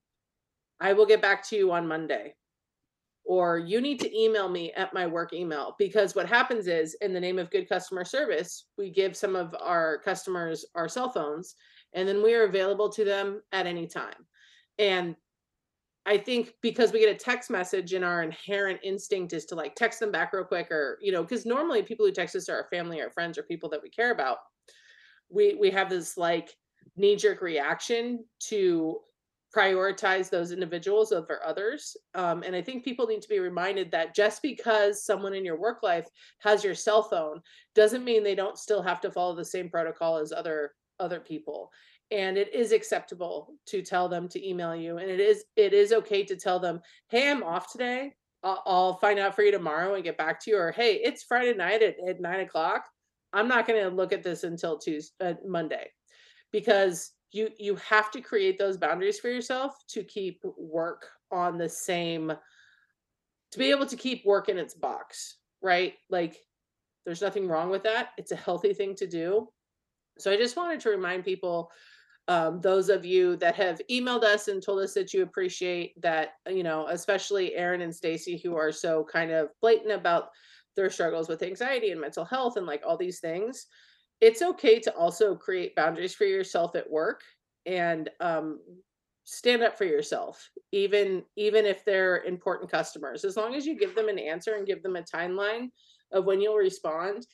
I 0.79 0.93
will 0.93 1.05
get 1.05 1.21
back 1.21 1.47
to 1.49 1.55
you 1.55 1.71
on 1.71 1.87
Monday. 1.87 2.35
Or 3.31 3.57
you 3.57 3.79
need 3.79 3.97
to 4.01 4.13
email 4.13 4.49
me 4.49 4.73
at 4.73 4.93
my 4.93 5.07
work 5.07 5.31
email 5.31 5.75
because 5.79 6.15
what 6.15 6.27
happens 6.27 6.67
is, 6.67 6.97
in 6.99 7.13
the 7.13 7.19
name 7.19 7.39
of 7.39 7.49
good 7.49 7.69
customer 7.69 8.03
service, 8.03 8.65
we 8.77 8.89
give 8.89 9.15
some 9.15 9.37
of 9.37 9.55
our 9.61 9.99
customers 9.99 10.65
our 10.75 10.89
cell 10.89 11.09
phones 11.09 11.55
and 11.93 12.05
then 12.05 12.21
we 12.21 12.33
are 12.33 12.43
available 12.43 12.89
to 12.89 13.05
them 13.05 13.41
at 13.53 13.67
any 13.67 13.87
time. 13.87 14.27
And 14.79 15.15
I 16.05 16.17
think 16.17 16.55
because 16.61 16.91
we 16.91 16.99
get 16.99 17.15
a 17.15 17.17
text 17.17 17.49
message 17.49 17.93
and 17.93 18.03
our 18.03 18.21
inherent 18.21 18.81
instinct 18.83 19.31
is 19.31 19.45
to 19.45 19.55
like 19.55 19.75
text 19.75 20.01
them 20.01 20.11
back 20.11 20.33
real 20.33 20.43
quick 20.43 20.69
or, 20.69 20.97
you 21.01 21.13
know, 21.13 21.21
because 21.21 21.45
normally 21.45 21.83
people 21.83 22.05
who 22.05 22.11
text 22.11 22.35
us 22.35 22.49
are 22.49 22.57
our 22.57 22.67
family 22.69 22.99
or 22.99 23.11
friends 23.11 23.37
or 23.37 23.43
people 23.43 23.69
that 23.69 23.81
we 23.81 23.89
care 23.89 24.11
about. 24.11 24.39
We 25.29 25.55
we 25.55 25.71
have 25.71 25.89
this 25.89 26.17
like 26.17 26.49
knee-jerk 26.97 27.41
reaction 27.41 28.25
to 28.49 28.99
prioritize 29.55 30.29
those 30.29 30.51
individuals 30.51 31.11
over 31.11 31.41
others. 31.45 31.95
Um, 32.15 32.43
and 32.43 32.55
I 32.55 32.61
think 32.61 32.85
people 32.85 33.05
need 33.05 33.21
to 33.21 33.29
be 33.29 33.39
reminded 33.39 33.91
that 33.91 34.15
just 34.15 34.41
because 34.41 35.05
someone 35.05 35.33
in 35.33 35.43
your 35.45 35.59
work 35.59 35.83
life 35.83 36.07
has 36.39 36.63
your 36.63 36.75
cell 36.75 37.03
phone 37.03 37.41
doesn't 37.75 38.05
mean 38.05 38.23
they 38.23 38.35
don't 38.35 38.57
still 38.57 38.81
have 38.81 39.01
to 39.01 39.11
follow 39.11 39.35
the 39.35 39.45
same 39.45 39.69
protocol 39.69 40.17
as 40.17 40.31
other 40.31 40.71
other 40.99 41.19
people. 41.19 41.71
And 42.11 42.37
it 42.37 42.53
is 42.53 42.71
acceptable 42.71 43.53
to 43.67 43.81
tell 43.81 44.07
them 44.07 44.27
to 44.29 44.47
email 44.47 44.75
you 44.75 44.97
and 44.97 45.09
it 45.09 45.19
is 45.19 45.45
it 45.55 45.73
is 45.73 45.91
okay 45.91 46.23
to 46.23 46.35
tell 46.35 46.59
them 46.59 46.81
hey 47.09 47.29
i'm 47.29 47.43
off 47.43 47.71
today. 47.71 48.13
I'll, 48.43 48.63
I'll 48.65 48.97
find 48.97 49.19
out 49.19 49.35
for 49.35 49.43
you 49.43 49.51
tomorrow 49.51 49.95
and 49.95 50.03
get 50.03 50.17
back 50.17 50.39
to 50.41 50.51
you 50.51 50.57
or 50.57 50.71
hey 50.71 50.95
it's 50.95 51.23
friday 51.23 51.53
night 51.53 51.81
at, 51.81 51.95
at 52.07 52.21
nine 52.21 52.41
o'clock. 52.41 52.85
I'm 53.33 53.47
not 53.47 53.65
going 53.65 53.81
to 53.81 53.95
look 53.95 54.13
at 54.13 54.23
this 54.23 54.43
until 54.43 54.77
tuesday 54.77 55.31
uh, 55.31 55.33
monday. 55.45 55.89
Because 56.51 57.11
you 57.31 57.49
you 57.57 57.75
have 57.75 58.11
to 58.11 58.21
create 58.21 58.57
those 58.57 58.77
boundaries 58.77 59.19
for 59.19 59.29
yourself 59.29 59.75
to 59.87 60.03
keep 60.03 60.43
work 60.57 61.07
on 61.31 61.57
the 61.57 61.69
same 61.69 62.33
to 63.51 63.59
be 63.59 63.71
able 63.71 63.85
to 63.85 63.95
keep 63.95 64.25
work 64.25 64.49
in 64.49 64.57
its 64.57 64.73
box 64.73 65.37
right? 65.61 65.93
Like 66.09 66.37
there's 67.05 67.21
nothing 67.21 67.47
wrong 67.47 67.69
with 67.69 67.83
that. 67.83 68.09
It's 68.17 68.31
a 68.31 68.35
healthy 68.35 68.73
thing 68.73 68.95
to 68.95 69.07
do. 69.07 69.47
So 70.17 70.31
i 70.31 70.37
just 70.37 70.57
wanted 70.57 70.79
to 70.81 70.89
remind 70.89 71.23
people 71.23 71.71
um, 72.27 72.61
those 72.61 72.89
of 72.89 73.03
you 73.03 73.35
that 73.37 73.55
have 73.55 73.81
emailed 73.89 74.23
us 74.23 74.47
and 74.47 74.61
told 74.61 74.79
us 74.81 74.93
that 74.93 75.13
you 75.13 75.23
appreciate 75.23 75.99
that 76.01 76.33
you 76.47 76.63
know 76.63 76.85
especially 76.87 77.55
erin 77.55 77.81
and 77.81 77.95
stacy 77.95 78.37
who 78.37 78.55
are 78.55 78.71
so 78.71 79.05
kind 79.11 79.31
of 79.31 79.49
blatant 79.61 79.91
about 79.91 80.29
their 80.75 80.89
struggles 80.89 81.27
with 81.27 81.41
anxiety 81.41 81.91
and 81.91 81.99
mental 81.99 82.23
health 82.23 82.57
and 82.57 82.67
like 82.67 82.83
all 82.85 82.97
these 82.97 83.19
things 83.19 83.65
it's 84.21 84.43
okay 84.43 84.79
to 84.79 84.93
also 84.95 85.35
create 85.35 85.75
boundaries 85.75 86.13
for 86.13 86.25
yourself 86.25 86.75
at 86.75 86.89
work 86.89 87.21
and 87.65 88.09
um, 88.19 88.59
stand 89.23 89.63
up 89.63 89.77
for 89.77 89.85
yourself 89.85 90.49
even 90.71 91.23
even 91.35 91.65
if 91.65 91.83
they're 91.83 92.23
important 92.23 92.71
customers. 92.71 93.25
As 93.25 93.35
long 93.35 93.55
as 93.55 93.65
you 93.65 93.77
give 93.77 93.95
them 93.95 94.09
an 94.09 94.19
answer 94.19 94.55
and 94.55 94.67
give 94.67 94.83
them 94.83 94.95
a 94.95 95.03
timeline 95.03 95.69
of 96.11 96.25
when 96.25 96.41
you'll 96.41 96.55
respond 96.55 97.25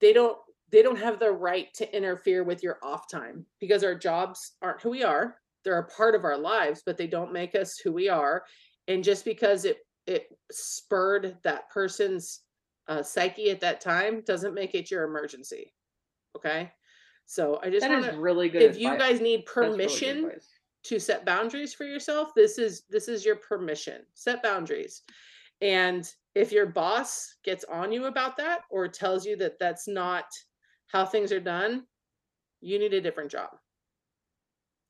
they 0.00 0.12
don't 0.12 0.38
they 0.70 0.82
don't 0.82 0.98
have 0.98 1.18
the 1.18 1.30
right 1.30 1.68
to 1.74 1.96
interfere 1.96 2.42
with 2.42 2.62
your 2.62 2.78
off 2.82 3.08
time 3.10 3.46
because 3.60 3.84
our 3.84 3.94
jobs 3.94 4.52
aren't 4.60 4.80
who 4.80 4.90
we 4.90 5.04
are. 5.04 5.36
They're 5.64 5.78
a 5.78 5.88
part 5.88 6.14
of 6.14 6.24
our 6.24 6.38
lives 6.38 6.82
but 6.84 6.96
they 6.96 7.06
don't 7.06 7.32
make 7.32 7.54
us 7.54 7.78
who 7.78 7.92
we 7.92 8.08
are. 8.08 8.44
And 8.88 9.04
just 9.04 9.24
because 9.24 9.64
it 9.64 9.78
it 10.06 10.26
spurred 10.50 11.36
that 11.44 11.70
person's 11.70 12.40
uh, 12.88 13.02
psyche 13.02 13.50
at 13.50 13.60
that 13.60 13.80
time 13.80 14.22
doesn't 14.26 14.54
make 14.54 14.74
it 14.74 14.90
your 14.90 15.04
emergency 15.04 15.72
okay? 16.36 16.70
So 17.26 17.58
i 17.62 17.70
just 17.70 17.86
That 17.86 17.90
want 17.90 18.06
is 18.06 18.16
really 18.16 18.48
good. 18.48 18.62
if 18.62 18.78
you 18.78 18.96
guys 18.96 19.20
need 19.20 19.44
That's 19.46 19.56
really 19.56 19.70
permission 19.72 20.32
to 20.84 20.98
set 20.98 21.24
boundaries 21.24 21.72
for 21.72 21.84
yourself 21.84 22.32
this 22.34 22.58
is 22.58 22.82
this 22.90 23.08
is 23.08 23.24
your 23.24 23.36
permission. 23.36 24.02
Set 24.14 24.42
boundaries. 24.42 25.02
And 25.60 26.06
if 26.34 26.52
your 26.52 26.66
boss 26.66 27.36
gets 27.44 27.64
on 27.64 27.92
you 27.92 28.06
about 28.06 28.36
that 28.36 28.62
or 28.70 28.88
tells 28.88 29.24
you 29.24 29.36
that 29.36 29.58
that's 29.58 29.88
not 29.88 30.24
how 30.88 31.06
things 31.06 31.32
are 31.32 31.40
done 31.40 31.84
you 32.60 32.78
need 32.78 32.94
a 32.94 33.00
different 33.00 33.30
job. 33.30 33.50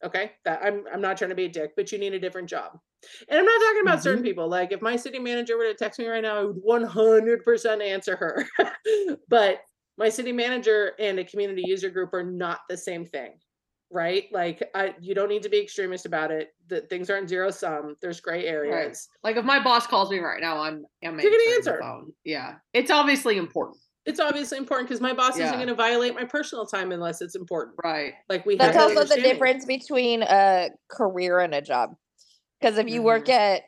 Okay? 0.05 0.33
That 0.45 0.61
i'm 0.65 0.85
i'm 0.93 1.01
not 1.01 1.17
trying 1.17 1.31
to 1.31 1.37
be 1.37 1.45
a 1.45 1.49
dick 1.49 1.73
but 1.77 1.93
you 1.93 1.99
need 1.99 2.15
a 2.15 2.21
different 2.21 2.49
job 2.49 2.79
and 3.29 3.39
i'm 3.39 3.45
not 3.45 3.61
talking 3.61 3.83
about 3.83 4.03
certain 4.03 4.23
Mhm. 4.23 4.27
people 4.27 4.49
like 4.49 4.73
if 4.73 4.81
my 4.83 4.97
city 4.97 5.19
manager 5.19 5.57
were 5.57 5.65
to 5.65 5.75
text 5.75 5.99
me 5.99 6.07
right 6.07 6.23
now 6.23 6.41
i 6.41 6.45
would 6.45 6.57
100% 6.63 7.83
answer 7.83 8.17
her 8.17 8.45
but 9.29 9.61
my 9.97 10.09
city 10.09 10.33
manager 10.33 10.93
and 10.99 11.19
a 11.19 11.25
community 11.25 11.63
user 11.67 11.91
group 11.91 12.13
are 12.15 12.25
not 12.25 12.61
the 12.69 12.77
same 12.77 13.05
thing 13.07 13.33
right 13.91 14.25
like 14.33 14.63
I, 14.75 14.95
you 15.01 15.15
don't 15.15 15.29
need 15.29 15.43
to 15.45 15.49
be 15.49 15.61
extremist 15.63 16.05
about 16.07 16.31
it 16.33 16.49
that 16.69 16.89
things 16.89 17.11
aren't 17.11 17.29
zero 17.29 17.51
sum 17.51 17.95
there's 18.01 18.21
gray 18.21 18.47
areas 18.47 19.09
Like 19.23 19.37
if 19.37 19.45
my 19.45 19.63
boss 19.63 19.87
calls 19.87 20.11
me 20.11 20.19
right 20.19 20.41
now, 20.41 20.59
I'm 20.61 20.85
I'm 21.05 21.21
You're 21.21 21.31
gonna 21.31 21.35
answering 21.35 21.49
the 21.51 21.55
answer. 21.71 21.79
phone. 21.81 22.13
Yeah, 22.25 22.55
it's 22.73 22.91
obviously 22.91 23.37
important. 23.37 23.79
It's 24.07 24.19
obviously 24.21 24.59
important 24.59 24.89
because 24.89 25.01
my 25.01 25.13
boss 25.13 25.39
isn't 25.39 25.55
going 25.55 25.69
to 25.69 25.75
violate 25.75 26.15
my 26.15 26.25
personal 26.25 26.67
time 26.67 26.93
unless 26.93 27.23
it's 27.23 27.37
important. 27.37 27.77
Right. 27.83 28.15
Like 28.29 28.45
we 28.45 28.57
That's 28.57 28.77
have 28.77 28.91
also 28.91 29.05
the 29.15 29.21
difference 29.23 29.65
between 29.65 30.23
a 30.23 30.71
career 30.91 31.39
and 31.41 31.55
a 31.55 31.63
job. 31.63 31.95
Because 32.65 32.79
if 32.79 32.89
you 32.89 33.03
work 33.03 33.27
mm-hmm. 33.27 33.57
at 33.57 33.63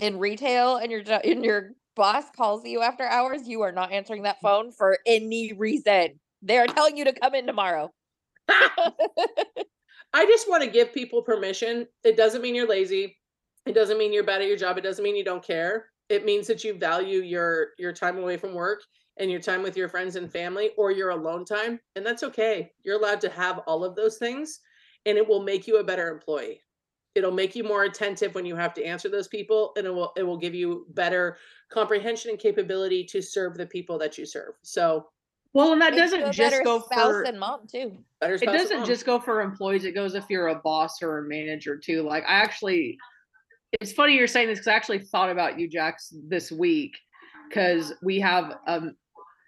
in 0.00 0.20
retail 0.20 0.76
and 0.76 0.92
your 0.92 1.02
and 1.24 1.44
your 1.44 1.72
boss 1.96 2.22
calls 2.36 2.64
you 2.64 2.82
after 2.82 3.02
hours, 3.02 3.48
you 3.48 3.62
are 3.62 3.72
not 3.72 3.90
answering 3.90 4.22
that 4.22 4.36
mm-hmm. 4.36 4.46
phone 4.46 4.72
for 4.72 4.98
any 5.06 5.52
reason. 5.54 6.20
They 6.40 6.58
are 6.58 6.68
telling 6.68 6.96
you 6.96 7.04
to 7.06 7.12
come 7.12 7.34
in 7.34 7.48
tomorrow. 7.48 7.92
I 8.48 10.24
just 10.24 10.48
want 10.48 10.62
to 10.62 10.70
give 10.70 10.94
people 10.94 11.20
permission. 11.20 11.88
It 12.04 12.16
doesn't 12.16 12.40
mean 12.40 12.54
you're 12.54 12.68
lazy. 12.68 13.16
It 13.66 13.72
doesn't 13.72 13.98
mean 13.98 14.12
you're 14.12 14.22
bad 14.22 14.40
at 14.40 14.46
your 14.46 14.56
job. 14.56 14.78
It 14.78 14.82
doesn't 14.82 15.02
mean 15.02 15.16
you 15.16 15.24
don't 15.24 15.44
care. 15.44 15.86
It 16.08 16.24
means 16.24 16.46
that 16.46 16.62
you 16.62 16.78
value 16.78 17.22
your 17.22 17.70
your 17.76 17.92
time 17.92 18.18
away 18.18 18.36
from 18.36 18.54
work 18.54 18.82
and 19.18 19.32
your 19.32 19.40
time 19.40 19.64
with 19.64 19.76
your 19.76 19.88
friends 19.88 20.14
and 20.14 20.30
family 20.30 20.70
or 20.78 20.92
your 20.92 21.10
alone 21.10 21.44
time, 21.44 21.80
and 21.96 22.06
that's 22.06 22.22
okay. 22.22 22.70
You're 22.84 23.00
allowed 23.00 23.20
to 23.22 23.30
have 23.30 23.58
all 23.66 23.82
of 23.82 23.96
those 23.96 24.16
things 24.16 24.60
and 25.06 25.18
it 25.18 25.26
will 25.26 25.42
make 25.42 25.66
you 25.66 25.78
a 25.78 25.84
better 25.84 26.08
employee. 26.08 26.60
It'll 27.14 27.32
make 27.32 27.56
you 27.56 27.64
more 27.64 27.84
attentive 27.84 28.34
when 28.34 28.46
you 28.46 28.54
have 28.56 28.74
to 28.74 28.84
answer 28.84 29.08
those 29.08 29.26
people 29.28 29.72
and 29.76 29.86
it 29.86 29.90
will 29.90 30.12
it 30.16 30.22
will 30.22 30.36
give 30.36 30.54
you 30.54 30.86
better 30.90 31.36
comprehension 31.70 32.30
and 32.30 32.38
capability 32.38 33.04
to 33.04 33.20
serve 33.20 33.56
the 33.56 33.66
people 33.66 33.98
that 33.98 34.16
you 34.18 34.24
serve. 34.26 34.54
So, 34.62 35.06
Well, 35.52 35.72
and 35.72 35.82
that 35.82 35.94
doesn't 35.96 36.32
just 36.32 36.62
go 36.64 36.80
spouse 36.80 37.10
for 37.12 37.22
and 37.22 37.40
mom 37.40 37.66
too. 37.66 37.98
better 38.20 38.34
it 38.34 38.40
spouse 38.40 38.52
and 38.52 38.58
doesn't 38.62 38.76
mom. 38.78 38.86
just 38.86 39.04
go 39.06 39.18
for 39.18 39.40
employees 39.40 39.84
it 39.84 39.92
goes 39.94 40.14
if 40.14 40.26
you're 40.28 40.48
a 40.48 40.56
boss 40.56 41.02
or 41.02 41.18
a 41.18 41.22
manager 41.28 41.76
too 41.76 42.02
like 42.02 42.22
i 42.24 42.32
actually 42.34 42.96
it's 43.80 43.92
funny 43.92 44.14
you're 44.14 44.26
saying 44.26 44.46
this 44.48 44.58
because 44.58 44.68
i 44.68 44.74
actually 44.74 44.98
thought 45.00 45.30
about 45.30 45.58
you 45.58 45.68
jax 45.68 46.12
this 46.28 46.52
week 46.52 46.96
because 47.48 47.92
we 48.02 48.20
have 48.20 48.58
a 48.66 48.80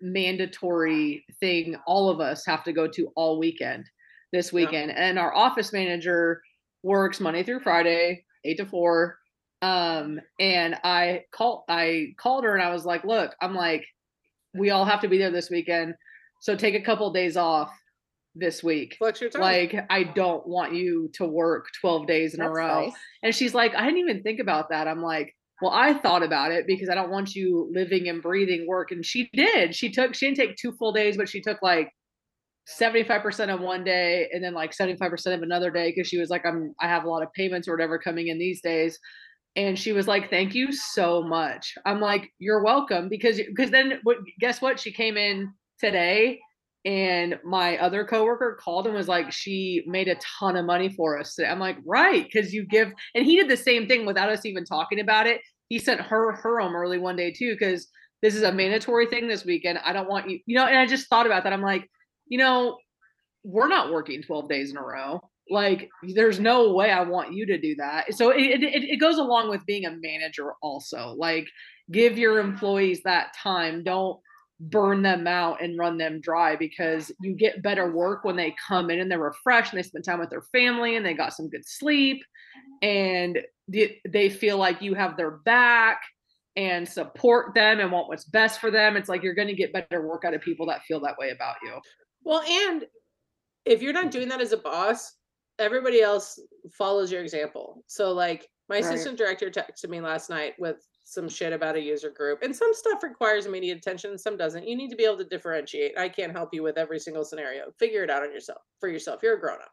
mandatory 0.03 1.25
thing 1.41 1.77
all 1.87 2.09
of 2.11 2.21
us 2.21 2.45
have 2.47 2.65
to 2.65 2.73
go 2.73 2.87
to 2.89 3.09
all 3.17 3.39
weekend 3.39 3.85
this 4.33 4.53
weekend 4.53 4.91
and 4.93 5.19
our 5.19 5.35
office 5.35 5.73
manager 5.73 6.41
works 6.83 7.21
monday 7.21 7.43
through 7.43 7.61
friday 7.61 8.25
eight 8.45 8.57
to 8.57 8.67
four. 8.67 9.19
Um 9.63 10.21
and 10.39 10.75
i 10.83 11.25
called 11.33 11.65
i 11.69 12.15
called 12.19 12.45
her 12.45 12.55
and 12.55 12.63
i 12.63 12.73
was 12.73 12.87
like 12.87 13.05
look 13.05 13.35
i'm 13.43 13.55
like 13.55 13.85
we 14.55 14.71
all 14.71 14.85
have 14.85 15.01
to 15.01 15.09
be 15.09 15.19
there 15.19 15.31
this 15.31 15.51
weekend. 15.51 15.95
So 16.41 16.57
take 16.57 16.75
a 16.75 16.81
couple 16.81 17.13
days 17.13 17.37
off 17.37 17.71
this 18.35 18.63
week. 18.63 18.97
Flex 18.99 19.21
your 19.21 19.31
time. 19.31 19.43
like 19.43 19.75
i 19.91 20.05
don't 20.05 20.47
want 20.47 20.75
you 20.75 21.11
to 21.15 21.27
work 21.27 21.67
12 21.81 22.07
days 22.07 22.35
in 22.35 22.41
a 22.41 22.51
row. 22.51 22.87
nice. 22.87 22.93
and 23.23 23.35
she's 23.35 23.55
like 23.55 23.75
i 23.75 23.85
didn't 23.85 23.99
even 23.99 24.23
think 24.23 24.41
about 24.41 24.71
that. 24.71 24.89
I'm 24.89 25.03
like 25.03 25.35
well 25.61 25.73
i 25.73 25.93
thought 25.93 26.23
about 26.23 26.53
it 26.53 26.67
because 26.67 26.89
i 26.89 26.95
don't 26.95 27.11
want 27.11 27.35
you 27.35 27.69
living 27.73 28.09
and 28.09 28.23
breathing 28.23 28.67
work. 28.67 28.93
And 28.93 29.05
she 29.05 29.29
did. 29.33 29.75
She 29.75 29.91
took 29.91 30.15
she 30.15 30.27
didn't 30.27 30.39
take 30.39 30.57
two 30.57 30.73
full 30.73 30.93
days 30.93 31.17
but 31.17 31.29
she 31.29 31.41
took 31.41 31.61
like 31.61 31.93
75% 32.69 33.53
of 33.53 33.61
one 33.61 33.85
day 33.85 34.29
and 34.33 34.45
then 34.45 34.55
like 34.55 34.73
75% 34.77 35.35
of 35.35 35.43
another 35.43 35.71
day 35.71 35.91
because 35.91 36.09
she 36.09 36.19
was 36.19 36.31
like 36.31 36.47
i'm 36.47 36.75
i 36.81 36.87
have 36.87 37.05
a 37.05 37.09
lot 37.09 37.23
of 37.23 37.33
payments 37.33 37.67
or 37.67 37.73
whatever 37.73 37.99
coming 37.99 38.29
in 38.29 38.39
these 38.39 38.61
days. 38.61 38.99
And 39.57 39.77
she 39.77 39.93
was 39.93 40.07
like 40.07 40.31
thank 40.31 40.55
you 40.55 40.73
so 40.73 41.23
much. 41.23 41.75
I'm 41.85 42.01
like 42.01 42.31
you're 42.39 42.63
welcome 42.63 43.09
because 43.09 43.39
because 43.39 43.71
then 43.71 44.01
what 44.05 44.19
guess 44.39 44.63
what? 44.63 44.79
She 44.79 44.93
came 44.93 45.17
in 45.17 45.53
today 45.81 46.39
and 46.85 47.39
my 47.45 47.77
other 47.79 48.05
coworker 48.05 48.59
called 48.63 48.87
and 48.87 48.95
was 48.95 49.09
like 49.09 49.31
she 49.31 49.83
made 49.87 50.09
a 50.09 50.17
ton 50.39 50.57
of 50.57 50.65
money 50.65 50.89
for 50.89 51.19
us 51.19 51.39
i'm 51.39 51.59
like 51.59 51.77
right 51.85 52.25
because 52.25 52.55
you 52.55 52.65
give 52.67 52.91
and 53.15 53.27
he 53.27 53.37
did 53.37 53.51
the 53.51 53.57
same 53.57 53.87
thing 53.87 54.07
without 54.07 54.31
us 54.31 54.47
even 54.47 54.65
talking 54.65 55.01
about 55.01 55.27
it. 55.27 55.43
He 55.69 55.79
sent 55.79 56.01
her 56.01 56.33
her 56.33 56.59
home 56.59 56.75
early 56.75 56.99
one 56.99 57.17
day 57.17 57.33
too 57.33 57.53
because 57.53 57.87
this 58.23 58.35
is 58.35 58.43
a 58.43 58.53
mandatory 58.53 59.07
thing 59.07 59.29
this 59.29 59.45
weekend. 59.45 59.79
I 59.85 59.93
don't 59.93 60.09
want 60.09 60.31
you 60.31 60.39
you 60.47 60.57
know 60.57 60.67
and 60.67 60.79
i 60.79 60.87
just 60.87 61.09
thought 61.09 61.27
about 61.27 61.45
that. 61.45 61.53
I'm 61.53 61.63
like 61.63 61.89
you 62.31 62.39
know 62.39 62.79
we're 63.45 63.69
not 63.69 63.93
working 63.93 64.23
12 64.23 64.49
days 64.49 64.71
in 64.71 64.77
a 64.77 64.83
row. 64.83 65.21
Like 65.49 65.89
there's 66.15 66.39
no 66.39 66.73
way 66.73 66.91
i 66.91 67.03
want 67.03 67.33
you 67.33 67.45
to 67.47 67.59
do 67.59 67.75
that. 67.77 68.15
So 68.15 68.31
it, 68.31 68.63
it, 68.63 68.85
it 68.85 69.01
goes 69.01 69.19
along 69.19 69.51
with 69.51 69.67
being 69.67 69.87
a 69.87 69.97
manager 70.01 70.53
also. 70.63 71.15
Like 71.19 71.49
give 71.91 72.19
your 72.19 72.39
employees 72.39 73.03
that 73.03 73.35
time. 73.35 73.83
Don't 73.83 74.21
burn 74.61 75.03
them 75.03 75.27
out 75.27 75.63
and 75.63 75.79
run 75.79 75.97
them 75.97 76.21
dry 76.21 76.55
because 76.55 77.11
you 77.21 77.35
get 77.35 77.63
better 77.63 77.91
work 77.91 78.25
when 78.25 78.37
they 78.37 78.55
come 78.69 78.91
in 78.91 79.01
and 79.01 79.11
they're 79.11 79.19
refreshed 79.19 79.73
and 79.73 79.79
they 79.79 79.83
spend 79.87 80.05
time 80.05 80.21
with 80.21 80.31
their 80.31 80.43
family 80.53 80.97
and 80.97 81.05
they 81.05 81.15
got 81.15 81.33
some 81.33 81.49
good 81.49 81.67
sleep 81.67 82.23
and 82.83 83.39
they, 83.69 83.99
they 84.07 84.29
feel 84.29 84.59
like 84.59 84.83
you 84.83 84.95
have 84.95 85.17
their 85.17 85.31
back 85.31 86.03
and 86.57 86.87
support 86.87 87.55
them 87.55 87.81
and 87.81 87.91
want 87.91 88.09
what's 88.09 88.25
best 88.25 88.61
for 88.61 88.71
them. 88.71 88.97
It's 88.97 89.09
like 89.09 89.23
you're 89.23 89.35
going 89.35 89.49
to 89.49 89.55
get 89.55 89.73
better 89.73 90.07
work 90.07 90.25
out 90.25 90.35
of 90.35 90.43
people 90.43 90.67
that 90.67 90.83
feel 90.83 91.01
that 91.01 91.17
way 91.19 91.31
about 91.31 91.57
you 91.63 91.81
Well, 92.25 92.43
and 92.43 92.87
if 93.65 93.83
you're 93.83 93.93
not 93.93 94.11
doing 94.11 94.29
that 94.29 94.41
as 94.41 94.53
a 94.53 94.57
boss, 94.57 95.17
everybody 95.59 96.01
else 96.01 96.39
follows 96.73 97.11
your 97.13 97.23
example. 97.23 97.85
So, 97.87 98.13
like, 98.13 98.49
my 98.69 98.77
Right. 98.77 98.85
assistant 98.85 99.19
director 99.19 99.51
texted 99.51 99.89
me 99.89 100.01
last 100.01 100.31
night 100.31 100.55
with 100.59 100.87
some 101.05 101.29
shit 101.29 101.53
about 101.53 101.75
a 101.77 101.81
user 101.81 102.11
group, 102.11 102.43
and 102.43 102.55
some 102.55 102.73
stuff 102.73 103.03
requires 103.03 103.47
immediate 103.47 103.79
attention, 103.79 104.17
some 104.17 104.37
doesn't. 104.37 104.67
You 104.67 104.77
need 104.77 104.91
to 104.91 104.97
be 104.97 105.05
able 105.05 105.19
to 105.19 105.25
differentiate. 105.25 105.99
I 105.99 106.09
can't 106.09 106.33
help 106.33 106.55
you 106.55 106.63
with 106.63 106.79
every 106.79 107.01
single 107.01 107.25
scenario. 107.25 107.73
Figure 107.79 108.05
it 108.05 108.11
out 108.11 108.23
on 108.23 108.33
yourself 108.33 108.63
for 108.79 108.89
yourself. 108.89 109.21
You're 109.23 109.37
a 109.37 109.41
grown 109.41 109.61
up. 109.61 109.73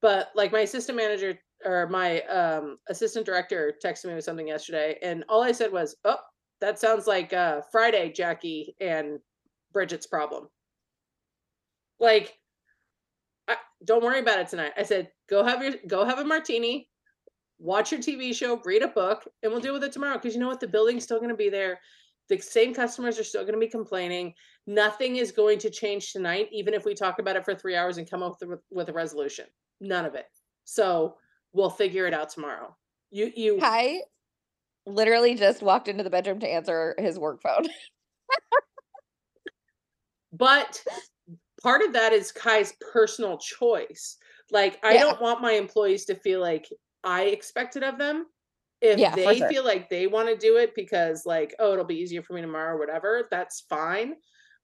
But 0.00 0.30
like 0.34 0.50
my 0.50 0.60
assistant 0.60 0.96
manager 0.96 1.38
or 1.64 1.88
my 1.88 2.22
um, 2.22 2.78
assistant 2.88 3.26
director 3.26 3.74
texted 3.84 4.06
me 4.06 4.14
with 4.14 4.24
something 4.24 4.48
yesterday, 4.48 4.98
and 5.02 5.24
all 5.28 5.42
I 5.42 5.52
said 5.52 5.70
was, 5.70 5.94
"Oh, 6.04 6.18
that 6.60 6.78
sounds 6.78 7.06
like 7.06 7.32
uh, 7.32 7.60
Friday, 7.70 8.10
Jackie 8.12 8.74
and 8.80 9.20
Bridget's 9.72 10.06
problem." 10.06 10.48
Like, 12.02 12.36
I, 13.46 13.56
don't 13.84 14.02
worry 14.02 14.18
about 14.18 14.40
it 14.40 14.48
tonight. 14.48 14.72
I 14.76 14.82
said, 14.82 15.10
go 15.30 15.44
have 15.44 15.62
your 15.62 15.74
go 15.86 16.04
have 16.04 16.18
a 16.18 16.24
martini, 16.24 16.88
watch 17.60 17.92
your 17.92 18.00
TV 18.00 18.34
show, 18.34 18.60
read 18.64 18.82
a 18.82 18.88
book, 18.88 19.22
and 19.42 19.52
we'll 19.52 19.60
deal 19.60 19.72
with 19.72 19.84
it 19.84 19.92
tomorrow. 19.92 20.18
Because 20.18 20.34
you 20.34 20.40
know 20.40 20.48
what, 20.48 20.60
the 20.60 20.66
building's 20.66 21.04
still 21.04 21.18
going 21.18 21.30
to 21.30 21.36
be 21.36 21.48
there. 21.48 21.78
The 22.28 22.38
same 22.38 22.74
customers 22.74 23.18
are 23.20 23.24
still 23.24 23.42
going 23.42 23.54
to 23.54 23.60
be 23.60 23.68
complaining. 23.68 24.34
Nothing 24.66 25.16
is 25.16 25.30
going 25.30 25.58
to 25.60 25.70
change 25.70 26.12
tonight, 26.12 26.48
even 26.50 26.74
if 26.74 26.84
we 26.84 26.94
talk 26.94 27.20
about 27.20 27.36
it 27.36 27.44
for 27.44 27.54
three 27.54 27.76
hours 27.76 27.98
and 27.98 28.10
come 28.10 28.22
up 28.22 28.36
with, 28.40 28.60
with 28.70 28.88
a 28.88 28.92
resolution. 28.92 29.46
None 29.80 30.04
of 30.04 30.14
it. 30.16 30.26
So 30.64 31.16
we'll 31.52 31.70
figure 31.70 32.06
it 32.06 32.14
out 32.14 32.30
tomorrow. 32.30 32.76
You 33.12 33.30
you 33.36 33.58
Kai 33.58 34.00
literally 34.86 35.36
just 35.36 35.62
walked 35.62 35.86
into 35.86 36.02
the 36.02 36.10
bedroom 36.10 36.40
to 36.40 36.48
answer 36.48 36.96
his 36.98 37.16
work 37.18 37.42
phone. 37.42 37.68
but 40.32 40.82
part 41.62 41.82
of 41.82 41.92
that 41.92 42.12
is 42.12 42.32
Kai's 42.32 42.74
personal 42.92 43.38
choice. 43.38 44.16
Like 44.50 44.78
I 44.84 44.96
Yeah. 44.96 44.98
don't 44.98 45.20
want 45.20 45.40
my 45.42 45.52
employees 45.52 46.04
to 46.06 46.14
feel 46.14 46.40
like 46.40 46.68
I 47.04 47.24
expect 47.24 47.76
it 47.76 47.82
of 47.82 47.98
them. 47.98 48.26
If 48.80 49.00
Yeah, 49.00 49.14
they 49.14 49.26
sure. 49.34 49.48
feel 49.48 49.64
like 49.64 49.88
they 49.88 50.06
want 50.08 50.28
to 50.28 50.36
do 50.36 50.56
it 50.56 50.74
because 50.74 51.24
like, 51.24 51.54
oh, 51.60 51.72
it'll 51.72 51.84
be 51.84 51.96
easier 52.00 52.22
for 52.22 52.32
me 52.34 52.40
tomorrow 52.42 52.74
or 52.74 52.78
whatever, 52.78 53.28
that's 53.30 53.60
fine. 53.68 54.16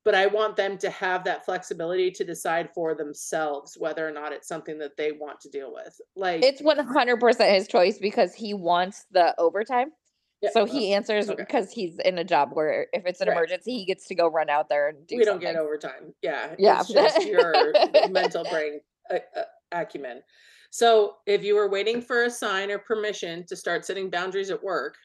But 0.05 0.15
I 0.15 0.27
want 0.27 0.57
them 0.57 0.79
to 0.79 0.91
have 0.91 1.25
that 1.25 1.45
flexibility 1.45 2.11
to 2.12 2.25
decide 2.25 2.70
for 2.75 2.95
themselves 2.95 3.77
whether 3.79 4.07
or 4.07 4.12
not 4.12 4.33
it's 4.33 4.49
something 4.49 4.79
that 4.79 4.97
they 4.97 5.12
want 5.12 5.41
to 5.41 5.51
deal 5.51 5.73
with. 5.73 5.95
Like 6.16 6.51
It's 6.51 6.61
100% 6.62 7.55
his 7.55 7.69
choice 7.69 7.99
because 7.99 8.35
he 8.35 8.55
wants 8.55 9.05
the 9.11 9.35
overtime. 9.39 9.93
Yeah, 10.40 10.51
So 10.52 10.65
he 10.65 10.93
answers 10.93 11.28
okay. 11.31 11.36
because 11.43 11.73
he's 11.73 11.98
in 11.98 12.19
a 12.19 12.24
job 12.24 12.51
where 12.52 12.86
if 12.93 13.05
it's 13.06 13.20
an 13.20 13.28
Right. 13.28 13.36
emergency, 13.36 13.77
he 13.78 13.85
gets 13.85 14.06
to 14.09 14.15
go 14.15 14.28
run 14.28 14.48
out 14.51 14.69
there 14.69 14.89
and 14.89 15.06
do 15.06 15.16
we 15.16 15.24
don't 15.24 15.35
something. 15.35 15.52
get 15.52 15.60
overtime. 15.60 16.15
Yeah. 16.23 16.55
Yeah. 16.59 16.81
It's 16.81 16.89
just 16.93 17.27
your 17.27 17.73
mental 18.10 18.44
brain 18.44 18.81
uh, 19.10 19.19
uh, 19.36 19.43
acumen. 19.73 20.23
So 20.70 21.16
if 21.27 21.43
you 21.43 21.55
were 21.56 21.69
waiting 21.70 22.01
for 22.01 22.24
a 22.24 22.31
sign 22.31 22.70
or 22.70 22.78
permission 22.78 23.44
to 23.47 23.56
start 23.56 23.85
setting 23.85 24.10
boundaries 24.10 24.51
at 24.51 24.62
work, 24.62 24.97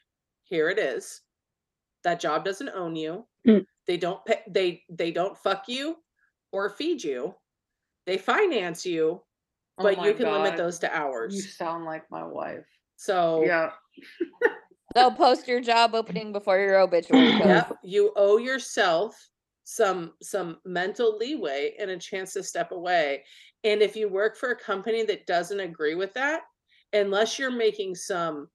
here 0.44 0.68
it 0.68 0.78
is. 0.78 1.22
That 2.04 2.20
job 2.20 2.44
doesn't 2.44 2.68
own 2.68 2.94
you. 2.96 3.26
Mm. 3.48 3.64
They 3.86 3.96
don't 3.96 4.24
pay, 4.26 4.42
they 4.48 4.82
they 4.90 5.10
don't 5.10 5.36
fuck 5.38 5.64
you 5.68 5.96
or 6.52 6.68
feed 6.68 7.02
you. 7.02 7.34
They 8.06 8.18
finance 8.18 8.84
you, 8.84 9.22
Oh 9.78 9.82
but 9.82 9.96
my 9.96 10.08
you 10.08 10.14
can 10.14 10.30
limit 10.30 10.56
those 10.58 10.78
to 10.80 10.94
hours. 10.94 11.34
you 11.34 11.40
sound 11.40 11.86
like 11.86 12.10
my 12.10 12.22
wife 12.22 12.66
So 12.96 13.42
yeah 13.44 13.70
They'll 14.94 15.10
post 15.10 15.48
your 15.48 15.60
job 15.60 15.94
opening 15.94 16.32
before 16.32 16.58
your 16.58 16.78
obituary 16.78 17.32
post. 17.38 17.46
Yep, 17.46 17.76
you 17.82 18.12
owe 18.16 18.38
yourself 18.38 19.16
some 19.64 20.12
some 20.22 20.58
mental 20.64 21.16
leeway 21.18 21.74
and 21.78 21.90
a 21.90 21.98
chance 21.98 22.32
to 22.34 22.42
step 22.42 22.70
away. 22.70 23.24
And 23.64 23.82
if 23.82 23.96
you 23.96 24.08
work 24.08 24.36
for 24.36 24.50
a 24.50 24.56
company 24.56 25.04
that 25.04 25.26
doesn't 25.26 25.60
agree 25.60 25.94
with 25.94 26.12
that, 26.14 26.42
unless 26.92 27.38
you're 27.38 27.50
making 27.50 27.94
some 27.94 28.48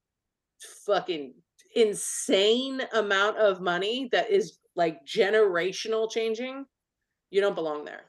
fucking 0.86 1.34
insane 1.74 2.82
amount 2.94 3.36
of 3.38 3.60
money 3.60 4.08
that 4.12 4.30
is 4.30 4.58
like 4.76 5.04
generational 5.04 6.10
changing, 6.10 6.64
you 7.30 7.40
don't 7.40 7.54
belong 7.54 7.84
there. 7.84 8.04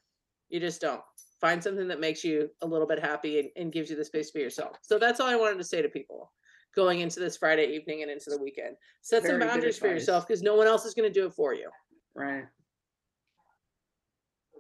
You 0.50 0.60
just 0.60 0.82
don't. 0.82 1.02
Find 1.40 1.62
something 1.62 1.88
that 1.88 2.00
makes 2.00 2.24
you 2.24 2.50
a 2.62 2.68
little 2.68 2.88
bit 2.88 3.00
happy 3.00 3.40
and, 3.40 3.50
and 3.56 3.74
gives 3.74 3.90
you 3.90 3.96
the 3.96 4.06
space 4.06 4.30
for 4.30 4.38
yourself. 4.38 4.78
So 4.84 5.00
that's 5.00 5.20
all 5.20 5.28
I 5.28 5.36
wanted 5.36 5.58
to 5.58 5.64
say 5.64 5.82
to 5.82 5.90
people 5.90 6.32
going 6.76 7.00
into 7.02 7.20
this 7.20 7.38
Friday 7.38 7.66
evening 7.76 8.02
and 8.02 8.12
into 8.12 8.30
the 8.30 8.38
weekend. 8.42 8.76
Set 9.02 9.24
some 9.24 9.32
Very 9.32 9.40
good 9.42 9.48
boundaries 9.50 9.78
for 9.78 9.88
advice. 9.88 10.02
yourself 10.02 10.28
because 10.28 10.42
no 10.42 10.56
one 10.56 10.68
else 10.68 10.86
is 10.86 10.94
going 10.94 11.12
to 11.12 11.14
do 11.20 11.26
it 11.26 11.34
for 11.34 11.54
you. 11.54 11.70
right 12.16 12.46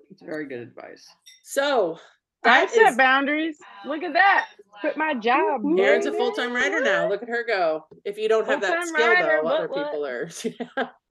It's 0.10 0.22
very 0.22 0.46
good 0.46 0.60
advice. 0.60 1.08
So 1.44 1.98
I 2.44 2.66
that 2.66 2.72
set 2.72 2.90
is- 2.92 2.98
boundaries. 2.98 3.58
Look 3.86 4.04
at 4.04 4.14
that. 4.14 4.48
Quit 4.82 4.98
my 4.98 5.14
job. 5.14 5.62
Erin's 5.78 6.06
a 6.08 6.12
full 6.12 6.32
time 6.32 6.54
writer 6.54 6.82
now. 6.82 7.08
Look 7.08 7.22
at 7.22 7.30
her 7.30 7.46
go. 7.46 7.86
If 8.04 8.18
you 8.18 8.28
don't 8.28 8.48
have 8.48 8.62
that 8.62 8.70
Full-time 8.70 8.88
skill, 8.88 9.08
writer, 9.08 9.40
though, 9.44 9.48
other 9.50 9.68
what, 9.68 9.70
what? 9.70 9.86
people 9.86 10.06
are. 10.06 10.92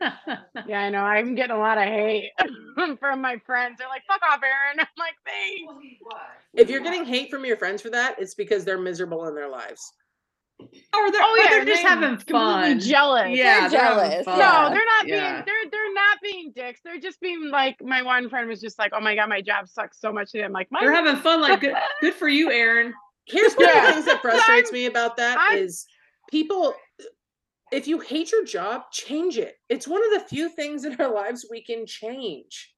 Yeah, 0.66 0.80
I 0.80 0.90
know. 0.90 0.98
I'm 0.98 1.34
getting 1.34 1.54
a 1.54 1.58
lot 1.58 1.78
of 1.78 1.84
hate 1.84 2.30
from 2.98 3.22
my 3.22 3.38
friends. 3.46 3.76
They're 3.78 3.88
like, 3.88 4.02
"Fuck 4.08 4.20
off, 4.22 4.40
Erin." 4.42 4.80
I'm 4.80 4.86
like, 4.98 5.14
"Thanks." 5.24 5.72
if 6.52 6.68
you're 6.68 6.80
getting 6.82 7.04
hate 7.04 7.30
from 7.30 7.44
your 7.44 7.56
friends 7.56 7.80
for 7.80 7.90
that, 7.90 8.16
it's 8.18 8.34
because 8.34 8.64
they're 8.64 8.76
miserable 8.80 9.26
in 9.28 9.34
their 9.34 9.48
lives. 9.48 9.92
Or 10.60 11.10
they're, 11.10 11.20
oh, 11.22 11.34
oh 11.36 11.42
yeah, 11.42 11.50
they're 11.50 11.64
just 11.64 11.82
they 11.82 11.88
having 11.88 12.10
completely 12.16 12.30
fun. 12.40 12.80
Jealous. 12.80 13.36
Yeah, 13.36 13.68
they're 13.68 13.80
having 13.80 14.10
jealous, 14.10 14.24
fun. 14.24 14.38
No, 14.38 14.70
they're 14.70 14.84
not 14.86 15.04
being. 15.04 15.18
They're 15.18 15.70
they're 15.70 15.94
not 15.94 16.18
being 16.22 16.52
dicks. 16.54 16.80
They're 16.84 17.00
just 17.00 17.20
being 17.20 17.50
like. 17.50 17.76
My 17.82 18.02
one 18.02 18.28
friend 18.28 18.48
was 18.48 18.60
just 18.60 18.78
like, 18.78 18.92
"Oh 18.94 19.00
my 19.00 19.14
god, 19.16 19.28
my 19.28 19.40
job 19.40 19.68
sucks 19.68 20.00
so 20.00 20.12
much 20.12 20.30
today." 20.30 20.44
I'm 20.44 20.52
like, 20.52 20.68
They're 20.80 20.92
having 20.92 21.16
fun. 21.16 21.40
Like 21.40 21.60
good, 21.60 21.74
good 22.00 22.14
for 22.14 22.28
you, 22.28 22.50
Erin. 22.52 22.94
Here's 23.26 23.54
one 23.54 23.68
of 23.68 23.74
the 23.74 23.92
things 23.92 24.04
that 24.06 24.22
frustrates 24.22 24.70
me 24.70 24.86
about 24.86 25.16
that 25.16 25.54
is 25.56 25.86
I'm- 25.88 26.30
people. 26.30 26.74
If 27.72 27.88
you 27.88 27.98
hate 27.98 28.30
your 28.30 28.44
job, 28.44 28.82
change 28.92 29.36
it. 29.36 29.56
It's 29.68 29.88
one 29.88 30.00
of 30.04 30.12
the 30.22 30.28
few 30.28 30.48
things 30.48 30.84
in 30.84 30.94
our 31.00 31.12
lives 31.12 31.46
we 31.50 31.64
can 31.64 31.86
change. 31.86 32.72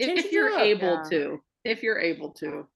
If, 0.00 0.08
Change 0.08 0.18
if 0.18 0.32
your 0.32 0.48
you're 0.50 0.58
job. 0.58 0.66
able 0.66 0.88
Yeah. 1.04 1.10
to, 1.10 1.42
if 1.64 1.82
you're 1.84 2.00
able 2.00 2.30
to. 2.40 2.66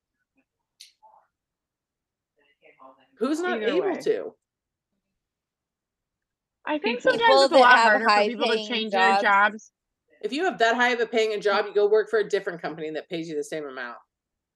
Who's 3.18 3.40
not 3.40 3.58
Either 3.62 3.66
able 3.66 3.90
way. 3.92 4.00
to? 4.00 4.34
I 6.64 6.78
think 6.78 6.98
People 6.98 7.12
sometimes 7.12 7.42
it's 7.44 7.52
a 7.52 7.56
lot 7.56 7.78
harder 7.78 8.08
for 8.08 8.24
people 8.24 8.46
to 8.46 8.66
change 8.66 8.92
jobs. 8.92 9.22
their 9.22 9.30
jobs. 9.30 9.72
If 10.20 10.32
you 10.32 10.44
have 10.44 10.58
that 10.58 10.74
high 10.74 10.90
of 10.90 11.00
a 11.00 11.06
paying 11.06 11.32
a 11.32 11.38
job, 11.40 11.66
you 11.66 11.74
go 11.74 11.88
work 11.88 12.10
for 12.10 12.18
a 12.18 12.28
different 12.28 12.60
company 12.60 12.90
that 12.90 13.08
pays 13.08 13.28
you 13.28 13.36
the 13.36 13.44
same 13.44 13.64
amount. 13.64 13.96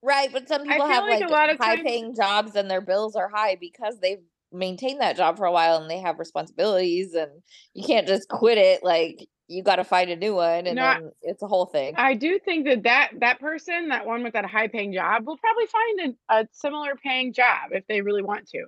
Right, 0.02 0.28
but 0.32 0.48
some 0.48 0.64
people 0.64 0.86
have 0.86 1.04
like 1.04 1.20
like, 1.20 1.30
a 1.30 1.32
lot 1.32 1.50
of 1.50 1.58
high 1.58 1.76
times- 1.76 1.86
paying 1.86 2.14
jobs 2.14 2.56
and 2.56 2.70
their 2.70 2.80
bills 2.80 3.14
are 3.16 3.28
high 3.32 3.56
because 3.58 3.98
they've 4.00 4.22
maintained 4.50 5.00
that 5.00 5.16
job 5.16 5.36
for 5.38 5.46
a 5.46 5.52
while 5.52 5.76
and 5.80 5.88
they 5.90 6.00
have 6.00 6.18
responsibilities 6.18 7.14
and 7.14 7.30
you 7.72 7.86
can't 7.86 8.06
just 8.06 8.28
quit 8.28 8.58
it 8.58 8.82
like 8.84 9.26
you 9.52 9.62
got 9.62 9.76
to 9.76 9.84
find 9.84 10.10
a 10.10 10.16
new 10.16 10.34
one 10.34 10.66
and 10.66 10.76
No, 10.76 10.82
then 10.82 11.12
it's 11.22 11.42
a 11.42 11.46
whole 11.46 11.66
thing. 11.66 11.94
I 11.96 12.14
do 12.14 12.38
think 12.38 12.66
that 12.66 12.82
that 12.84 13.10
that 13.20 13.40
person, 13.40 13.88
that 13.88 14.06
one 14.06 14.22
with 14.22 14.32
that 14.32 14.46
high 14.46 14.68
paying 14.68 14.92
job, 14.92 15.26
will 15.26 15.38
probably 15.38 15.66
find 15.66 16.16
a, 16.30 16.34
a 16.40 16.48
similar 16.52 16.94
paying 16.96 17.32
job 17.32 17.70
if 17.72 17.86
they 17.86 18.00
really 18.00 18.22
want 18.22 18.48
to. 18.48 18.64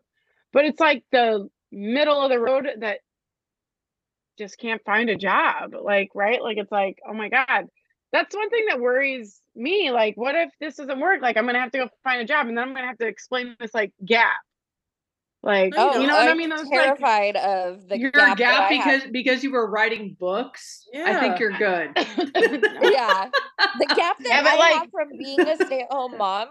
But 0.52 0.66
it's 0.66 0.80
like 0.80 1.04
the 1.10 1.48
middle 1.72 2.20
of 2.20 2.30
the 2.30 2.38
road 2.38 2.68
that 2.80 2.98
just 4.38 4.58
can't 4.58 4.82
find 4.84 5.10
a 5.10 5.16
job. 5.16 5.74
Like, 5.80 6.10
right? 6.14 6.42
Like 6.42 6.58
it's 6.58 6.72
like, 6.72 6.98
oh 7.08 7.14
my 7.14 7.28
God. 7.28 7.66
That's 8.12 8.34
one 8.34 8.48
thing 8.48 8.66
that 8.68 8.80
worries 8.80 9.40
me. 9.56 9.90
Like, 9.90 10.16
what 10.16 10.36
if 10.36 10.50
this 10.60 10.76
doesn't 10.76 11.00
work? 11.00 11.20
Like 11.20 11.36
I'm 11.36 11.46
gonna 11.46 11.60
have 11.60 11.72
to 11.72 11.78
go 11.78 11.88
find 12.04 12.20
a 12.20 12.24
job 12.24 12.46
and 12.46 12.56
then 12.56 12.68
I'm 12.68 12.74
gonna 12.74 12.86
have 12.86 12.98
to 12.98 13.08
explain 13.08 13.56
this 13.58 13.74
like 13.74 13.92
gap. 14.04 14.36
Like, 15.44 15.74
oh, 15.76 15.94
you 15.96 16.00
you 16.02 16.06
know 16.06 16.14
don't. 16.14 16.24
what 16.26 16.30
I 16.30 16.34
mean? 16.34 16.52
I'm 16.52 16.58
mean? 16.58 16.70
That's 16.70 16.70
like 16.70 16.98
terrified 16.98 17.36
of 17.36 17.88
the 17.88 17.98
you're 17.98 18.10
gap, 18.10 18.36
a 18.36 18.38
gap 18.38 18.38
that 18.38 18.62
I 18.72 18.76
because 18.76 19.02
have. 19.02 19.12
because 19.12 19.44
you 19.44 19.52
were 19.52 19.68
writing 19.70 20.16
books. 20.18 20.88
Yeah. 20.92 21.04
I 21.06 21.20
think 21.20 21.38
you're 21.38 21.50
good. 21.52 21.90
yeah, 21.96 23.28
the 23.78 23.86
gap 23.94 24.18
that 24.18 24.26
Yeah, 24.26 24.42
I 24.46 24.56
like- 24.56 24.74
have 24.74 24.90
from 24.90 25.08
being 25.18 25.40
a 25.40 25.56
stay 25.56 25.80
at 25.82 25.92
home 25.92 26.16
mom 26.16 26.48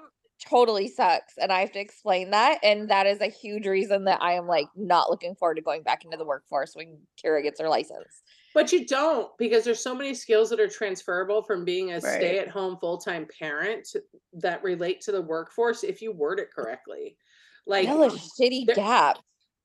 totally 0.48 0.88
sucks, 0.90 1.34
and 1.42 1.52
I 1.52 1.62
have 1.62 1.72
to 1.72 1.80
explain 1.80 2.32
that, 2.32 2.60
and 2.64 2.90
that 2.90 3.08
is 3.08 3.20
a 3.22 3.28
huge 3.28 3.66
reason 3.66 4.04
that 4.06 4.22
I 4.22 4.34
am 4.34 4.46
like 4.48 4.68
not 4.76 5.10
looking 5.10 5.36
forward 5.36 5.56
to 5.56 5.62
going 5.62 5.82
back 5.84 6.06
into 6.06 6.18
the 6.18 6.26
workforce 6.26 6.76
when 6.76 6.98
Kira 7.24 7.42
gets 7.42 7.60
her 7.62 7.70
license. 7.70 8.22
But 8.54 8.72
you 8.72 8.86
don't 8.86 9.36
because 9.40 9.64
there's 9.64 9.80
so 9.80 9.96
many 9.96 10.14
skills 10.14 10.52
that 10.52 10.60
are 10.60 10.68
transferable 10.68 11.42
from 11.42 11.66
being 11.66 11.90
a 11.92 11.94
Right. 11.96 12.02
stay 12.02 12.38
at 12.38 12.48
home 12.50 12.78
full 12.80 13.00
time 13.00 13.26
parent 13.40 13.88
that 14.34 14.62
relate 14.62 15.02
to 15.02 15.12
the 15.12 15.22
workforce 15.22 15.84
if 15.84 16.02
you 16.04 16.12
word 16.12 16.40
it 16.40 16.52
correctly. 16.54 17.18
Like, 17.66 17.86
Still 17.86 18.04
a 18.04 18.10
shitty 18.10 18.66
there- 18.66 18.76
gap. 18.76 19.18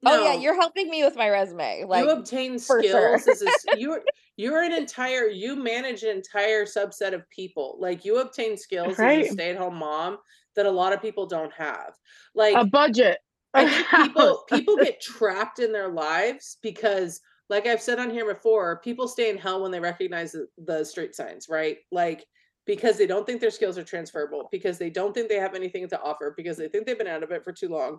Oh 0.07 0.23
yeah, 0.25 0.35
you're 0.35 0.55
helping 0.55 0.89
me 0.89 1.03
with 1.05 1.17
my 1.17 1.29
resume. 1.29 1.85
Like 1.85 2.05
you 2.05 2.11
obtain 2.11 2.59
for 2.61 2.81
sure. 2.83 3.19
skills 3.19 3.27
as 3.27 3.43
a, 3.43 3.49
s- 3.49 3.65
you're 3.79 4.03
you're 4.37 4.63
an 4.63 4.73
entire 4.73 5.27
you 5.27 5.57
manage 5.57 6.05
an 6.05 6.11
entire 6.11 6.65
subset 6.67 7.15
of 7.15 7.29
people 7.31 7.77
like 7.81 8.05
you 8.05 8.21
obtain 8.21 8.57
skills 8.57 8.97
as 9.01 9.27
a 9.27 9.33
stay-at-home 9.33 9.75
mom 9.75 10.19
that 10.55 10.67
a 10.67 10.71
lot 10.71 10.93
of 10.93 11.03
people 11.03 11.27
don't 11.27 11.53
have 11.53 11.95
like 12.37 12.55
a 12.55 12.65
budget. 12.65 13.19
I 13.55 13.69
think 13.69 13.89
people 14.15 14.45
people 14.49 14.77
get 14.77 15.01
trapped 15.01 15.59
in 15.59 15.73
their 15.73 15.89
lives 15.89 16.59
because 16.63 17.21
like 17.51 17.67
I've 17.67 17.83
said 17.83 17.99
on 17.99 18.11
here 18.11 18.33
before, 18.33 18.79
people 18.85 19.09
stay 19.09 19.31
in 19.31 19.37
hell 19.39 19.63
when 19.63 19.73
they 19.73 19.81
recognize 19.81 20.31
the, 20.31 20.47
the 20.65 20.85
street 20.85 21.17
signs, 21.17 21.49
right? 21.49 21.79
Like 21.91 22.25
because 22.69 22.99
they 22.99 23.07
don't 23.07 23.25
think 23.27 23.41
their 23.41 23.51
skills 23.51 23.79
are 23.79 23.83
transferable, 23.83 24.47
because 24.53 24.77
they 24.77 24.91
don't 24.91 25.15
think 25.15 25.31
they 25.31 25.37
have 25.37 25.55
anything 25.55 25.89
to 25.89 26.01
offer, 26.03 26.35
because 26.37 26.59
they 26.59 26.69
think 26.69 26.85
they've 26.85 26.99
been 26.99 27.07
out 27.07 27.23
of 27.23 27.31
it 27.31 27.43
for 27.43 27.51
too 27.51 27.71
long, 27.71 27.99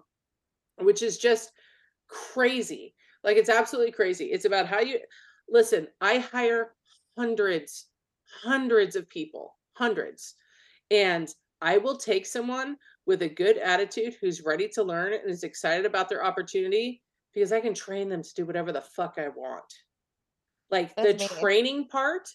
which 0.77 1.01
is 1.01 1.17
just 1.17 1.51
crazy. 2.07 2.93
Like 3.23 3.35
it's 3.35 3.49
absolutely 3.49 3.91
crazy. 3.91 4.25
It's 4.25 4.45
about 4.45 4.67
how 4.67 4.79
you 4.79 4.99
listen, 5.49 5.87
I 5.99 6.19
hire 6.19 6.75
hundreds, 7.17 7.87
hundreds 8.43 8.95
of 8.95 9.09
people, 9.09 9.55
hundreds. 9.73 10.35
And 10.91 11.27
I 11.61 11.79
will 11.79 11.97
take 11.97 12.27
someone 12.27 12.77
with 13.07 13.23
a 13.23 13.27
good 13.27 13.57
attitude 13.57 14.17
who's 14.21 14.45
ready 14.45 14.67
to 14.69 14.83
learn 14.83 15.13
and 15.13 15.31
is 15.31 15.43
excited 15.43 15.87
about 15.87 16.09
their 16.09 16.23
opportunity 16.23 17.01
because 17.33 17.51
I 17.51 17.59
can 17.59 17.73
train 17.73 18.07
them 18.07 18.21
to 18.21 18.33
do 18.35 18.45
whatever 18.45 18.71
the 18.71 18.81
fuck 18.81 19.15
I 19.17 19.29
want. 19.29 19.73
Like 20.69 20.95
the 20.95 21.13
That's 21.13 21.33
me. 21.33 21.39
training 21.41 21.87
part 21.87 22.29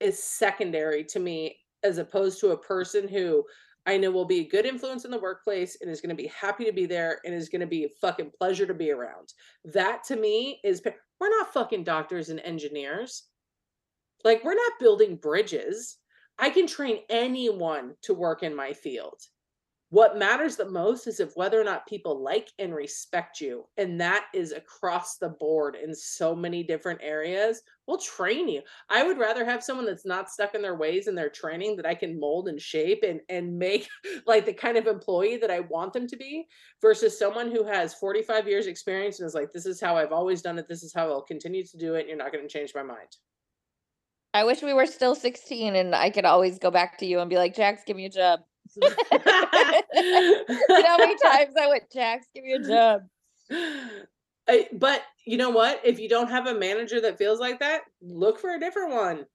is 0.00 0.22
secondary 0.22 1.04
to 1.04 1.20
me 1.20 1.58
as 1.84 1.98
opposed 1.98 2.40
to 2.40 2.50
a 2.50 2.58
person 2.58 3.06
who 3.06 3.44
I 3.86 3.98
know 3.98 4.10
will 4.10 4.24
be 4.24 4.40
a 4.40 4.48
good 4.48 4.64
influence 4.64 5.04
in 5.04 5.10
the 5.10 5.18
workplace 5.18 5.76
and 5.80 5.90
is 5.90 6.00
going 6.00 6.16
to 6.16 6.22
be 6.22 6.28
happy 6.28 6.64
to 6.64 6.72
be 6.72 6.86
there 6.86 7.20
and 7.24 7.34
is 7.34 7.50
going 7.50 7.60
to 7.60 7.66
be 7.66 7.84
a 7.84 7.88
fucking 8.00 8.32
pleasure 8.38 8.66
to 8.66 8.74
be 8.74 8.90
around. 8.90 9.34
That 9.64 10.02
to 10.04 10.16
me 10.16 10.60
is 10.64 10.82
we're 11.20 11.28
not 11.28 11.52
fucking 11.52 11.84
doctors 11.84 12.30
and 12.30 12.40
engineers. 12.40 13.24
Like 14.24 14.42
we're 14.42 14.54
not 14.54 14.72
building 14.80 15.16
bridges. 15.16 15.98
I 16.38 16.50
can 16.50 16.66
train 16.66 17.00
anyone 17.10 17.94
to 18.02 18.14
work 18.14 18.42
in 18.42 18.56
my 18.56 18.72
field. 18.72 19.20
What 19.94 20.18
matters 20.18 20.56
the 20.56 20.68
most 20.68 21.06
is 21.06 21.20
if 21.20 21.36
whether 21.36 21.60
or 21.60 21.62
not 21.62 21.86
people 21.86 22.20
like 22.20 22.50
and 22.58 22.74
respect 22.74 23.40
you. 23.40 23.64
And 23.76 24.00
that 24.00 24.24
is 24.34 24.50
across 24.50 25.18
the 25.18 25.28
board 25.28 25.76
in 25.76 25.94
so 25.94 26.34
many 26.34 26.64
different 26.64 26.98
areas. 27.00 27.62
We'll 27.86 27.98
train 27.98 28.48
you. 28.48 28.62
I 28.90 29.04
would 29.04 29.18
rather 29.18 29.44
have 29.44 29.62
someone 29.62 29.86
that's 29.86 30.04
not 30.04 30.28
stuck 30.28 30.56
in 30.56 30.62
their 30.62 30.74
ways 30.74 31.06
and 31.06 31.16
their 31.16 31.30
training 31.30 31.76
that 31.76 31.86
I 31.86 31.94
can 31.94 32.18
mold 32.18 32.48
and 32.48 32.60
shape 32.60 33.04
and, 33.06 33.20
and 33.28 33.56
make 33.56 33.88
like 34.26 34.46
the 34.46 34.52
kind 34.52 34.76
of 34.76 34.88
employee 34.88 35.36
that 35.36 35.52
I 35.52 35.60
want 35.60 35.92
them 35.92 36.08
to 36.08 36.16
be 36.16 36.48
versus 36.82 37.16
someone 37.16 37.52
who 37.52 37.62
has 37.62 37.94
45 37.94 38.48
years 38.48 38.66
experience 38.66 39.20
and 39.20 39.28
is 39.28 39.34
like, 39.36 39.52
this 39.52 39.64
is 39.64 39.80
how 39.80 39.96
I've 39.96 40.10
always 40.10 40.42
done 40.42 40.58
it. 40.58 40.66
This 40.66 40.82
is 40.82 40.92
how 40.92 41.08
I'll 41.08 41.22
continue 41.22 41.64
to 41.64 41.76
do 41.76 41.94
it. 41.94 42.08
You're 42.08 42.16
not 42.16 42.32
going 42.32 42.44
to 42.44 42.52
change 42.52 42.72
my 42.74 42.82
mind. 42.82 43.16
I 44.32 44.42
wish 44.42 44.60
we 44.60 44.72
were 44.72 44.86
still 44.86 45.14
16 45.14 45.76
and 45.76 45.94
I 45.94 46.10
could 46.10 46.24
always 46.24 46.58
go 46.58 46.72
back 46.72 46.98
to 46.98 47.06
you 47.06 47.20
and 47.20 47.30
be 47.30 47.36
like, 47.36 47.54
Jax, 47.54 47.82
give 47.86 47.96
me 47.96 48.06
a 48.06 48.10
job. 48.10 48.40
You 48.76 48.88
know 48.90 50.86
how 50.86 50.98
many 50.98 51.16
times 51.22 51.54
I 51.60 51.66
went, 51.68 51.90
Jax, 51.92 52.26
give 52.34 52.44
me 52.44 52.52
a 52.54 52.58
job. 52.60 53.02
I- 54.48 54.68
but 54.72 55.02
you 55.24 55.36
know 55.36 55.50
what? 55.50 55.80
If 55.84 55.98
you 55.98 56.08
don't 56.08 56.28
have 56.30 56.46
a 56.46 56.54
manager 56.58 57.00
that 57.00 57.18
feels 57.18 57.40
like 57.40 57.60
that, 57.60 57.82
look 58.02 58.38
for 58.38 58.50
a 58.54 58.60
different 58.60 58.92
one. 58.92 59.26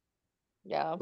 Yeah. 0.65 0.97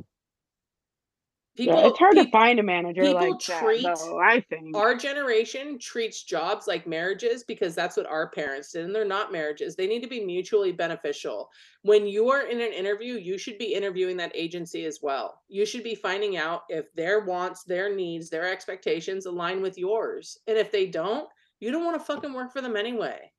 People, 1.57 1.75
yeah, 1.75 1.87
it's 1.87 1.97
hard 1.97 2.15
to 2.15 2.29
find 2.29 2.59
a 2.59 2.63
manager 2.63 3.01
people 3.01 3.31
like 3.31 3.39
that, 3.47 3.63
treat 3.63 3.83
though, 3.83 4.19
I 4.19 4.41
think. 4.41 4.77
our 4.77 4.93
generation 4.95 5.79
treats 5.79 6.21
jobs 6.21 6.67
like 6.67 6.85
marriages 6.85 7.43
because 7.43 7.73
that's 7.73 7.97
what 7.97 8.05
our 8.05 8.29
parents 8.29 8.73
did, 8.73 8.85
and 8.85 8.93
they're 8.93 9.03
not 9.03 9.31
marriages. 9.31 9.75
They 9.75 9.87
need 9.87 10.03
to 10.03 10.07
be 10.07 10.23
mutually 10.23 10.71
beneficial. 10.71 11.49
When 11.81 12.05
you 12.05 12.29
are 12.29 12.43
in 12.43 12.61
an 12.61 12.71
interview, 12.73 13.15
you 13.15 13.39
should 13.39 13.57
be 13.57 13.73
interviewing 13.73 14.17
that 14.17 14.31
agency 14.35 14.85
as 14.85 14.99
well. 15.01 15.41
You 15.49 15.65
should 15.65 15.83
be 15.83 15.95
finding 15.95 16.37
out 16.37 16.61
if 16.69 16.93
their 16.93 17.25
wants, 17.25 17.63
their 17.63 17.95
needs, 17.95 18.29
their 18.29 18.51
expectations 18.51 19.25
align 19.25 19.61
with 19.61 19.79
yours. 19.79 20.37
And 20.45 20.57
if 20.57 20.71
they 20.71 20.85
don't, 20.85 21.27
you 21.59 21.71
don't 21.71 21.85
want 21.85 21.99
to 21.99 22.05
fucking 22.05 22.33
work 22.33 22.53
for 22.53 22.61
them 22.61 22.75
anyway. 22.75 23.31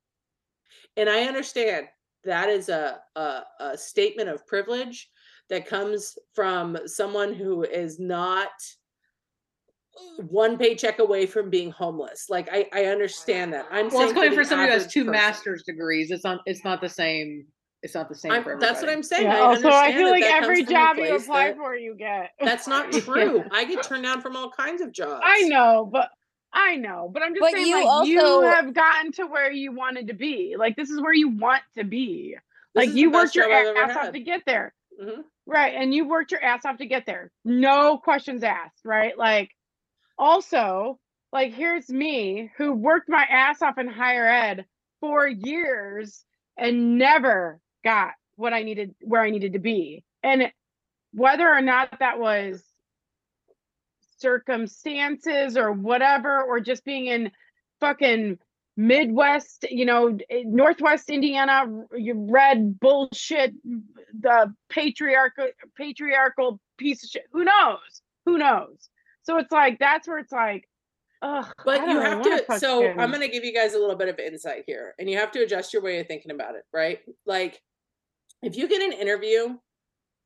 And 0.97 1.09
I 1.09 1.23
understand 1.23 1.87
that 2.25 2.49
is 2.49 2.67
a, 2.67 2.99
a, 3.15 3.41
a 3.61 3.77
statement 3.77 4.27
of 4.27 4.45
privilege 4.45 5.09
that 5.49 5.65
comes 5.67 6.17
from 6.33 6.77
someone 6.85 7.33
who 7.33 7.63
is 7.63 7.99
not 7.99 8.49
one 10.29 10.57
paycheck 10.57 10.99
away 10.99 11.25
from 11.25 11.49
being 11.49 11.71
homeless. 11.71 12.27
Like 12.29 12.47
I, 12.51 12.67
I 12.73 12.85
understand 12.85 13.53
that. 13.53 13.65
I'm 13.71 13.89
Well, 13.89 14.03
it's 14.03 14.13
going 14.13 14.33
for 14.33 14.43
somebody 14.43 14.71
who 14.71 14.77
has 14.77 14.87
two 14.91 15.01
person. 15.05 15.11
master's 15.11 15.63
degrees. 15.63 16.11
It's 16.11 16.23
not. 16.23 16.41
It's 16.45 16.63
not 16.63 16.81
the 16.81 16.89
same. 16.89 17.45
It's 17.81 17.95
not 17.95 18.09
the 18.09 18.15
same 18.15 18.31
I'm- 18.31 18.43
for 18.43 18.51
everybody. 18.51 18.71
that's 18.73 18.81
what 18.83 18.91
I'm 18.91 19.03
saying. 19.03 19.23
Yeah, 19.23 19.37
I 19.37 19.39
also, 19.39 19.69
I 19.69 19.93
feel 19.93 20.05
that 20.05 20.11
like 20.11 20.23
that 20.23 20.43
every 20.43 20.63
job 20.63 20.97
you 20.97 21.15
apply 21.15 21.47
that- 21.49 21.57
for, 21.57 21.75
you 21.75 21.95
get. 21.95 22.31
That's 22.39 22.67
not 22.67 22.91
true. 22.93 23.43
I 23.51 23.65
get 23.65 23.83
turned 23.83 24.03
down 24.03 24.21
from 24.21 24.35
all 24.35 24.51
kinds 24.51 24.81
of 24.81 24.91
jobs. 24.91 25.21
I 25.25 25.43
know, 25.43 25.89
but 25.91 26.09
I 26.53 26.75
know, 26.75 27.09
but 27.13 27.21
I'm 27.23 27.33
just 27.33 27.41
But 27.41 27.51
saying, 27.53 27.67
you 27.67 27.85
like 27.85 28.07
you 28.07 28.41
have 28.41 28.73
gotten 28.73 29.11
to 29.13 29.27
where 29.27 29.51
you 29.51 29.73
wanted 29.73 30.07
to 30.07 30.13
be. 30.13 30.55
Like 30.57 30.75
this 30.75 30.89
is 30.89 30.99
where 31.01 31.13
you 31.13 31.29
want 31.29 31.61
to 31.77 31.83
be. 31.83 32.35
This 32.75 32.87
like 32.87 32.95
you 32.95 33.11
worked 33.11 33.35
your 33.35 33.45
job 33.45 33.53
I've 33.53 33.67
ever 33.67 33.91
ass 33.91 34.07
off 34.07 34.13
to 34.13 34.19
get 34.19 34.43
there. 34.45 34.73
Mhm. 35.01 35.23
Right. 35.49 35.73
And 35.75 35.91
you 35.95 36.07
worked 36.07 36.29
your 36.29 36.43
ass 36.43 36.63
off 36.63 36.77
to 36.77 36.85
get 36.85 37.07
there. 37.07 37.31
No 37.43 37.97
questions 37.97 38.43
asked, 38.43 38.85
right? 38.85 39.17
Like, 39.17 39.49
also, 40.15 40.99
like, 41.33 41.55
here's 41.55 41.89
me 41.89 42.51
who 42.55 42.71
worked 42.73 43.09
my 43.09 43.23
ass 43.23 43.63
off 43.63 43.79
in 43.79 43.87
higher 43.87 44.27
ed 44.27 44.65
for 44.99 45.27
years 45.27 46.23
and 46.55 46.99
never 46.99 47.59
got 47.83 48.11
what 48.35 48.53
I 48.53 48.61
needed, 48.61 48.93
where 49.01 49.23
I 49.23 49.31
needed 49.31 49.53
to 49.53 49.59
be. 49.59 50.03
And 50.21 50.51
whether 51.13 51.49
or 51.49 51.61
not 51.61 51.97
that 51.99 52.19
was 52.19 52.63
circumstances 54.19 55.57
or 55.57 55.71
whatever, 55.71 56.43
or 56.43 56.59
just 56.59 56.85
being 56.85 57.07
in 57.07 57.31
fucking 57.79 58.37
Midwest, 58.79 59.65
you 59.69 59.83
know, 59.83 60.17
eh, 60.29 60.43
Northwest 60.45 61.09
Indiana, 61.09 61.65
you 61.93 62.13
read 62.29 62.79
bullshit, 62.79 63.53
the 64.17 64.55
patriarchal 64.69 65.49
patriarchal 65.75 66.61
piece 66.77 67.03
of 67.03 67.09
shit. 67.09 67.25
Who 67.33 67.43
knows? 67.43 68.01
Who 68.25 68.37
knows? 68.37 68.89
So 69.23 69.37
it's 69.37 69.51
like 69.51 69.79
that's 69.79 70.07
where 70.07 70.19
it's 70.19 70.31
like, 70.31 70.69
ugh. 71.21 71.51
But 71.65 71.89
you 71.89 71.99
have 71.99 72.21
to. 72.21 72.57
So 72.57 72.87
I'm 72.87 73.09
going 73.09 73.19
to 73.19 73.27
give 73.27 73.43
you 73.43 73.53
guys 73.53 73.73
a 73.73 73.77
little 73.77 73.97
bit 73.97 74.07
of 74.07 74.17
insight 74.17 74.63
here, 74.65 74.95
and 74.97 75.09
you 75.09 75.17
have 75.17 75.33
to 75.33 75.43
adjust 75.43 75.73
your 75.73 75.81
way 75.81 75.99
of 75.99 76.07
thinking 76.07 76.31
about 76.31 76.55
it, 76.55 76.63
right? 76.71 76.99
Like, 77.25 77.61
if 78.43 78.55
you 78.55 78.69
get 78.69 78.81
an 78.81 78.93
interview, 78.93 79.57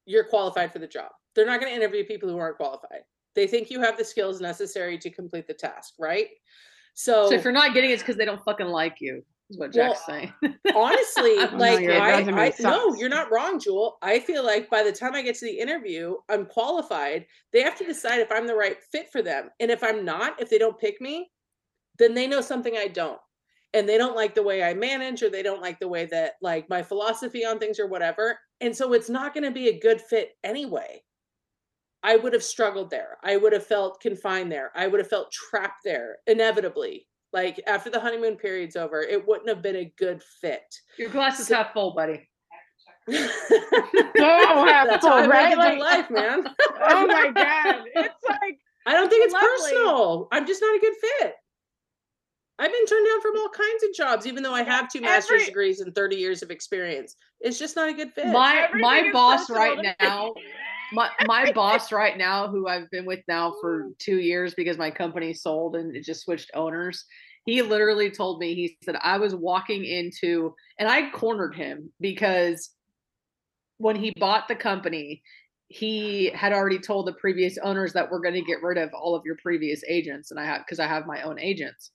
you're 0.05 0.25
qualified 0.25 0.71
for 0.71 0.77
the 0.77 0.85
job. 0.85 1.09
They're 1.33 1.47
not 1.47 1.59
going 1.59 1.71
to 1.71 1.75
interview 1.75 2.05
people 2.05 2.29
who 2.29 2.37
aren't 2.37 2.57
qualified. 2.57 3.01
They 3.33 3.47
think 3.47 3.71
you 3.71 3.81
have 3.81 3.97
the 3.97 4.05
skills 4.05 4.41
necessary 4.41 4.99
to 4.99 5.09
complete 5.09 5.47
the 5.47 5.55
task, 5.55 5.95
right? 5.97 6.27
So, 6.93 7.29
So 7.29 7.35
if 7.35 7.43
you're 7.43 7.53
not 7.53 7.73
getting 7.73 7.89
it, 7.89 7.93
it's 7.93 8.03
because 8.03 8.17
they 8.17 8.25
don't 8.25 8.43
fucking 8.43 8.67
like 8.67 8.97
you. 8.99 9.23
Is 9.49 9.59
what 9.59 9.73
Jack's 9.73 9.99
Well, 10.07 10.17
saying. 10.19 10.33
honestly, 10.75 11.35
like 11.57 11.81
your 11.81 11.99
I, 11.99 12.19
resume 12.19 12.39
I 12.39 12.53
no, 12.61 12.95
you're 12.95 13.09
not 13.09 13.31
wrong, 13.31 13.59
Jewel. 13.59 13.97
I 14.01 14.19
feel 14.19 14.43
like 14.43 14.69
by 14.69 14.83
the 14.83 14.91
time 14.91 15.15
I 15.15 15.21
get 15.21 15.35
to 15.35 15.45
the 15.45 15.59
interview, 15.59 16.15
I'm 16.29 16.45
qualified. 16.45 17.25
They 17.51 17.61
have 17.61 17.77
to 17.77 17.85
decide 17.85 18.19
if 18.19 18.31
I'm 18.31 18.47
the 18.47 18.55
right 18.55 18.77
fit 18.91 19.11
for 19.11 19.21
them. 19.21 19.49
And 19.59 19.69
if 19.69 19.83
I'm 19.83 20.05
not, 20.05 20.41
if 20.41 20.49
they 20.49 20.57
don't 20.57 20.79
pick 20.79 21.01
me, 21.01 21.29
then 21.99 22.13
they 22.13 22.27
know 22.27 22.41
something 22.41 22.75
I 22.77 22.87
don't. 22.87 23.19
And 23.75 23.89
they 23.89 23.97
don't 23.97 24.15
like 24.15 24.35
the 24.35 24.43
way 24.43 24.63
I 24.63 24.73
manage 24.73 25.23
or 25.23 25.29
they 25.29 25.43
don't 25.43 25.61
like 25.61 25.79
the 25.79 25.87
way 25.87 26.05
that 26.05 26.33
like 26.41 26.69
my 26.69 26.83
philosophy 26.83 27.43
on 27.43 27.59
things 27.59 27.79
or 27.79 27.87
whatever. 27.87 28.39
And 28.61 28.75
so 28.75 28.93
it's 28.93 29.09
not 29.09 29.33
going 29.33 29.43
to 29.43 29.51
be 29.51 29.69
a 29.69 29.79
good 29.79 29.99
fit 29.99 30.31
anyway. 30.43 31.03
I 32.03 32.17
would 32.17 32.33
have 32.33 32.43
struggled 32.43 32.89
there. 32.89 33.17
I 33.23 33.37
would 33.37 33.53
have 33.53 33.65
felt 33.65 34.01
confined 34.01 34.51
there. 34.51 34.71
I 34.75 34.87
would 34.87 34.99
have 34.99 35.09
felt 35.09 35.31
trapped 35.31 35.83
there 35.85 36.17
inevitably. 36.27 37.07
Like 37.31 37.59
after 37.65 37.89
the 37.89 37.99
honeymoon 37.99 38.35
period's 38.35 38.75
over, 38.75 39.01
it 39.01 39.25
wouldn't 39.27 39.49
have 39.49 39.61
been 39.61 39.77
a 39.77 39.93
good 39.97 40.21
fit. 40.41 40.61
Your 40.99 41.09
glass 41.09 41.39
is 41.39 41.47
So- 41.47 41.55
half 41.55 41.73
full, 41.73 41.93
buddy. 41.95 42.29
Oh, 43.09 44.65
have 44.67 44.87
That's 44.89 45.01
full, 45.05 45.11
how 45.11 45.17
I 45.23 45.27
right? 45.27 45.57
make 45.57 45.67
it 45.67 45.73
in 45.73 45.79
Like- 45.79 45.79
life, 45.79 46.09
man. 46.11 46.43
oh 46.81 47.07
my 47.07 47.31
god. 47.31 47.83
It's 47.95 48.15
like 48.29 48.57
I 48.85 48.93
don't 48.93 49.09
think 49.09 49.25
it's 49.25 49.33
Lovely. 49.33 49.47
personal. 49.49 50.27
I'm 50.31 50.45
just 50.45 50.61
not 50.61 50.75
a 50.75 50.79
good 50.79 50.93
fit. 51.01 51.33
I've 52.59 52.71
been 52.71 52.85
turned 52.85 53.07
down 53.07 53.21
from 53.21 53.37
all 53.37 53.49
kinds 53.49 53.83
of 53.83 53.93
jobs, 53.95 54.27
even 54.27 54.43
though 54.43 54.53
I 54.53 54.61
have 54.63 54.89
two 54.91 55.01
master's 55.01 55.35
Every- 55.41 55.45
degrees 55.45 55.79
and 55.79 55.95
30 55.95 56.15
years 56.17 56.43
of 56.43 56.51
experience. 56.51 57.15
It's 57.39 57.57
just 57.57 57.75
not 57.75 57.89
a 57.89 57.93
good 57.93 58.11
fit. 58.13 58.27
My 58.27 58.67
Everything 58.67 58.81
my 58.81 59.09
boss 59.11 59.49
right 59.49 59.95
now, 59.99 60.33
my 60.93 61.09
my 61.25 61.51
boss 61.51 61.91
right 61.91 62.17
now, 62.17 62.47
who 62.47 62.67
I've 62.67 62.89
been 62.91 63.05
with 63.05 63.21
now 63.27 63.55
for 63.59 63.89
two 63.99 64.19
years 64.19 64.53
because 64.53 64.77
my 64.77 64.91
company 64.91 65.33
sold 65.33 65.75
and 65.75 65.95
it 65.95 66.03
just 66.03 66.23
switched 66.23 66.51
owners. 66.53 67.03
He 67.45 67.61
literally 67.61 68.09
told 68.09 68.39
me, 68.39 68.55
he 68.55 68.77
said, 68.83 68.95
I 69.01 69.17
was 69.17 69.35
walking 69.35 69.83
into, 69.83 70.55
and 70.79 70.87
I 70.87 71.09
cornered 71.09 71.55
him 71.55 71.91
because 71.99 72.69
when 73.79 73.97
he 73.97 74.13
bought 74.17 74.47
the 74.47 74.55
company, 74.55 75.21
he 75.67 76.29
had 76.33 76.53
already 76.53 76.79
told 76.79 77.07
the 77.07 77.13
previous 77.13 77.57
owners 77.57 77.91
that 77.93 78.09
we're 78.09 78.21
going 78.21 78.35
to 78.35 78.41
get 78.41 78.63
rid 78.63 78.77
of 78.77 78.91
all 78.93 79.13
of 79.13 79.23
your 79.25 79.35
previous 79.41 79.81
agents. 79.89 80.31
And 80.31 80.39
I 80.39 80.45
have, 80.45 80.61
because 80.61 80.79
I 80.79 80.87
have 80.87 81.05
my 81.05 81.21
own 81.23 81.37
agents. 81.37 81.91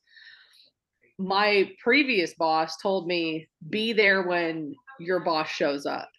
My 1.18 1.70
previous 1.82 2.34
boss 2.34 2.76
told 2.76 3.06
me, 3.06 3.48
be 3.70 3.94
there 3.94 4.24
when 4.24 4.74
your 5.00 5.20
boss 5.20 5.48
shows 5.48 5.86
up 5.86 6.10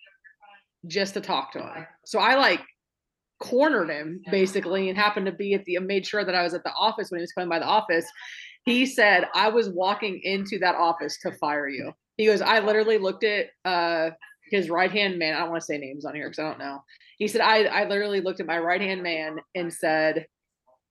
just 0.88 1.14
to 1.16 1.22
talk 1.22 1.52
to 1.54 1.60
him. 1.60 1.86
So 2.06 2.20
I 2.20 2.36
like 2.36 2.62
cornered 3.40 3.90
him 3.90 4.22
basically 4.32 4.90
and 4.90 4.98
happened 4.98 5.26
to 5.26 5.32
be 5.32 5.54
at 5.54 5.64
the 5.66 5.80
made 5.80 6.06
sure 6.06 6.26
that 6.26 6.36
I 6.36 6.44
was 6.44 6.54
at 6.54 6.64
the 6.64 6.74
office 6.74 7.10
when 7.10 7.20
he 7.20 7.24
was 7.24 7.32
coming 7.32 7.50
by 7.50 7.60
the 7.60 7.66
office. 7.66 8.06
He 8.66 8.86
said, 8.86 9.28
I 9.34 9.50
was 9.50 9.70
walking 9.70 10.20
into 10.24 10.60
that 10.60 10.76
office 10.76 11.18
to 11.22 11.32
fire 11.32 11.70
you. 11.70 11.94
He 12.18 12.26
goes, 12.26 12.42
I 12.42 12.60
literally 12.60 12.98
looked 12.98 13.24
at 13.24 13.48
uh 13.66 14.12
his 14.52 14.70
right 14.70 14.92
hand 14.92 15.20
man. 15.20 15.36
I 15.36 15.40
don't 15.40 15.52
want 15.52 15.62
to 15.62 15.66
say 15.66 15.78
names 15.78 16.06
on 16.06 16.16
here 16.16 16.28
because 16.28 16.40
I 16.40 16.50
don't 16.50 16.60
know. 16.60 16.80
He 17.20 17.28
said, 17.28 17.42
I, 17.42 17.66
I 17.66 17.88
literally 17.88 18.20
looked 18.20 18.40
at 18.40 18.48
my 18.48 18.58
right 18.58 18.82
hand 18.82 19.04
man 19.04 19.40
and 19.56 19.72
said, 19.72 20.26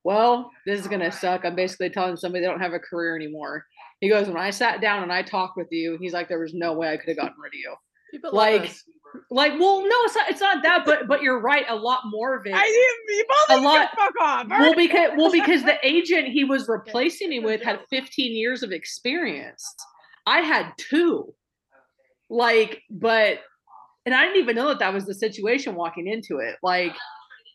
Well, 0.04 0.50
this 0.64 0.80
is 0.80 0.86
gonna 0.86 1.12
suck. 1.12 1.44
I'm 1.44 1.56
basically 1.56 1.90
telling 1.90 2.16
somebody 2.16 2.42
they 2.42 2.50
don't 2.50 2.60
have 2.60 2.72
a 2.72 2.78
career 2.78 3.16
anymore. 3.16 3.64
He 4.00 4.08
goes, 4.08 4.28
When 4.28 4.36
I 4.38 4.50
sat 4.50 4.80
down 4.80 5.02
and 5.02 5.12
I 5.12 5.22
talked 5.22 5.56
with 5.56 5.68
you, 5.70 5.98
he's 6.00 6.12
like, 6.12 6.28
There 6.28 6.38
was 6.38 6.54
no 6.54 6.72
way 6.72 6.92
I 6.92 6.96
could 6.96 7.08
have 7.08 7.18
gotten 7.18 7.40
rid 7.40 7.50
of 7.50 7.58
you 7.58 7.74
People 8.10 8.32
like. 8.32 8.72
Like 9.30 9.52
well 9.58 9.80
no 9.82 9.96
it's 10.04 10.14
not 10.14 10.30
it's 10.30 10.40
not 10.40 10.62
that 10.62 10.84
but 10.84 11.06
but 11.08 11.22
you're 11.22 11.40
right. 11.40 11.64
A 11.68 11.74
lot 11.76 12.02
more 12.06 12.34
of 12.36 12.46
it. 12.46 12.54
I 12.54 12.62
didn't 12.62 13.60
A 13.60 13.64
lot- 13.64 13.90
fuck 13.96 14.14
off. 14.20 14.46
well 14.48 14.74
because 14.74 15.10
well 15.16 15.30
because 15.32 15.62
the 15.64 15.78
agent 15.86 16.28
he 16.28 16.44
was 16.44 16.68
replacing 16.68 17.30
me 17.30 17.40
with 17.40 17.62
had 17.62 17.80
15 17.90 18.32
years 18.36 18.62
of 18.62 18.72
experience. 18.72 19.64
I 20.26 20.40
had 20.40 20.72
two. 20.78 21.34
Like 22.30 22.82
but 22.90 23.40
and 24.04 24.14
i 24.14 24.22
didn't 24.24 24.42
even 24.42 24.56
know 24.56 24.68
that 24.68 24.78
that 24.80 24.92
was 24.92 25.06
the 25.06 25.14
situation 25.14 25.74
walking 25.74 26.06
into 26.06 26.38
it. 26.38 26.56
Like 26.62 26.94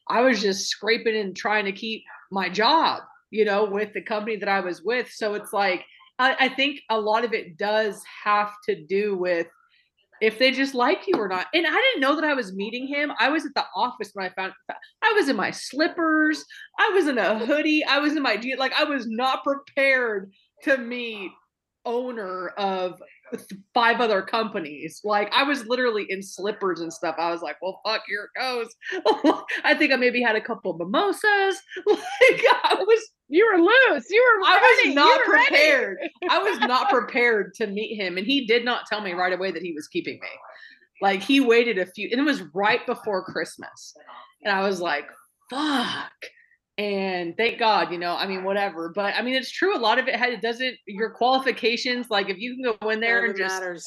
i 0.07 0.21
was 0.21 0.41
just 0.41 0.67
scraping 0.67 1.15
and 1.15 1.35
trying 1.35 1.65
to 1.65 1.71
keep 1.71 2.03
my 2.31 2.49
job 2.49 3.01
you 3.31 3.45
know 3.45 3.63
with 3.63 3.93
the 3.93 4.01
company 4.01 4.35
that 4.37 4.49
i 4.49 4.59
was 4.59 4.81
with. 4.83 5.09
So 5.11 5.33
it's 5.35 5.53
like 5.53 5.85
i, 6.19 6.35
I 6.39 6.49
think 6.49 6.79
a 6.89 6.99
lot 6.99 7.23
of 7.23 7.33
it 7.33 7.57
does 7.57 8.01
have 8.23 8.51
to 8.67 8.83
do 8.85 9.15
with 9.17 9.47
if 10.23 10.39
they 10.39 10.51
just 10.51 10.73
like 10.73 11.05
you 11.05 11.15
or 11.17 11.27
not. 11.27 11.47
And 11.53 11.67
I 11.67 11.69
didn't 11.69 11.99
know 11.99 12.15
that 12.15 12.23
I 12.23 12.33
was 12.33 12.53
meeting 12.53 12.87
him. 12.87 13.11
I 13.19 13.27
was 13.27 13.45
at 13.45 13.53
the 13.55 13.65
office 13.75 14.11
when 14.13 14.25
I 14.25 14.33
found 14.33 14.53
I 15.03 15.11
was 15.11 15.27
in 15.27 15.35
my 15.35 15.51
slippers, 15.51 16.45
I 16.79 16.91
was 16.93 17.07
in 17.07 17.17
a 17.17 17.45
hoodie, 17.45 17.83
I 17.83 17.99
was 17.99 18.15
in 18.15 18.23
my 18.23 18.41
like 18.57 18.71
I 18.79 18.85
was 18.85 19.05
not 19.05 19.43
prepared 19.43 20.31
to 20.63 20.77
meet 20.77 21.31
owner 21.83 22.49
of 22.57 23.01
five 23.73 23.99
other 23.99 24.21
companies. 24.21 25.01
Like 25.03 25.31
I 25.33 25.43
was 25.43 25.65
literally 25.65 26.05
in 26.09 26.21
slippers 26.21 26.81
and 26.81 26.91
stuff. 26.91 27.15
I 27.17 27.31
was 27.31 27.41
like, 27.41 27.57
well 27.61 27.81
fuck, 27.85 28.01
here 28.07 28.29
it 28.35 28.39
goes. 28.39 28.67
I 29.63 29.75
think 29.75 29.93
I 29.93 29.95
maybe 29.95 30.21
had 30.21 30.35
a 30.35 30.41
couple 30.41 30.73
mimosas. 30.77 31.61
Like 31.87 32.43
I 32.63 32.75
was 32.79 33.09
you 33.29 33.49
were 33.51 33.59
loose. 33.59 34.05
You 34.09 34.21
were 34.21 34.47
I 34.47 34.57
was 34.57 34.85
ready, 34.85 34.95
not 34.95 35.21
prepared. 35.21 35.97
I 36.29 36.39
was 36.39 36.59
not 36.59 36.89
prepared 36.91 37.53
to 37.55 37.67
meet 37.67 37.95
him, 37.95 38.17
and 38.17 38.27
he 38.27 38.45
did 38.45 38.63
not 38.63 38.85
tell 38.87 39.01
me 39.01 39.13
right 39.13 39.33
away 39.33 39.51
that 39.51 39.61
he 39.61 39.73
was 39.73 39.87
keeping 39.87 40.19
me. 40.21 40.27
Like 41.01 41.21
he 41.21 41.39
waited 41.39 41.77
a 41.79 41.85
few, 41.85 42.09
and 42.11 42.19
it 42.19 42.23
was 42.23 42.43
right 42.53 42.85
before 42.85 43.23
Christmas, 43.25 43.95
and 44.43 44.55
I 44.55 44.67
was 44.67 44.79
like, 44.79 45.05
"Fuck!" 45.49 46.11
And 46.77 47.37
thank 47.37 47.59
God, 47.59 47.91
you 47.91 47.99
know. 47.99 48.15
I 48.15 48.25
mean, 48.25 48.43
whatever. 48.43 48.91
But 48.95 49.13
I 49.15 49.21
mean, 49.21 49.35
it's 49.35 49.51
true. 49.51 49.77
A 49.77 49.79
lot 49.79 49.99
of 49.99 50.07
it 50.07 50.15
had 50.15 50.33
it 50.33 50.41
doesn't 50.41 50.75
your 50.87 51.11
qualifications. 51.11 52.09
Like 52.09 52.29
if 52.29 52.37
you 52.39 52.55
can 52.55 52.75
go 52.79 52.89
in 52.89 52.99
there 52.99 53.25
and 53.25 53.37
just 53.37 53.53
matters. 53.53 53.85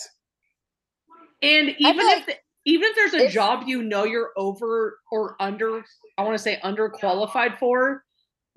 and 1.43 1.71
even 1.79 2.01
if 2.01 2.27
the, 2.27 2.35
even 2.65 2.89
if 2.91 2.95
there's 2.97 3.15
a 3.15 3.29
job 3.29 3.65
you 3.67 3.83
know 3.83 4.05
you're 4.05 4.31
over 4.37 4.99
or 5.11 5.37
under, 5.41 5.83
I 6.17 6.23
want 6.23 6.35
to 6.35 6.43
say 6.43 6.61
underqualified 6.65 7.59
for, 7.59 8.05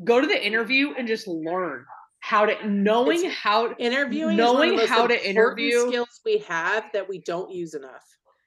go 0.03 0.21
to 0.21 0.27
the 0.27 0.45
interview 0.45 0.93
and 0.97 1.07
just 1.07 1.27
learn 1.27 1.85
how 2.19 2.45
to 2.45 2.67
knowing 2.67 3.29
how 3.31 3.73
Interviewing 3.77 4.35
knowing 4.37 4.73
is 4.73 4.73
one 4.73 4.73
of 4.73 4.75
the 4.75 4.81
most 4.81 4.89
how 4.89 5.07
to 5.07 5.29
interview- 5.29 5.87
skills 5.87 6.19
we 6.25 6.37
have 6.47 6.85
that 6.93 7.07
we 7.07 7.19
don't 7.21 7.51
use 7.51 7.73
enough. 7.73 8.03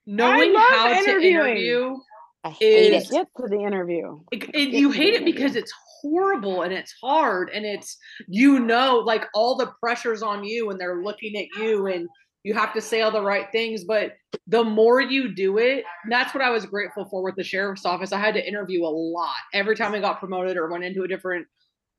knowing 0.06 0.54
how 0.54 0.88
to 0.88 0.94
interviewing. 0.96 1.56
interview 1.56 1.96
I 2.44 2.50
hate 2.50 2.92
is- 2.92 3.10
it. 3.10 3.12
Get 3.12 3.28
to 3.38 3.48
the 3.48 3.60
interview. 3.60 4.20
it, 4.32 4.50
it- 4.54 4.68
you 4.70 4.90
hate 4.90 5.14
it 5.14 5.24
because 5.24 5.56
it's 5.56 5.72
horrible 6.02 6.62
and 6.62 6.72
it's 6.72 6.92
hard 7.00 7.48
and 7.50 7.64
it's 7.64 7.96
you 8.26 8.58
know 8.58 8.98
like 8.98 9.26
all 9.34 9.54
the 9.56 9.72
pressures 9.80 10.22
on 10.22 10.42
you 10.42 10.70
and 10.70 10.80
they're 10.80 11.02
looking 11.02 11.36
at 11.36 11.46
you 11.60 11.86
and 11.86 12.08
you 12.42 12.54
have 12.54 12.72
to 12.74 12.80
say 12.80 13.02
all 13.02 13.12
the 13.12 13.22
right 13.22 13.46
things 13.52 13.84
but 13.84 14.14
the 14.48 14.64
more 14.64 15.00
you 15.00 15.32
do 15.32 15.58
it 15.58 15.84
that's 16.10 16.34
what 16.34 16.42
i 16.42 16.50
was 16.50 16.66
grateful 16.66 17.04
for 17.04 17.22
with 17.22 17.36
the 17.36 17.44
sheriff's 17.44 17.86
office 17.86 18.12
i 18.12 18.18
had 18.18 18.34
to 18.34 18.44
interview 18.44 18.84
a 18.84 18.90
lot 18.90 19.30
every 19.54 19.76
time 19.76 19.94
i 19.94 20.00
got 20.00 20.18
promoted 20.18 20.56
or 20.56 20.68
went 20.68 20.82
into 20.82 21.04
a 21.04 21.08
different 21.08 21.46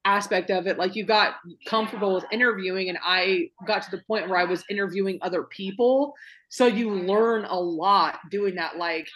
aspect 0.04 0.50
of 0.52 0.68
it 0.68 0.78
like 0.78 0.98
you 0.98 1.06
got 1.06 1.36
comfortable 1.66 2.14
with 2.14 2.26
interviewing 2.30 2.90
and 2.90 2.98
i 3.06 3.48
got 3.66 3.82
to 3.84 3.92
the 3.92 4.04
point 4.06 4.28
where 4.28 4.38
i 4.38 4.44
was 4.44 4.66
interviewing 4.70 5.18
other 5.22 5.44
people 5.44 6.14
so 6.50 6.66
you 6.66 6.94
learn 6.94 7.46
a 7.46 7.58
lot 7.58 8.20
doing 8.30 8.56
that 8.56 8.76
like 8.78 9.08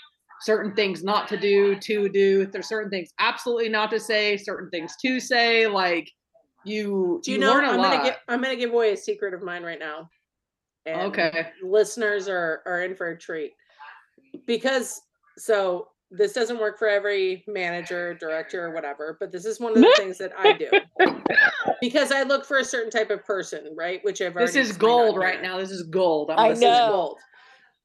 certain 0.41 0.73
things 0.75 1.03
not 1.03 1.27
to 1.29 1.37
do, 1.37 1.75
to 1.79 2.09
do. 2.09 2.41
If 2.41 2.51
there's 2.51 2.67
certain 2.67 2.89
things 2.89 3.09
absolutely 3.19 3.69
not 3.69 3.89
to 3.91 3.99
say, 3.99 4.37
certain 4.37 4.69
things 4.69 4.95
to 5.01 5.19
say. 5.19 5.67
Like 5.67 6.09
you, 6.63 7.21
Do 7.23 7.31
you, 7.31 7.37
know 7.37 7.51
learn 7.51 7.65
a 7.65 7.69
I'm 7.71 7.77
lot. 7.77 7.91
gonna 7.91 8.03
give 8.03 8.15
I'm 8.27 8.41
gonna 8.41 8.55
give 8.55 8.71
away 8.73 8.93
a 8.93 8.97
secret 8.97 9.33
of 9.33 9.41
mine 9.41 9.63
right 9.63 9.79
now. 9.79 10.09
And 10.85 11.01
Okay. 11.01 11.51
listeners 11.63 12.27
are 12.27 12.61
are 12.65 12.83
in 12.83 12.95
for 12.95 13.09
a 13.09 13.17
treat. 13.17 13.53
Because 14.45 15.01
so 15.37 15.89
this 16.09 16.33
doesn't 16.33 16.59
work 16.59 16.79
for 16.79 16.87
every 16.87 17.43
manager, 17.47 18.13
director, 18.13 18.65
or 18.65 18.73
whatever, 18.73 19.17
but 19.19 19.31
this 19.31 19.45
is 19.45 19.59
one 19.59 19.77
of 19.77 19.83
the 19.83 19.91
things 19.97 20.17
that 20.19 20.31
I 20.37 20.53
do 20.53 20.69
because 21.81 22.11
I 22.11 22.23
look 22.23 22.45
for 22.45 22.57
a 22.59 22.63
certain 22.63 22.89
type 22.89 23.09
of 23.09 23.23
person, 23.25 23.73
right? 23.75 23.99
Which 24.03 24.21
I've 24.21 24.33
This 24.35 24.55
is 24.55 24.75
gold 24.75 25.17
right 25.17 25.41
now. 25.41 25.57
This 25.57 25.71
is 25.71 25.83
gold. 25.83 26.31
I'm 26.31 26.39
I 26.39 26.49
This 26.49 26.59
is 26.59 26.69
know. 26.79 26.87
gold. 26.87 27.19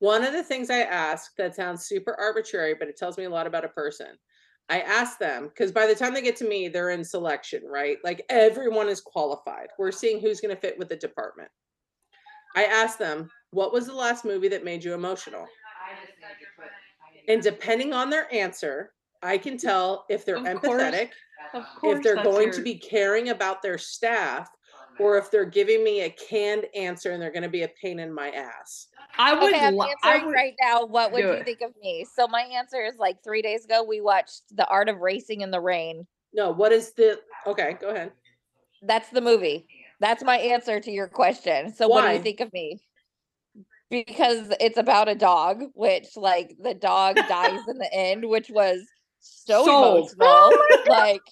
One 0.02 0.24
of 0.24 0.32
the 0.32 0.42
things 0.42 0.68
I 0.68 0.80
ask 0.80 1.36
that 1.36 1.54
sounds 1.54 1.84
super 1.84 2.16
arbitrary, 2.18 2.74
but 2.76 2.88
it 2.88 2.96
tells 2.96 3.16
me 3.16 3.22
a 3.22 3.30
lot 3.30 3.46
about 3.46 3.64
a 3.64 3.68
person. 3.68 4.18
I 4.68 4.80
ask 4.80 5.16
them 5.20 5.44
because 5.44 5.70
by 5.70 5.86
the 5.86 5.94
time 5.94 6.12
they 6.12 6.22
get 6.22 6.34
to 6.38 6.48
me, 6.48 6.66
they're 6.66 6.90
in 6.90 7.04
selection, 7.04 7.62
right? 7.64 7.98
Like 8.02 8.24
everyone 8.28 8.88
is 8.88 9.00
qualified. 9.00 9.68
We're 9.78 9.92
seeing 9.92 10.20
who's 10.20 10.40
going 10.40 10.52
to 10.52 10.60
fit 10.60 10.76
with 10.76 10.88
the 10.88 10.96
department. 10.96 11.50
I 12.56 12.64
ask 12.64 12.98
them, 12.98 13.30
what 13.52 13.72
was 13.72 13.86
the 13.86 13.94
last 13.94 14.24
movie 14.24 14.48
that 14.48 14.64
made 14.64 14.82
you 14.82 14.92
emotional? 14.94 15.46
And 17.28 17.40
depending 17.40 17.92
on 17.92 18.10
their 18.10 18.26
answer, 18.34 18.94
I 19.22 19.38
can 19.38 19.56
tell 19.56 20.04
if 20.10 20.24
they're 20.26 20.38
Of 20.38 20.42
empathetic, 20.46 21.10
course, 21.78 21.94
if 21.96 22.02
they're 22.02 22.24
going 22.24 22.48
your- 22.48 22.54
to 22.54 22.62
be 22.62 22.76
caring 22.76 23.28
about 23.28 23.62
their 23.62 23.78
staff, 23.78 24.50
or 24.98 25.16
if 25.16 25.30
they're 25.30 25.44
giving 25.44 25.84
me 25.84 26.02
a 26.02 26.10
canned 26.10 26.66
answer 26.74 27.12
and 27.12 27.22
they're 27.22 27.30
going 27.30 27.44
to 27.44 27.48
be 27.48 27.62
a 27.62 27.68
pain 27.80 28.00
in 28.00 28.12
my 28.12 28.30
ass. 28.32 28.88
I 29.18 29.34
would. 29.34 29.54
Okay, 29.54 29.64
I'm 29.64 29.76
lo- 29.76 29.86
I 30.02 30.14
answering 30.14 30.26
would 30.26 30.32
right 30.34 30.54
now. 30.60 30.84
What 30.86 31.12
would 31.12 31.20
you 31.20 31.32
it. 31.32 31.44
think 31.44 31.60
of 31.60 31.72
me? 31.80 32.06
So 32.14 32.26
my 32.26 32.42
answer 32.42 32.82
is 32.82 32.96
like 32.96 33.22
three 33.22 33.42
days 33.42 33.64
ago 33.64 33.84
we 33.84 34.00
watched 34.00 34.42
The 34.56 34.66
Art 34.66 34.88
of 34.88 34.98
Racing 34.98 35.40
in 35.42 35.50
the 35.50 35.60
Rain. 35.60 36.06
No, 36.32 36.50
what 36.50 36.72
is 36.72 36.92
the 36.92 37.20
okay? 37.46 37.76
Go 37.80 37.88
ahead. 37.88 38.12
That's 38.82 39.10
the 39.10 39.20
movie. 39.20 39.66
That's 40.00 40.24
my 40.24 40.38
answer 40.38 40.80
to 40.80 40.90
your 40.90 41.08
question. 41.08 41.72
So 41.74 41.88
what 41.88 42.02
do 42.02 42.12
you 42.12 42.18
think 42.18 42.40
of 42.40 42.52
me? 42.52 42.80
Because 43.90 44.52
it's 44.58 44.78
about 44.78 45.08
a 45.08 45.14
dog, 45.14 45.64
which 45.74 46.16
like 46.16 46.56
the 46.58 46.74
dog 46.74 47.26
dies 47.28 47.66
in 47.68 47.78
the 47.78 47.92
end, 47.92 48.28
which 48.28 48.50
was 48.50 48.80
so 49.20 49.64
Sold. 49.64 50.12
emotional. 50.18 50.58
Oh 50.84 50.90
like 50.90 51.22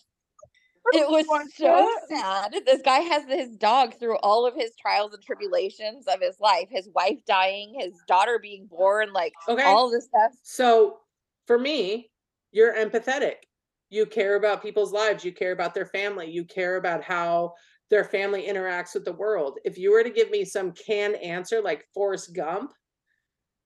it 0.92 1.08
was 1.08 1.26
so 1.54 1.88
sad. 2.08 2.54
This 2.66 2.82
guy 2.82 3.00
has 3.00 3.24
his 3.24 3.56
dog 3.56 3.98
through 3.98 4.16
all 4.18 4.46
of 4.46 4.54
his 4.54 4.72
trials 4.80 5.14
and 5.14 5.22
tribulations 5.22 6.06
of 6.06 6.20
his 6.20 6.38
life. 6.40 6.68
His 6.70 6.88
wife 6.94 7.18
dying, 7.26 7.74
his 7.78 7.94
daughter 8.06 8.38
being 8.40 8.66
born, 8.66 9.12
like 9.12 9.34
Okay. 9.48 9.64
all 9.64 9.90
this 9.90 10.04
stuff. 10.06 10.32
So 10.42 10.98
for 11.46 11.58
me, 11.58 12.10
you're 12.52 12.74
empathetic. 12.74 13.36
You 13.90 14.06
care 14.06 14.36
about 14.36 14.62
people's 14.62 14.92
lives. 14.92 15.24
You 15.24 15.32
care 15.32 15.52
about 15.52 15.74
their 15.74 15.86
family. 15.86 16.30
You 16.30 16.44
care 16.44 16.76
about 16.76 17.02
how 17.02 17.54
their 17.90 18.04
family 18.04 18.46
interacts 18.46 18.94
with 18.94 19.04
the 19.04 19.12
world. 19.12 19.58
If 19.64 19.76
you 19.76 19.90
were 19.90 20.04
to 20.04 20.10
give 20.10 20.30
me 20.30 20.44
some 20.44 20.72
canned 20.72 21.16
answer 21.16 21.60
like 21.60 21.86
Forrest 21.92 22.34
Gump, 22.34 22.72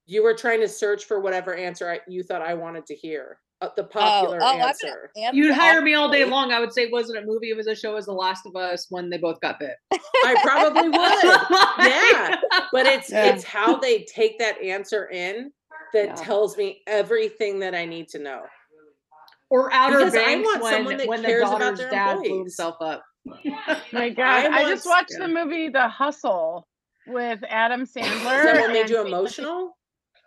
you 0.06 0.22
were 0.22 0.34
trying 0.34 0.60
to 0.60 0.68
search 0.68 1.04
for 1.04 1.20
whatever 1.20 1.54
answer 1.54 1.90
I, 1.90 2.00
you 2.08 2.22
thought 2.22 2.42
I 2.42 2.54
wanted 2.54 2.86
to 2.86 2.94
hear. 2.94 3.38
Uh, 3.64 3.70
the 3.76 3.84
popular 3.84 4.38
oh, 4.42 4.46
I'm 4.46 4.58
gonna 4.58 4.68
answer. 4.68 5.10
answer 5.16 5.36
You'd 5.36 5.52
hire 5.54 5.80
me 5.82 5.94
all 5.94 6.10
day 6.10 6.24
long. 6.24 6.52
I 6.52 6.60
would 6.60 6.72
say 6.72 6.82
it 6.82 6.92
wasn't 6.92 7.18
a 7.18 7.26
movie. 7.26 7.50
It 7.50 7.56
was 7.56 7.66
a 7.66 7.74
show. 7.74 7.92
It 7.92 7.94
was 7.94 8.06
The 8.06 8.12
Last 8.12 8.46
of 8.46 8.56
Us 8.56 8.86
when 8.90 9.10
they 9.10 9.18
both 9.18 9.40
got 9.40 9.58
bit. 9.58 9.76
I 9.92 10.36
probably 10.42 10.88
would. 10.88 11.86
Yeah. 11.86 12.36
But 12.72 12.86
it's 12.86 13.10
Yeah. 13.10 13.26
it's 13.34 13.44
how 13.44 13.76
they 13.76 14.04
take 14.04 14.38
that 14.38 14.60
answer 14.60 15.08
in 15.08 15.50
that 15.92 16.06
Yeah. 16.06 16.14
tells 16.14 16.56
me 16.56 16.82
everything 16.86 17.60
that 17.60 17.74
I 17.74 17.84
need 17.84 18.08
to 18.10 18.18
know. 18.18 18.42
Or 19.50 19.72
Outer 19.72 19.98
Because 19.98 20.14
I 20.16 20.24
Banks 20.24 20.46
want 20.46 20.62
someone 20.64 20.84
when 20.86 20.96
that 20.98 21.08
when 21.08 21.22
the 21.22 21.28
cares 21.28 21.42
about 21.42 21.60
daughter's 21.60 21.78
their 21.78 21.90
dad 21.90 22.14
blew 22.14 22.22
employees. 22.24 22.40
himself 22.42 22.76
up. 22.80 23.02
My 23.92 24.10
God, 24.10 24.46
I 24.52 24.58
I, 24.58 24.68
just 24.68 24.84
want- 24.86 25.08
watched 25.10 25.18
the 25.18 25.28
movie 25.28 25.68
The 25.68 25.88
Hustle 25.88 26.66
with 27.06 27.40
Adam 27.48 27.82
Sandler. 27.86 28.38
Is 28.38 28.44
that 28.44 28.60
what 28.60 28.72
made 28.72 28.90
you 28.90 28.96
Kate- 28.96 29.06
emotional? 29.06 29.76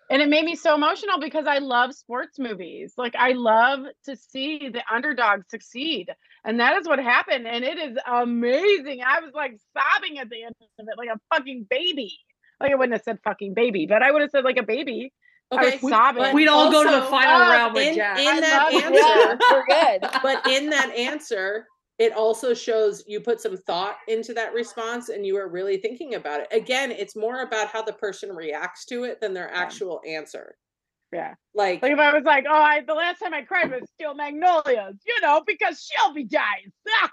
And 0.09 0.21
it 0.21 0.29
made 0.29 0.45
me 0.45 0.55
so 0.55 0.75
emotional 0.75 1.19
because 1.19 1.45
I 1.47 1.57
love 1.57 1.93
sports 1.93 2.39
movies. 2.39 2.93
Like 2.97 3.15
I 3.17 3.33
love 3.33 3.79
to 4.05 4.15
see 4.15 4.69
the 4.69 4.81
underdog 4.93 5.41
succeed, 5.49 6.09
and 6.45 6.59
that 6.59 6.77
is 6.77 6.87
what 6.87 6.99
happened. 6.99 7.47
And 7.47 7.63
it 7.63 7.77
is 7.77 7.97
amazing. 8.09 9.01
I 9.05 9.19
was 9.21 9.31
like 9.33 9.57
sobbing 9.77 10.19
at 10.19 10.29
the 10.29 10.43
end 10.43 10.55
of 10.79 10.85
it, 10.87 10.97
like 10.97 11.09
a 11.09 11.19
fucking 11.35 11.67
baby. 11.69 12.17
Like 12.59 12.71
I 12.71 12.75
wouldn't 12.75 12.93
have 12.93 13.03
said 13.03 13.19
fucking 13.23 13.53
baby, 13.53 13.85
but 13.87 14.01
I 14.01 14.11
would 14.11 14.21
have 14.21 14.31
said 14.31 14.43
like 14.43 14.57
a 14.57 14.63
baby. 14.63 15.13
I 15.51 15.55
was 15.63 15.67
Okay, 15.75 15.87
sobbing. 15.89 16.23
but 16.23 16.33
We'd 16.33 16.49
all 16.49 16.69
go 16.71 16.83
to 16.83 16.89
the 16.89 17.03
final 17.03 17.39
love 17.39 17.49
round 17.49 17.73
with 17.73 17.87
in- 17.87 17.95
Jack. 17.95 18.19
in 18.19 18.27
I 18.27 18.41
that 18.41 18.73
answer, 18.73 18.99
Yeah, 18.99 19.37
we're 19.51 19.65
good. 19.65 20.09
but 20.21 20.47
in 20.47 20.69
that 20.71 20.89
answer, 20.95 21.67
it 21.99 22.13
also 22.13 22.53
shows 22.53 23.03
you 23.07 23.19
put 23.19 23.41
some 23.41 23.57
thought 23.57 23.97
into 24.07 24.33
that 24.33 24.53
response 24.53 25.09
and 25.09 25.25
you 25.25 25.35
are 25.37 25.47
really 25.49 25.77
thinking 25.77 26.15
about 26.15 26.41
it. 26.41 26.47
Again, 26.51 26.91
it's 26.91 27.15
more 27.15 27.41
about 27.41 27.67
how 27.69 27.81
the 27.81 27.93
person 27.93 28.29
reacts 28.35 28.85
to 28.85 29.03
it 29.03 29.19
than 29.19 29.33
their 29.33 29.49
Yeah. 29.51 29.59
actual 29.61 30.01
answer. 30.07 30.55
Yeah. 31.11 31.35
Like, 31.55 31.81
Like 31.81 31.93
if 31.93 31.99
I 31.99 32.13
was 32.13 32.23
like, 32.23 32.45
oh, 32.47 32.53
I, 32.53 32.81
the 32.81 32.93
last 32.93 33.19
time 33.19 33.33
I 33.33 33.41
cried 33.41 33.71
was 33.71 33.81
Steel 33.95 34.13
Magnolias, 34.13 34.97
you 35.07 35.21
know, 35.21 35.41
because 35.47 35.81
Shelby 35.91 36.25
dies. 36.25 36.71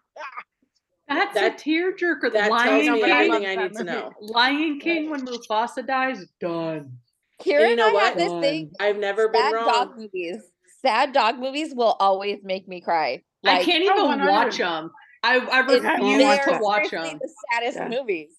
That's 1.09 1.35
That- 1.35 1.53
a 1.61 1.63
tearjerker. 1.65 2.33
that 2.33 2.51
Lion 2.51 2.67
tells 2.67 2.89
I 2.89 2.93
King. 2.93 3.01
love 3.01 3.11
everything 3.11 3.47
I 3.59 3.63
need 3.63 3.75
to 3.77 3.85
know. 3.85 4.13
Lion 4.21 4.81
King 4.81 5.11
when 5.11 5.25
Mufasa 5.27 5.87
dies, 5.87 6.25
done. 6.41 6.99
Kira 7.43 7.69
and, 7.69 7.77
know 7.77 7.89
I 7.89 7.93
what? 7.93 8.05
have 8.05 8.17
this 8.17 8.33
thing. 8.41 8.71
I've 8.81 8.97
never 8.99 9.29
been 9.29 9.43
Sad 9.43 9.53
wrong. 9.53 9.67
dog 9.67 9.99
movies. 9.99 10.43
Sad 10.83 11.13
dog 11.13 11.39
movies 11.39 11.75
will 11.75 11.97
always 12.01 12.39
make 12.43 12.67
me 12.69 12.81
cry. 12.81 13.23
I 13.45 13.65
can't 13.65 13.83
even 13.85 13.97
100. 14.05 14.31
watch 14.31 14.59
them. 14.59 14.91
I, 15.23 15.37
I 15.39 15.61
it's- 15.61 15.83
refuse 15.83 16.19
they're 16.19 16.45
to 16.59 16.59
watch 16.63 16.91
them. 16.91 17.19
The 17.21 17.31
saddest 17.53 17.79
Yeah. 17.79 17.89
movies. 17.89 18.31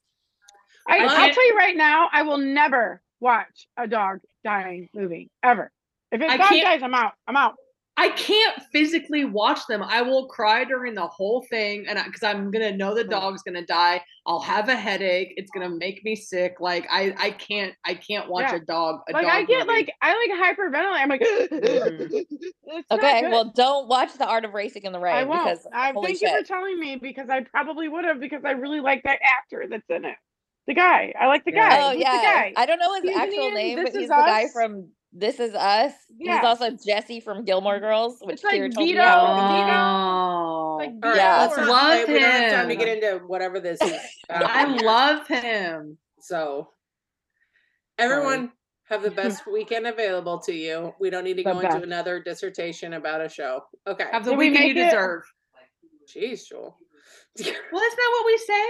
I, 0.87 0.97
I 0.99 1.03
I'll 1.03 1.09
can't- 1.09 1.33
tell 1.33 1.47
you 1.47 1.55
right 1.57 1.75
now, 1.75 2.09
I 2.11 2.21
will 2.23 2.37
never 2.37 3.01
watch 3.19 3.67
a 3.77 3.87
dog 3.87 4.19
dying 4.43 4.89
movie 4.93 5.31
ever. 5.41 5.71
If 6.11 6.21
a 6.21 6.25
I 6.25 6.37
dog 6.37 6.49
can't- 6.49 6.63
dies, 6.63 6.83
I'm 6.83 6.93
out. 6.93 7.13
I'm 7.27 7.35
out. 7.35 7.55
I 7.97 8.09
can't 8.09 8.61
physically 8.73 9.23
watch 9.23 9.65
them. 9.67 9.81
I 9.81 10.01
will 10.01 10.27
cry 10.27 10.65
during 10.65 10.95
the 10.95 11.07
whole 11.07 11.45
thing, 11.49 11.85
and 11.87 11.97
because 12.05 12.23
I'm 12.23 12.51
gonna 12.51 12.75
know 12.75 12.93
the 12.93 13.05
dog's 13.05 13.41
gonna 13.41 13.65
die, 13.65 14.03
I'll 14.25 14.41
have 14.41 14.67
a 14.67 14.75
headache. 14.75 15.33
It's 15.37 15.49
gonna 15.51 15.69
make 15.69 16.03
me 16.03 16.15
sick. 16.15 16.55
Like 16.59 16.85
I, 16.91 17.15
I 17.17 17.31
can't, 17.31 17.73
I 17.85 17.93
can't 17.93 18.29
watch 18.29 18.51
Yeah. 18.51 18.57
a 18.57 18.59
dog. 18.59 18.99
A 19.09 19.13
like 19.13 19.23
dog 19.23 19.31
I 19.33 19.43
get 19.45 19.59
movie. 19.59 19.67
like 19.79 19.93
I 20.01 20.27
like 20.27 20.57
hyperventilate. 20.57 21.01
I'm 21.01 21.09
like, 21.09 21.21
mm-hmm. 21.21 22.81
Okay, 22.91 23.29
well, 23.29 23.53
don't 23.55 23.87
watch 23.87 24.13
The 24.17 24.27
Art 24.27 24.43
of 24.43 24.53
Racing 24.53 24.83
in 24.83 24.91
the 24.91 24.99
Rain 24.99 25.15
I 25.15 25.23
won't. 25.23 25.45
because 25.45 25.65
I 25.73 25.91
holy 25.93 26.07
thank 26.15 26.21
you 26.21 26.37
for 26.37 26.43
telling 26.45 26.77
me 26.79 26.97
because 26.97 27.29
I 27.29 27.41
probably 27.41 27.87
would 27.87 28.03
have 28.03 28.19
because 28.19 28.43
I 28.43 28.51
really 28.51 28.81
like 28.81 29.03
that 29.03 29.19
actor 29.23 29.65
that's 29.69 29.89
in 29.89 30.03
it. 30.03 30.15
The 30.67 30.73
guy. 30.73 31.13
I 31.19 31.27
like 31.27 31.45
the 31.45 31.51
guy. 31.51 31.79
Oh 31.79 31.91
Who's 31.91 32.01
yeah, 32.01 32.17
the 32.17 32.23
guy? 32.23 32.53
I 32.57 32.65
don't 32.65 32.79
know 32.79 32.93
his 32.95 33.03
He's 33.03 33.15
actual 33.15 33.51
name, 33.51 33.77
This 33.77 33.83
but 33.85 33.93
Is 33.93 33.99
he's 33.99 34.09
the 34.09 34.15
guy 34.15 34.47
from 34.51 34.89
This 35.17 35.39
Is 35.39 35.53
Us. 35.55 35.93
Yeah. 36.19 36.35
He's 36.41 36.45
also 36.45 36.71
Jesse 36.85 37.21
from 37.21 37.45
Gilmore 37.45 37.79
Girls, 37.79 38.17
which 38.21 38.35
It's 38.35 38.43
like 38.43 38.55
Kira 38.61 38.73
told 38.73 38.85
me 38.85 38.93
Vito. 38.93 39.01
about. 39.01 39.23
Oh, 39.87 40.75
Like, 40.77 40.89
All 40.89 41.09
right, 41.09 41.15
Yeah. 41.15 41.39
let's 41.41 41.55
not, 41.57 41.67
Love 41.69 42.03
okay, 42.03 42.13
we 42.13 42.19
don't 42.19 42.31
have 42.31 42.51
time 42.51 42.67
to 42.67 42.75
get 42.75 42.87
into 43.03 43.25
whatever 43.25 43.59
this 43.61 43.81
is. 43.81 43.93
about 44.29 44.49
I 44.49 44.63
um, 44.63 44.75
love 44.77 45.25
him. 45.27 45.97
So, 46.19 46.69
everyone 47.97 48.51
have 48.89 49.03
the 49.03 49.11
best 49.11 49.47
weekend 49.47 49.87
available 49.87 50.39
to 50.39 50.53
you. 50.53 50.93
We 50.99 51.09
don't 51.09 51.23
need 51.23 51.37
to 51.37 51.43
The 51.43 51.53
go 51.53 51.59
into 51.61 51.81
another 51.81 52.21
dissertation 52.21 52.93
about 52.93 53.21
a 53.21 53.29
show. 53.29 53.61
Okay. 53.87 54.05
Have 54.11 54.25
the 54.25 54.31
Did 54.31 54.37
we 54.37 54.49
weekend 54.49 54.67
you 54.69 54.75
make 54.75 54.83
it? 54.83 54.85
deserve. 54.87 55.21
Jeez, 56.13 56.45
Joel. 56.47 56.77
Well, 57.39 57.47
isn't 57.47 57.71
that 57.71 58.09
what 58.11 58.25
we 58.25 58.37
say? 58.37 58.65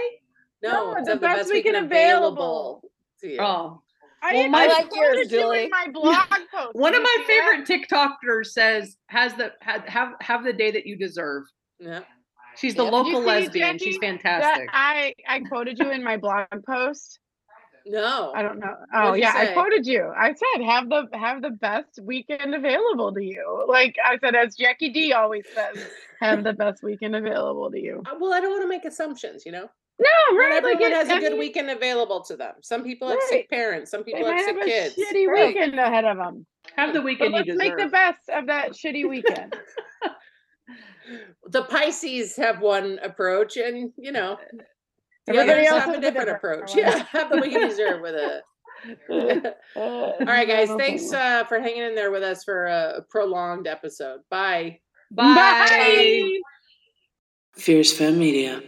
No, 0.62 0.70
No, 0.92 0.96
it's 0.96 1.08
the 1.08 1.14
the 1.14 1.20
best 1.20 1.36
best 1.38 1.52
weekend 1.52 1.74
weekend 1.74 1.86
available. 1.92 2.82
available 2.82 2.90
to 3.20 3.28
you. 3.28 3.38
Oh, 3.40 3.82
I, 4.22 4.34
Well, 4.34 4.44
I 4.44 4.48
my- 4.48 4.62
I 4.64 4.66
like 4.66 4.88
yours, 4.94 5.28
Julie. 5.28 5.68
my 5.68 5.88
blog 5.92 6.16
post. 6.52 6.70
one 6.74 6.94
of 6.94 7.02
my 7.02 7.24
see 7.26 7.38
that? 7.38 7.64
favorite 7.66 7.88
TikTokers 7.88 8.46
says 8.46 8.96
has 9.08 9.34
the 9.34 9.52
have 9.60 9.82
have 9.84 10.14
have 10.20 10.44
the 10.44 10.52
day 10.52 10.70
that 10.70 10.86
you 10.86 10.96
deserve. 10.96 11.44
Yeah. 11.78 12.00
She's 12.56 12.74
the 12.74 12.84
Yeah. 12.84 12.90
Did 12.90 12.96
you 12.96 13.02
local 13.14 13.20
see, 13.20 13.26
lesbian. 13.26 13.78
She's 13.78 13.94
Jackie, 13.96 13.98
That 14.00 14.22
fantastic. 14.22 14.68
I 14.72 15.14
I 15.28 15.40
quoted 15.40 15.78
you 15.78 15.90
in 15.90 16.02
my 16.02 16.16
blog 16.16 16.46
post. 16.66 17.18
No. 17.88 18.32
I 18.34 18.42
don't 18.42 18.58
know. 18.58 18.74
Oh 18.94 19.12
yeah, 19.14 19.32
I 19.36 19.52
quoted 19.52 19.86
you. 19.86 20.10
I 20.16 20.32
said 20.34 20.64
have 20.64 20.88
the 20.88 21.06
have 21.12 21.40
the 21.42 21.50
best 21.50 22.00
weekend 22.02 22.52
available 22.54 23.12
to 23.14 23.22
you. 23.22 23.64
Like 23.68 23.94
I 24.04 24.18
said, 24.18 24.34
as 24.34 24.56
Jackie 24.56 24.88
D 24.88 25.12
always 25.12 25.44
says, 25.54 25.86
have 26.20 26.42
the 26.42 26.52
best 26.52 26.82
weekend 26.82 27.14
available 27.14 27.70
to 27.70 27.78
you. 27.78 28.02
Uh, 28.04 28.16
Well, 28.18 28.32
I 28.32 28.40
don't 28.40 28.50
want 28.50 28.62
to 28.62 28.68
make 28.68 28.84
assumptions, 28.86 29.46
you 29.46 29.52
know? 29.52 29.68
No, 29.98 30.08
Not 30.32 30.38
right? 30.38 30.62
Like 30.62 30.74
everyone 30.74 30.92
it- 30.92 30.96
has 30.96 31.08
a 31.08 31.14
I 31.14 31.20
good 31.20 31.32
mean, 31.32 31.38
weekend 31.40 31.70
available 31.70 32.22
to 32.24 32.36
them. 32.36 32.54
Some 32.62 32.84
people 32.84 33.08
have 33.08 33.16
Right. 33.18 33.28
sick 33.28 33.50
parents. 33.50 33.90
Some 33.90 34.02
They 34.04 34.12
people 34.12 34.26
have 34.26 34.34
might 34.36 34.44
sick 34.44 34.56
have 34.56 34.62
a 34.62 34.68
kids. 34.68 34.94
shitty 34.96 35.26
Right. 35.26 35.46
weekend 35.54 35.78
ahead 35.78 36.04
of 36.04 36.16
them. 36.18 36.46
have 36.76 36.92
the 36.92 37.00
weekend 37.00 37.30
you 37.30 37.36
let's 37.36 37.46
deserve. 37.46 37.58
make 37.58 37.76
the 37.78 37.88
best 37.88 38.28
of 38.28 38.46
that 38.46 38.72
shitty 38.72 39.08
weekend. 39.08 39.56
The 41.48 41.62
Pisces 41.62 42.34
have 42.36 42.60
one 42.60 42.98
approach, 43.00 43.56
and 43.56 43.92
you 43.96 44.10
know, 44.10 44.36
the 45.26 45.34
Everybody 45.38 45.50
others 45.52 45.66
else 45.68 45.80
have 45.84 45.88
a 45.88 45.92
has 45.92 45.98
a 45.98 46.00
different 46.00 46.28
different 46.28 46.62
approach. 46.64 46.70
one. 46.70 46.78
Yeah, 46.78 47.04
have 47.12 47.30
the 47.30 47.36
weekend 47.36 47.62
you 47.62 47.68
deserve 47.68 48.00
with 48.00 48.16
it. 48.16 49.56
All 49.76 50.16
right, 50.26 50.48
guys. 50.48 50.68
Thanks 50.76 51.12
uh, 51.12 51.44
for 51.44 51.60
hanging 51.60 51.82
in 51.84 51.94
there 51.94 52.10
with 52.10 52.24
us 52.24 52.42
for 52.42 52.66
a 52.66 53.04
prolonged 53.08 53.68
episode. 53.68 54.20
Bye. 54.30 54.80
Bye. 55.12 56.40
Fierce 57.54 57.92
Femme 57.96 58.18
Media. 58.18 58.60